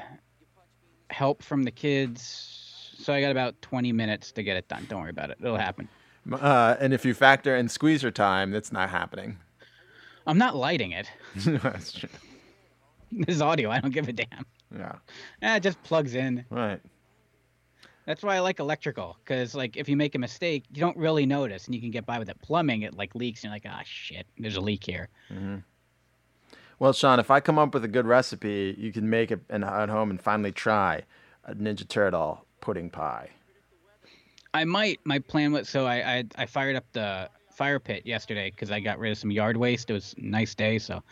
help 1.10 1.42
from 1.42 1.62
the 1.64 1.70
kids. 1.70 2.60
So 2.98 3.12
I 3.12 3.20
got 3.20 3.30
about 3.30 3.60
20 3.62 3.92
minutes 3.92 4.32
to 4.32 4.42
get 4.42 4.56
it 4.56 4.68
done. 4.68 4.86
Don't 4.88 5.00
worry 5.00 5.10
about 5.10 5.30
it. 5.30 5.38
It'll 5.40 5.56
happen. 5.56 5.88
Uh, 6.32 6.76
and 6.80 6.94
if 6.94 7.04
you 7.04 7.12
factor 7.12 7.54
in 7.56 7.68
squeezer 7.68 8.10
time, 8.10 8.50
that's 8.50 8.72
not 8.72 8.88
happening. 8.90 9.36
I'm 10.26 10.38
not 10.38 10.56
lighting 10.56 10.92
it. 10.92 11.06
That's 11.44 11.92
true. 11.92 12.08
This 13.12 13.36
is 13.36 13.42
audio. 13.42 13.70
I 13.70 13.78
don't 13.78 13.92
give 13.92 14.08
a 14.08 14.12
damn. 14.12 14.44
Yeah, 14.76 14.96
Eh, 15.40 15.56
it 15.56 15.62
just 15.62 15.80
plugs 15.84 16.14
in. 16.16 16.44
right. 16.50 16.80
That's 18.06 18.24
why 18.24 18.34
I 18.36 18.40
like 18.40 18.58
electrical, 18.58 19.16
because 19.22 19.54
like 19.54 19.76
if 19.76 19.88
you 19.88 19.96
make 19.96 20.16
a 20.16 20.18
mistake, 20.18 20.64
you 20.72 20.80
don't 20.80 20.96
really 20.96 21.24
notice, 21.24 21.66
and 21.66 21.74
you 21.76 21.80
can 21.80 21.92
get 21.92 22.04
by 22.06 22.18
with 22.18 22.28
it. 22.28 22.40
Plumbing, 22.42 22.82
it 22.82 22.94
like 22.96 23.14
leaks, 23.14 23.44
and 23.44 23.50
you're 23.50 23.54
like, 23.54 23.66
ah, 23.68 23.82
shit, 23.84 24.26
there's 24.38 24.56
a 24.56 24.60
leak 24.60 24.82
here. 24.84 25.08
Well, 26.78 26.92
Sean, 26.92 27.18
if 27.20 27.30
I 27.30 27.40
come 27.40 27.58
up 27.58 27.74
with 27.74 27.84
a 27.84 27.88
good 27.88 28.06
recipe, 28.06 28.74
you 28.78 28.92
can 28.92 29.08
make 29.08 29.30
it 29.30 29.40
at 29.50 29.62
home 29.62 30.10
and 30.10 30.20
finally 30.20 30.52
try 30.52 31.02
a 31.44 31.54
Ninja 31.54 31.86
Turtle 31.88 32.44
pudding 32.60 32.90
pie. 32.90 33.30
I 34.52 34.64
might. 34.64 35.00
My 35.04 35.18
plan 35.18 35.52
was 35.52 35.68
so 35.68 35.86
I 35.86 36.18
I, 36.18 36.24
I 36.36 36.46
fired 36.46 36.76
up 36.76 36.84
the 36.92 37.28
fire 37.50 37.78
pit 37.78 38.06
yesterday 38.06 38.50
because 38.50 38.70
I 38.70 38.80
got 38.80 38.98
rid 38.98 39.12
of 39.12 39.18
some 39.18 39.30
yard 39.30 39.56
waste. 39.56 39.90
It 39.90 39.94
was 39.94 40.14
a 40.16 40.24
nice 40.24 40.54
day, 40.54 40.78
so 40.78 41.02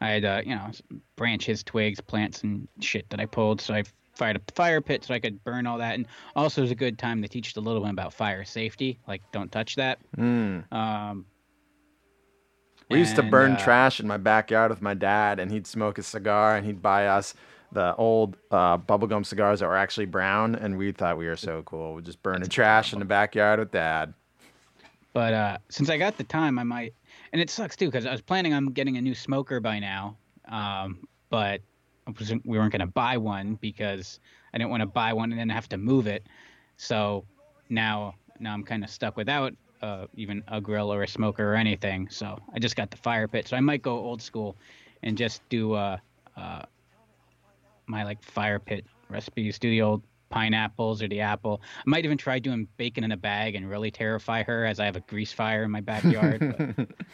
I 0.00 0.10
had 0.10 0.24
uh, 0.24 0.42
you 0.44 0.54
know 0.54 0.70
branches, 1.16 1.62
twigs, 1.62 2.00
plants, 2.00 2.42
and 2.42 2.68
shit 2.80 3.08
that 3.10 3.20
I 3.20 3.26
pulled. 3.26 3.60
So 3.60 3.74
I 3.74 3.84
fired 4.14 4.36
up 4.36 4.46
the 4.46 4.52
fire 4.52 4.80
pit 4.80 5.04
so 5.04 5.14
I 5.14 5.20
could 5.20 5.42
burn 5.44 5.66
all 5.66 5.78
that, 5.78 5.94
and 5.94 6.06
also 6.34 6.60
it 6.60 6.64
was 6.64 6.70
a 6.72 6.76
good 6.76 6.98
time 6.98 7.22
to 7.22 7.28
teach 7.28 7.54
the 7.54 7.60
little 7.60 7.82
one 7.82 7.90
about 7.90 8.12
fire 8.12 8.44
safety, 8.44 8.98
like 9.06 9.22
don't 9.32 9.50
touch 9.50 9.76
that. 9.76 9.98
Mm. 10.16 10.70
Um, 10.72 11.24
We 12.88 12.98
used 12.98 13.16
to 13.16 13.22
and, 13.22 13.30
burn 13.30 13.52
uh, 13.52 13.58
trash 13.58 14.00
in 14.00 14.06
my 14.06 14.16
backyard 14.16 14.70
with 14.70 14.80
my 14.80 14.94
dad, 14.94 15.40
and 15.40 15.50
he'd 15.50 15.66
smoke 15.66 15.98
a 15.98 16.02
cigar, 16.02 16.56
and 16.56 16.64
he'd 16.64 16.80
buy 16.80 17.06
us 17.06 17.34
the 17.72 17.94
old 17.96 18.36
uh, 18.50 18.78
bubblegum 18.78 19.26
cigars 19.26 19.60
that 19.60 19.66
were 19.66 19.76
actually 19.76 20.06
brown, 20.06 20.54
and 20.54 20.78
we 20.78 20.92
thought 20.92 21.18
we 21.18 21.26
were 21.26 21.36
so 21.36 21.62
cool. 21.64 21.94
We 21.94 22.02
just 22.02 22.22
burning 22.22 22.48
trash 22.48 22.92
in 22.92 22.98
the 22.98 23.04
backyard 23.04 23.58
with 23.58 23.72
dad. 23.72 24.14
But 25.12 25.34
uh, 25.34 25.58
since 25.68 25.90
I 25.90 25.98
got 25.98 26.16
the 26.16 26.24
time, 26.24 26.58
I 26.58 26.64
might. 26.64 26.94
And 27.32 27.42
it 27.42 27.50
sucks 27.50 27.76
too 27.76 27.86
because 27.86 28.06
I 28.06 28.12
was 28.12 28.22
planning 28.22 28.54
on 28.54 28.66
getting 28.66 28.96
a 28.96 29.02
new 29.02 29.14
smoker 29.14 29.60
by 29.60 29.78
now, 29.78 30.16
um, 30.46 31.06
but 31.28 31.60
I 32.06 32.12
wasn't, 32.18 32.46
we 32.46 32.56
weren't 32.56 32.72
going 32.72 32.80
to 32.80 32.86
buy 32.86 33.18
one 33.18 33.58
because 33.60 34.20
I 34.54 34.58
didn't 34.58 34.70
want 34.70 34.80
to 34.80 34.86
buy 34.86 35.12
one 35.12 35.30
and 35.30 35.38
then 35.38 35.50
have 35.50 35.68
to 35.70 35.76
move 35.76 36.06
it. 36.06 36.26
So 36.78 37.24
now, 37.68 38.14
now 38.40 38.54
I'm 38.54 38.64
kind 38.64 38.82
of 38.82 38.88
stuck 38.88 39.16
without 39.16 39.52
uh, 39.82 40.06
even 40.14 40.42
a 40.48 40.60
grill 40.60 40.92
or 40.92 41.02
a 41.02 41.08
smoker 41.08 41.52
or 41.52 41.56
anything. 41.56 42.08
So 42.10 42.38
I 42.54 42.58
just 42.58 42.76
got 42.76 42.90
the 42.90 42.96
fire 42.96 43.28
pit. 43.28 43.48
So 43.48 43.56
I 43.56 43.60
might 43.60 43.82
go 43.82 43.98
old 43.98 44.20
school 44.22 44.56
and 45.02 45.16
just 45.16 45.46
do 45.48 45.74
uh, 45.74 45.98
uh, 46.36 46.62
my 47.86 48.04
like 48.04 48.22
fire 48.22 48.58
pit 48.58 48.84
recipes. 49.08 49.58
Do 49.58 49.70
the 49.70 49.82
old 49.82 50.02
pineapples 50.30 51.02
or 51.02 51.08
the 51.08 51.20
apple. 51.20 51.62
I 51.78 51.82
might 51.86 52.04
even 52.04 52.18
try 52.18 52.38
doing 52.38 52.68
bacon 52.76 53.04
in 53.04 53.12
a 53.12 53.16
bag 53.16 53.54
and 53.54 53.68
really 53.68 53.90
terrify 53.90 54.42
her 54.42 54.66
as 54.66 54.78
I 54.80 54.84
have 54.84 54.96
a 54.96 55.00
grease 55.00 55.32
fire 55.32 55.62
in 55.62 55.70
my 55.70 55.80
backyard. 55.80 56.86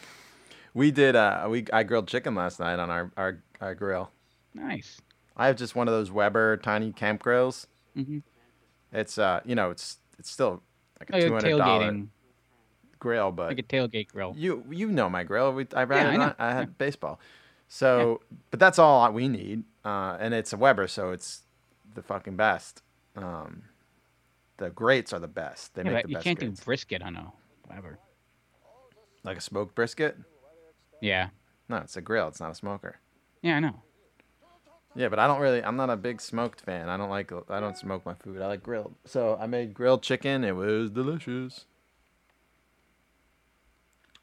We 0.75 0.91
did. 0.91 1.15
Uh, 1.15 1.47
we 1.49 1.65
I 1.71 1.83
grilled 1.83 2.09
chicken 2.09 2.35
last 2.35 2.59
night 2.59 2.79
on 2.79 2.89
our, 2.89 3.09
our, 3.15 3.41
our 3.61 3.73
grill. 3.73 4.11
nice. 4.53 4.99
I 5.37 5.47
have 5.47 5.55
just 5.55 5.73
one 5.73 5.87
of 5.87 5.93
those 5.93 6.11
Weber 6.11 6.57
tiny 6.57 6.91
camp 6.91 7.23
grills. 7.23 7.67
Mhm. 7.97 8.23
It's 8.91 9.17
uh, 9.17 9.39
you 9.45 9.55
know, 9.55 9.71
it's 9.71 9.99
it's 10.19 10.29
still 10.29 10.61
like 10.99 11.09
a 11.09 11.13
Like 11.13 11.21
two 11.21 11.27
a 11.27 11.31
hundred 11.31 11.57
dollar 11.57 11.91
grill, 13.05 13.31
but 13.31 13.47
like 13.49 13.59
a 13.59 13.63
tailgate 13.75 14.07
grill. 14.13 14.33
you 14.35 14.63
you 14.71 14.87
know 14.87 15.07
my 15.09 15.23
grill. 15.23 15.53
We, 15.53 15.67
I 15.75 15.83
Yeah. 15.83 16.09
I 16.13 16.17
know. 16.17 16.33
I 16.39 16.51
had 16.59 16.77
baseball, 16.77 17.19
so 17.67 18.21
but 18.51 18.59
that's 18.59 18.79
all 18.79 19.11
we 19.11 19.27
need. 19.27 19.63
Uh, 19.83 20.17
and 20.19 20.33
it's 20.33 20.51
a 20.53 20.57
Weber, 20.57 20.87
so 20.87 21.11
it's 21.11 21.43
the 21.93 22.01
fucking 22.01 22.35
best. 22.35 22.81
Um, 23.15 23.63
the 24.57 24.69
grates 24.69 25.13
are 25.13 25.19
the 25.19 25.27
best. 25.43 25.75
They 25.75 25.83
Yeah, 25.83 25.91
make 25.93 26.03
the 26.05 26.09
you 26.09 26.15
best 26.15 26.23
can't 26.23 26.39
grates. 26.39 26.59
do 26.59 26.65
brisket 26.65 27.01
on 27.03 27.15
a 27.15 27.31
whatever. 27.67 27.99
like 29.23 29.37
a 29.37 29.41
smoked 29.41 29.75
brisket. 29.75 30.17
Yeah, 31.01 31.29
No, 31.69 31.77
it's 31.77 31.95
a 31.97 32.01
grill. 32.01 32.27
It's 32.29 32.39
not 32.39 32.51
a 32.51 32.55
smoker. 32.55 32.93
yeah, 33.43 33.57
I 33.57 33.59
know. 33.59 33.81
Yeah, 34.97 35.09
but 35.09 35.19
I 35.19 35.27
don't 35.27 35.41
really. 35.41 35.61
I'm 35.61 35.75
not 35.75 35.89
a 35.89 35.97
big 35.97 36.21
smoked 36.21 36.61
fan. 36.61 36.87
I 36.89 36.95
don't 36.97 37.09
like. 37.09 37.29
I 37.49 37.59
don't 37.59 37.77
smoke 37.77 38.05
my 38.05 38.13
food. 38.15 38.41
I 38.41 38.47
like 38.47 38.63
grilled. 38.63 38.95
So 39.05 39.37
I 39.39 39.45
made 39.45 39.73
grilled 39.73 40.01
chicken. 40.01 40.43
It 40.45 40.55
was 40.55 40.89
delicious. 40.89 41.65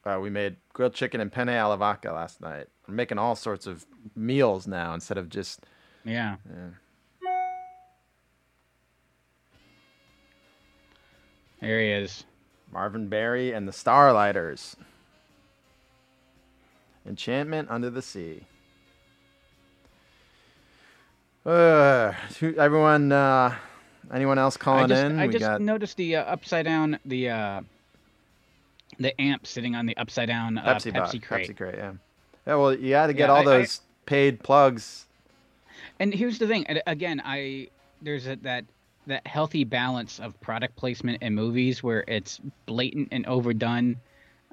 Uh, 0.05 0.19
we 0.21 0.31
made 0.31 0.57
grilled 0.73 0.95
chicken 0.95 1.21
and 1.21 1.31
penne 1.31 1.49
alla 1.49 1.77
vodka 1.77 2.13
last 2.13 2.41
night. 2.41 2.67
I'm 2.89 2.97
making 2.97 3.19
all 3.19 3.37
sorts 3.37 3.67
of 3.67 3.87
meals 4.17 4.67
now 4.67 4.95
instead 4.95 5.19
of 5.19 5.29
just. 5.29 5.61
Yeah. 6.05 6.37
Yeah. 6.51 6.69
There 11.61 11.81
he 11.81 11.91
is. 11.93 12.25
Marvin 12.73 13.09
Berry 13.09 13.53
and 13.53 13.69
the 13.69 13.73
Starlighters. 13.73 14.75
Enchantment 17.07 17.71
Under 17.71 17.91
the 17.91 18.03
Sea. 18.03 18.45
Uh, 21.45 22.13
everyone, 22.57 23.13
uh, 23.13 23.55
anyone 24.13 24.39
else 24.39 24.57
calling 24.57 24.85
I 24.85 24.87
just, 24.89 25.05
in? 25.05 25.19
I 25.19 25.27
we 25.27 25.33
just 25.33 25.43
got 25.43 25.61
noticed 25.61 25.97
the 25.97 26.17
uh, 26.17 26.25
upside 26.25 26.65
down, 26.65 26.99
the 27.05 27.31
uh, 27.31 27.61
the 29.03 29.19
amp 29.21 29.47
sitting 29.47 29.75
on 29.75 29.87
the 29.87 29.97
upside 29.97 30.29
down 30.29 30.59
uh, 30.59 30.63
Pepsi, 30.65 30.93
Pepsi, 30.93 30.95
box, 30.95 31.27
crate. 31.27 31.49
Pepsi 31.51 31.57
crate, 31.57 31.75
yeah. 31.77 31.93
Yeah, 32.47 32.55
well, 32.57 32.75
you 32.75 32.91
got 32.91 33.07
to 33.09 33.13
get 33.13 33.27
Yeah, 33.29 33.33
all 33.35 33.37
I- 33.49 33.53
I- 33.55 33.59
those 33.59 33.81
paid 34.07 34.43
plugs. 34.43 35.07
And 36.01 36.13
here's 36.15 36.39
the 36.39 36.47
thing. 36.47 36.67
Again, 36.87 37.21
I 37.25 37.69
there's 38.03 38.27
a, 38.27 38.37
that 38.37 38.65
that 39.07 39.27
healthy 39.27 39.65
balance 39.65 40.19
of 40.21 40.41
product 40.41 40.77
placement 40.77 41.23
in 41.23 41.35
movies 41.35 41.83
where 41.83 42.05
it's 42.09 42.41
blatant 42.67 43.09
and 43.11 43.27
overdone, 43.27 43.97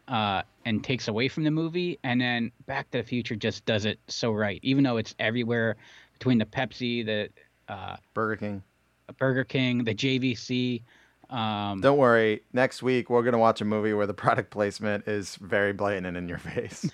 uh, 0.08 0.42
and 0.66 0.84
takes 0.84 1.08
away 1.08 1.28
from 1.28 1.44
the 1.44 1.52
movie, 1.52 1.98
and 2.04 2.20
then 2.20 2.52
Back 2.66 2.90
to 2.92 2.98
the 3.00 3.04
Future 3.04 3.36
just 3.36 3.66
does 3.66 3.86
it 3.86 4.00
so 4.08 4.32
right. 4.32 4.60
Even 4.64 4.84
though 4.84 4.98
it's 4.98 5.14
everywhere 5.20 5.76
between 6.14 6.38
the 6.40 6.46
Pepsi, 6.46 7.06
the 7.06 7.30
uh, 7.72 7.96
Burger 8.14 8.36
King. 8.38 8.64
Burger 9.18 9.44
King, 9.44 9.84
the 9.84 9.94
JVC. 9.96 10.82
Um, 11.30 11.82
Don't 11.82 11.98
worry. 11.98 12.42
Next 12.54 12.82
week 12.82 13.10
we're 13.10 13.24
gonna 13.24 13.38
watch 13.38 13.62
a 13.62 13.66
movie 13.66 13.94
where 13.94 14.08
the 14.08 14.14
product 14.14 14.50
placement 14.52 15.08
is 15.08 15.36
very 15.36 15.74
blatant 15.74 16.08
and 16.08 16.18
in 16.18 16.28
your 16.28 16.38
face. 16.56 16.90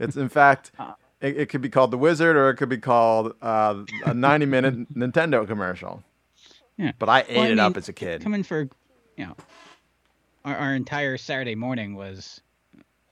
it's 0.00 0.16
in 0.16 0.28
fact, 0.28 0.72
Uh. 0.78 0.94
it, 1.20 1.36
it 1.36 1.46
could 1.48 1.60
be 1.62 1.68
called 1.68 1.90
The 1.92 1.98
Wizard 1.98 2.36
or 2.36 2.50
it 2.50 2.56
could 2.56 2.68
be 2.68 2.78
called 2.78 3.34
uh, 3.42 3.84
a 4.04 4.12
90-minute 4.12 4.92
Nintendo 4.94 5.46
commercial. 5.46 6.02
Yeah. 6.76 6.92
But 6.98 7.08
I 7.08 7.20
ate 7.28 7.36
Well, 7.36 7.44
I 7.46 7.48
it 7.50 7.58
up 7.58 7.76
as 7.76 7.88
a 7.88 7.92
kid. 7.92 8.22
coming 8.22 8.42
for, 8.42 8.68
you 9.16 9.26
know, 9.26 9.36
our, 10.44 10.56
our 10.56 10.74
entire 10.74 11.16
Saturday 11.16 11.54
morning 11.54 11.94
was 11.94 12.40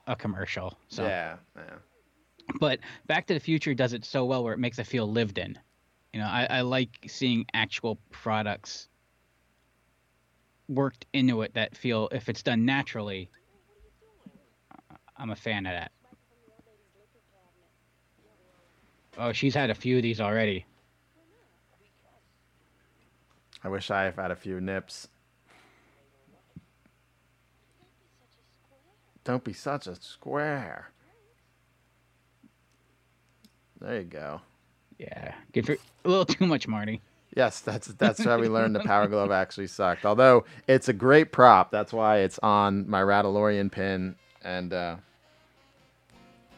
a 0.07 0.15
commercial. 0.17 0.77
So. 0.89 1.05
Yeah, 1.05 1.37
yeah. 1.57 1.63
but 2.61 2.81
Back 3.07 3.27
to 3.29 3.35
the 3.35 3.41
Future 3.41 3.75
does 3.75 3.93
it 3.93 4.05
so 4.05 4.25
well 4.25 4.43
where 4.45 4.53
it 4.53 4.59
makes 4.59 4.79
it 4.79 4.87
feel 4.87 5.11
lived 5.11 5.39
in. 5.39 5.57
You 6.13 6.21
know, 6.21 6.27
I, 6.27 6.47
I 6.51 6.61
like 6.61 6.91
seeing 7.07 7.47
actual 7.55 7.99
products 8.11 8.89
worked 10.69 11.07
into 11.13 11.43
it 11.43 11.55
that 11.55 11.77
feel 11.77 12.09
if 12.13 12.29
it's 12.29 12.43
done 12.43 12.65
naturally. 12.65 13.31
I'm 15.17 15.31
a 15.31 15.37
fan 15.37 15.67
of 15.67 15.73
that. 15.73 15.93
Oh, 19.17 19.33
she's 19.33 19.55
had 19.55 19.71
a 19.71 19.75
few 19.75 19.97
of 19.97 20.03
these 20.03 20.21
already. 20.21 20.67
I 23.63 23.69
wish 23.69 23.91
I 23.91 24.03
have 24.05 24.17
had 24.17 24.31
a 24.31 24.37
few 24.37 24.61
nips. 24.61 25.09
Don't 29.23 29.43
be 29.43 29.55
such 29.55 29.87
a 29.87 29.95
square. 29.95 30.91
There 33.81 34.01
you 34.01 34.05
go. 34.05 34.41
Yeah, 34.99 35.35
give 35.53 35.67
her 35.69 35.77
a 36.05 36.09
little 36.09 36.27
too 36.27 36.47
much, 36.47 36.69
Marty. 36.69 37.01
Yes, 37.35 37.61
that's 37.61 37.89
that's 37.89 38.23
how 38.23 38.39
we 38.39 38.49
learned 38.49 38.77
the 38.77 38.81
Power 38.81 39.09
Glove 39.09 39.31
actually 39.33 39.67
sucked. 39.67 40.05
Although 40.07 40.45
it's 40.69 40.89
a 40.89 40.93
great 40.93 41.33
prop, 41.33 41.71
that's 41.73 41.93
why 41.93 42.19
it's 42.19 42.39
on 42.43 42.89
my 42.89 43.01
Ratalorian 43.03 43.73
pin. 43.73 44.15
And 44.43 44.73
uh, 44.73 44.97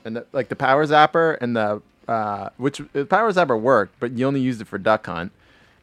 and 0.05 0.17
the, 0.17 0.27
like 0.33 0.49
the 0.49 0.57
power 0.57 0.85
zapper 0.87 1.39
and 1.41 1.57
the 1.57 1.81
uh, 2.09 2.51
which 2.59 2.81
the 2.93 3.07
power 3.07 3.33
zapper 3.33 3.59
worked, 3.61 3.99
but 4.01 4.13
you 4.13 4.27
only 4.27 4.41
used 4.41 4.61
it 4.61 4.67
for 4.69 4.77
duck 4.79 5.07
hunt, 5.07 5.33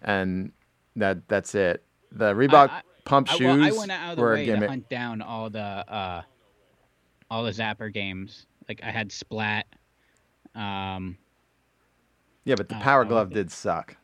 and 0.03 0.52
that 0.95 1.28
that's 1.28 1.56
it. 1.56 1.84
The 2.11 2.34
Reebok 2.34 2.70
I- 2.70 2.82
pump 3.06 3.30
I, 3.32 3.36
shoes 3.38 3.41
well, 3.60 3.64
I 3.64 3.72
went 3.78 3.91
out 3.91 4.11
of 4.11 4.15
the 4.18 4.22
were 4.22 4.34
a 4.34 4.36
way 4.36 4.45
to 4.45 4.52
gimmick. 4.53 4.70
hunt 4.70 4.90
down 4.90 5.22
all 5.22 5.49
the 5.49 5.60
uh, 5.60 6.22
all 7.32 7.44
the 7.44 7.52
Zapper 7.52 7.91
games. 7.91 8.45
Like 8.70 8.82
I 8.84 8.91
had 8.91 9.11
Splat. 9.11 9.65
Um, 10.56 11.18
Yeah, 12.45 12.56
but 12.56 12.70
the 12.70 12.76
Oh, 12.78 12.80
power 12.82 13.03
glove 13.06 13.32
did 13.32 13.52
suck. 13.52 13.98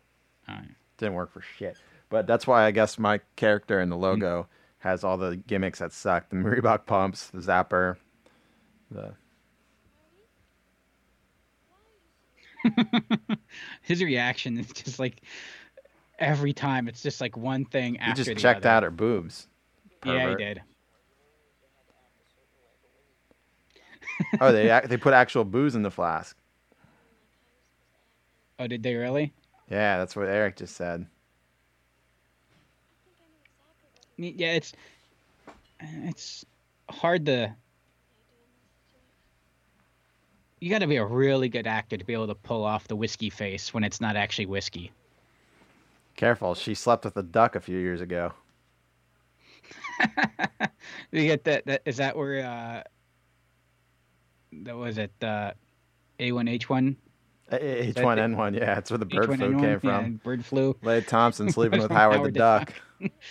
uh, 0.47 0.61
Didn't 0.99 1.15
work 1.15 1.31
for 1.33 1.41
shit. 1.41 1.77
But 2.09 2.27
that's 2.27 2.45
why 2.45 2.65
I 2.65 2.71
guess 2.71 2.99
my 2.99 3.19
character 3.35 3.79
Mm. 3.79 3.83
in 3.83 3.89
the 3.89 3.97
logo 3.97 4.47
has 4.79 5.03
all 5.03 5.17
the 5.17 5.35
gimmicks 5.37 5.79
that 5.79 5.91
suck. 5.93 6.29
The 6.29 6.35
Reebok 6.37 6.85
pumps, 6.85 7.27
the 7.29 7.39
zapper, 7.39 7.97
the 8.91 9.13
his 13.81 14.03
reaction 14.03 14.57
is 14.59 14.67
just 14.71 14.99
like 14.99 15.21
every 16.19 16.53
time. 16.53 16.87
It's 16.87 17.01
just 17.01 17.21
like 17.21 17.37
one 17.37 17.65
thing 17.65 17.95
you 17.95 17.99
after 18.01 18.23
just 18.23 18.37
checked 18.41 18.65
other. 18.65 18.69
out 18.75 18.83
her 18.83 18.91
boobs. 18.91 19.47
Yeah, 20.05 20.29
he 20.29 20.35
did. 20.35 20.61
oh, 24.41 24.51
they 24.51 24.81
they 24.87 24.97
put 24.97 25.13
actual 25.13 25.45
booze 25.45 25.75
in 25.75 25.81
the 25.83 25.91
flask. 25.91 26.35
Oh, 28.59 28.67
did 28.67 28.83
they 28.83 28.95
really? 28.95 29.33
Yeah, 29.69 29.97
that's 29.97 30.15
what 30.15 30.27
Eric 30.27 30.57
just 30.57 30.75
said. 30.75 31.05
Yeah, 34.17 34.53
it's 34.53 34.73
it's 35.79 36.45
hard 36.89 37.25
to. 37.27 37.55
You 40.59 40.69
got 40.69 40.79
to 40.79 40.87
be 40.87 40.97
a 40.97 41.05
really 41.05 41.47
good 41.47 41.67
actor 41.67 41.95
to 41.95 42.03
be 42.03 42.11
able 42.13 42.27
to 42.27 42.35
pull 42.35 42.65
off 42.65 42.87
the 42.87 42.95
whiskey 42.95 43.29
face 43.29 43.73
when 43.73 43.83
it's 43.85 44.01
not 44.01 44.17
actually 44.17 44.45
whiskey. 44.47 44.91
Careful, 46.17 46.53
she 46.53 46.73
slept 46.73 47.05
with 47.05 47.15
a 47.15 47.23
duck 47.23 47.55
a 47.55 47.61
few 47.61 47.79
years 47.79 48.01
ago. 48.01 48.33
You 51.11 51.23
get 51.25 51.43
that? 51.45 51.65
That 51.65 51.81
is 51.85 51.97
that 51.97 52.15
where? 52.15 52.45
uh 52.45 52.83
That 54.63 54.75
was 54.75 54.97
it. 54.97 55.11
Uh, 55.21 55.53
A1H1. 56.19 56.95
H 57.51 57.95
that 57.95 58.05
one 58.05 58.17
the- 58.17 58.23
N 58.23 58.37
one, 58.37 58.53
yeah, 58.53 58.75
that's 58.75 58.91
where 58.91 58.97
the 58.97 59.05
bird 59.05 59.25
flu 59.25 59.35
H1N1? 59.53 59.59
came 59.59 59.79
from. 59.79 60.05
Yeah, 60.05 60.09
bird 60.23 60.45
flu. 60.45 60.75
Lea 60.83 61.01
Thompson 61.01 61.49
sleeping 61.51 61.81
with 61.81 61.91
Howard, 61.91 62.17
Howard 62.17 62.27
the 62.29 62.33
the 62.33 62.39
Duck. 62.39 62.73
Duck. 63.01 63.11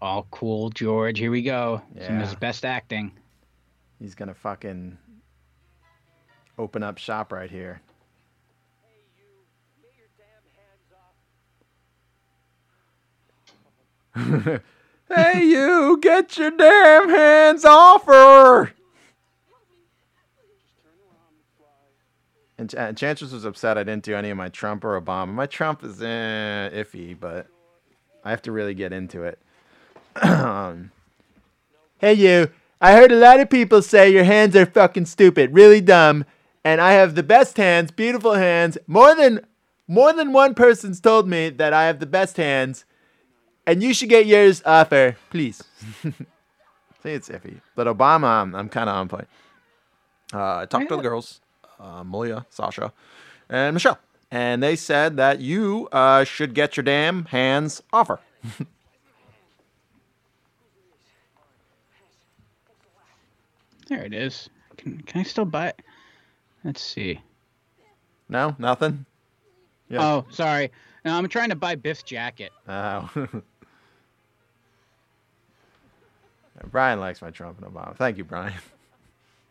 All 0.00 0.26
cool, 0.30 0.70
George. 0.70 1.18
Here 1.18 1.32
we 1.32 1.42
go. 1.42 1.82
Some 2.00 2.16
of 2.20 2.28
his 2.28 2.36
best 2.36 2.64
acting. 2.64 3.12
He's 3.98 4.14
gonna 4.14 4.34
fucking 4.34 4.96
open 6.56 6.84
up 6.84 6.98
shop 6.98 7.32
right 7.32 7.50
here. 7.50 7.80
Hey, 8.84 9.00
you, 9.16 9.24
get 9.82 9.90
your 9.98 10.06
damn 10.16 10.44
hands 10.54 10.92
off. 10.94 11.16
Hey, 14.18 15.44
you! 15.44 15.98
Get 16.00 16.36
your 16.36 16.50
damn 16.50 17.08
hands 17.08 17.64
off 17.64 18.04
her! 18.06 18.72
And 22.58 22.68
Ch- 22.68 22.74
Enchantress 22.74 23.32
was 23.32 23.44
upset 23.44 23.78
I 23.78 23.84
didn't 23.84 24.02
do 24.02 24.16
any 24.16 24.30
of 24.30 24.36
my 24.36 24.48
Trump 24.48 24.84
or 24.84 25.00
Obama. 25.00 25.28
My 25.28 25.46
Trump 25.46 25.84
is 25.84 26.02
eh, 26.02 26.70
iffy, 26.72 27.18
but 27.18 27.46
I 28.24 28.30
have 28.30 28.42
to 28.42 28.52
really 28.52 28.74
get 28.74 28.92
into 28.92 29.22
it. 29.22 29.38
hey, 31.98 32.14
you! 32.14 32.50
I 32.80 32.92
heard 32.92 33.12
a 33.12 33.16
lot 33.16 33.40
of 33.40 33.50
people 33.50 33.82
say 33.82 34.10
your 34.10 34.24
hands 34.24 34.54
are 34.56 34.66
fucking 34.66 35.06
stupid, 35.06 35.52
really 35.52 35.80
dumb, 35.80 36.24
and 36.64 36.80
I 36.80 36.92
have 36.92 37.14
the 37.14 37.22
best 37.22 37.56
hands, 37.56 37.90
beautiful 37.90 38.34
hands. 38.34 38.78
More 38.86 39.14
than 39.14 39.46
more 39.86 40.12
than 40.12 40.32
one 40.32 40.54
person's 40.54 41.00
told 41.00 41.26
me 41.28 41.48
that 41.50 41.72
I 41.72 41.86
have 41.86 41.98
the 41.98 42.06
best 42.06 42.36
hands, 42.36 42.84
and 43.68 43.82
you 43.82 43.92
should 43.92 44.08
get 44.08 44.24
yours 44.24 44.62
off 44.64 44.90
her, 44.90 45.16
please. 45.28 45.62
See, 46.02 47.10
it's 47.10 47.28
iffy, 47.28 47.60
but 47.76 47.86
Obama, 47.86 48.24
I'm, 48.24 48.54
I'm 48.54 48.68
kind 48.70 48.88
of 48.88 48.96
on 48.96 49.08
point. 49.08 49.28
Uh, 50.32 50.56
I 50.56 50.66
talked 50.66 50.88
to 50.88 50.96
the 50.96 51.02
girls, 51.02 51.40
uh, 51.78 52.02
Malia, 52.02 52.46
Sasha, 52.48 52.94
and 53.50 53.74
Michelle, 53.74 53.98
and 54.30 54.62
they 54.62 54.74
said 54.74 55.18
that 55.18 55.40
you 55.40 55.86
uh, 55.92 56.24
should 56.24 56.54
get 56.54 56.78
your 56.78 56.84
damn 56.84 57.26
hands 57.26 57.82
off 57.92 58.08
her. 58.08 58.20
There 63.88 64.04
it 64.04 64.12
is. 64.12 64.50
Can, 64.76 65.00
can 65.02 65.20
I 65.22 65.24
still 65.24 65.46
buy 65.46 65.68
it? 65.68 65.82
Let's 66.62 66.82
see. 66.82 67.20
No, 68.28 68.54
nothing. 68.58 69.06
Yeah. 69.88 70.04
Oh, 70.04 70.26
sorry. 70.30 70.70
No, 71.06 71.14
I'm 71.14 71.26
trying 71.28 71.48
to 71.48 71.56
buy 71.56 71.74
Biff's 71.74 72.02
jacket. 72.02 72.52
Oh. 72.68 73.08
Brian 76.70 77.00
likes 77.00 77.22
my 77.22 77.30
Trump 77.30 77.62
and 77.62 77.72
Obama. 77.72 77.96
Thank 77.96 78.18
you, 78.18 78.24
Brian. 78.24 78.52
Oh, 78.56 78.62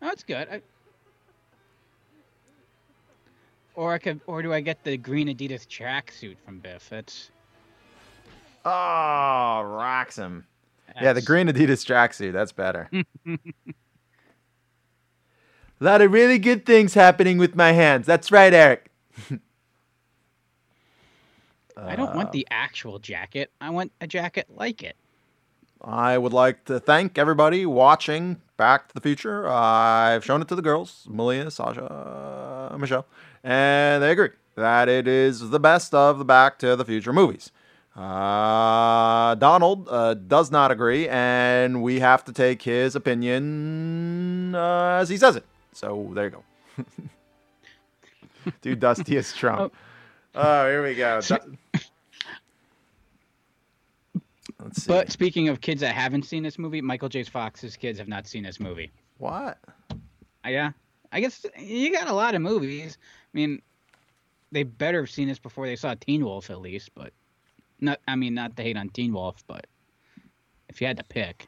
that's 0.06 0.22
good. 0.24 0.48
I... 0.50 0.60
Or 3.74 3.92
I 3.94 3.98
could, 3.98 4.20
or 4.26 4.42
do 4.42 4.52
I 4.52 4.60
get 4.60 4.82
the 4.82 4.96
green 4.96 5.28
Adidas 5.28 5.66
tracksuit 5.66 6.36
from 6.44 6.58
Biff? 6.58 6.88
That's 6.90 7.30
Oh, 8.64 9.62
rocks 9.64 10.16
him. 10.16 10.46
Yeah, 11.00 11.12
the 11.12 11.22
green 11.22 11.46
Adidas 11.46 11.86
tracksuit. 11.86 12.32
That's 12.32 12.50
better. 12.52 12.90
A 12.92 13.38
lot 15.80 16.02
of 16.02 16.12
really 16.12 16.38
good 16.38 16.66
things 16.66 16.92
happening 16.94 17.38
with 17.38 17.54
my 17.54 17.70
hands. 17.72 18.04
That's 18.06 18.32
right, 18.32 18.52
Eric. 18.52 18.90
I 21.76 21.94
don't 21.94 22.08
Uh, 22.08 22.16
want 22.16 22.32
the 22.32 22.46
actual 22.50 22.98
jacket. 22.98 23.52
I 23.60 23.70
want 23.70 23.92
a 24.00 24.06
jacket 24.08 24.46
like 24.50 24.82
it. 24.82 24.96
I 25.82 26.18
would 26.18 26.32
like 26.32 26.64
to 26.64 26.80
thank 26.80 27.18
everybody 27.18 27.64
watching 27.64 28.40
Back 28.56 28.88
to 28.88 28.94
the 28.94 29.00
Future. 29.00 29.48
I've 29.48 30.24
shown 30.24 30.42
it 30.42 30.48
to 30.48 30.54
the 30.56 30.62
girls, 30.62 31.06
Malia, 31.08 31.50
Sasha, 31.50 32.74
Michelle, 32.78 33.06
and 33.44 34.02
they 34.02 34.10
agree 34.10 34.30
that 34.56 34.88
it 34.88 35.06
is 35.06 35.50
the 35.50 35.60
best 35.60 35.94
of 35.94 36.18
the 36.18 36.24
Back 36.24 36.58
to 36.60 36.74
the 36.74 36.84
Future 36.84 37.12
movies. 37.12 37.52
Uh, 37.96 39.34
Donald 39.36 39.88
uh, 39.90 40.14
does 40.14 40.50
not 40.50 40.70
agree, 40.70 41.08
and 41.08 41.82
we 41.82 42.00
have 42.00 42.24
to 42.24 42.32
take 42.32 42.62
his 42.62 42.94
opinion 42.94 44.54
uh, 44.54 44.98
as 45.00 45.08
he 45.08 45.16
says 45.16 45.36
it. 45.36 45.44
So 45.72 46.10
there 46.12 46.24
you 46.24 46.30
go. 46.30 46.44
Dude, 48.62 48.80
Dusty 48.80 49.16
is 49.16 49.32
Trump. 49.36 49.74
Oh, 50.34 50.68
here 50.68 50.82
we 50.82 50.94
go. 50.94 51.20
Let's 54.62 54.82
see. 54.82 54.88
But 54.88 55.10
speaking 55.12 55.48
of 55.48 55.60
kids 55.60 55.80
that 55.82 55.94
haven't 55.94 56.24
seen 56.24 56.42
this 56.42 56.58
movie, 56.58 56.80
Michael 56.80 57.08
J. 57.08 57.22
Fox's 57.22 57.76
kids 57.76 57.98
have 57.98 58.08
not 58.08 58.26
seen 58.26 58.42
this 58.42 58.58
movie. 58.58 58.90
what? 59.18 59.58
Uh, 59.90 60.48
Yeah, 60.48 60.72
I 61.12 61.20
guess 61.20 61.44
you 61.58 61.92
got 61.92 62.08
a 62.08 62.12
lot 62.12 62.34
of 62.34 62.42
movies. 62.42 62.98
I 63.02 63.36
mean, 63.36 63.62
they 64.50 64.62
better 64.62 65.00
have 65.02 65.10
seen 65.10 65.28
this 65.28 65.38
before 65.38 65.66
they 65.66 65.76
saw 65.76 65.94
Teen 65.94 66.24
Wolf 66.24 66.50
at 66.50 66.60
least. 66.60 66.90
But 66.94 67.12
not, 67.80 68.00
I 68.08 68.16
mean, 68.16 68.34
not 68.34 68.56
to 68.56 68.62
hate 68.62 68.76
on 68.76 68.88
Teen 68.88 69.12
Wolf, 69.12 69.44
but 69.46 69.66
if 70.68 70.80
you 70.80 70.86
had 70.86 70.96
to 70.96 71.04
pick, 71.04 71.46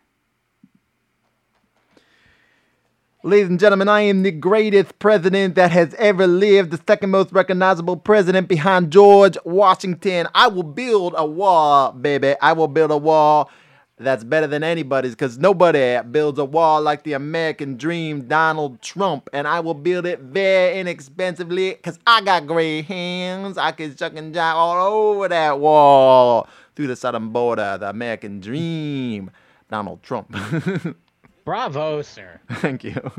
Ladies 3.22 3.50
and 3.50 3.60
gentlemen, 3.60 3.86
I 3.86 4.00
am 4.00 4.22
the 4.22 4.30
greatest 4.30 4.98
president 4.98 5.54
that 5.56 5.70
has 5.72 5.92
ever 5.98 6.26
lived, 6.26 6.70
the 6.70 6.80
second 6.86 7.10
most 7.10 7.30
recognizable 7.32 7.98
president 7.98 8.48
behind 8.48 8.90
George 8.90 9.36
Washington. 9.44 10.26
I 10.34 10.48
will 10.48 10.62
build 10.62 11.14
a 11.18 11.26
wall, 11.26 11.92
baby. 11.92 12.34
I 12.40 12.54
will 12.54 12.66
build 12.66 12.90
a 12.90 12.96
wall 12.96 13.50
that's 13.98 14.24
better 14.24 14.46
than 14.46 14.64
anybody's 14.64 15.10
because 15.10 15.36
nobody 15.36 16.00
builds 16.10 16.38
a 16.38 16.46
wall 16.46 16.80
like 16.80 17.02
the 17.02 17.12
American 17.12 17.76
dream, 17.76 18.22
Donald 18.26 18.80
Trump. 18.80 19.28
And 19.34 19.46
I 19.46 19.60
will 19.60 19.74
build 19.74 20.06
it 20.06 20.20
very 20.20 20.80
inexpensively 20.80 21.72
because 21.72 21.98
I 22.06 22.22
got 22.22 22.46
great 22.46 22.86
hands. 22.86 23.58
I 23.58 23.72
can 23.72 23.94
chuck 23.96 24.16
and 24.16 24.34
jive 24.34 24.54
all 24.54 24.94
over 24.94 25.28
that 25.28 25.60
wall 25.60 26.48
through 26.74 26.86
the 26.86 26.96
southern 26.96 27.28
border, 27.28 27.76
the 27.78 27.90
American 27.90 28.40
dream, 28.40 29.30
Donald 29.68 30.02
Trump. 30.02 30.34
bravo, 31.50 32.00
sir. 32.00 32.40
Thank 32.52 32.84
you. 32.84 33.10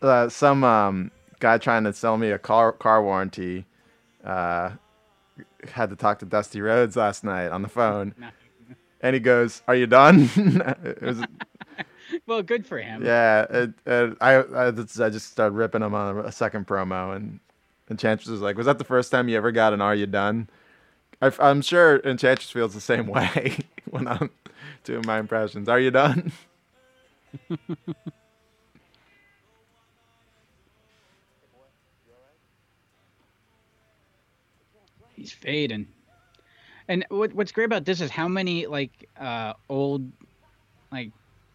Uh, 0.00 0.28
some 0.28 0.62
um, 0.62 1.10
guy 1.40 1.58
trying 1.58 1.82
to 1.82 1.92
sell 1.92 2.16
me 2.16 2.30
a 2.30 2.38
car 2.38 2.70
car 2.70 3.02
warranty 3.02 3.66
uh, 4.24 4.70
had 5.72 5.90
to 5.90 5.96
talk 5.96 6.20
to 6.20 6.26
Dusty 6.26 6.60
Rhodes 6.60 6.94
last 6.94 7.24
night 7.24 7.48
on 7.48 7.62
the 7.62 7.68
phone, 7.68 8.14
and 9.00 9.14
he 9.14 9.20
goes, 9.20 9.62
"Are 9.66 9.74
you 9.74 9.88
done?" 9.88 10.30
was, 11.02 11.24
Well, 12.28 12.42
good 12.44 12.64
for 12.64 12.78
him. 12.78 13.04
yeah, 13.04 13.46
it, 13.50 13.72
it, 13.84 14.16
I 14.20 14.44
I 14.68 14.70
just, 14.70 15.00
I 15.00 15.10
just 15.10 15.32
started 15.32 15.56
ripping 15.56 15.82
him 15.82 15.92
on 15.92 16.18
a 16.24 16.30
second 16.30 16.68
promo, 16.68 17.16
and 17.16 17.40
Enchantress 17.90 18.28
was 18.28 18.42
like, 18.42 18.56
"Was 18.56 18.66
that 18.66 18.78
the 18.78 18.84
first 18.84 19.10
time 19.10 19.28
you 19.28 19.36
ever 19.36 19.50
got 19.50 19.72
an 19.72 19.80
Are 19.80 19.94
you 19.96 20.06
done?" 20.06 20.48
I, 21.22 21.30
am 21.40 21.62
sure 21.62 22.00
Enchantress 22.00 22.50
feels 22.50 22.74
the 22.74 22.80
same 22.80 23.06
way 23.14 23.58
when 23.90 24.08
I'm 24.08 24.30
doing 24.84 25.02
my 25.06 25.18
impressions. 25.18 25.68
Are 25.68 25.78
you 25.80 25.90
done? 25.90 26.32
He's 35.16 35.32
fading. 35.32 35.86
And 36.88 37.04
what 37.10 37.34
what's 37.34 37.52
great 37.52 37.66
about 37.66 37.84
this 37.84 38.00
is 38.00 38.10
how 38.10 38.26
many 38.26 38.66
like 38.66 39.08
uh 39.18 39.52
old 39.68 40.10
like 40.90 41.10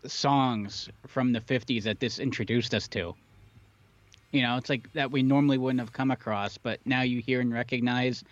songs 0.05 0.87
from 1.07 1.33
the 1.33 1.41
50s 1.41 1.83
that 1.83 1.99
this 1.99 2.19
introduced 2.19 2.75
us 2.75 2.87
to. 2.89 3.15
You 4.31 4.43
know, 4.43 4.57
it's 4.57 4.69
like 4.69 4.93
that 4.93 5.11
we 5.11 5.23
normally 5.23 5.57
wouldn't 5.57 5.79
have 5.79 5.93
come 5.93 6.11
across, 6.11 6.57
but 6.57 6.79
now 6.85 7.01
you 7.01 7.21
hear 7.21 7.41
and 7.41 7.51
recognize 7.51 8.23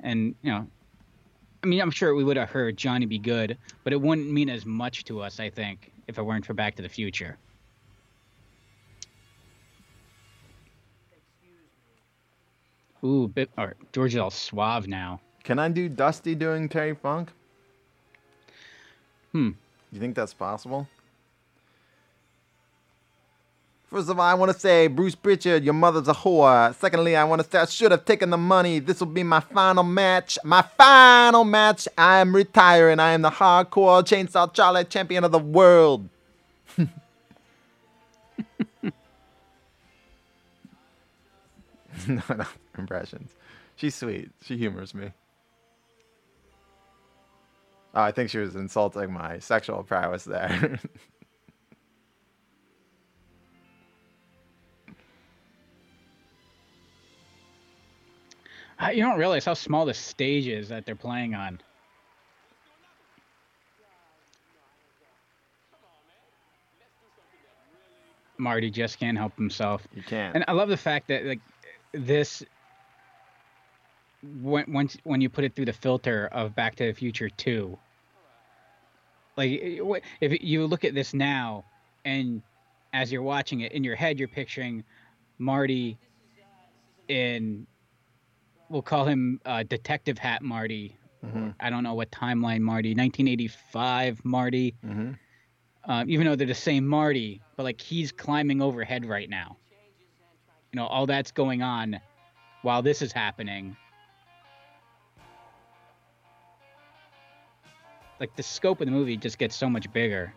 and 0.00 0.34
you 0.42 0.50
know 0.50 0.66
I 1.62 1.66
mean, 1.66 1.80
I'm 1.80 1.90
sure 1.90 2.14
we 2.14 2.22
would 2.22 2.36
have 2.36 2.50
heard 2.50 2.76
Johnny 2.76 3.06
B. 3.06 3.18
Goode, 3.18 3.58
but 3.82 3.92
it 3.92 4.00
wouldn't 4.00 4.30
mean 4.30 4.48
as 4.48 4.64
much 4.64 5.04
to 5.04 5.20
us, 5.20 5.40
I 5.40 5.50
think, 5.50 5.90
if 6.06 6.16
it 6.18 6.22
weren't 6.22 6.46
for 6.46 6.54
Back 6.54 6.76
to 6.76 6.82
the 6.82 6.88
Future. 6.88 7.36
Ooh, 13.04 13.28
bit 13.28 13.50
or 13.56 13.74
George 13.92 14.14
is 14.14 14.20
all 14.20 14.30
suave 14.30 14.88
now. 14.88 15.20
Can 15.44 15.58
I 15.58 15.68
do 15.68 15.88
Dusty 15.88 16.34
doing 16.34 16.68
Terry 16.68 16.94
Funk? 16.94 17.30
Hmm. 19.32 19.50
You 19.92 20.00
think 20.00 20.14
that's 20.14 20.34
possible? 20.34 20.88
First 23.90 24.10
of 24.10 24.18
all, 24.18 24.26
I 24.26 24.34
want 24.34 24.52
to 24.52 24.58
say, 24.58 24.86
Bruce 24.86 25.14
Prichard, 25.14 25.64
your 25.64 25.72
mother's 25.72 26.08
a 26.08 26.12
whore. 26.12 26.74
Secondly, 26.74 27.16
I 27.16 27.24
want 27.24 27.42
to 27.42 27.48
say 27.48 27.58
I 27.58 27.64
should 27.64 27.90
have 27.90 28.04
taken 28.04 28.28
the 28.28 28.36
money. 28.36 28.80
This 28.80 29.00
will 29.00 29.06
be 29.06 29.22
my 29.22 29.40
final 29.40 29.82
match. 29.82 30.38
My 30.44 30.60
final 30.60 31.44
match. 31.44 31.88
I 31.96 32.18
am 32.18 32.36
retiring. 32.36 33.00
I 33.00 33.12
am 33.12 33.22
the 33.22 33.30
hardcore 33.30 34.02
Chainsaw 34.02 34.52
Charlie 34.52 34.84
champion 34.84 35.24
of 35.24 35.32
the 35.32 35.38
world. 35.38 36.06
no, 36.76 36.90
no, 42.06 42.44
impressions. 42.76 43.34
She's 43.76 43.94
sweet. 43.94 44.30
She 44.42 44.58
humors 44.58 44.94
me. 44.94 45.12
Oh, 47.94 48.02
I 48.02 48.12
think 48.12 48.28
she 48.28 48.38
was 48.38 48.54
insulting 48.54 49.10
my 49.12 49.38
sexual 49.38 49.82
prowess 49.82 50.24
there. 50.24 50.78
Uh, 58.80 58.90
you 58.90 59.02
don't 59.02 59.18
realize 59.18 59.44
how 59.44 59.54
small 59.54 59.84
the 59.84 59.94
stage 59.94 60.46
is 60.46 60.68
that 60.68 60.86
they're 60.86 60.94
playing 60.94 61.34
on. 61.34 61.60
Marty 68.38 68.70
just 68.70 69.00
can't 69.00 69.18
help 69.18 69.36
himself. 69.36 69.86
you 69.92 70.02
can't. 70.02 70.36
And 70.36 70.44
I 70.46 70.52
love 70.52 70.68
the 70.68 70.76
fact 70.76 71.08
that 71.08 71.24
like 71.24 71.40
this 71.92 72.44
when 74.22 74.64
once 74.72 74.96
when 75.04 75.20
you 75.20 75.28
put 75.28 75.44
it 75.44 75.54
through 75.54 75.64
the 75.64 75.72
filter 75.72 76.28
of 76.32 76.54
Back 76.54 76.76
to 76.76 76.86
the 76.86 76.92
Future 76.92 77.28
2 77.28 77.78
like 79.36 79.50
eh, 79.52 79.78
eh, 79.80 80.00
if 80.20 80.42
you 80.42 80.66
look 80.66 80.84
at 80.84 80.94
this 80.94 81.14
now 81.14 81.64
and 82.04 82.42
as 82.92 83.12
you're 83.12 83.22
watching 83.22 83.60
it 83.60 83.72
in 83.72 83.84
your 83.84 83.94
head 83.94 84.18
you're 84.18 84.28
picturing 84.28 84.82
Marty 85.38 85.96
in 87.06 87.66
we'll 88.68 88.82
call 88.82 89.04
him 89.04 89.40
uh, 89.44 89.62
detective 89.62 90.18
hat 90.18 90.42
Marty 90.42 90.96
Mhm. 91.24 91.54
I 91.58 91.68
don't 91.68 91.82
know 91.82 91.94
what 91.94 92.12
timeline 92.12 92.60
Marty 92.60 92.90
1985 92.90 94.24
Marty 94.24 94.74
hmm 94.82 95.12
um, 95.84 96.10
even 96.10 96.26
though 96.26 96.36
they're 96.36 96.46
the 96.46 96.54
same 96.54 96.86
Marty, 96.86 97.40
but 97.56 97.62
like 97.62 97.80
he's 97.80 98.12
climbing 98.12 98.60
overhead 98.60 99.06
right 99.06 99.28
now. 99.28 99.56
You 100.72 100.80
know, 100.80 100.86
all 100.86 101.06
that's 101.06 101.32
going 101.32 101.62
on 101.62 101.98
while 102.60 102.82
this 102.82 103.00
is 103.00 103.10
happening. 103.10 103.74
Like 108.20 108.36
the 108.36 108.42
scope 108.42 108.80
of 108.82 108.86
the 108.86 108.92
movie 108.92 109.16
just 109.16 109.38
gets 109.38 109.56
so 109.56 109.70
much 109.70 109.90
bigger. 109.92 110.34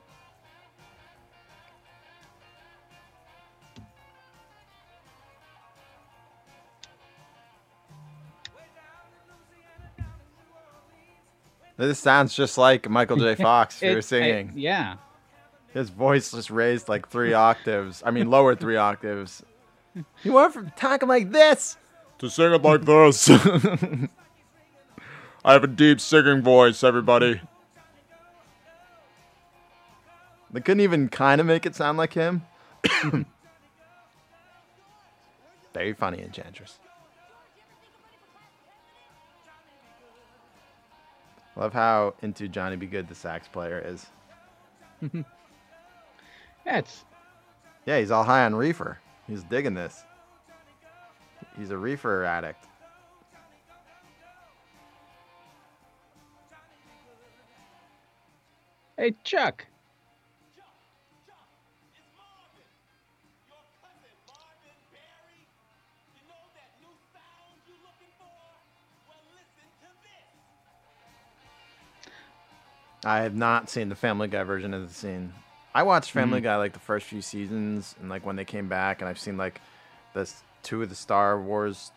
This 11.87 11.99
sounds 11.99 12.35
just 12.35 12.57
like 12.57 12.89
Michael 12.89 13.17
J. 13.17 13.35
Fox. 13.41 13.81
you 13.81 13.89
It- 13.89 13.93
were 13.93 13.97
I- 13.97 14.01
singing. 14.01 14.53
yeah. 14.55 14.95
His 15.73 15.89
voice 15.89 16.31
just 16.31 16.51
raised 16.51 16.89
like 16.89 17.07
three 17.07 17.31
octaves. 17.33 18.03
I 18.05 18.11
mean, 18.11 18.29
lower 18.29 18.55
three 18.55 18.77
octaves. 18.77 19.43
You 20.23 20.31
went 20.33 20.53
from 20.53 20.71
talking 20.77 21.09
like 21.09 21.31
this 21.31 21.77
to 22.19 22.29
sing 22.29 22.53
it 22.53 22.61
like 22.61 22.83
this. 22.83 23.29
I 25.43 25.51
have 25.53 25.65
a 25.65 25.67
deep 25.67 25.99
singing 25.99 26.41
voice, 26.41 26.81
everybody. 26.81 27.41
They 30.49 30.61
couldn't 30.61 30.79
even 30.81 31.09
kind 31.09 31.41
of 31.41 31.47
make 31.47 31.65
it 31.65 31.75
sound 31.75 31.97
like 31.97 32.13
him. 32.13 32.43
Very 35.73 35.93
funny, 35.93 36.21
Enchantress. 36.21 36.79
Love 41.61 41.73
how 41.73 42.15
into 42.23 42.47
Johnny 42.47 42.75
B. 42.75 42.87
Goode 42.87 43.07
the 43.07 43.13
sax 43.13 43.47
player 43.47 43.79
is. 43.85 44.07
yeah, 45.13 45.19
it's... 46.65 47.05
yeah, 47.85 47.99
he's 47.99 48.09
all 48.09 48.23
high 48.23 48.45
on 48.45 48.55
reefer. 48.55 48.97
He's 49.27 49.43
digging 49.43 49.75
this. 49.75 50.03
He's 51.55 51.69
a 51.69 51.77
reefer 51.77 52.23
addict. 52.23 52.65
Hey, 58.97 59.13
Chuck. 59.23 59.67
I 73.03 73.21
have 73.21 73.35
not 73.35 73.69
seen 73.69 73.89
the 73.89 73.95
Family 73.95 74.27
Guy 74.27 74.43
version 74.43 74.73
of 74.73 74.87
the 74.87 74.93
scene. 74.93 75.33
I 75.73 75.83
watched 75.83 76.11
Family 76.11 76.39
Mm. 76.41 76.43
Guy 76.43 76.55
like 76.57 76.73
the 76.73 76.79
first 76.79 77.07
few 77.07 77.21
seasons 77.21 77.95
and 77.99 78.09
like 78.09 78.25
when 78.25 78.35
they 78.35 78.45
came 78.45 78.67
back, 78.67 79.01
and 79.01 79.09
I've 79.09 79.19
seen 79.19 79.37
like 79.37 79.59
the 80.13 80.29
two 80.63 80.83
of 80.83 80.89
the 80.89 80.95
Star 80.95 81.39
Wars 81.41 81.91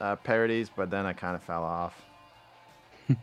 uh, 0.00 0.16
parodies, 0.16 0.68
but 0.74 0.90
then 0.90 1.06
I 1.06 1.12
kind 1.12 1.36
of 1.36 1.42
fell 1.42 1.62
off. 1.62 2.02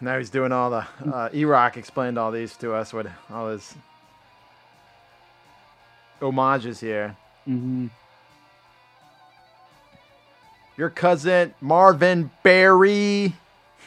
now 0.00 0.18
he's 0.18 0.30
doing 0.30 0.52
all 0.52 0.70
the 0.70 0.86
uh, 1.12 1.28
E-Rock 1.32 1.76
explained 1.76 2.18
all 2.18 2.30
these 2.30 2.56
to 2.58 2.72
us 2.74 2.92
with 2.92 3.08
all 3.30 3.48
his 3.48 3.74
homages 6.20 6.78
here. 6.80 7.16
Mm-hmm. 7.48 7.86
Your 10.76 10.90
cousin 10.90 11.54
Marvin 11.60 12.30
Berry. 12.42 13.34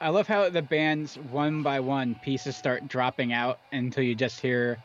I 0.00 0.08
love 0.10 0.28
how 0.28 0.48
the 0.50 0.62
bands 0.62 1.18
one 1.18 1.62
by 1.62 1.80
one 1.80 2.14
pieces 2.16 2.56
start 2.56 2.88
dropping 2.88 3.32
out 3.32 3.60
until 3.72 4.04
you 4.04 4.14
just 4.14 4.40
hear 4.40 4.78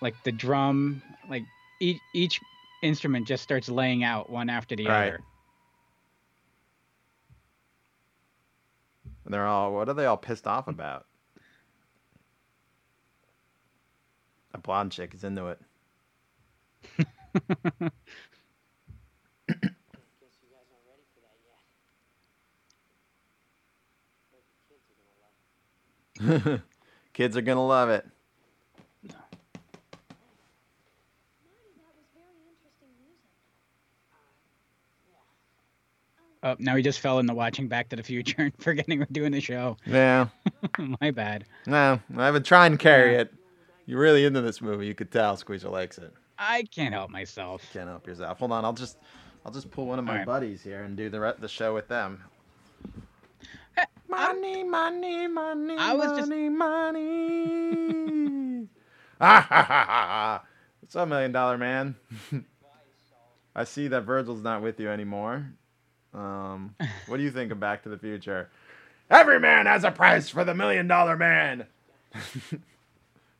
like 0.00 0.16
the 0.24 0.32
drum, 0.32 1.02
like 1.28 1.44
each 1.80 2.00
each 2.14 2.40
instrument 2.82 3.26
just 3.26 3.42
starts 3.42 3.68
laying 3.68 4.04
out 4.04 4.30
one 4.30 4.50
after 4.50 4.76
the 4.76 4.88
Right. 4.88 4.92
other. 4.92 5.20
And 9.24 9.34
they're 9.34 9.46
all, 9.46 9.72
what 9.74 9.88
are 9.88 9.94
they 9.94 10.06
all 10.06 10.16
pissed 10.16 10.46
off 10.46 10.68
about? 10.68 11.06
A 14.54 14.58
blonde 14.58 14.92
chick 14.92 15.14
is 15.14 15.24
into 15.24 15.46
it. 15.48 15.58
Guess 16.94 17.02
you 19.48 20.48
guys 20.50 20.68
aren't 20.70 20.86
ready 20.88 21.06
for 21.14 21.20
that 21.22 21.38
yet. 21.44 21.60
But 24.30 24.42
the 24.42 24.62
kids 24.68 24.86
are 24.90 24.92
gonna 26.20 26.38
love 26.38 26.50
it. 26.58 26.62
Kids 27.14 27.36
are 27.36 27.42
gonna 27.42 27.66
love 27.66 27.88
it. 27.90 28.06
Marty, 31.44 31.72
that 31.76 31.94
was 31.96 32.06
very 32.14 32.42
interesting 32.50 32.88
music. 33.00 33.30
Oh, 36.42 36.56
now 36.58 36.76
he 36.76 36.82
just 36.82 37.00
fell 37.00 37.18
into 37.18 37.34
watching 37.34 37.68
Back 37.68 37.88
to 37.90 37.96
the 37.96 38.02
Future 38.02 38.34
and 38.42 38.52
forgetting 38.58 38.98
we're 38.98 39.06
doing 39.12 39.32
the 39.32 39.40
show. 39.40 39.76
Yeah. 39.86 40.28
My 41.00 41.10
bad. 41.10 41.44
No, 41.66 42.00
I've 42.16 42.34
been 42.34 42.42
trying 42.42 42.72
to 42.72 42.78
carry 42.78 43.16
it. 43.16 43.32
You're 43.86 44.00
really 44.00 44.24
into 44.24 44.40
this 44.40 44.60
movie. 44.60 44.86
You 44.86 44.94
could 44.94 45.10
tell 45.10 45.36
Squeezer 45.36 45.68
likes 45.68 45.98
it. 45.98 46.12
I 46.38 46.64
can't 46.64 46.94
help 46.94 47.10
myself. 47.10 47.64
Can't 47.72 47.88
help 47.88 48.06
yourself. 48.06 48.38
Hold 48.38 48.52
on, 48.52 48.64
I'll 48.64 48.72
just, 48.72 48.96
I'll 49.44 49.52
just 49.52 49.70
pull 49.70 49.86
one 49.86 49.98
of 49.98 50.04
my 50.04 50.18
right. 50.18 50.26
buddies 50.26 50.62
here 50.62 50.82
and 50.82 50.96
do 50.96 51.08
the 51.10 51.20
re- 51.20 51.34
the 51.38 51.48
show 51.48 51.74
with 51.74 51.88
them. 51.88 52.22
Money, 54.08 54.62
money, 54.62 55.26
money, 55.26 55.76
I 55.78 55.94
was 55.94 56.18
just- 56.18 56.28
money, 56.28 56.48
money. 56.50 56.98
ah, 59.20 59.40
ha, 59.48 59.62
ha, 59.62 59.84
ha. 59.86 60.42
What's 60.80 60.94
up, 60.96 61.08
Million 61.08 61.32
Dollar 61.32 61.56
Man? 61.56 61.94
I 63.56 63.64
see 63.64 63.88
that 63.88 64.02
Virgil's 64.02 64.42
not 64.42 64.60
with 64.62 64.78
you 64.80 64.90
anymore. 64.90 65.46
Um, 66.12 66.74
what 67.06 67.16
do 67.16 67.22
you 67.22 67.30
think 67.30 67.52
of 67.52 67.60
Back 67.60 67.82
to 67.84 67.88
the 67.88 67.96
Future? 67.98 68.50
Every 69.10 69.40
man 69.40 69.66
has 69.66 69.84
a 69.84 69.90
price 69.90 70.28
for 70.28 70.44
the 70.44 70.54
Million 70.54 70.86
Dollar 70.88 71.16
Man. 71.16 71.66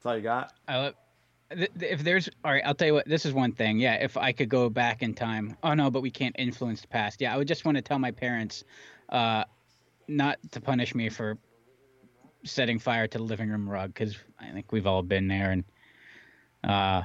That's 0.02 0.10
all 0.10 0.16
you 0.16 0.22
got. 0.22 0.52
I 0.66 0.76
love, 0.78 0.94
th- 1.54 1.70
th- 1.78 1.92
if 1.92 2.02
there's 2.02 2.28
all 2.44 2.50
right, 2.50 2.62
I'll 2.66 2.74
tell 2.74 2.88
you 2.88 2.94
what. 2.94 3.06
This 3.06 3.24
is 3.24 3.32
one 3.32 3.52
thing. 3.52 3.78
Yeah, 3.78 3.94
if 3.94 4.16
I 4.16 4.32
could 4.32 4.48
go 4.48 4.68
back 4.68 5.00
in 5.02 5.14
time. 5.14 5.56
Oh 5.62 5.74
no, 5.74 5.92
but 5.92 6.00
we 6.02 6.10
can't 6.10 6.34
influence 6.38 6.80
the 6.80 6.88
past. 6.88 7.20
Yeah, 7.20 7.32
I 7.32 7.36
would 7.36 7.46
just 7.46 7.64
want 7.64 7.76
to 7.76 7.82
tell 7.82 8.00
my 8.00 8.10
parents, 8.10 8.64
uh, 9.10 9.44
not 10.08 10.38
to 10.50 10.60
punish 10.60 10.92
me 10.96 11.08
for 11.08 11.38
setting 12.44 12.80
fire 12.80 13.06
to 13.06 13.18
the 13.18 13.22
living 13.22 13.48
room 13.48 13.68
rug 13.70 13.94
because 13.94 14.16
I 14.40 14.50
think 14.50 14.72
we've 14.72 14.88
all 14.88 15.02
been 15.04 15.28
there. 15.28 15.52
And 15.52 15.64
uh, 16.64 17.02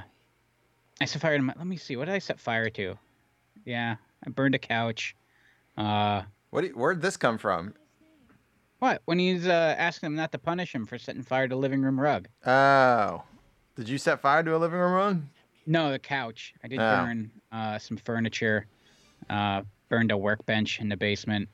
I 1.00 1.04
set 1.04 1.22
fire 1.22 1.36
to 1.36 1.42
my. 1.44 1.54
Let 1.56 1.68
me 1.68 1.76
see. 1.76 1.94
What 1.94 2.06
did 2.06 2.14
I 2.16 2.18
set 2.18 2.40
fire 2.40 2.68
to? 2.70 2.98
Yeah, 3.64 3.94
I 4.26 4.30
burned 4.30 4.56
a 4.56 4.58
couch. 4.58 5.14
Uh, 5.76 6.22
What? 6.50 6.62
Do 6.62 6.66
you, 6.66 6.72
where'd 6.72 7.00
this 7.00 7.16
come 7.16 7.38
from? 7.38 7.74
What? 8.78 9.02
When 9.04 9.18
he's 9.18 9.46
uh, 9.46 9.74
asking 9.78 10.08
them 10.08 10.16
not 10.16 10.32
to 10.32 10.38
punish 10.38 10.74
him 10.74 10.86
for 10.86 10.98
setting 10.98 11.22
fire 11.22 11.48
to 11.48 11.54
the 11.54 11.58
living 11.58 11.82
room 11.82 11.98
rug. 12.00 12.28
Oh, 12.46 13.22
did 13.76 13.88
you 13.88 13.98
set 13.98 14.20
fire 14.20 14.42
to 14.42 14.56
a 14.56 14.58
living 14.58 14.78
room 14.78 14.92
rug? 14.92 15.22
No, 15.66 15.90
the 15.92 15.98
couch. 15.98 16.54
I 16.64 16.68
did 16.68 16.78
Oh. 16.80 16.96
burn 17.04 17.30
uh, 17.52 17.78
some 17.78 17.96
furniture. 17.96 18.66
Uh, 19.28 19.62
burned 19.88 20.10
a 20.10 20.16
workbench 20.16 20.80
in 20.80 20.88
the 20.88 20.96
basement 20.96 21.48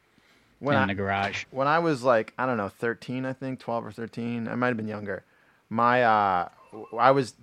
When 0.59 0.77
I, 0.77 0.87
the 0.87 0.95
garage. 0.95 1.45
when 1.51 1.67
I 1.69 1.79
was 1.79 2.03
like, 2.03 2.33
I 2.39 2.47
don't 2.47 2.57
know, 2.57 2.69
13, 2.69 3.25
I 3.25 3.33
think, 3.33 3.59
12 3.61 3.87
or 3.87 3.93
13. 3.93 4.49
I 4.49 4.55
might 4.55 4.69
have 4.69 4.77
been 4.77 4.89
younger. 4.89 5.25
My, 5.71 6.03
uh, 6.03 6.49
I 6.99 7.11
was, 7.13 7.35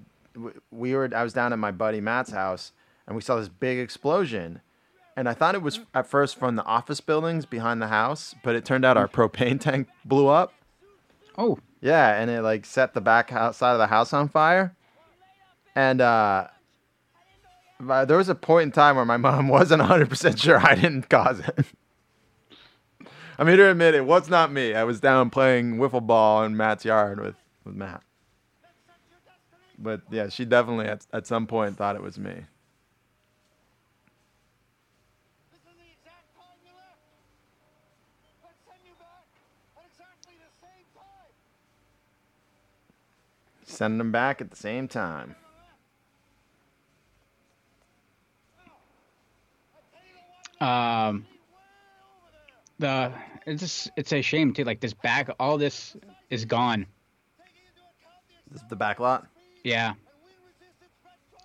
we 0.72 0.94
were, 0.96 1.10
I 1.16 1.24
was 1.24 1.34
down 1.34 1.54
at 1.54 1.60
my 1.60 1.72
buddy 1.72 2.00
Matt's 2.02 2.32
house 2.32 2.72
and 3.08 3.16
we 3.16 3.22
saw 3.22 3.36
this 3.38 3.50
big 3.50 3.80
explosion. 3.80 4.62
And 5.16 5.28
I 5.28 5.34
thought 5.34 5.56
it 5.56 5.62
was 5.62 5.82
at 5.94 6.08
first 6.08 6.38
from 6.38 6.56
the 6.56 6.64
office 6.64 7.02
buildings 7.02 7.46
behind 7.46 7.82
the 7.82 7.88
house, 7.88 8.34
but 8.44 8.56
it 8.56 8.64
turned 8.66 8.86
out 8.86 8.98
our 8.98 9.08
propane 9.10 9.60
tank 9.60 9.88
blew 10.06 10.28
up. 10.28 10.54
Oh, 11.38 11.60
Yeah, 11.82 12.20
and 12.20 12.30
it 12.30 12.42
like 12.42 12.66
set 12.66 12.94
the 12.94 13.02
back 13.02 13.30
house, 13.30 13.58
side 13.58 13.74
of 13.74 13.80
the 13.80 13.88
house 13.88 14.14
on 14.14 14.30
fire. 14.30 14.76
And 15.76 16.02
uh, 16.02 16.48
there 17.80 18.18
was 18.18 18.30
a 18.30 18.36
point 18.36 18.64
in 18.66 18.72
time 18.72 18.96
where 18.96 19.06
my 19.06 19.18
mom 19.26 19.48
wasn't 19.48 19.82
100% 19.82 20.38
sure 20.42 20.60
I 20.60 20.76
didn't 20.76 21.10
cause 21.10 21.40
it. 21.40 21.66
I 23.40 23.44
mean, 23.44 23.58
to 23.58 23.72
admit 23.72 23.96
it 23.96 24.06
was 24.06 24.30
not 24.30 24.52
me. 24.52 24.76
I 24.76 24.84
was 24.84 25.00
down 25.00 25.30
playing 25.32 25.78
wiffle 25.78 26.06
ball 26.06 26.44
in 26.44 26.56
Matt's 26.56 26.86
yard 26.86 27.20
with, 27.20 27.36
with 27.66 27.74
Matt. 27.74 28.04
But 29.80 30.02
yeah, 30.12 30.30
she 30.30 30.46
definitely 30.46 30.86
at, 30.86 31.08
at 31.12 31.26
some 31.26 31.48
point 31.48 31.76
thought 31.76 31.96
it 31.96 32.04
was 32.04 32.20
me. 32.20 32.30
This 35.50 35.58
is 35.58 35.74
the 35.74 35.90
exact 35.90 36.30
time 36.38 36.60
you 36.62 36.70
left. 36.78 37.02
Let's 38.46 38.62
send 38.62 38.86
you 38.86 38.94
back 39.02 39.26
at 39.74 39.90
exactly 39.90 40.38
the 40.38 40.52
same 40.62 40.86
time. 40.94 41.34
Sending 43.72 43.98
them 43.98 44.12
back 44.12 44.42
at 44.42 44.50
the 44.50 44.56
same 44.56 44.88
time. 44.88 45.36
um, 50.62 51.26
the 52.80 53.12
it's 53.46 53.62
just, 53.62 53.92
it's 53.98 54.14
a 54.14 54.22
shame 54.22 54.54
too. 54.54 54.64
Like 54.64 54.80
this 54.80 54.94
back, 54.94 55.30
all 55.40 55.58
this 55.58 55.98
is 56.30 56.46
gone. 56.46 56.86
This 58.52 58.62
is 58.62 58.68
the 58.70 58.76
back 58.76 59.00
lot. 59.00 59.28
Yeah. 59.64 59.94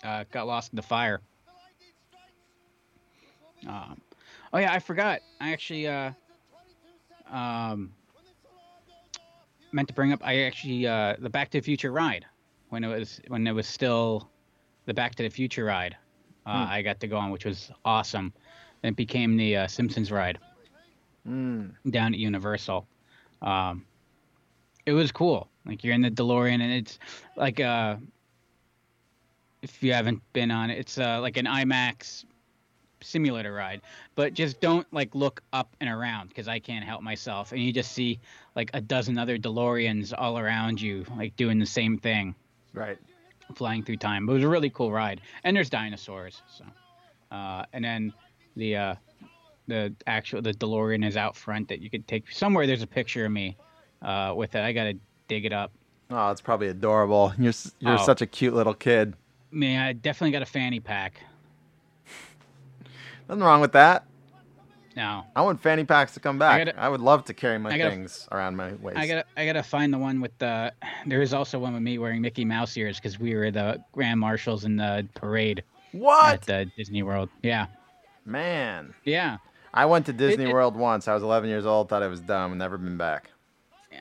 Uh, 0.03 0.23
got 0.31 0.45
lost 0.45 0.71
in 0.71 0.75
the 0.75 0.83
fire. 0.83 1.21
Um, 3.67 3.99
oh 4.53 4.59
yeah, 4.59 4.71
I 4.71 4.79
forgot. 4.79 5.21
I 5.41 5.51
actually 5.51 5.87
uh, 5.87 6.11
um, 7.31 7.91
meant 9.77 9.87
to 9.89 9.93
bring 9.93 10.11
up. 10.11 10.19
I 10.25 10.39
actually 10.41 10.85
uh, 10.87 11.15
the 11.19 11.29
Back 11.29 11.51
to 11.51 11.59
the 11.59 11.63
Future 11.63 11.91
ride 11.91 12.25
when 12.69 12.83
it 12.83 12.87
was 12.87 13.21
when 13.27 13.45
it 13.47 13.51
was 13.53 13.67
still 13.67 14.27
the 14.85 14.93
Back 14.93 15.15
to 15.15 15.23
the 15.23 15.29
Future 15.29 15.63
ride. 15.65 15.95
Uh, 16.45 16.65
I 16.69 16.81
got 16.81 16.99
to 17.01 17.07
go 17.07 17.17
on, 17.17 17.29
which 17.31 17.45
was 17.45 17.71
awesome. 17.85 18.33
It 18.83 18.95
became 18.95 19.37
the 19.37 19.55
uh, 19.57 19.67
Simpsons 19.67 20.11
ride 20.11 20.39
Mm. 21.27 21.73
down 21.89 22.13
at 22.13 22.19
Universal. 22.19 22.87
Um, 23.41 23.85
it 24.85 24.93
was 24.93 25.11
cool. 25.11 25.49
Like 25.65 25.83
you're 25.83 25.93
in 25.93 26.01
the 26.01 26.09
DeLorean, 26.09 26.61
and 26.61 26.71
it's 26.71 26.99
like 27.35 27.59
uh, 27.59 27.97
if 29.61 29.83
you 29.83 29.91
haven't 29.93 30.21
been 30.33 30.51
on 30.51 30.69
it, 30.69 30.77
it's 30.79 30.97
uh, 30.97 31.19
like 31.21 31.35
an 31.37 31.45
IMAX 31.45 32.23
simulator 33.01 33.53
ride. 33.53 33.81
But 34.15 34.33
just 34.33 34.59
don't 34.61 34.85
like 34.93 35.13
look 35.15 35.41
up 35.53 35.75
and 35.81 35.89
around 35.89 36.29
because 36.29 36.47
I 36.47 36.59
can't 36.59 36.83
help 36.85 37.01
myself, 37.01 37.51
and 37.51 37.61
you 37.61 37.71
just 37.73 37.91
see 37.91 38.19
like 38.55 38.69
a 38.73 38.81
dozen 38.81 39.17
other 39.17 39.37
DeLoreans 39.37 40.13
all 40.17 40.37
around 40.39 40.81
you, 40.81 41.05
like 41.15 41.35
doing 41.35 41.59
the 41.59 41.65
same 41.65 41.97
thing, 41.97 42.35
Right. 42.73 42.97
flying 43.55 43.83
through 43.83 43.97
time. 43.97 44.25
But 44.25 44.33
it 44.33 44.35
was 44.35 44.43
a 44.43 44.49
really 44.49 44.69
cool 44.69 44.91
ride, 44.91 45.21
and 45.43 45.55
there's 45.55 45.69
dinosaurs. 45.69 46.41
So, 46.49 46.65
uh, 47.35 47.65
and 47.73 47.83
then 47.83 48.13
the 48.55 48.75
uh, 48.75 48.95
the 49.67 49.93
actual 50.07 50.41
the 50.41 50.53
DeLorean 50.53 51.05
is 51.05 51.17
out 51.17 51.35
front 51.35 51.67
that 51.69 51.81
you 51.81 51.89
could 51.89 52.07
take 52.07 52.31
somewhere. 52.31 52.65
There's 52.67 52.81
a 52.83 52.87
picture 52.87 53.25
of 53.25 53.31
me 53.31 53.57
uh, 54.01 54.33
with 54.35 54.55
it. 54.55 54.61
I 54.61 54.71
gotta 54.73 54.93
dig 55.27 55.45
it 55.45 55.53
up. 55.53 55.71
Oh, 56.09 56.31
it's 56.31 56.39
probably 56.41 56.69
adorable. 56.69 57.33
You're 57.37 57.53
you're 57.79 57.99
Oh. 57.99 58.05
such 58.05 58.21
a 58.21 58.25
cute 58.25 58.53
little 58.53 58.73
kid. 58.73 59.13
Man, 59.51 59.81
I 59.81 59.93
definitely 59.93 60.31
got 60.31 60.41
a 60.41 60.45
fanny 60.45 60.79
pack. 60.79 61.21
Nothing 63.27 63.43
wrong 63.43 63.61
with 63.61 63.73
that. 63.73 64.05
No, 64.95 65.25
I 65.35 65.41
want 65.41 65.61
fanny 65.61 65.83
packs 65.83 66.15
to 66.15 66.19
come 66.19 66.39
back. 66.39 66.59
I, 66.61 66.71
gotta- 66.71 66.91
would 66.91 67.01
love 67.01 67.25
to 67.25 67.33
carry 67.35 67.59
my 67.59 67.77
gotta- 67.77 67.91
things 67.91 68.27
around 68.31 68.55
my 68.55 68.73
waist. 68.73 68.97
I 68.97 69.05
gotta 69.05 69.25
I 69.37 69.45
gotta 69.45 69.61
find 69.61 69.93
the 69.93 69.99
one 69.99 70.21
with 70.21 70.35
the. 70.39 70.73
There 71.05 71.21
is 71.21 71.33
also 71.35 71.59
one 71.59 71.73
with 71.73 71.83
me 71.83 71.99
wearing 71.99 72.21
Mickey 72.21 72.45
Mouse 72.45 72.75
ears 72.77 72.97
because 72.97 73.19
we 73.19 73.35
were 73.35 73.51
the 73.51 73.83
grand 73.91 74.19
marshals 74.19 74.65
in 74.65 74.75
the 74.77 75.07
parade 75.13 75.59
at 75.59 75.99
what? 75.99 76.41
the 76.43 76.71
Disney 76.75 77.03
World. 77.03 77.29
Yeah, 77.43 77.67
Man. 78.25 78.93
yeah. 79.03 79.37
I 79.71 79.85
went 79.85 80.07
to 80.07 80.13
Disney 80.13 80.45
it- 80.45 80.53
World 80.53 80.75
once. 80.75 81.07
I 81.07 81.13
was 81.13 81.21
11 81.21 81.47
years 81.47 81.67
old, 81.67 81.89
thought 81.89 82.01
it 82.01 82.09
was 82.09 82.21
dumb, 82.21 82.57
never 82.57 82.77
been 82.79 82.97
back. 82.97 83.29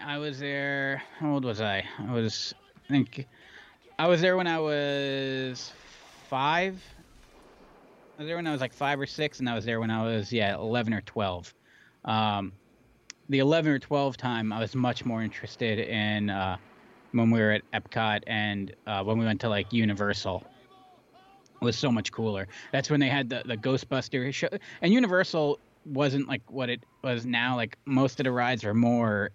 I 0.05 0.17
was 0.17 0.39
there. 0.39 1.03
How 1.19 1.33
old 1.35 1.45
was 1.45 1.61
I? 1.61 1.85
I 1.99 2.13
was. 2.13 2.55
I 2.87 2.89
think. 2.89 3.27
I 3.99 4.09
was 4.09 4.23
there 4.23 4.37
when 4.39 4.47
I 4.47 4.59
was 4.61 5.73
five. 6.31 6.83
I 8.17 8.23
was 8.23 8.29
there 8.29 8.37
when 8.37 8.47
I 8.47 8.53
was 8.53 8.61
like 8.61 8.73
five 8.73 8.99
or 8.99 9.07
six, 9.07 9.41
and 9.41 9.49
I 9.49 9.55
was 9.55 9.65
there 9.65 9.79
when 9.81 9.91
I 9.91 10.03
was 10.05 10.33
yeah 10.33 10.55
eleven 10.55 10.95
or 10.95 11.03
twelve. 11.03 11.53
Um, 12.05 12.53
the 13.29 13.41
eleven 13.41 13.73
or 13.73 13.79
twelve 13.79 14.17
time, 14.17 14.53
I 14.53 14.61
was 14.61 14.75
much 14.75 15.05
more 15.05 15.23
interested 15.23 15.79
in 15.81 16.31
uh, 16.31 16.57
when 17.13 17.31
we 17.31 17.41
were 17.41 17.53
at 17.53 17.63
Epcot 17.73 18.23
and 18.27 18.75
uh, 18.87 19.03
when 19.05 19.19
we 19.19 19.25
went 19.27 19.41
to 19.43 19.49
like 19.49 19.73
Universal. 19.73 20.45
It 21.61 21.65
was 21.65 21.77
so 21.77 21.91
much 21.91 22.13
cooler. 22.13 22.47
That's 22.73 22.89
when 22.91 23.01
they 23.01 23.09
had 23.09 23.29
the 23.29 23.43
the 23.45 23.57
Ghostbuster 23.57 24.33
show, 24.33 24.49
and 24.81 24.93
Universal 24.93 25.59
wasn't 25.85 26.27
like 26.29 26.43
what 26.51 26.71
it 26.71 26.83
was 27.05 27.27
now. 27.27 27.57
Like 27.57 27.77
most 27.85 28.19
of 28.19 28.25
the 28.25 28.33
rides 28.33 28.65
were 28.65 28.75
more 28.75 29.31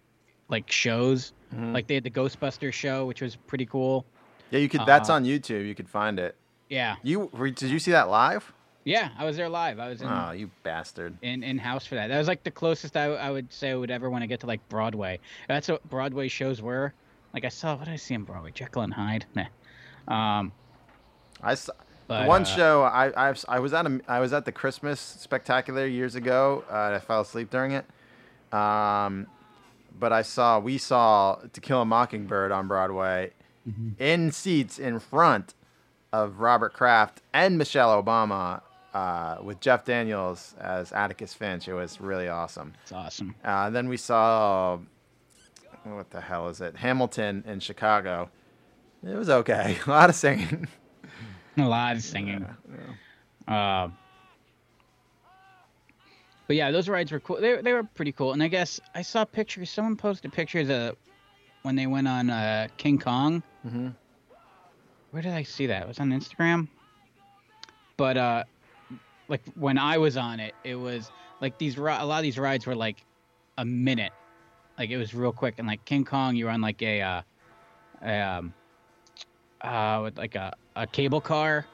like 0.50 0.72
shows. 0.72 1.34
Mhm. 1.56 1.74
Like 1.74 1.88
they 1.88 1.96
had 1.96 2.04
the 2.04 2.10
Ghostbuster 2.12 2.74
show, 2.74 3.06
which 3.06 3.22
was 3.22 3.36
pretty 3.36 3.66
cool. 3.68 4.06
Yeah, 4.50 4.60
you 4.60 4.70
could. 4.70 4.82
That's 4.88 5.10
Uh, 5.10 5.14
on 5.14 5.26
YouTube. 5.26 5.68
You 5.68 5.76
could 5.76 5.90
find 5.90 6.18
it. 6.20 6.36
Yeah, 6.70 6.96
You 7.04 7.30
did 7.56 7.70
you 7.70 7.80
see 7.80 7.92
that 7.92 8.10
live? 8.10 8.54
Yeah. 8.84 9.10
I 9.18 9.26
was 9.26 9.36
there 9.38 9.50
live. 9.50 9.80
I 9.80 9.88
was 9.90 10.02
in 10.02 10.08
Oh, 10.08 10.32
you 10.32 10.50
bastard! 10.64 11.18
in, 11.22 11.44
in 11.44 11.58
house 11.58 11.86
for 11.86 11.96
that. 11.96 12.08
That 12.08 12.18
was 12.18 12.28
like 12.28 12.44
the 12.44 12.52
closest 12.52 12.96
I, 12.98 13.06
I 13.06 13.30
would 13.32 13.52
say 13.54 13.72
I 13.72 13.76
would 13.76 13.92
ever 13.92 14.10
want 14.10 14.24
to 14.24 14.28
get 14.28 14.40
to 14.42 14.48
like 14.48 14.68
Broadway. 14.70 15.20
That's 15.48 15.68
what 15.68 15.88
Broadway 15.90 16.28
shows 16.28 16.62
were. 16.62 16.94
Like 17.34 17.46
I 17.46 17.50
saw 17.50 17.76
what 17.76 17.86
did 17.86 17.94
I 17.94 17.98
see 17.98 18.16
on 18.16 18.24
Broadway? 18.24 18.52
Jekyll 18.52 18.82
and 18.82 18.94
Hyde. 18.94 19.26
Meh. 19.36 19.46
Um, 20.08 20.52
I 21.42 21.56
saw, 21.56 21.74
but, 22.08 22.28
one 22.28 22.42
uh, 22.42 22.46
show 22.46 22.84
I, 22.84 23.30
I 23.30 23.34
I 23.48 23.60
was 23.60 23.74
at 23.74 23.86
a 23.86 24.02
I 24.08 24.20
was 24.20 24.34
at 24.34 24.46
the 24.46 24.52
Christmas 24.52 25.00
spectacular 25.00 25.86
years 25.88 26.16
ago. 26.16 26.64
Uh, 26.70 26.94
I 26.96 27.00
fell 27.00 27.22
asleep 27.22 27.50
during 27.50 27.72
it. 27.72 27.86
Um, 28.54 29.28
but 30.00 30.12
I 30.12 30.22
saw 30.24 30.60
we 30.60 30.78
saw 30.78 31.36
To 31.54 31.62
Kill 31.62 31.82
a 31.82 31.86
Mockingbird 31.86 32.52
on 32.52 32.68
Broadway 32.68 33.32
Mm-hmm. 33.70 34.02
in 34.02 34.32
seats 34.32 34.80
in 34.80 34.98
front 34.98 35.54
of 36.12 36.40
Robert 36.40 36.74
Kraft 36.74 37.22
and 37.32 37.60
Michelle 37.60 38.02
Obama 38.02 38.62
uh, 38.94 39.38
with 39.44 39.60
Jeff 39.60 39.86
Daniels 39.86 40.56
as 40.60 40.92
Atticus 40.92 41.34
Finch. 41.34 41.68
It 41.68 41.74
was 41.74 42.02
really 42.02 42.28
awesome. 42.28 42.74
It's 42.84 42.92
awesome. 42.92 43.36
Uh, 43.44 43.70
then 43.70 43.88
we 43.88 43.98
saw 43.98 44.80
what 45.84 46.10
the 46.12 46.22
hell 46.22 46.48
is 46.50 46.62
it? 46.62 46.76
Hamilton 46.76 47.44
in 47.48 47.60
Chicago. 47.60 48.30
It 49.04 49.16
was 49.16 49.30
okay. 49.30 49.78
A 49.88 49.90
lot 49.90 50.10
of 50.10 50.16
singing. 50.16 50.68
A 51.58 51.64
lot 51.64 51.96
of 51.96 52.04
singing. 52.04 52.46
Uh, 53.48 53.90
but 56.48 56.56
yeah, 56.56 56.70
those 56.72 56.88
rides 56.88 57.12
were 57.12 57.20
cool. 57.20 57.38
They, 57.42 57.62
they 57.62 57.74
were 57.74 57.84
pretty 57.84 58.12
cool. 58.12 58.34
And 58.34 58.44
I 58.44 58.48
guess 58.48 58.80
I 58.94 59.02
saw 59.02 59.26
pictures. 59.26 59.70
Someone 59.70 59.96
posted 59.96 60.32
pictures 60.34 60.70
of 60.70 60.98
when 61.64 61.76
they 61.76 61.88
went 61.88 62.08
on 62.08 62.30
uh, 62.30 62.68
King 62.78 63.00
Kong. 63.00 63.42
hmm 63.68 63.90
Where 65.12 65.22
did 65.24 65.34
I 65.34 65.44
see 65.44 65.66
that? 65.68 65.84
It 65.84 65.88
was 65.88 66.00
on 66.00 66.10
Instagram. 66.12 66.68
But 67.98 68.18
uh, 68.18 68.44
like 69.28 69.42
when 69.56 69.78
I 69.78 69.98
was 69.98 70.18
on 70.18 70.40
it, 70.40 70.54
it 70.64 70.76
was 70.76 71.12
like 71.40 71.58
these 71.58 71.78
a 71.78 71.82
lot 71.82 72.18
of 72.18 72.24
these 72.24 72.38
rides 72.38 72.66
were 72.66 72.76
like 72.76 73.06
a 73.58 73.66
minute. 73.66 74.12
Like 74.78 74.90
it 74.90 74.98
was 74.98 75.14
real 75.14 75.32
quick. 75.32 75.56
And 75.58 75.68
like 75.68 75.84
King 75.86 76.06
Kong, 76.06 76.36
you 76.36 76.46
were 76.46 76.52
on 76.52 76.62
like 76.62 76.82
a 76.82 77.02
uh, 77.02 77.22
a, 78.02 78.20
um, 78.20 78.54
uh, 79.62 80.02
with 80.04 80.18
like 80.18 80.36
a, 80.36 80.54
a 80.76 80.88
cable 80.88 81.22
car, 81.22 81.66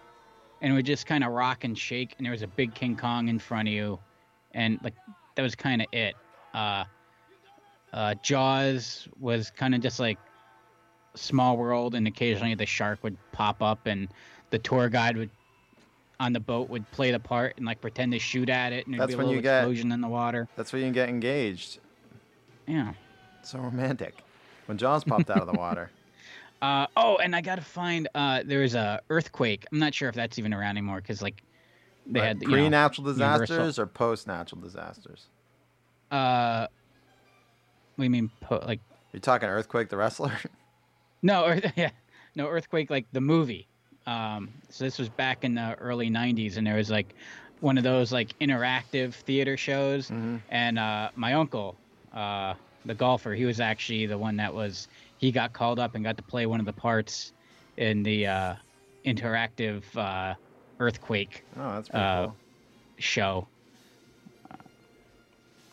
and 0.62 0.72
it 0.72 0.76
would 0.76 0.86
just 0.86 1.06
kind 1.06 1.24
of 1.24 1.32
rock 1.32 1.64
and 1.64 1.78
shake. 1.78 2.16
And 2.18 2.26
there 2.26 2.32
was 2.32 2.42
a 2.42 2.48
big 2.48 2.74
King 2.74 2.96
Kong 2.96 3.28
in 3.28 3.40
front 3.40 3.68
of 3.68 3.74
you, 3.74 4.00
and 4.54 4.80
like 4.84 4.96
that 5.36 5.42
was 5.42 5.56
kind 5.56 5.82
of 5.82 5.88
it. 5.92 6.16
Uh, 6.54 6.84
uh, 7.94 8.16
Jaws 8.22 9.08
was 9.20 9.52
kind 9.52 9.74
of 9.74 9.82
just 9.82 10.00
like 10.00 10.18
small 11.16 11.58
world, 11.58 11.96
and 11.96 12.08
occasionally 12.08 12.56
the 12.56 12.66
shark 12.66 13.04
would 13.04 13.18
pop 13.32 13.62
up, 13.62 13.86
and 13.86 14.10
the 14.50 14.60
tour 14.60 14.90
guide 14.90 15.18
would 15.18 15.30
on 16.20 16.34
the 16.34 16.40
boat 16.40 16.70
would 16.70 16.90
play 16.92 17.12
the 17.12 17.20
part 17.20 17.56
and 17.58 17.66
like 17.66 17.80
pretend 17.82 18.12
to 18.14 18.20
shoot 18.20 18.50
at 18.50 18.74
it, 18.74 18.86
and 18.86 18.94
there'd 18.94 19.02
That's 19.02 19.10
be 19.10 19.14
a 19.16 19.18
little 19.18 19.34
you 19.36 19.42
get- 19.42 19.60
explosion 19.60 19.92
in 19.92 20.02
the 20.02 20.08
water. 20.08 20.48
That's 20.56 20.74
where 20.74 20.80
you 20.80 20.86
can 20.86 20.94
get 20.94 21.10
engaged. 21.10 21.80
Yeah. 22.68 22.94
So 23.44 23.60
romantic. 23.60 24.24
When 24.66 24.78
Jaws 24.78 25.04
popped 25.04 25.30
out 25.30 25.40
of 25.40 25.48
the 25.48 25.58
water. 25.58 25.92
Uh, 26.60 26.88
oh, 26.98 27.18
and 27.18 27.36
I 27.36 27.42
gotta 27.42 27.62
find. 27.62 28.08
Uh, 28.16 28.42
there 28.44 28.62
was 28.62 28.74
a 28.74 29.00
earthquake. 29.12 29.68
I'm 29.72 29.78
not 29.78 29.94
sure 29.94 30.10
if 30.10 30.16
that's 30.16 30.40
even 30.40 30.56
around 30.56 30.72
anymore 30.72 31.02
because 31.02 31.22
like 31.22 31.44
they 32.08 32.20
had 32.20 32.42
you 32.42 32.48
know, 32.48 32.54
pre-natural 32.56 33.06
disasters 33.06 33.50
Universal- 33.52 33.84
or 33.84 33.86
post-natural 33.86 34.62
disasters. 34.62 35.28
Uh, 36.10 36.66
what 37.96 38.02
do 38.02 38.04
you 38.06 38.10
mean? 38.10 38.32
Po- 38.42 38.64
like 38.66 38.80
You're 39.14 39.20
talking 39.20 39.48
Earthquake 39.50 39.90
the 39.90 39.98
wrestler? 39.98 40.32
no, 41.22 41.60
yeah, 41.76 41.92
no 42.36 42.48
earthquake 42.48 42.90
like 42.90 43.06
the 43.12 43.22
movie. 43.22 43.68
Um, 44.08 44.50
so 44.70 44.86
this 44.86 44.98
was 44.98 45.10
back 45.10 45.44
in 45.44 45.54
the 45.54 45.76
early 45.80 46.10
'90s, 46.10 46.58
and 46.58 46.66
there 46.66 46.76
was 46.76 46.90
like 46.90 47.14
one 47.60 47.78
of 47.78 47.84
those 47.84 48.12
like 48.12 48.30
interactive 48.40 49.14
theater 49.14 49.58
shows, 49.58 50.10
Mhm. 50.10 50.42
and 50.50 50.80
uh, 50.80 51.10
my 51.16 51.34
uncle, 51.34 51.76
uh, 52.14 52.54
the 52.86 52.94
golfer, 52.96 53.34
he 53.34 53.46
was 53.46 53.60
actually 53.60 54.06
the 54.06 54.18
one 54.18 54.38
that 54.38 54.54
was 54.54 54.88
he 55.18 55.32
got 55.32 55.52
called 55.54 55.78
up 55.78 55.94
and 55.96 56.04
got 56.06 56.16
to 56.18 56.24
play 56.24 56.46
one 56.46 56.60
of 56.60 56.66
the 56.66 56.74
parts 56.74 57.34
in 57.76 58.02
the 58.02 58.26
uh, 58.26 58.56
interactive 59.06 59.84
uh, 59.98 60.34
earthquake 60.80 61.44
Oh, 61.58 61.74
that's 61.76 61.90
pretty 61.90 62.06
Uh, 62.06 62.26
cool. 62.28 62.36
show. 62.98 63.48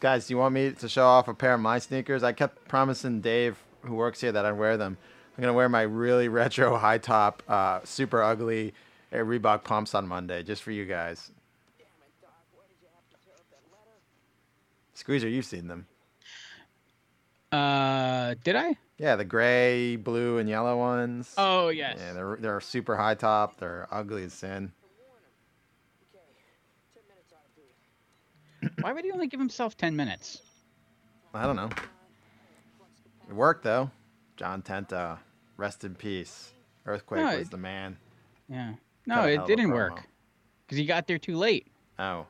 Guys, 0.01 0.27
do 0.27 0.35
you 0.35 0.39
want 0.39 0.55
me 0.55 0.71
to 0.73 0.89
show 0.89 1.05
off 1.07 1.29
a 1.29 1.35
pair 1.35 1.55
of 1.55 1.61
my 1.61 1.79
sneakers? 1.79 2.23
I 2.23 2.33
kept 2.33 2.69
promising 2.69 3.21
Dave, 3.21 3.57
who 3.83 3.95
works 3.95 4.21
here, 4.21 4.33
that 4.33 4.45
I'd 4.45 4.53
wear 4.53 4.77
them. 4.77 4.99
I'm 5.37 5.43
gonna 5.43 5.55
wear 5.55 5.69
my 5.69 5.83
really 5.83 6.29
retro 6.41 6.77
high 6.77 6.99
top, 6.99 7.43
uh, 7.49 7.81
super 7.85 8.23
ugly 8.23 8.75
Reebok 9.13 9.65
pumps 9.65 9.95
on 9.95 10.09
Monday, 10.09 10.43
just 10.43 10.63
for 10.63 10.71
you 10.71 10.85
guys. 10.85 11.31
Squeezer, 14.95 15.29
you've 15.29 15.45
seen 15.45 15.67
them. 15.67 15.87
Uh, 17.53 18.35
did 18.43 18.57
I? 18.57 18.77
Yeah, 18.99 19.17
the 19.17 19.25
gray, 19.25 19.97
blue, 19.97 20.39
and 20.39 20.49
yellow 20.49 20.77
ones. 20.77 21.35
Oh 21.37 21.69
yes. 21.69 21.99
Yeah, 21.99 22.13
they're 22.13 22.37
they're 22.41 22.61
super 22.61 22.97
high 22.97 23.15
top. 23.15 23.59
They're 23.59 23.89
ugly 23.91 24.25
as 24.25 24.33
sin. 24.33 24.73
Why 28.81 28.93
would 28.93 29.05
he 29.05 29.13
only 29.13 29.27
give 29.27 29.41
himself 29.41 29.77
ten 29.77 29.95
minutes? 29.95 30.41
I 31.35 31.45
don't 31.45 31.57
know. 31.57 31.71
It 33.29 33.35
worked 33.35 33.65
though. 33.65 33.91
John 34.37 34.63
Tenta, 34.63 35.19
rest 35.57 35.85
in 35.85 35.95
peace. 35.95 36.53
Earthquake 36.87 37.21
No, 37.23 37.37
was 37.37 37.47
it- 37.47 37.51
the 37.51 37.57
man. 37.57 37.97
Yeah. 38.49 38.75
No, 39.07 39.23
it 39.25 39.45
didn't 39.47 39.71
work 39.71 40.03
because 40.67 40.79
he 40.79 40.87
got 40.87 41.07
there 41.07 41.19
too 41.19 41.37
late. 41.37 41.67
Oh. 41.99 42.27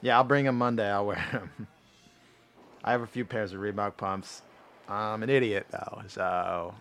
Yeah, 0.00 0.16
I'll 0.16 0.24
bring 0.24 0.44
them 0.44 0.56
Monday. 0.58 0.88
I'll 0.88 1.06
wear 1.06 1.24
them. 1.32 1.66
I 2.84 2.92
have 2.92 3.02
a 3.02 3.06
few 3.06 3.24
pairs 3.24 3.52
of 3.52 3.60
Reebok 3.60 3.96
pumps. 3.96 4.42
I'm 4.88 5.22
an 5.22 5.28
idiot 5.30 5.66
though, 5.70 6.02
so 6.06 6.74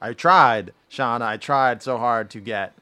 I 0.00 0.12
tried, 0.12 0.72
Shauna. 0.90 1.22
I 1.22 1.36
tried 1.36 1.82
so 1.82 1.98
hard 1.98 2.30
to 2.30 2.40
get 2.40 2.74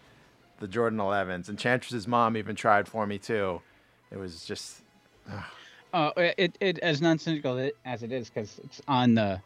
the 0.59 0.69
Jordan 0.69 0.99
11s, 0.99 1.49
and 1.49 1.59
Chantress's 1.59 2.07
mom 2.07 2.37
even 2.37 2.57
tried 2.57 2.89
for 2.89 3.07
me 3.07 3.19
too. 3.19 3.63
It 4.11 4.19
was 4.19 4.45
just 4.45 4.83
Oh, 5.93 6.13
it, 6.17 6.57
it 6.61 6.79
as 6.81 7.03
nonsensical 7.03 7.71
as 7.85 8.03
it 8.03 8.13
is 8.13 8.29
because 8.29 8.61
it's 8.65 8.81
on 8.87 9.15
the 9.15 9.41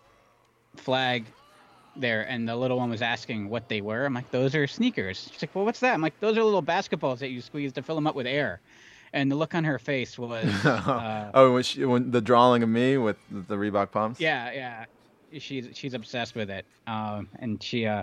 flag 0.77 1.25
there, 1.97 2.23
and 2.23 2.49
the 2.49 2.57
little 2.57 2.77
one 2.79 2.91
was 2.91 3.03
asking 3.03 3.49
what 3.49 3.69
they 3.69 3.81
were. 3.81 4.05
I'm 4.05 4.15
like, 4.15 4.31
those 4.31 4.55
are 4.55 4.67
sneakers. 4.67 5.29
She's 5.33 5.43
like, 5.43 5.55
well, 5.55 5.65
what's 5.65 5.81
that? 5.81 5.95
I'm 5.95 6.01
like, 6.01 6.19
those 6.21 6.37
are 6.37 6.43
little 6.43 6.63
basketballs 6.63 7.19
that 7.19 7.29
you 7.29 7.41
squeeze 7.41 7.73
to 7.75 7.83
fill 7.83 7.95
them 7.95 8.07
up 8.07 8.15
with 8.15 8.27
air. 8.27 8.61
And 9.13 9.31
the 9.31 9.37
look 9.37 9.55
on 9.55 9.65
her 9.65 9.79
face 9.79 10.19
was, 10.19 10.45
uh, 10.65 11.31
oh, 11.35 11.55
when, 11.55 11.63
she, 11.63 11.85
when 11.85 12.11
the 12.11 12.21
drawing 12.21 12.63
of 12.63 12.69
me 12.69 12.97
with 12.99 13.17
the 13.31 13.57
Reebok 13.57 13.93
pumps. 13.93 14.21
yeah, 14.21 14.51
yeah, 14.53 14.85
she's 15.39 15.69
she's 15.73 15.95
obsessed 15.95 16.35
with 16.35 16.51
it. 16.51 16.67
Um, 16.87 17.29
and 17.39 17.63
she 17.63 17.87
uh, 17.87 18.03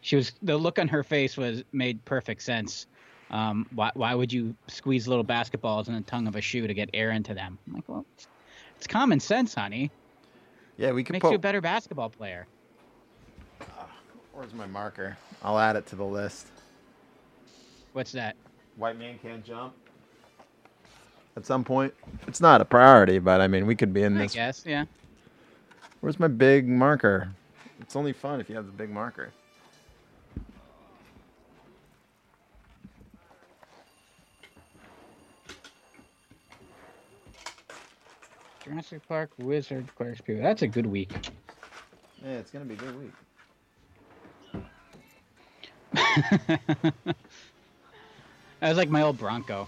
she 0.00 0.16
was 0.16 0.32
the 0.42 0.56
look 0.56 0.78
on 0.78 0.88
her 0.88 1.02
face 1.02 1.36
was 1.36 1.64
made 1.72 2.04
perfect 2.04 2.42
sense. 2.42 2.86
Um, 3.30 3.66
why 3.74 3.90
why 3.94 4.14
would 4.14 4.32
you 4.32 4.54
squeeze 4.68 5.06
little 5.06 5.24
basketballs 5.24 5.88
in 5.88 5.94
the 5.94 6.00
tongue 6.00 6.26
of 6.26 6.36
a 6.36 6.40
shoe 6.40 6.66
to 6.66 6.74
get 6.74 6.88
air 6.94 7.10
into 7.10 7.34
them? 7.34 7.58
I'm 7.66 7.74
like, 7.74 7.88
well, 7.88 8.06
it's, 8.14 8.26
it's 8.76 8.86
common 8.86 9.20
sense, 9.20 9.54
honey. 9.54 9.90
Yeah, 10.78 10.92
we 10.92 11.04
could 11.04 11.12
Makes 11.12 11.24
you 11.24 11.34
a 11.34 11.38
better 11.38 11.60
basketball 11.60 12.08
player. 12.08 12.46
Where's 14.32 14.54
my 14.54 14.66
marker? 14.66 15.16
I'll 15.42 15.58
add 15.58 15.74
it 15.74 15.86
to 15.86 15.96
the 15.96 16.04
list. 16.04 16.46
What's 17.92 18.12
that? 18.12 18.36
White 18.76 18.96
man 18.96 19.18
can't 19.20 19.44
jump. 19.44 19.74
At 21.36 21.44
some 21.44 21.64
point, 21.64 21.92
it's 22.26 22.40
not 22.40 22.60
a 22.60 22.64
priority, 22.64 23.18
but 23.18 23.40
I 23.40 23.48
mean, 23.48 23.66
we 23.66 23.74
could 23.74 23.92
be 23.92 24.02
in 24.02 24.14
this 24.14 24.20
I 24.20 24.24
this. 24.24 24.34
guess, 24.34 24.62
yeah. 24.64 24.84
Where's 26.00 26.20
my 26.20 26.28
big 26.28 26.68
marker? 26.68 27.28
It's 27.80 27.96
only 27.96 28.12
fun 28.12 28.40
if 28.40 28.48
you 28.48 28.54
have 28.54 28.66
the 28.66 28.72
big 28.72 28.90
marker. 28.90 29.32
Jurassic 38.68 39.06
Park 39.08 39.30
Wizard 39.38 39.86
Quest 39.94 40.24
People. 40.24 40.42
That's 40.42 40.62
a 40.62 40.66
good 40.66 40.86
week. 40.86 41.10
Yeah, 42.22 42.32
it's 42.32 42.50
gonna 42.50 42.64
be 42.66 42.74
a 42.74 42.76
good 42.76 42.98
week. 43.00 43.12
that 45.92 47.14
was 48.60 48.76
like 48.76 48.90
my 48.90 49.02
old 49.02 49.16
Bronco. 49.16 49.66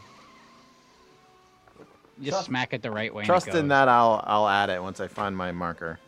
Just 2.19 2.31
Trust- 2.33 2.47
smack 2.47 2.75
it 2.75 2.83
the 2.83 2.91
right 2.91 3.15
way. 3.15 3.25
Trust 3.25 3.49
in 3.49 3.69
that 3.69 3.89
I'll 3.89 4.23
I'll 4.27 4.49
add 4.49 4.69
it 4.69 4.83
once 4.83 5.01
I 5.01 5.07
find 5.07 5.35
my 5.35 5.51
marker. 5.53 5.99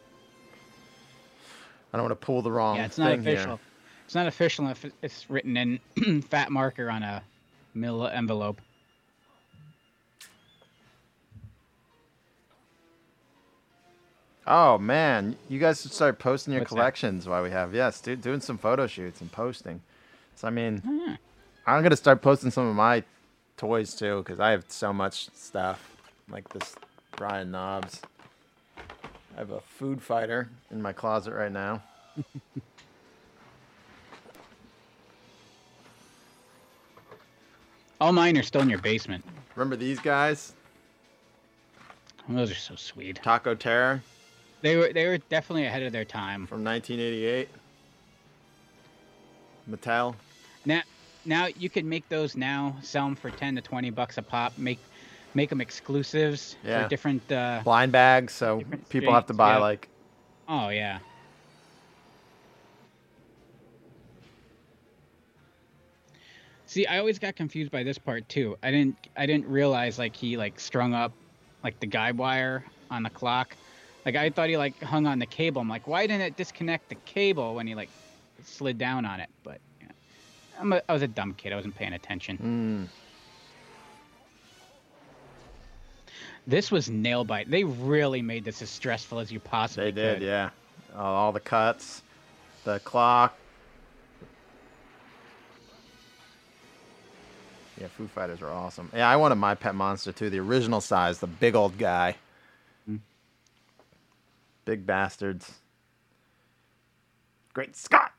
I 1.93 1.97
don't 1.97 2.09
want 2.09 2.20
to 2.20 2.27
pull 2.27 2.43
the 2.43 2.52
wrong 2.52 2.77
Yeah, 2.77 2.86
it's 2.86 2.98
not 2.98 3.12
official. 3.12 3.47
here. 3.56 3.59
It's 4.05 4.14
not 4.14 4.27
official 4.27 4.69
if 4.69 4.85
it's 5.01 5.31
written 5.31 5.56
in 5.56 6.23
fat 6.28 6.51
marker 6.51 6.90
on 6.90 7.02
a 7.02 7.23
mill 7.74 8.06
envelope. 8.06 8.60
Oh 14.47 14.77
man, 14.78 15.36
you 15.48 15.59
guys 15.60 15.82
should 15.82 15.93
start 15.93 16.19
posting 16.19 16.52
your 16.52 16.62
What's 16.62 16.73
that? 16.73 16.77
collections 16.77 17.28
while 17.28 17.43
we 17.43 17.51
have. 17.51 17.74
Yes, 17.74 18.01
dude, 18.01 18.23
doing 18.23 18.40
some 18.40 18.59
photo 18.59 18.86
shoots 18.86 19.20
and 19.20 19.31
posting. 19.31 19.81
So 20.35 20.48
I 20.48 20.51
mean, 20.51 20.78
Hmm. 20.78 21.14
I'm 21.66 21.82
gonna 21.82 21.97
start 21.97 22.23
posting 22.23 22.51
some 22.51 22.66
of 22.66 22.74
my 22.74 23.05
toys 23.56 23.94
too, 23.94 24.19
because 24.24 24.40
I 24.40 24.51
have 24.51 24.64
so 24.69 24.93
much 24.93 25.28
stuff, 25.35 25.97
like 26.28 26.48
this 26.48 26.74
Brian 27.16 27.52
Knobbs. 27.52 28.02
I 28.77 29.39
have 29.39 29.51
a 29.51 29.60
food 29.60 30.02
fighter 30.02 30.48
in 30.70 30.82
my 30.82 30.93
closet 30.93 31.32
right 31.35 31.52
now. 31.52 31.82
All 38.01 38.12
mine 38.12 38.36
are 38.36 38.43
still 38.43 38.62
in 38.62 38.69
your 38.70 38.81
basement. 38.81 39.24
Remember 39.55 39.77
these 39.77 40.01
guys? 40.01 40.55
Those 42.28 42.51
are 42.51 42.55
so 42.56 42.74
sweet. 42.74 43.20
Taco 43.23 43.55
Terror 43.55 44.02
They 44.62 44.76
were 44.76 44.93
they 44.93 45.06
were 45.06 45.18
definitely 45.18 45.66
ahead 45.66 45.82
of 45.82 45.93
their 45.93 46.05
time. 46.05 46.47
from 46.47 46.64
1988. 46.64 47.48
Mattel. 49.70 50.14
Now 50.64 50.82
now 51.24 51.47
you 51.47 51.68
can 51.68 51.89
make 51.89 52.09
those 52.09 52.36
now, 52.36 52.76
sell 52.82 53.05
them 53.05 53.16
for 53.16 53.30
ten 53.30 53.56
to 53.56 53.60
twenty 53.60 53.90
bucks 53.90 54.18
a 54.18 54.22
pop. 54.22 54.56
Make 54.56 54.78
make 55.34 55.51
them 55.51 55.60
exclusives 55.60 56.56
Yeah. 56.64 56.84
for 56.84 56.89
different. 56.89 57.30
Uh, 57.30 57.60
Blind 57.64 57.93
bags, 57.93 58.32
so 58.32 58.62
people 58.89 59.12
have 59.12 59.26
to 59.26 59.34
buy 59.34 59.55
yeah. 59.55 59.59
like 59.59 59.89
oh 60.48 60.68
yeah. 60.68 60.98
See, 66.66 66.86
I 66.86 66.98
always 66.98 67.18
got 67.18 67.36
confused 67.36 67.70
by 67.70 67.82
this 67.82 67.98
part 67.98 68.28
too. 68.28 68.56
I 68.62 68.70
didn't 68.70 68.97
I 69.16 69.26
didn't 69.26 69.47
realize 69.47 69.98
like 69.98 70.16
he 70.16 70.36
like 70.36 70.59
strung 70.59 70.94
up 70.94 71.12
like 71.62 71.78
the 71.80 71.86
guide 71.86 72.16
wire 72.16 72.64
on 72.90 73.02
the 73.02 73.10
clock. 73.10 73.56
Like 74.04 74.16
I 74.16 74.30
thought 74.30 74.48
he 74.48 74.56
like 74.56 74.80
hung 74.82 75.06
on 75.06 75.18
the 75.18 75.26
cable. 75.26 75.60
I'm 75.62 75.68
like, 75.68 75.86
why 75.86 76.06
didn't 76.06 76.22
it 76.22 76.36
disconnect 76.36 76.88
the 76.88 76.96
cable 77.06 77.54
when 77.54 77.66
he 77.66 77.74
like 77.74 77.90
slid 78.44 78.78
down 78.78 79.04
on 79.04 79.20
it? 79.20 79.28
But 79.44 79.60
yeah. 79.80 79.88
I'm 80.60 80.72
a, 80.72 80.82
I 80.88 80.92
was 80.92 81.02
a 81.02 81.08
dumb 81.08 81.34
kid. 81.34 81.52
I 81.52 81.56
wasn't 81.56 81.76
paying 81.76 81.92
attention. 81.92 82.88
mm, 82.88 82.88
This 86.46 86.70
was 86.72 86.90
nail 86.90 87.24
bite. 87.24 87.48
They 87.50 87.62
really 87.64 88.22
made 88.22 88.44
this 88.44 88.60
as 88.62 88.70
stressful 88.70 89.20
as 89.20 89.30
you 89.30 89.38
possibly 89.38 89.92
They 89.92 90.02
did, 90.02 90.18
could. 90.18 90.26
yeah. 90.26 90.50
All 90.96 91.30
the 91.32 91.40
cuts, 91.40 92.02
the 92.64 92.80
clock. 92.80 93.34
Yeah, 97.80 97.86
Food 97.88 98.10
Fighters 98.10 98.42
are 98.42 98.50
awesome. 98.50 98.90
Yeah, 98.94 99.08
I 99.08 99.16
wanted 99.16 99.36
my 99.36 99.54
pet 99.54 99.74
monster 99.74 100.12
too, 100.12 100.28
the 100.30 100.38
original 100.40 100.80
size, 100.80 101.20
the 101.20 101.26
big 101.26 101.54
old 101.54 101.78
guy. 101.78 102.16
Big 104.64 104.86
bastards. 104.86 105.60
Great 107.55 107.76
Scott! 107.76 108.12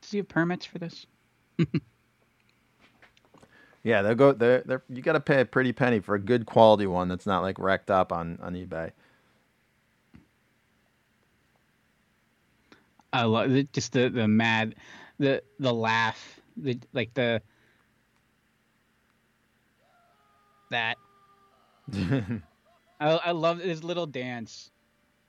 Does 0.00 0.10
he 0.10 0.18
have 0.18 0.28
permits 0.28 0.66
for 0.66 0.78
this? 0.78 1.06
Yeah, 3.82 4.02
they'll 4.02 4.14
go. 4.14 4.32
They're, 4.32 4.62
they're, 4.64 4.82
you 4.88 5.02
got 5.02 5.14
to 5.14 5.20
pay 5.20 5.40
a 5.40 5.44
pretty 5.44 5.72
penny 5.72 6.00
for 6.00 6.14
a 6.14 6.18
good 6.20 6.46
quality 6.46 6.86
one 6.86 7.08
that's 7.08 7.26
not 7.26 7.42
like 7.42 7.58
wrecked 7.58 7.90
up 7.90 8.12
on, 8.12 8.38
on 8.42 8.54
eBay. 8.54 8.92
I 13.12 13.24
love 13.24 13.50
the, 13.50 13.64
just 13.72 13.92
the 13.92 14.08
the 14.08 14.28
mad, 14.28 14.76
the 15.18 15.42
the 15.58 15.72
laugh, 15.72 16.40
the 16.56 16.78
like 16.92 17.12
the 17.14 17.42
that. 20.72 20.98
I 21.94 22.42
I 23.00 23.30
love 23.30 23.58
his 23.58 23.82
little 23.82 24.06
dance. 24.06 24.70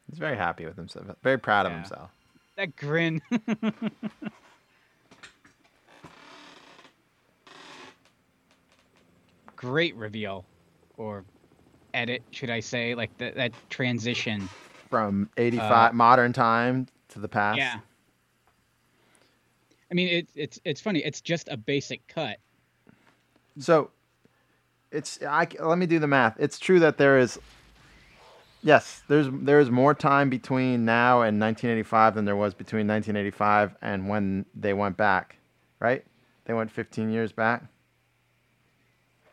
He's 0.10 0.20
very 0.20 0.36
happy 0.36 0.65
with 0.65 0.76
himself. 0.76 1.06
Very 1.24 1.38
proud 1.38 1.65
of 1.65 1.72
himself. 1.72 2.11
That 2.57 2.76
grin. 2.76 3.22
Great 9.56 9.95
reveal, 9.95 10.45
or 10.98 11.24
edit, 11.94 12.22
should 12.32 12.49
I 12.49 12.60
say? 12.60 12.95
Like 12.95 13.18
that 13.20 13.36
that 13.36 13.53
transition. 13.70 14.49
From 14.90 15.30
85 15.38 15.72
Uh, 15.72 15.94
modern 15.94 16.34
time 16.34 16.88
to 17.10 17.20
the 17.20 17.28
past. 17.30 17.57
Yeah. 17.57 17.80
I 19.90 19.94
mean, 19.95 20.07
it's 20.10 20.32
it's 20.36 20.60
it's 20.65 20.82
funny. 20.82 20.99
It's 20.99 21.22
just 21.22 21.48
a 21.49 21.57
basic 21.57 22.07
cut. 22.07 22.38
So 23.57 23.91
it's 24.94 25.20
I 25.22 25.48
let 25.60 25.78
me 25.78 25.86
do 25.86 25.99
the 25.99 26.07
math. 26.07 26.36
It's 26.40 26.60
true 26.60 26.80
that 26.80 26.98
there 26.98 27.18
is 27.18 27.40
yes, 28.61 29.03
there's 29.07 29.28
there 29.32 29.60
is 29.60 29.70
more 29.70 29.94
time 29.94 30.30
between 30.30 30.86
now 30.86 31.22
and 31.22 31.40
1985 31.40 32.15
than 32.15 32.26
there 32.26 32.36
was 32.36 32.53
between 32.53 32.88
1985 32.88 33.76
and 33.82 34.07
when 34.07 34.45
they 34.56 34.74
went 34.74 34.98
back, 34.98 35.38
right? 35.80 36.03
They 36.45 36.53
went 36.53 36.72
15 36.72 37.10
years 37.10 37.32
back, 37.32 37.64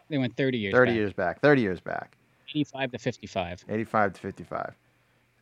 They 0.09 0.19
went 0.19 0.37
30 0.37 0.59
years. 0.59 0.73
30 0.73 0.91
back. 0.91 0.97
years 0.97 1.12
back, 1.12 1.41
30 1.41 1.61
years 1.62 1.81
back, 1.81 2.16
85 2.49 2.93
to 2.93 2.99
55. 2.99 3.65
85 3.69 4.12
to 4.12 4.20
55. 4.20 4.74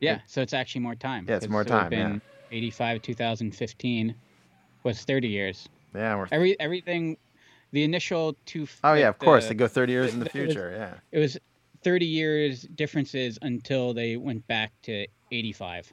Yeah, 0.01 0.21
so 0.27 0.41
it's 0.43 0.55
actually 0.55 0.83
more 0.83 0.95
time. 0.95 1.27
Yeah, 1.29 1.37
it's 1.37 1.49
more 1.49 1.63
it 1.63 1.69
time, 1.69 1.93
yeah. 1.93 2.19
85 2.51 3.03
2015 3.03 4.15
was 4.85 5.03
30 5.03 5.29
years. 5.29 5.69
Yeah, 5.95 6.17
we're 6.17 6.29
Every 6.31 6.59
everything, 6.61 7.17
the 7.73 7.85
initial 7.85 8.37
two. 8.47 8.67
Oh 8.85 8.95
yeah, 8.95 9.09
of 9.09 9.19
course. 9.19 9.49
They 9.49 9.55
go 9.55 9.69
30 9.69 9.93
years 9.93 10.15
in 10.15 10.21
the 10.21 10.27
it 10.35 10.35
was- 10.35 10.47
future, 10.55 10.73
yeah. 10.77 10.95
It 11.13 11.19
was 11.19 11.39
30 11.83 12.07
years 12.07 12.63
differences 12.63 13.39
until 13.43 13.95
they 13.95 14.17
went 14.17 14.47
back 14.49 14.73
to 14.83 15.07
85, 15.31 15.93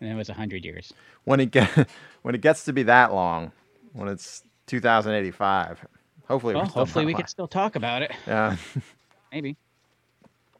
and 0.00 0.08
then 0.08 0.14
it 0.14 0.18
was 0.18 0.28
100 0.28 0.64
years. 0.64 0.92
When 1.24 1.40
it 1.40 1.50
get 1.50 1.88
when 2.22 2.34
it 2.34 2.40
gets 2.40 2.64
to 2.66 2.72
be 2.72 2.82
that 2.84 3.12
long, 3.12 3.52
when 3.92 4.08
it's 4.08 4.42
2085, 4.66 5.86
hopefully 6.28 6.54
Well, 6.54 6.66
hopefully 6.66 7.04
we 7.06 7.14
can 7.14 7.26
still 7.26 7.48
talk 7.48 7.76
about 7.76 8.02
it. 8.02 8.12
Yeah. 8.26 8.56
Maybe. 9.32 9.56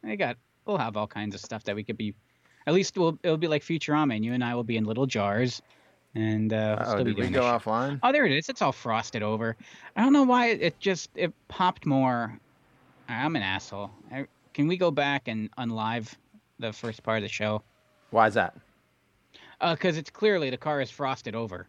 I 0.03 0.15
got. 0.15 0.37
We'll 0.65 0.77
have 0.77 0.97
all 0.97 1.07
kinds 1.07 1.35
of 1.35 1.41
stuff 1.41 1.63
that 1.65 1.75
we 1.75 1.83
could 1.83 1.97
be. 1.97 2.13
At 2.67 2.73
least 2.73 2.97
we'll, 2.97 3.19
it'll 3.23 3.37
be 3.37 3.47
like 3.47 3.61
Futurama, 3.61 4.15
and 4.15 4.25
you 4.25 4.33
and 4.33 4.43
I 4.43 4.55
will 4.55 4.63
be 4.63 4.77
in 4.77 4.83
little 4.85 5.05
jars, 5.05 5.61
and 6.15 6.53
uh, 6.53 6.77
Oh, 6.87 7.03
did 7.03 7.17
we 7.17 7.27
go 7.27 7.41
shit. 7.41 7.61
offline? 7.61 7.99
Oh, 8.01 8.11
there 8.11 8.25
it 8.25 8.31
is. 8.31 8.49
It's 8.49 8.61
all 8.61 8.71
frosted 8.71 9.21
over. 9.21 9.55
I 9.95 10.01
don't 10.01 10.13
know 10.13 10.23
why 10.23 10.47
it, 10.47 10.79
just 10.79 11.09
it 11.15 11.33
popped 11.47 11.85
more. 11.85 12.39
I'm 13.07 13.35
an 13.35 13.43
asshole. 13.43 13.91
I, 14.11 14.25
can 14.53 14.67
we 14.67 14.77
go 14.77 14.89
back 14.89 15.27
and 15.27 15.49
unlive 15.57 16.11
the 16.57 16.71
first 16.73 17.03
part 17.03 17.17
of 17.17 17.23
the 17.23 17.29
show? 17.29 17.61
Why 18.11 18.27
is 18.27 18.33
that? 18.35 18.55
Because 19.59 19.97
it's 19.97 20.09
clearly 20.09 20.49
the 20.49 20.57
car 20.57 20.81
is 20.81 20.89
frosted 20.89 21.35
over. 21.35 21.67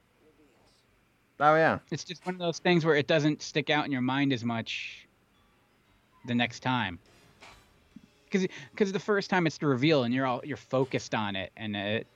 Oh 1.40 1.55
yeah. 1.56 1.81
It's 1.90 2.05
just 2.05 2.24
one 2.24 2.35
of 2.36 2.39
those 2.40 2.59
things 2.59 2.85
where 2.85 2.94
it 2.94 3.06
doesn't 3.06 3.43
stick 3.43 3.68
out 3.68 3.85
in 3.85 3.93
your 3.93 4.01
mind 4.01 4.32
as 4.32 4.44
much 4.44 5.06
the 6.27 6.35
next 6.35 6.60
time. 6.60 6.98
Cause, 8.31 8.47
Because 8.70 8.93
the 8.93 8.98
first 8.98 9.28
time 9.28 9.47
it's 9.47 9.59
the 9.59 9.66
reveal 9.66 10.05
and 10.05 10.14
you're 10.14 10.27
all 10.27 10.40
you're 10.44 10.56
focused 10.56 11.14
on 11.14 11.36
it 11.36 11.52
and 11.56 11.77
it 11.77 12.06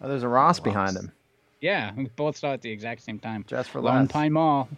Oh, 0.00 0.08
there's 0.08 0.22
a 0.22 0.28
Ross, 0.28 0.58
Ross. 0.58 0.64
behind 0.64 0.96
him. 0.96 1.12
Yeah, 1.60 1.92
we 1.96 2.04
both 2.14 2.36
saw 2.36 2.50
it 2.50 2.54
at 2.54 2.62
the 2.62 2.70
exact 2.70 3.02
same 3.02 3.18
time. 3.18 3.44
Just 3.48 3.70
for 3.70 3.80
Lone 3.80 4.02
less. 4.02 4.12
Pine 4.12 4.32
Mall. 4.32 4.68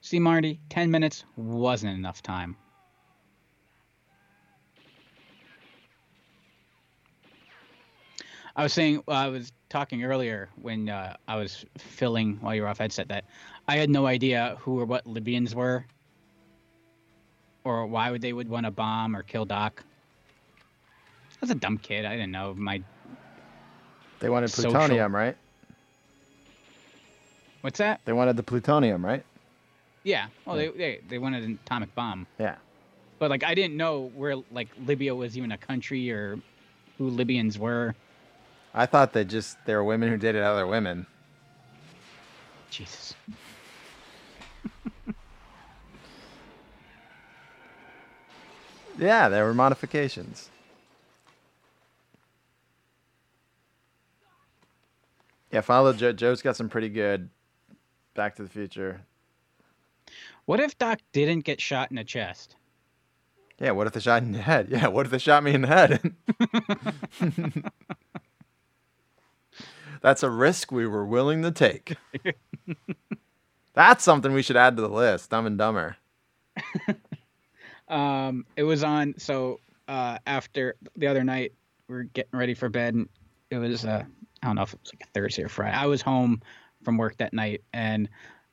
See, 0.00 0.18
Marty, 0.18 0.58
10 0.70 0.90
minutes 0.90 1.24
wasn't 1.36 1.96
enough 1.96 2.22
time. 2.22 2.56
I 8.56 8.64
was 8.64 8.72
saying, 8.72 9.04
uh, 9.06 9.12
I 9.12 9.28
was 9.28 9.52
talking 9.68 10.02
earlier 10.02 10.48
when 10.60 10.88
uh, 10.88 11.14
I 11.28 11.36
was 11.36 11.64
filling 11.78 12.38
while 12.40 12.54
you 12.54 12.62
were 12.62 12.68
off 12.68 12.78
headset 12.78 13.08
that 13.08 13.24
I 13.68 13.76
had 13.76 13.88
no 13.88 14.06
idea 14.06 14.56
who 14.58 14.80
or 14.80 14.84
what 14.84 15.06
Libyans 15.06 15.54
were 15.54 15.86
or 17.62 17.86
why 17.86 18.10
would 18.10 18.20
they 18.20 18.32
would 18.32 18.48
want 18.48 18.66
to 18.66 18.72
bomb 18.72 19.14
or 19.14 19.22
kill 19.22 19.44
Doc. 19.44 19.84
I 21.40 21.46
was 21.46 21.50
a 21.50 21.54
dumb 21.54 21.78
kid. 21.78 22.04
I 22.04 22.12
didn't 22.12 22.32
know 22.32 22.54
my. 22.54 22.82
They 24.18 24.28
wanted 24.28 24.50
Social. 24.50 24.72
plutonium, 24.72 25.14
right? 25.14 25.36
What's 27.62 27.78
that? 27.78 28.00
They 28.04 28.12
wanted 28.12 28.36
the 28.36 28.42
plutonium, 28.42 29.04
right? 29.04 29.24
Yeah. 30.02 30.26
Well, 30.44 30.56
they, 30.56 30.68
they 30.68 31.00
they 31.08 31.18
wanted 31.18 31.44
an 31.44 31.58
atomic 31.64 31.94
bomb. 31.94 32.26
Yeah. 32.38 32.56
But 33.18 33.30
like 33.30 33.42
I 33.42 33.54
didn't 33.54 33.76
know 33.76 34.10
where 34.14 34.36
like 34.50 34.68
Libya 34.84 35.14
was 35.14 35.38
even 35.38 35.52
a 35.52 35.58
country 35.58 36.10
or 36.10 36.38
who 36.98 37.08
Libyans 37.08 37.58
were. 37.58 37.94
I 38.74 38.86
thought 38.86 39.14
that 39.14 39.26
just 39.26 39.56
there 39.64 39.78
were 39.78 39.84
women 39.84 40.10
who 40.10 40.16
dated 40.16 40.42
other 40.42 40.66
women. 40.66 41.06
Jesus. 42.70 43.14
Yeah, 48.98 49.30
there 49.30 49.46
were 49.46 49.54
modifications. 49.54 50.49
Yeah, 55.50 55.60
follow 55.62 55.92
Joe. 55.92 56.12
Joe's 56.12 56.42
got 56.42 56.56
some 56.56 56.68
pretty 56.68 56.88
good 56.88 57.28
Back 58.14 58.36
to 58.36 58.42
the 58.42 58.48
Future. 58.48 59.00
What 60.44 60.60
if 60.60 60.78
Doc 60.78 61.00
didn't 61.12 61.44
get 61.44 61.60
shot 61.60 61.90
in 61.90 61.96
the 61.96 62.04
chest? 62.04 62.56
Yeah, 63.58 63.72
what 63.72 63.86
if 63.86 63.92
they 63.92 64.00
shot 64.00 64.22
in 64.22 64.32
the 64.32 64.40
head? 64.40 64.68
Yeah, 64.70 64.88
what 64.88 65.06
if 65.06 65.12
they 65.12 65.18
shot 65.18 65.44
me 65.44 65.52
in 65.52 65.62
the 65.62 65.68
head? 65.68 66.14
That's 70.00 70.22
a 70.22 70.30
risk 70.30 70.72
we 70.72 70.86
were 70.86 71.04
willing 71.04 71.42
to 71.42 71.50
take. 71.50 71.96
That's 73.74 74.02
something 74.02 74.32
we 74.32 74.42
should 74.42 74.56
add 74.56 74.76
to 74.76 74.82
the 74.82 74.88
list. 74.88 75.30
Dumb 75.30 75.46
and 75.46 75.58
Dumber. 75.58 75.96
Um, 77.90 78.46
it 78.56 78.62
was 78.62 78.84
on. 78.84 79.14
So 79.18 79.58
uh, 79.88 80.18
after 80.26 80.76
the 80.96 81.08
other 81.08 81.24
night, 81.24 81.52
we 81.88 81.96
are 81.96 82.02
getting 82.04 82.38
ready 82.38 82.54
for 82.54 82.68
bed, 82.68 82.94
and 82.94 83.08
it 83.50 83.58
was 83.58 83.84
uh, 83.84 84.04
I 84.42 84.46
don't 84.46 84.56
know 84.56 84.62
if 84.62 84.74
it 84.74 84.80
was 84.82 84.92
like 84.94 85.02
a 85.08 85.10
Thursday 85.12 85.42
or 85.42 85.48
Friday. 85.48 85.76
I 85.76 85.86
was 85.86 86.02
home 86.02 86.42
from 86.82 86.96
work 86.96 87.18
that 87.18 87.32
night, 87.32 87.62
and 87.72 88.08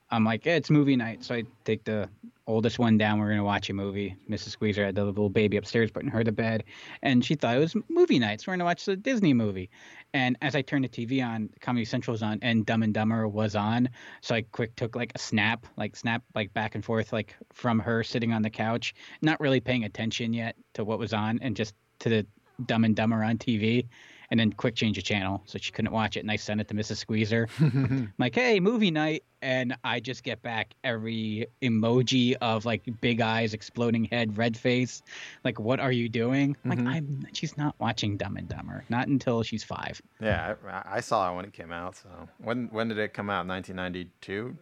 I'm 0.09 0.23
like, 0.23 0.45
yeah, 0.45 0.55
it's 0.55 0.69
movie 0.69 0.95
night. 0.95 1.23
So 1.23 1.35
I 1.35 1.43
take 1.65 1.83
the 1.83 2.09
oldest 2.45 2.79
one 2.79 2.97
down. 2.97 3.19
We're 3.19 3.29
gonna 3.29 3.43
watch 3.43 3.69
a 3.69 3.73
movie. 3.73 4.15
Mrs. 4.29 4.49
Squeezer 4.49 4.85
had 4.85 4.95
the 4.95 5.03
little 5.03 5.29
baby 5.29 5.57
upstairs, 5.57 5.91
putting 5.91 6.09
her 6.09 6.23
to 6.23 6.31
bed, 6.31 6.63
and 7.01 7.23
she 7.23 7.35
thought 7.35 7.55
it 7.55 7.59
was 7.59 7.75
movie 7.89 8.19
night. 8.19 8.41
So 8.41 8.51
we're 8.51 8.53
gonna 8.53 8.65
watch 8.65 8.85
the 8.85 8.95
Disney 8.95 9.33
movie. 9.33 9.69
And 10.13 10.37
as 10.41 10.55
I 10.55 10.61
turned 10.61 10.85
the 10.85 10.89
TV 10.89 11.25
on, 11.25 11.49
Comedy 11.59 11.85
Central 11.85 12.13
was 12.13 12.23
on, 12.23 12.39
and 12.41 12.65
Dumb 12.65 12.83
and 12.83 12.93
Dumber 12.93 13.27
was 13.27 13.55
on. 13.55 13.89
So 14.21 14.35
I 14.35 14.41
quick 14.41 14.75
took 14.75 14.95
like 14.95 15.11
a 15.15 15.19
snap, 15.19 15.67
like 15.77 15.95
snap, 15.95 16.23
like 16.35 16.53
back 16.53 16.75
and 16.75 16.83
forth, 16.83 17.11
like 17.11 17.35
from 17.53 17.79
her 17.79 18.03
sitting 18.03 18.31
on 18.33 18.41
the 18.41 18.49
couch, 18.49 18.93
not 19.21 19.39
really 19.39 19.59
paying 19.59 19.83
attention 19.83 20.33
yet 20.33 20.55
to 20.73 20.85
what 20.85 20.99
was 20.99 21.13
on, 21.13 21.39
and 21.41 21.55
just 21.55 21.75
to 21.99 22.09
the 22.09 22.25
Dumb 22.65 22.85
and 22.85 22.95
Dumber 22.95 23.23
on 23.23 23.37
TV, 23.37 23.87
and 24.29 24.39
then 24.39 24.51
quick 24.51 24.75
change 24.75 24.97
the 24.97 25.01
channel 25.01 25.41
so 25.45 25.57
she 25.57 25.71
couldn't 25.71 25.91
watch 25.93 26.17
it. 26.17 26.21
And 26.21 26.29
I 26.31 26.35
sent 26.35 26.59
it 26.61 26.67
to 26.67 26.73
Mrs. 26.73 26.97
Squeezer, 26.97 27.47
like, 28.19 28.35
hey, 28.35 28.59
movie 28.59 28.91
night, 28.91 29.23
and 29.41 29.77
I 29.83 29.99
just 29.99 30.23
get 30.23 30.41
back 30.41 30.73
every 30.83 31.47
emoji 31.61 32.35
of 32.41 32.65
like 32.65 32.83
big 33.01 33.21
eyes, 33.21 33.53
exploding 33.53 34.05
head, 34.05 34.37
red 34.37 34.57
face. 34.57 35.01
Like, 35.43 35.59
what 35.59 35.79
are 35.79 35.91
you 35.91 36.09
doing? 36.09 36.57
I'm 36.65 36.71
Mhm. 36.71 36.85
Like, 36.85 36.95
I'm. 36.95 37.27
She's 37.33 37.57
not 37.57 37.75
watching 37.79 38.17
Dumb 38.17 38.35
and 38.37 38.49
Dumber, 38.49 38.83
not 38.89 39.07
until 39.07 39.43
she's 39.43 39.63
five. 39.63 40.01
Yeah, 40.19 40.55
I, 40.67 40.97
I 40.97 40.99
saw 40.99 41.31
it 41.31 41.35
when 41.35 41.45
it 41.45 41.53
came 41.53 41.71
out. 41.71 41.95
So 41.95 42.09
when 42.39 42.67
when 42.71 42.87
did 42.89 42.97
it 42.97 43.13
come 43.13 43.29
out? 43.29 43.47
1992. 43.47 44.57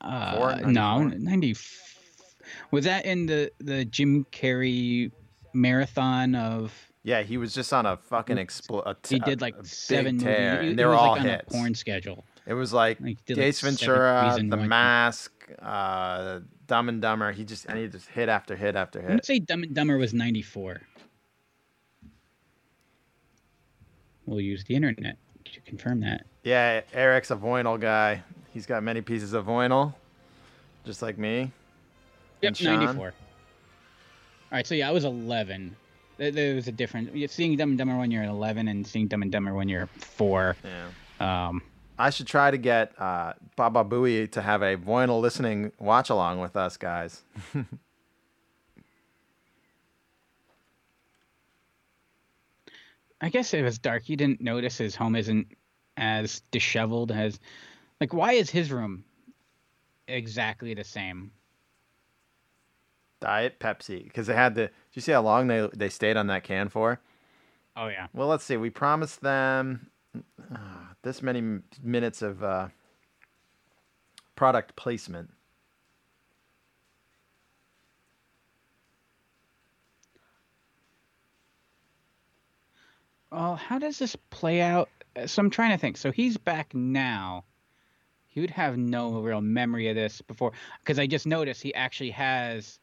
Uh, 0.00 0.36
Four? 0.36 0.56
no, 0.70 0.98
94? 1.08 1.18
ninety. 1.18 1.56
Was 2.70 2.84
that 2.86 3.04
in 3.04 3.26
the 3.26 3.52
the 3.60 3.84
Jim 3.84 4.24
Carrey 4.32 5.12
marathon 5.52 6.34
of? 6.34 6.72
Yeah, 7.02 7.22
he 7.22 7.38
was 7.38 7.54
just 7.54 7.72
on 7.72 7.86
a 7.86 7.96
fucking 7.96 8.36
expl- 8.36 8.82
a 8.84 8.94
t- 9.02 9.16
He 9.16 9.20
did 9.20 9.40
like 9.40 9.54
seven 9.62 10.18
tear, 10.18 10.56
movies. 10.56 10.70
And 10.70 10.78
they 10.78 10.84
were 10.84 10.94
all 10.94 11.12
like, 11.12 11.20
on 11.20 11.26
hits. 11.26 11.44
a 11.46 11.56
porn 11.56 11.74
schedule. 11.74 12.24
It 12.46 12.54
was 12.54 12.72
like 12.72 13.00
Like, 13.00 13.24
did, 13.24 13.36
like, 13.36 13.46
Ace 13.46 13.60
Ventura, 13.60 14.36
The 14.38 14.56
Mask, 14.56 15.32
uh, 15.60 16.40
Dumb 16.66 16.88
and 16.88 17.00
Dumber. 17.00 17.32
He 17.32 17.44
just 17.44 17.66
and 17.66 17.78
he 17.78 17.86
just 17.86 18.08
hit 18.08 18.28
after 18.28 18.56
hit 18.56 18.76
after 18.76 19.00
hit. 19.00 19.10
I'm 19.10 19.22
say 19.22 19.38
Dumb 19.38 19.62
and 19.62 19.74
Dumber 19.74 19.96
was 19.98 20.12
ninety 20.12 20.42
four. 20.42 20.80
We'll 24.26 24.40
use 24.40 24.64
the 24.64 24.74
internet 24.74 25.16
to 25.46 25.60
confirm 25.60 26.00
that. 26.00 26.26
Yeah, 26.42 26.82
Eric's 26.92 27.30
a 27.30 27.36
vinyl 27.36 27.80
guy. 27.80 28.22
He's 28.52 28.66
got 28.66 28.82
many 28.82 29.00
pieces 29.00 29.32
of 29.32 29.46
vinyl, 29.46 29.94
just 30.84 31.00
like 31.00 31.16
me. 31.16 31.50
Yep, 32.42 32.60
94. 32.60 33.06
All 33.06 33.12
right, 34.52 34.66
so 34.66 34.74
yeah, 34.74 34.88
I 34.88 34.92
was 34.92 35.04
11. 35.04 35.74
There, 36.18 36.54
was 36.54 36.66
a 36.66 36.72
difference. 36.72 37.32
Seeing 37.32 37.56
Dumb 37.56 37.70
and 37.70 37.78
Dumber 37.78 37.96
when 37.96 38.10
you're 38.10 38.24
11 38.24 38.66
and 38.68 38.84
seeing 38.86 39.06
Dumb 39.06 39.22
and 39.22 39.30
Dumber 39.30 39.54
when 39.54 39.68
you're 39.68 39.86
4. 39.86 40.56
Yeah. 41.20 41.48
Um, 41.48 41.62
I 41.98 42.10
should 42.10 42.26
try 42.26 42.50
to 42.50 42.58
get 42.58 42.92
uh, 43.00 43.34
Baba 43.56 43.84
Booey 43.84 44.30
to 44.32 44.42
have 44.42 44.62
a 44.62 44.76
vinyl 44.76 45.20
listening 45.20 45.72
watch 45.78 46.10
along 46.10 46.40
with 46.40 46.56
us 46.56 46.76
guys. 46.76 47.22
I 53.20 53.30
guess 53.30 53.52
it 53.52 53.62
was 53.62 53.78
dark. 53.78 54.08
You 54.08 54.16
didn't 54.16 54.40
notice 54.40 54.78
his 54.78 54.94
home 54.94 55.16
isn't 55.16 55.48
as 55.96 56.40
disheveled 56.52 57.10
as. 57.10 57.40
Like, 58.00 58.12
why 58.12 58.34
is 58.34 58.48
his 58.48 58.70
room 58.70 59.04
exactly 60.06 60.74
the 60.74 60.84
same? 60.84 61.32
Diet 63.20 63.58
Pepsi, 63.58 64.04
because 64.04 64.26
they 64.26 64.34
had 64.34 64.54
the. 64.54 64.62
Did 64.62 64.72
you 64.94 65.02
see 65.02 65.12
how 65.12 65.22
long 65.22 65.46
they 65.48 65.68
they 65.74 65.88
stayed 65.88 66.16
on 66.16 66.28
that 66.28 66.44
can 66.44 66.68
for? 66.68 67.00
Oh, 67.76 67.88
yeah. 67.88 68.08
Well, 68.12 68.28
let's 68.28 68.44
see. 68.44 68.56
We 68.56 68.70
promised 68.70 69.20
them 69.20 69.90
uh, 70.52 70.92
this 71.02 71.22
many 71.22 71.60
minutes 71.82 72.22
of 72.22 72.42
uh, 72.42 72.68
product 74.36 74.76
placement. 74.76 75.30
Well, 83.30 83.56
how 83.56 83.78
does 83.78 83.98
this 83.98 84.16
play 84.30 84.60
out? 84.60 84.88
Uh, 85.14 85.26
So 85.26 85.42
I'm 85.42 85.50
trying 85.50 85.70
to 85.72 85.78
think. 85.78 85.96
So 85.96 86.10
he's 86.10 86.36
back 86.36 86.74
now. 86.74 87.44
He 88.26 88.40
would 88.40 88.50
have 88.50 88.76
no 88.76 89.20
real 89.20 89.40
memory 89.40 89.88
of 89.88 89.96
this 89.96 90.20
before, 90.22 90.52
because 90.80 90.98
I 90.98 91.06
just 91.06 91.26
noticed 91.26 91.62
he 91.62 91.74
actually 91.74 92.10
has 92.10 92.78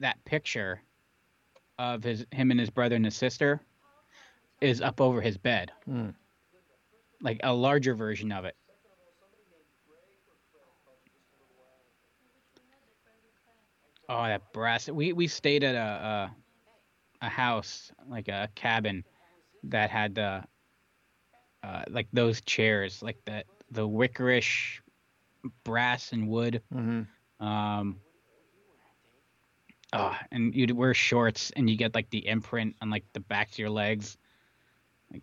that 0.00 0.24
picture 0.24 0.80
of 1.78 2.02
his 2.02 2.26
him 2.32 2.50
and 2.50 2.58
his 2.60 2.70
brother 2.70 2.96
and 2.96 3.04
his 3.04 3.16
sister 3.16 3.60
is 4.60 4.80
up 4.80 5.00
over 5.00 5.20
his 5.20 5.38
bed, 5.38 5.70
Hmm. 5.84 6.10
like 7.20 7.40
a 7.42 7.52
larger 7.52 7.94
version 7.94 8.32
of 8.32 8.44
it. 8.44 8.56
Oh, 14.08 14.24
that 14.24 14.52
brass! 14.52 14.88
We 14.88 15.12
we 15.12 15.26
stayed 15.28 15.62
at 15.62 15.74
a 15.74 16.32
a, 17.22 17.26
a 17.26 17.28
house 17.28 17.92
like 18.08 18.28
a 18.28 18.48
cabin 18.54 19.04
that 19.64 19.90
had 19.90 20.14
the 20.14 20.44
uh, 21.62 21.82
like 21.88 22.08
those 22.12 22.40
chairs, 22.40 23.02
like 23.02 23.18
that 23.26 23.44
the 23.70 23.86
wickerish 23.86 24.80
brass 25.64 26.12
and 26.12 26.28
wood. 26.28 26.62
Mm-hmm. 26.74 27.46
Um, 27.46 28.00
oh, 29.92 30.16
and 30.30 30.54
you'd 30.54 30.70
wear 30.72 30.94
shorts 30.94 31.50
and 31.56 31.68
you 31.68 31.76
get 31.76 31.94
like 31.94 32.10
the 32.10 32.26
imprint 32.26 32.76
on 32.82 32.90
like 32.90 33.04
the 33.12 33.20
backs 33.20 33.52
of 33.52 33.58
your 33.58 33.70
legs. 33.70 34.16
Like, 35.12 35.22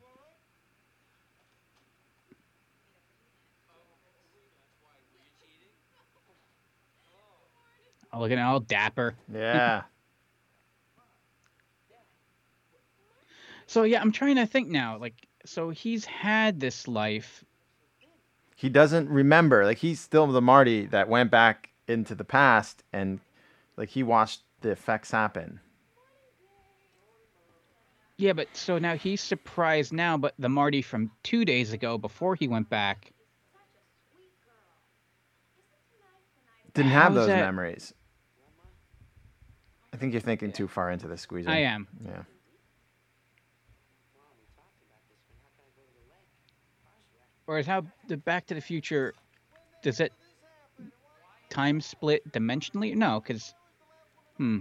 oh, 8.14 8.20
looking 8.20 8.40
at 8.40 8.46
all 8.46 8.60
dapper. 8.60 9.16
Yeah. 9.34 9.84
So 13.68 13.84
yeah, 13.84 14.02
I'm 14.02 14.12
trying 14.12 14.36
to 14.38 14.46
think 14.46 14.70
now. 14.70 14.98
Like, 14.98 15.28
so 15.46 15.70
he's 15.70 16.06
had 16.06 16.60
this 16.60 16.88
life. 16.88 17.44
he 18.56 18.70
doesn't 18.70 19.10
remember. 19.10 19.66
Like 19.66 19.80
he's 19.80 20.00
still 20.00 20.28
the 20.28 20.42
Marty 20.42 20.86
that 20.88 21.10
went 21.10 21.32
back 21.32 21.70
into 21.88 22.16
the 22.16 22.24
past 22.24 22.84
and 22.94 23.20
like 23.78 23.90
he 23.90 24.04
watched 24.04 24.42
the 24.66 24.72
effects 24.72 25.12
happen. 25.12 25.60
Yeah, 28.18 28.34
but 28.34 28.48
so 28.54 28.80
now 28.80 28.96
he's 28.96 29.22
surprised 29.22 29.94
now, 29.94 30.18
but 30.18 30.34
the 30.40 30.50
Marty 30.50 30.82
from 30.82 31.12
two 31.22 31.46
days 31.46 31.72
ago 31.72 31.98
before 32.00 32.34
he 32.36 32.48
went 32.48 32.70
back. 32.70 33.12
didn't 36.74 36.92
have 36.92 37.04
How's 37.14 37.16
those 37.16 37.28
that- 37.28 37.46
memories. 37.46 37.94
I 39.94 39.98
think 39.98 40.12
you're 40.12 40.20
thinking 40.20 40.52
too 40.52 40.68
far 40.68 40.92
into 40.92 41.08
the 41.08 41.16
squeezer. 41.18 41.50
I 41.50 41.60
am. 41.60 41.88
Yeah. 42.04 42.24
Whereas 47.46 47.66
how 47.66 47.86
the 48.10 48.18
Back 48.18 48.48
to 48.48 48.56
the 48.56 48.60
Future 48.62 49.14
does 49.84 50.02
it 50.02 50.12
time 51.50 51.80
split 51.80 52.30
dimensionally? 52.34 52.94
No, 52.94 53.22
because 53.22 53.54
hmm. 54.38 54.60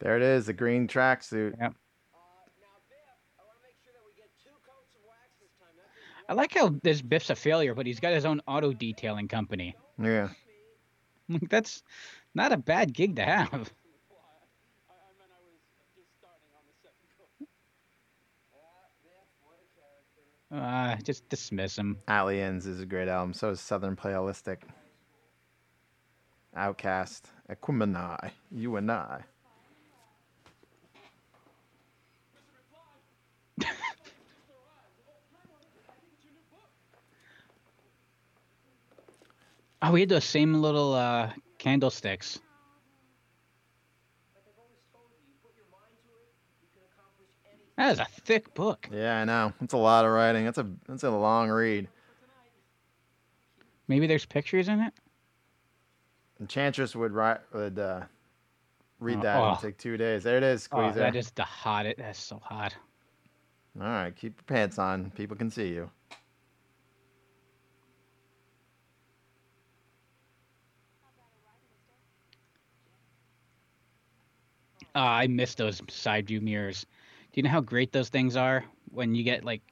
There 0.00 0.16
it 0.16 0.22
is, 0.22 0.46
the 0.46 0.52
green 0.52 0.86
tracksuit. 0.86 1.54
Yep. 1.60 1.74
I 6.28 6.34
like 6.34 6.52
how 6.52 6.74
this 6.82 7.00
Biff's 7.00 7.30
a 7.30 7.34
failure, 7.34 7.74
but 7.74 7.86
he's 7.86 8.00
got 8.00 8.12
his 8.12 8.26
own 8.26 8.40
auto 8.46 8.72
detailing 8.72 9.28
company. 9.28 9.74
Yeah. 10.00 10.28
Like, 11.30 11.50
That's 11.50 11.82
not 12.34 12.52
a 12.52 12.56
bad 12.56 12.94
gig 12.94 13.16
to 13.16 13.22
have. 13.22 13.70
Uh, 20.50 20.96
just 21.04 21.28
dismiss 21.28 21.76
him. 21.76 21.98
ATLiens 22.08 22.66
is 22.66 22.80
a 22.80 22.86
great 22.86 23.06
album. 23.06 23.34
So 23.34 23.50
is 23.50 23.60
Southern 23.60 23.96
Playalistic. 23.96 24.62
OutKast. 26.58 27.22
Equimini. 27.50 28.30
You 28.50 28.76
and 28.76 28.90
I. 28.90 29.22
Oh, 39.80 39.92
we 39.92 40.00
had 40.00 40.08
those 40.08 40.24
same 40.24 40.54
little 40.54 40.92
uh, 40.92 41.30
candlesticks. 41.58 42.40
That 47.76 47.92
is 47.92 48.00
a 48.00 48.06
thick 48.24 48.52
book. 48.54 48.88
Yeah, 48.92 49.20
I 49.20 49.24
know. 49.24 49.52
It's 49.60 49.74
a 49.74 49.78
lot 49.78 50.04
of 50.04 50.10
writing. 50.10 50.44
That's 50.44 50.58
a 50.58 50.66
that's 50.88 51.04
a 51.04 51.10
long 51.10 51.48
read. 51.48 51.86
Maybe 53.86 54.08
there's 54.08 54.26
pictures 54.26 54.66
in 54.66 54.80
it. 54.80 54.92
Enchantress 56.40 56.94
would 56.94 57.12
write 57.12 57.40
would 57.52 57.78
uh, 57.78 58.02
read 59.00 59.18
Oh, 59.18 59.22
that 59.22 59.36
and 59.42 59.56
oh. 59.56 59.60
take 59.60 59.78
two 59.78 59.96
days. 59.96 60.22
There 60.22 60.36
it 60.36 60.42
is, 60.42 60.68
Oh, 60.72 60.78
Squeezer. 60.78 61.00
that 61.00 61.16
is 61.16 61.30
the 61.32 61.44
hottest. 61.44 61.98
That's 61.98 62.18
so 62.18 62.38
hot. 62.42 62.74
All 63.80 63.86
right, 63.86 64.14
keep 64.14 64.36
your 64.38 64.44
pants 64.44 64.78
on. 64.78 65.10
People 65.12 65.36
can 65.36 65.50
see 65.50 65.68
you. 65.68 65.90
Oh, 74.94 75.00
I 75.00 75.26
miss 75.26 75.54
those 75.54 75.80
side 75.88 76.26
view 76.26 76.40
mirrors. 76.40 76.84
Do 77.32 77.38
you 77.38 77.42
know 77.42 77.50
how 77.50 77.60
great 77.60 77.92
those 77.92 78.08
things 78.08 78.36
are 78.36 78.64
when 78.90 79.14
you 79.14 79.22
get 79.22 79.44
like 79.44 79.62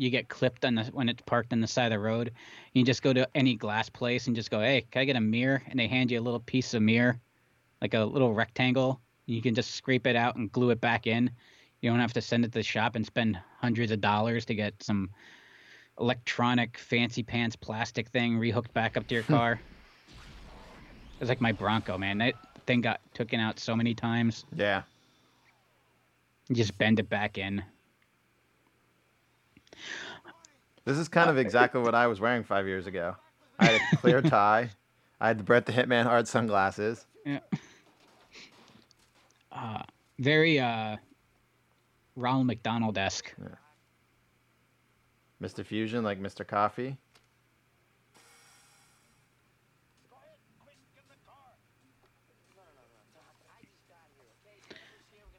you 0.00 0.08
get 0.08 0.28
clipped 0.30 0.64
on 0.64 0.74
the 0.76 0.84
when 0.84 1.10
it's 1.10 1.22
parked 1.26 1.52
on 1.52 1.60
the 1.60 1.66
side 1.66 1.86
of 1.86 1.90
the 1.90 1.98
road? 1.98 2.32
You 2.72 2.84
just 2.84 3.02
go 3.02 3.12
to 3.12 3.28
any 3.34 3.54
glass 3.54 3.90
place 3.90 4.26
and 4.26 4.34
just 4.34 4.50
go, 4.50 4.60
"Hey, 4.60 4.86
can 4.90 5.02
I 5.02 5.04
get 5.04 5.16
a 5.16 5.20
mirror?" 5.20 5.62
And 5.68 5.78
they 5.78 5.86
hand 5.86 6.10
you 6.10 6.18
a 6.18 6.22
little 6.22 6.40
piece 6.40 6.72
of 6.72 6.80
mirror, 6.80 7.20
like 7.82 7.92
a 7.92 8.04
little 8.04 8.32
rectangle. 8.32 8.98
You 9.26 9.42
can 9.42 9.54
just 9.54 9.72
scrape 9.72 10.06
it 10.06 10.16
out 10.16 10.36
and 10.36 10.50
glue 10.50 10.70
it 10.70 10.80
back 10.80 11.06
in. 11.06 11.30
You 11.82 11.90
don't 11.90 12.00
have 12.00 12.14
to 12.14 12.22
send 12.22 12.44
it 12.44 12.48
to 12.48 12.58
the 12.58 12.62
shop 12.62 12.96
and 12.96 13.04
spend 13.04 13.38
hundreds 13.58 13.92
of 13.92 14.00
dollars 14.00 14.46
to 14.46 14.54
get 14.54 14.82
some 14.82 15.10
electronic 15.98 16.78
fancy 16.78 17.22
pants 17.22 17.54
plastic 17.54 18.08
thing 18.08 18.38
rehooked 18.38 18.72
back 18.72 18.96
up 18.96 19.06
to 19.08 19.14
your 19.14 19.24
hmm. 19.24 19.34
car. 19.34 19.60
It's 21.20 21.28
like 21.28 21.42
my 21.42 21.52
Bronco, 21.52 21.98
man. 21.98 22.16
That 22.18 22.34
thing 22.66 22.80
got 22.80 23.00
taken 23.12 23.38
out 23.38 23.58
so 23.58 23.76
many 23.76 23.94
times. 23.94 24.46
Yeah. 24.56 24.82
You 26.48 26.56
just 26.56 26.78
bend 26.78 26.98
it 26.98 27.10
back 27.10 27.36
in. 27.36 27.62
This 30.84 30.98
is 30.98 31.08
kind 31.08 31.30
of 31.30 31.38
exactly 31.38 31.80
what 31.80 31.94
I 31.94 32.06
was 32.06 32.20
wearing 32.20 32.42
five 32.42 32.66
years 32.66 32.86
ago. 32.86 33.14
I 33.58 33.66
had 33.66 33.80
a 33.92 33.96
clear 33.96 34.22
tie. 34.22 34.70
I 35.20 35.28
had 35.28 35.38
the 35.38 35.44
Bret 35.44 35.66
the 35.66 35.72
Hitman 35.72 36.04
Hart 36.04 36.26
sunglasses. 36.26 37.06
Uh, 39.52 39.82
very 40.18 40.58
uh, 40.58 40.96
Ronald 42.16 42.46
McDonald 42.46 42.96
esque. 42.96 43.34
Mr. 45.42 45.64
Fusion, 45.64 46.04
like 46.04 46.20
Mr. 46.20 46.46
Coffee. 46.46 46.96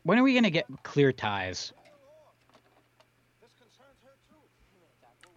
When 0.04 0.18
are 0.18 0.24
we 0.24 0.34
gonna 0.34 0.50
get 0.50 0.66
clear 0.84 1.12
ties? 1.12 1.74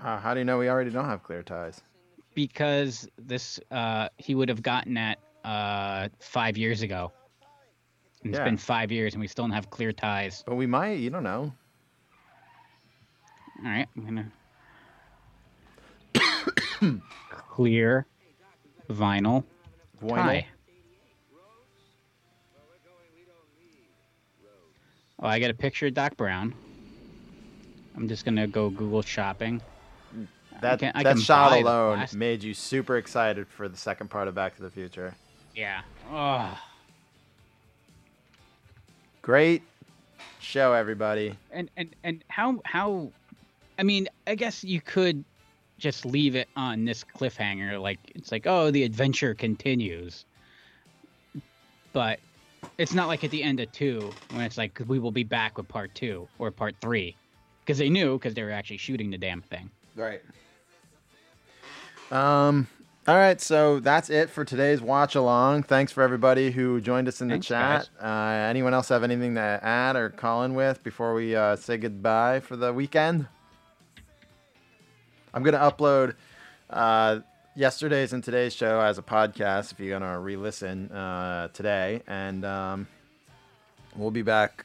Uh, 0.05 0.18
how 0.18 0.35
do 0.35 0.40
you 0.40 0.44
know 0.44 0.59
we 0.59 0.68
already 0.68 0.90
don't 0.90 1.06
have 1.06 1.22
clear 1.22 1.43
ties? 1.43 1.81
Because 2.35 3.09
this 3.16 3.59
uh, 3.70 4.09
he 4.18 4.35
would 4.35 4.48
have 4.51 4.62
gotten 4.62 4.94
that 4.94 5.18
uh, 5.44 6.09
five 6.20 6.59
years 6.59 6.82
ago. 6.82 7.10
And 8.22 8.31
It's 8.32 8.39
Yeah. 8.39 8.44
been 8.44 8.56
five 8.59 8.93
years 8.93 9.14
and 9.14 9.20
we 9.20 9.28
still 9.28 9.44
don't 9.44 9.52
have 9.52 9.70
clear 9.70 9.93
ties. 9.93 10.43
But 10.47 10.56
we 10.56 10.66
might. 10.66 10.98
You 10.98 11.10
don't 11.10 11.22
know. 11.22 11.52
All 13.64 13.70
right, 13.70 13.86
I'm 13.97 14.05
gonna 16.85 17.01
clear 17.31 18.05
vinyl 18.90 19.44
Vinyl? 20.02 20.43
tie. 20.43 20.47
Oh, 25.22 25.28
I 25.28 25.39
got 25.39 25.51
a 25.51 25.55
picture 25.55 25.86
of 25.86 25.94
Doc 25.94 26.16
Brown. 26.18 26.52
I'm 27.97 28.09
just 28.09 28.24
gonna 28.24 28.47
go 28.47 28.68
Google 28.68 29.01
shopping. 29.02 29.62
That 30.60 30.78
can- 30.78 30.93
I 30.94 31.02
that 31.02 31.18
shot 31.18 31.52
alone 31.52 31.98
plastic. 31.98 32.18
made 32.18 32.43
you 32.43 32.55
super 32.55 32.97
excited 32.97 33.47
for 33.48 33.68
the 33.68 33.76
second 33.76 34.09
part 34.09 34.28
of 34.28 34.35
Back 34.35 34.56
to 34.56 34.62
the 34.62 34.70
Future. 34.70 35.14
Yeah. 35.55 35.82
Oh. 36.10 36.59
Great 39.22 39.62
show, 40.40 40.72
everybody. 40.72 41.35
And 41.51 41.70
and 41.76 41.94
and 42.05 42.24
how 42.28 42.60
how? 42.64 43.10
I 43.78 43.82
mean, 43.82 44.09
I 44.26 44.35
guess 44.35 44.62
you 44.62 44.81
could 44.81 45.24
just 45.78 46.05
leave 46.06 46.36
it 46.36 46.48
on 46.56 46.85
this 46.85 47.05
cliffhanger. 47.05 47.81
Like 47.81 47.98
it's 48.14 48.31
like, 48.31 48.47
oh, 48.47 48.70
the 48.70 48.82
adventure 48.85 49.35
continues. 49.35 50.24
But 51.93 52.20
it's 52.78 52.94
not 52.94 53.09
like 53.09 53.24
at 53.24 53.31
the 53.31 53.43
end 53.43 53.60
of 53.60 53.70
two 53.72 54.12
when 54.31 54.43
it's 54.43 54.59
like 54.59 54.81
we 54.86 54.98
will 54.98 55.12
be 55.12 55.24
back 55.24 55.56
with 55.56 55.68
part 55.68 55.94
two 55.94 56.28
or 56.39 56.51
part 56.51 56.74
three, 56.81 57.16
because 57.64 57.78
they 57.78 57.89
knew 57.89 58.18
because 58.18 58.35
they 58.35 58.43
were 58.43 58.51
actually 58.51 58.78
shooting 58.78 59.10
the 59.10 59.18
damn 59.18 59.40
thing. 59.43 59.70
Right. 59.97 60.20
Um. 62.10 62.68
All 63.06 63.16
right, 63.16 63.39
so 63.39 63.81
that's 63.81 64.09
it 64.09 64.31
for 64.31 64.47
today's 64.47 64.81
watch 64.81 65.14
along. 65.14 65.64
Thanks 65.64 65.93
for 65.93 66.02
everybody 66.02 66.51
who 66.51 66.81
joined 66.81 67.06
us 67.06 67.20
in 67.20 67.28
the 67.28 67.35
Thanks, 67.35 67.48
chat. 67.48 67.90
Uh, 68.02 68.06
anyone 68.48 68.72
else 68.72 68.89
have 68.89 69.02
anything 69.02 69.35
to 69.35 69.60
add 69.62 69.94
or 69.94 70.09
call 70.09 70.43
in 70.44 70.55
with 70.55 70.82
before 70.82 71.12
we 71.12 71.36
uh, 71.36 71.56
say 71.56 71.76
goodbye 71.76 72.40
for 72.40 72.56
the 72.56 72.72
weekend? 72.72 73.26
I'm 75.35 75.43
gonna 75.43 75.59
upload 75.59 76.14
uh, 76.70 77.18
yesterday's 77.55 78.14
and 78.14 78.24
today's 78.24 78.55
show 78.55 78.81
as 78.81 78.97
a 78.97 79.02
podcast 79.02 79.72
if 79.72 79.81
you're 79.81 79.98
gonna 79.98 80.18
re-listen 80.18 80.90
uh, 80.90 81.48
today, 81.48 82.01
and 82.06 82.43
um, 82.47 82.86
we'll 83.97 84.12
be 84.12 84.22
back 84.22 84.64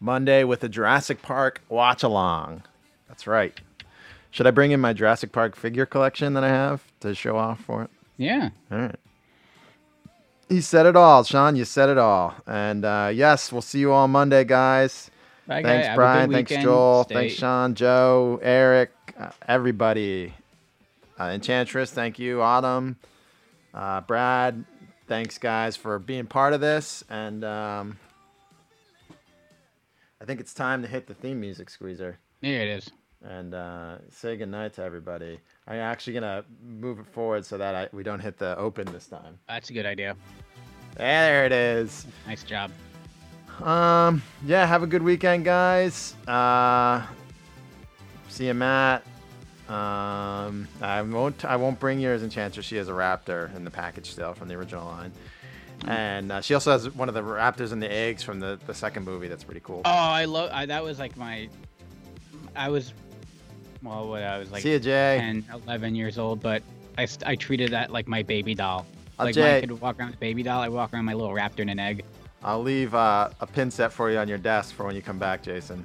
Monday 0.00 0.42
with 0.44 0.64
a 0.64 0.70
Jurassic 0.70 1.20
Park 1.20 1.60
watch 1.68 2.02
along. 2.02 2.62
That's 3.08 3.26
right. 3.26 3.60
Should 4.34 4.48
I 4.48 4.50
bring 4.50 4.72
in 4.72 4.80
my 4.80 4.92
Jurassic 4.92 5.30
Park 5.30 5.54
figure 5.54 5.86
collection 5.86 6.34
that 6.34 6.42
I 6.42 6.48
have 6.48 6.82
to 6.98 7.14
show 7.14 7.36
off 7.36 7.60
for 7.60 7.84
it? 7.84 7.90
Yeah. 8.16 8.50
All 8.72 8.78
right. 8.78 8.96
You 10.48 10.60
said 10.60 10.86
it 10.86 10.96
all, 10.96 11.22
Sean. 11.22 11.54
You 11.54 11.64
said 11.64 11.88
it 11.88 11.98
all. 11.98 12.34
And 12.44 12.84
uh, 12.84 13.12
yes, 13.14 13.52
we'll 13.52 13.62
see 13.62 13.78
you 13.78 13.92
all 13.92 14.08
Monday, 14.08 14.42
guys. 14.42 15.08
Bye. 15.46 15.62
Thanks, 15.62 15.86
good 15.86 15.94
Brian. 15.94 16.32
Thanks. 16.32 16.50
Joel. 16.50 17.04
Stay- 17.04 17.14
Thanks, 17.14 17.34
Sean, 17.34 17.76
Joe, 17.76 18.40
Eric, 18.42 18.90
uh, 19.16 19.30
everybody. 19.46 20.34
Uh, 21.20 21.26
Enchantress, 21.26 21.92
thank 21.92 22.18
you. 22.18 22.42
Autumn, 22.42 22.96
uh, 23.72 24.00
Brad, 24.00 24.64
thanks, 25.06 25.38
guys, 25.38 25.76
for 25.76 26.00
being 26.00 26.26
part 26.26 26.54
of 26.54 26.60
this. 26.60 27.04
And 27.08 27.44
um, 27.44 27.98
I 30.20 30.24
think 30.24 30.40
it's 30.40 30.52
time 30.54 30.82
to 30.82 30.88
hit 30.88 31.06
the 31.06 31.14
theme 31.14 31.38
music 31.40 31.70
squeezer 31.70 32.18
There 32.40 32.62
it 32.62 32.68
is. 32.68 32.90
And 33.28 33.54
uh, 33.54 33.96
say 34.10 34.36
goodnight 34.36 34.74
to 34.74 34.82
everybody. 34.82 35.40
I'm 35.66 35.78
actually 35.78 36.14
gonna 36.14 36.44
move 36.62 36.98
it 36.98 37.06
forward 37.06 37.44
so 37.44 37.58
that 37.58 37.74
I, 37.74 37.88
we 37.92 38.02
don't 38.02 38.20
hit 38.20 38.38
the 38.38 38.56
open 38.58 38.86
this 38.92 39.06
time. 39.06 39.38
That's 39.48 39.70
a 39.70 39.72
good 39.72 39.86
idea. 39.86 40.16
There 40.96 41.44
it 41.44 41.52
is. 41.52 42.06
Nice 42.26 42.44
job. 42.44 42.70
Um, 43.62 44.22
yeah, 44.44 44.66
have 44.66 44.82
a 44.82 44.86
good 44.86 45.02
weekend, 45.02 45.44
guys. 45.44 46.14
Uh, 46.26 47.02
see 48.28 48.46
you, 48.46 48.54
Matt. 48.54 49.04
Um, 49.68 50.68
I 50.82 51.00
won't. 51.02 51.44
I 51.44 51.56
won't 51.56 51.80
bring 51.80 51.98
yours, 51.98 52.22
Enchantress. 52.22 52.66
She 52.66 52.76
has 52.76 52.88
a 52.88 52.92
raptor 52.92 53.54
in 53.56 53.64
the 53.64 53.70
package 53.70 54.10
still 54.10 54.34
from 54.34 54.48
the 54.48 54.54
original 54.54 54.84
line, 54.84 55.12
and 55.86 56.30
uh, 56.30 56.40
she 56.42 56.52
also 56.52 56.72
has 56.72 56.90
one 56.94 57.08
of 57.08 57.14
the 57.14 57.22
raptors 57.22 57.72
and 57.72 57.82
the 57.82 57.90
eggs 57.90 58.22
from 58.22 58.40
the, 58.40 58.58
the 58.66 58.74
second 58.74 59.04
movie. 59.04 59.26
That's 59.26 59.44
pretty 59.44 59.62
cool. 59.64 59.80
Oh, 59.86 59.90
I 59.90 60.26
love. 60.26 60.50
I, 60.52 60.66
that 60.66 60.84
was 60.84 60.98
like 60.98 61.16
my. 61.16 61.48
I 62.56 62.68
was, 62.68 62.92
well, 63.84 64.08
what 64.08 64.22
I 64.22 64.38
was 64.38 64.50
like 64.50 64.62
See 64.62 64.72
ya, 64.72 64.78
Jay. 64.78 65.18
10, 65.20 65.44
11 65.66 65.94
years 65.94 66.18
old, 66.18 66.40
but 66.40 66.62
I, 66.98 67.06
I 67.26 67.36
treated 67.36 67.70
that 67.70 67.90
like 67.90 68.08
my 68.08 68.22
baby 68.22 68.54
doll. 68.54 68.86
Uh, 69.18 69.24
like 69.24 69.34
Jay. 69.34 69.54
my 69.54 69.60
kid 69.60 69.70
would 69.70 69.80
walk 69.80 69.98
around 69.98 70.08
with 70.08 70.16
a 70.16 70.20
baby 70.20 70.42
doll. 70.42 70.60
I 70.60 70.68
walk 70.68 70.92
around 70.92 71.04
my 71.04 71.14
little 71.14 71.34
raptor 71.34 71.60
and 71.60 71.70
an 71.70 71.78
egg. 71.78 72.04
I'll 72.42 72.62
leave 72.62 72.94
uh, 72.94 73.30
a 73.40 73.46
pin 73.46 73.70
set 73.70 73.92
for 73.92 74.10
you 74.10 74.18
on 74.18 74.28
your 74.28 74.38
desk 74.38 74.74
for 74.74 74.84
when 74.84 74.96
you 74.96 75.02
come 75.02 75.18
back, 75.18 75.42
Jason. 75.42 75.84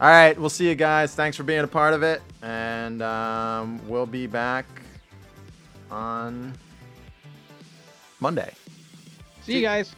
All 0.00 0.08
right, 0.08 0.38
we'll 0.38 0.50
see 0.50 0.68
you 0.68 0.76
guys. 0.76 1.14
Thanks 1.14 1.36
for 1.36 1.42
being 1.42 1.64
a 1.64 1.68
part 1.68 1.94
of 1.94 2.04
it, 2.04 2.22
and 2.42 3.02
um, 3.02 3.80
we'll 3.88 4.06
be 4.06 4.28
back 4.28 4.66
on 5.90 6.56
Monday. 8.20 8.52
See 9.42 9.56
you 9.56 9.62
guys. 9.62 9.94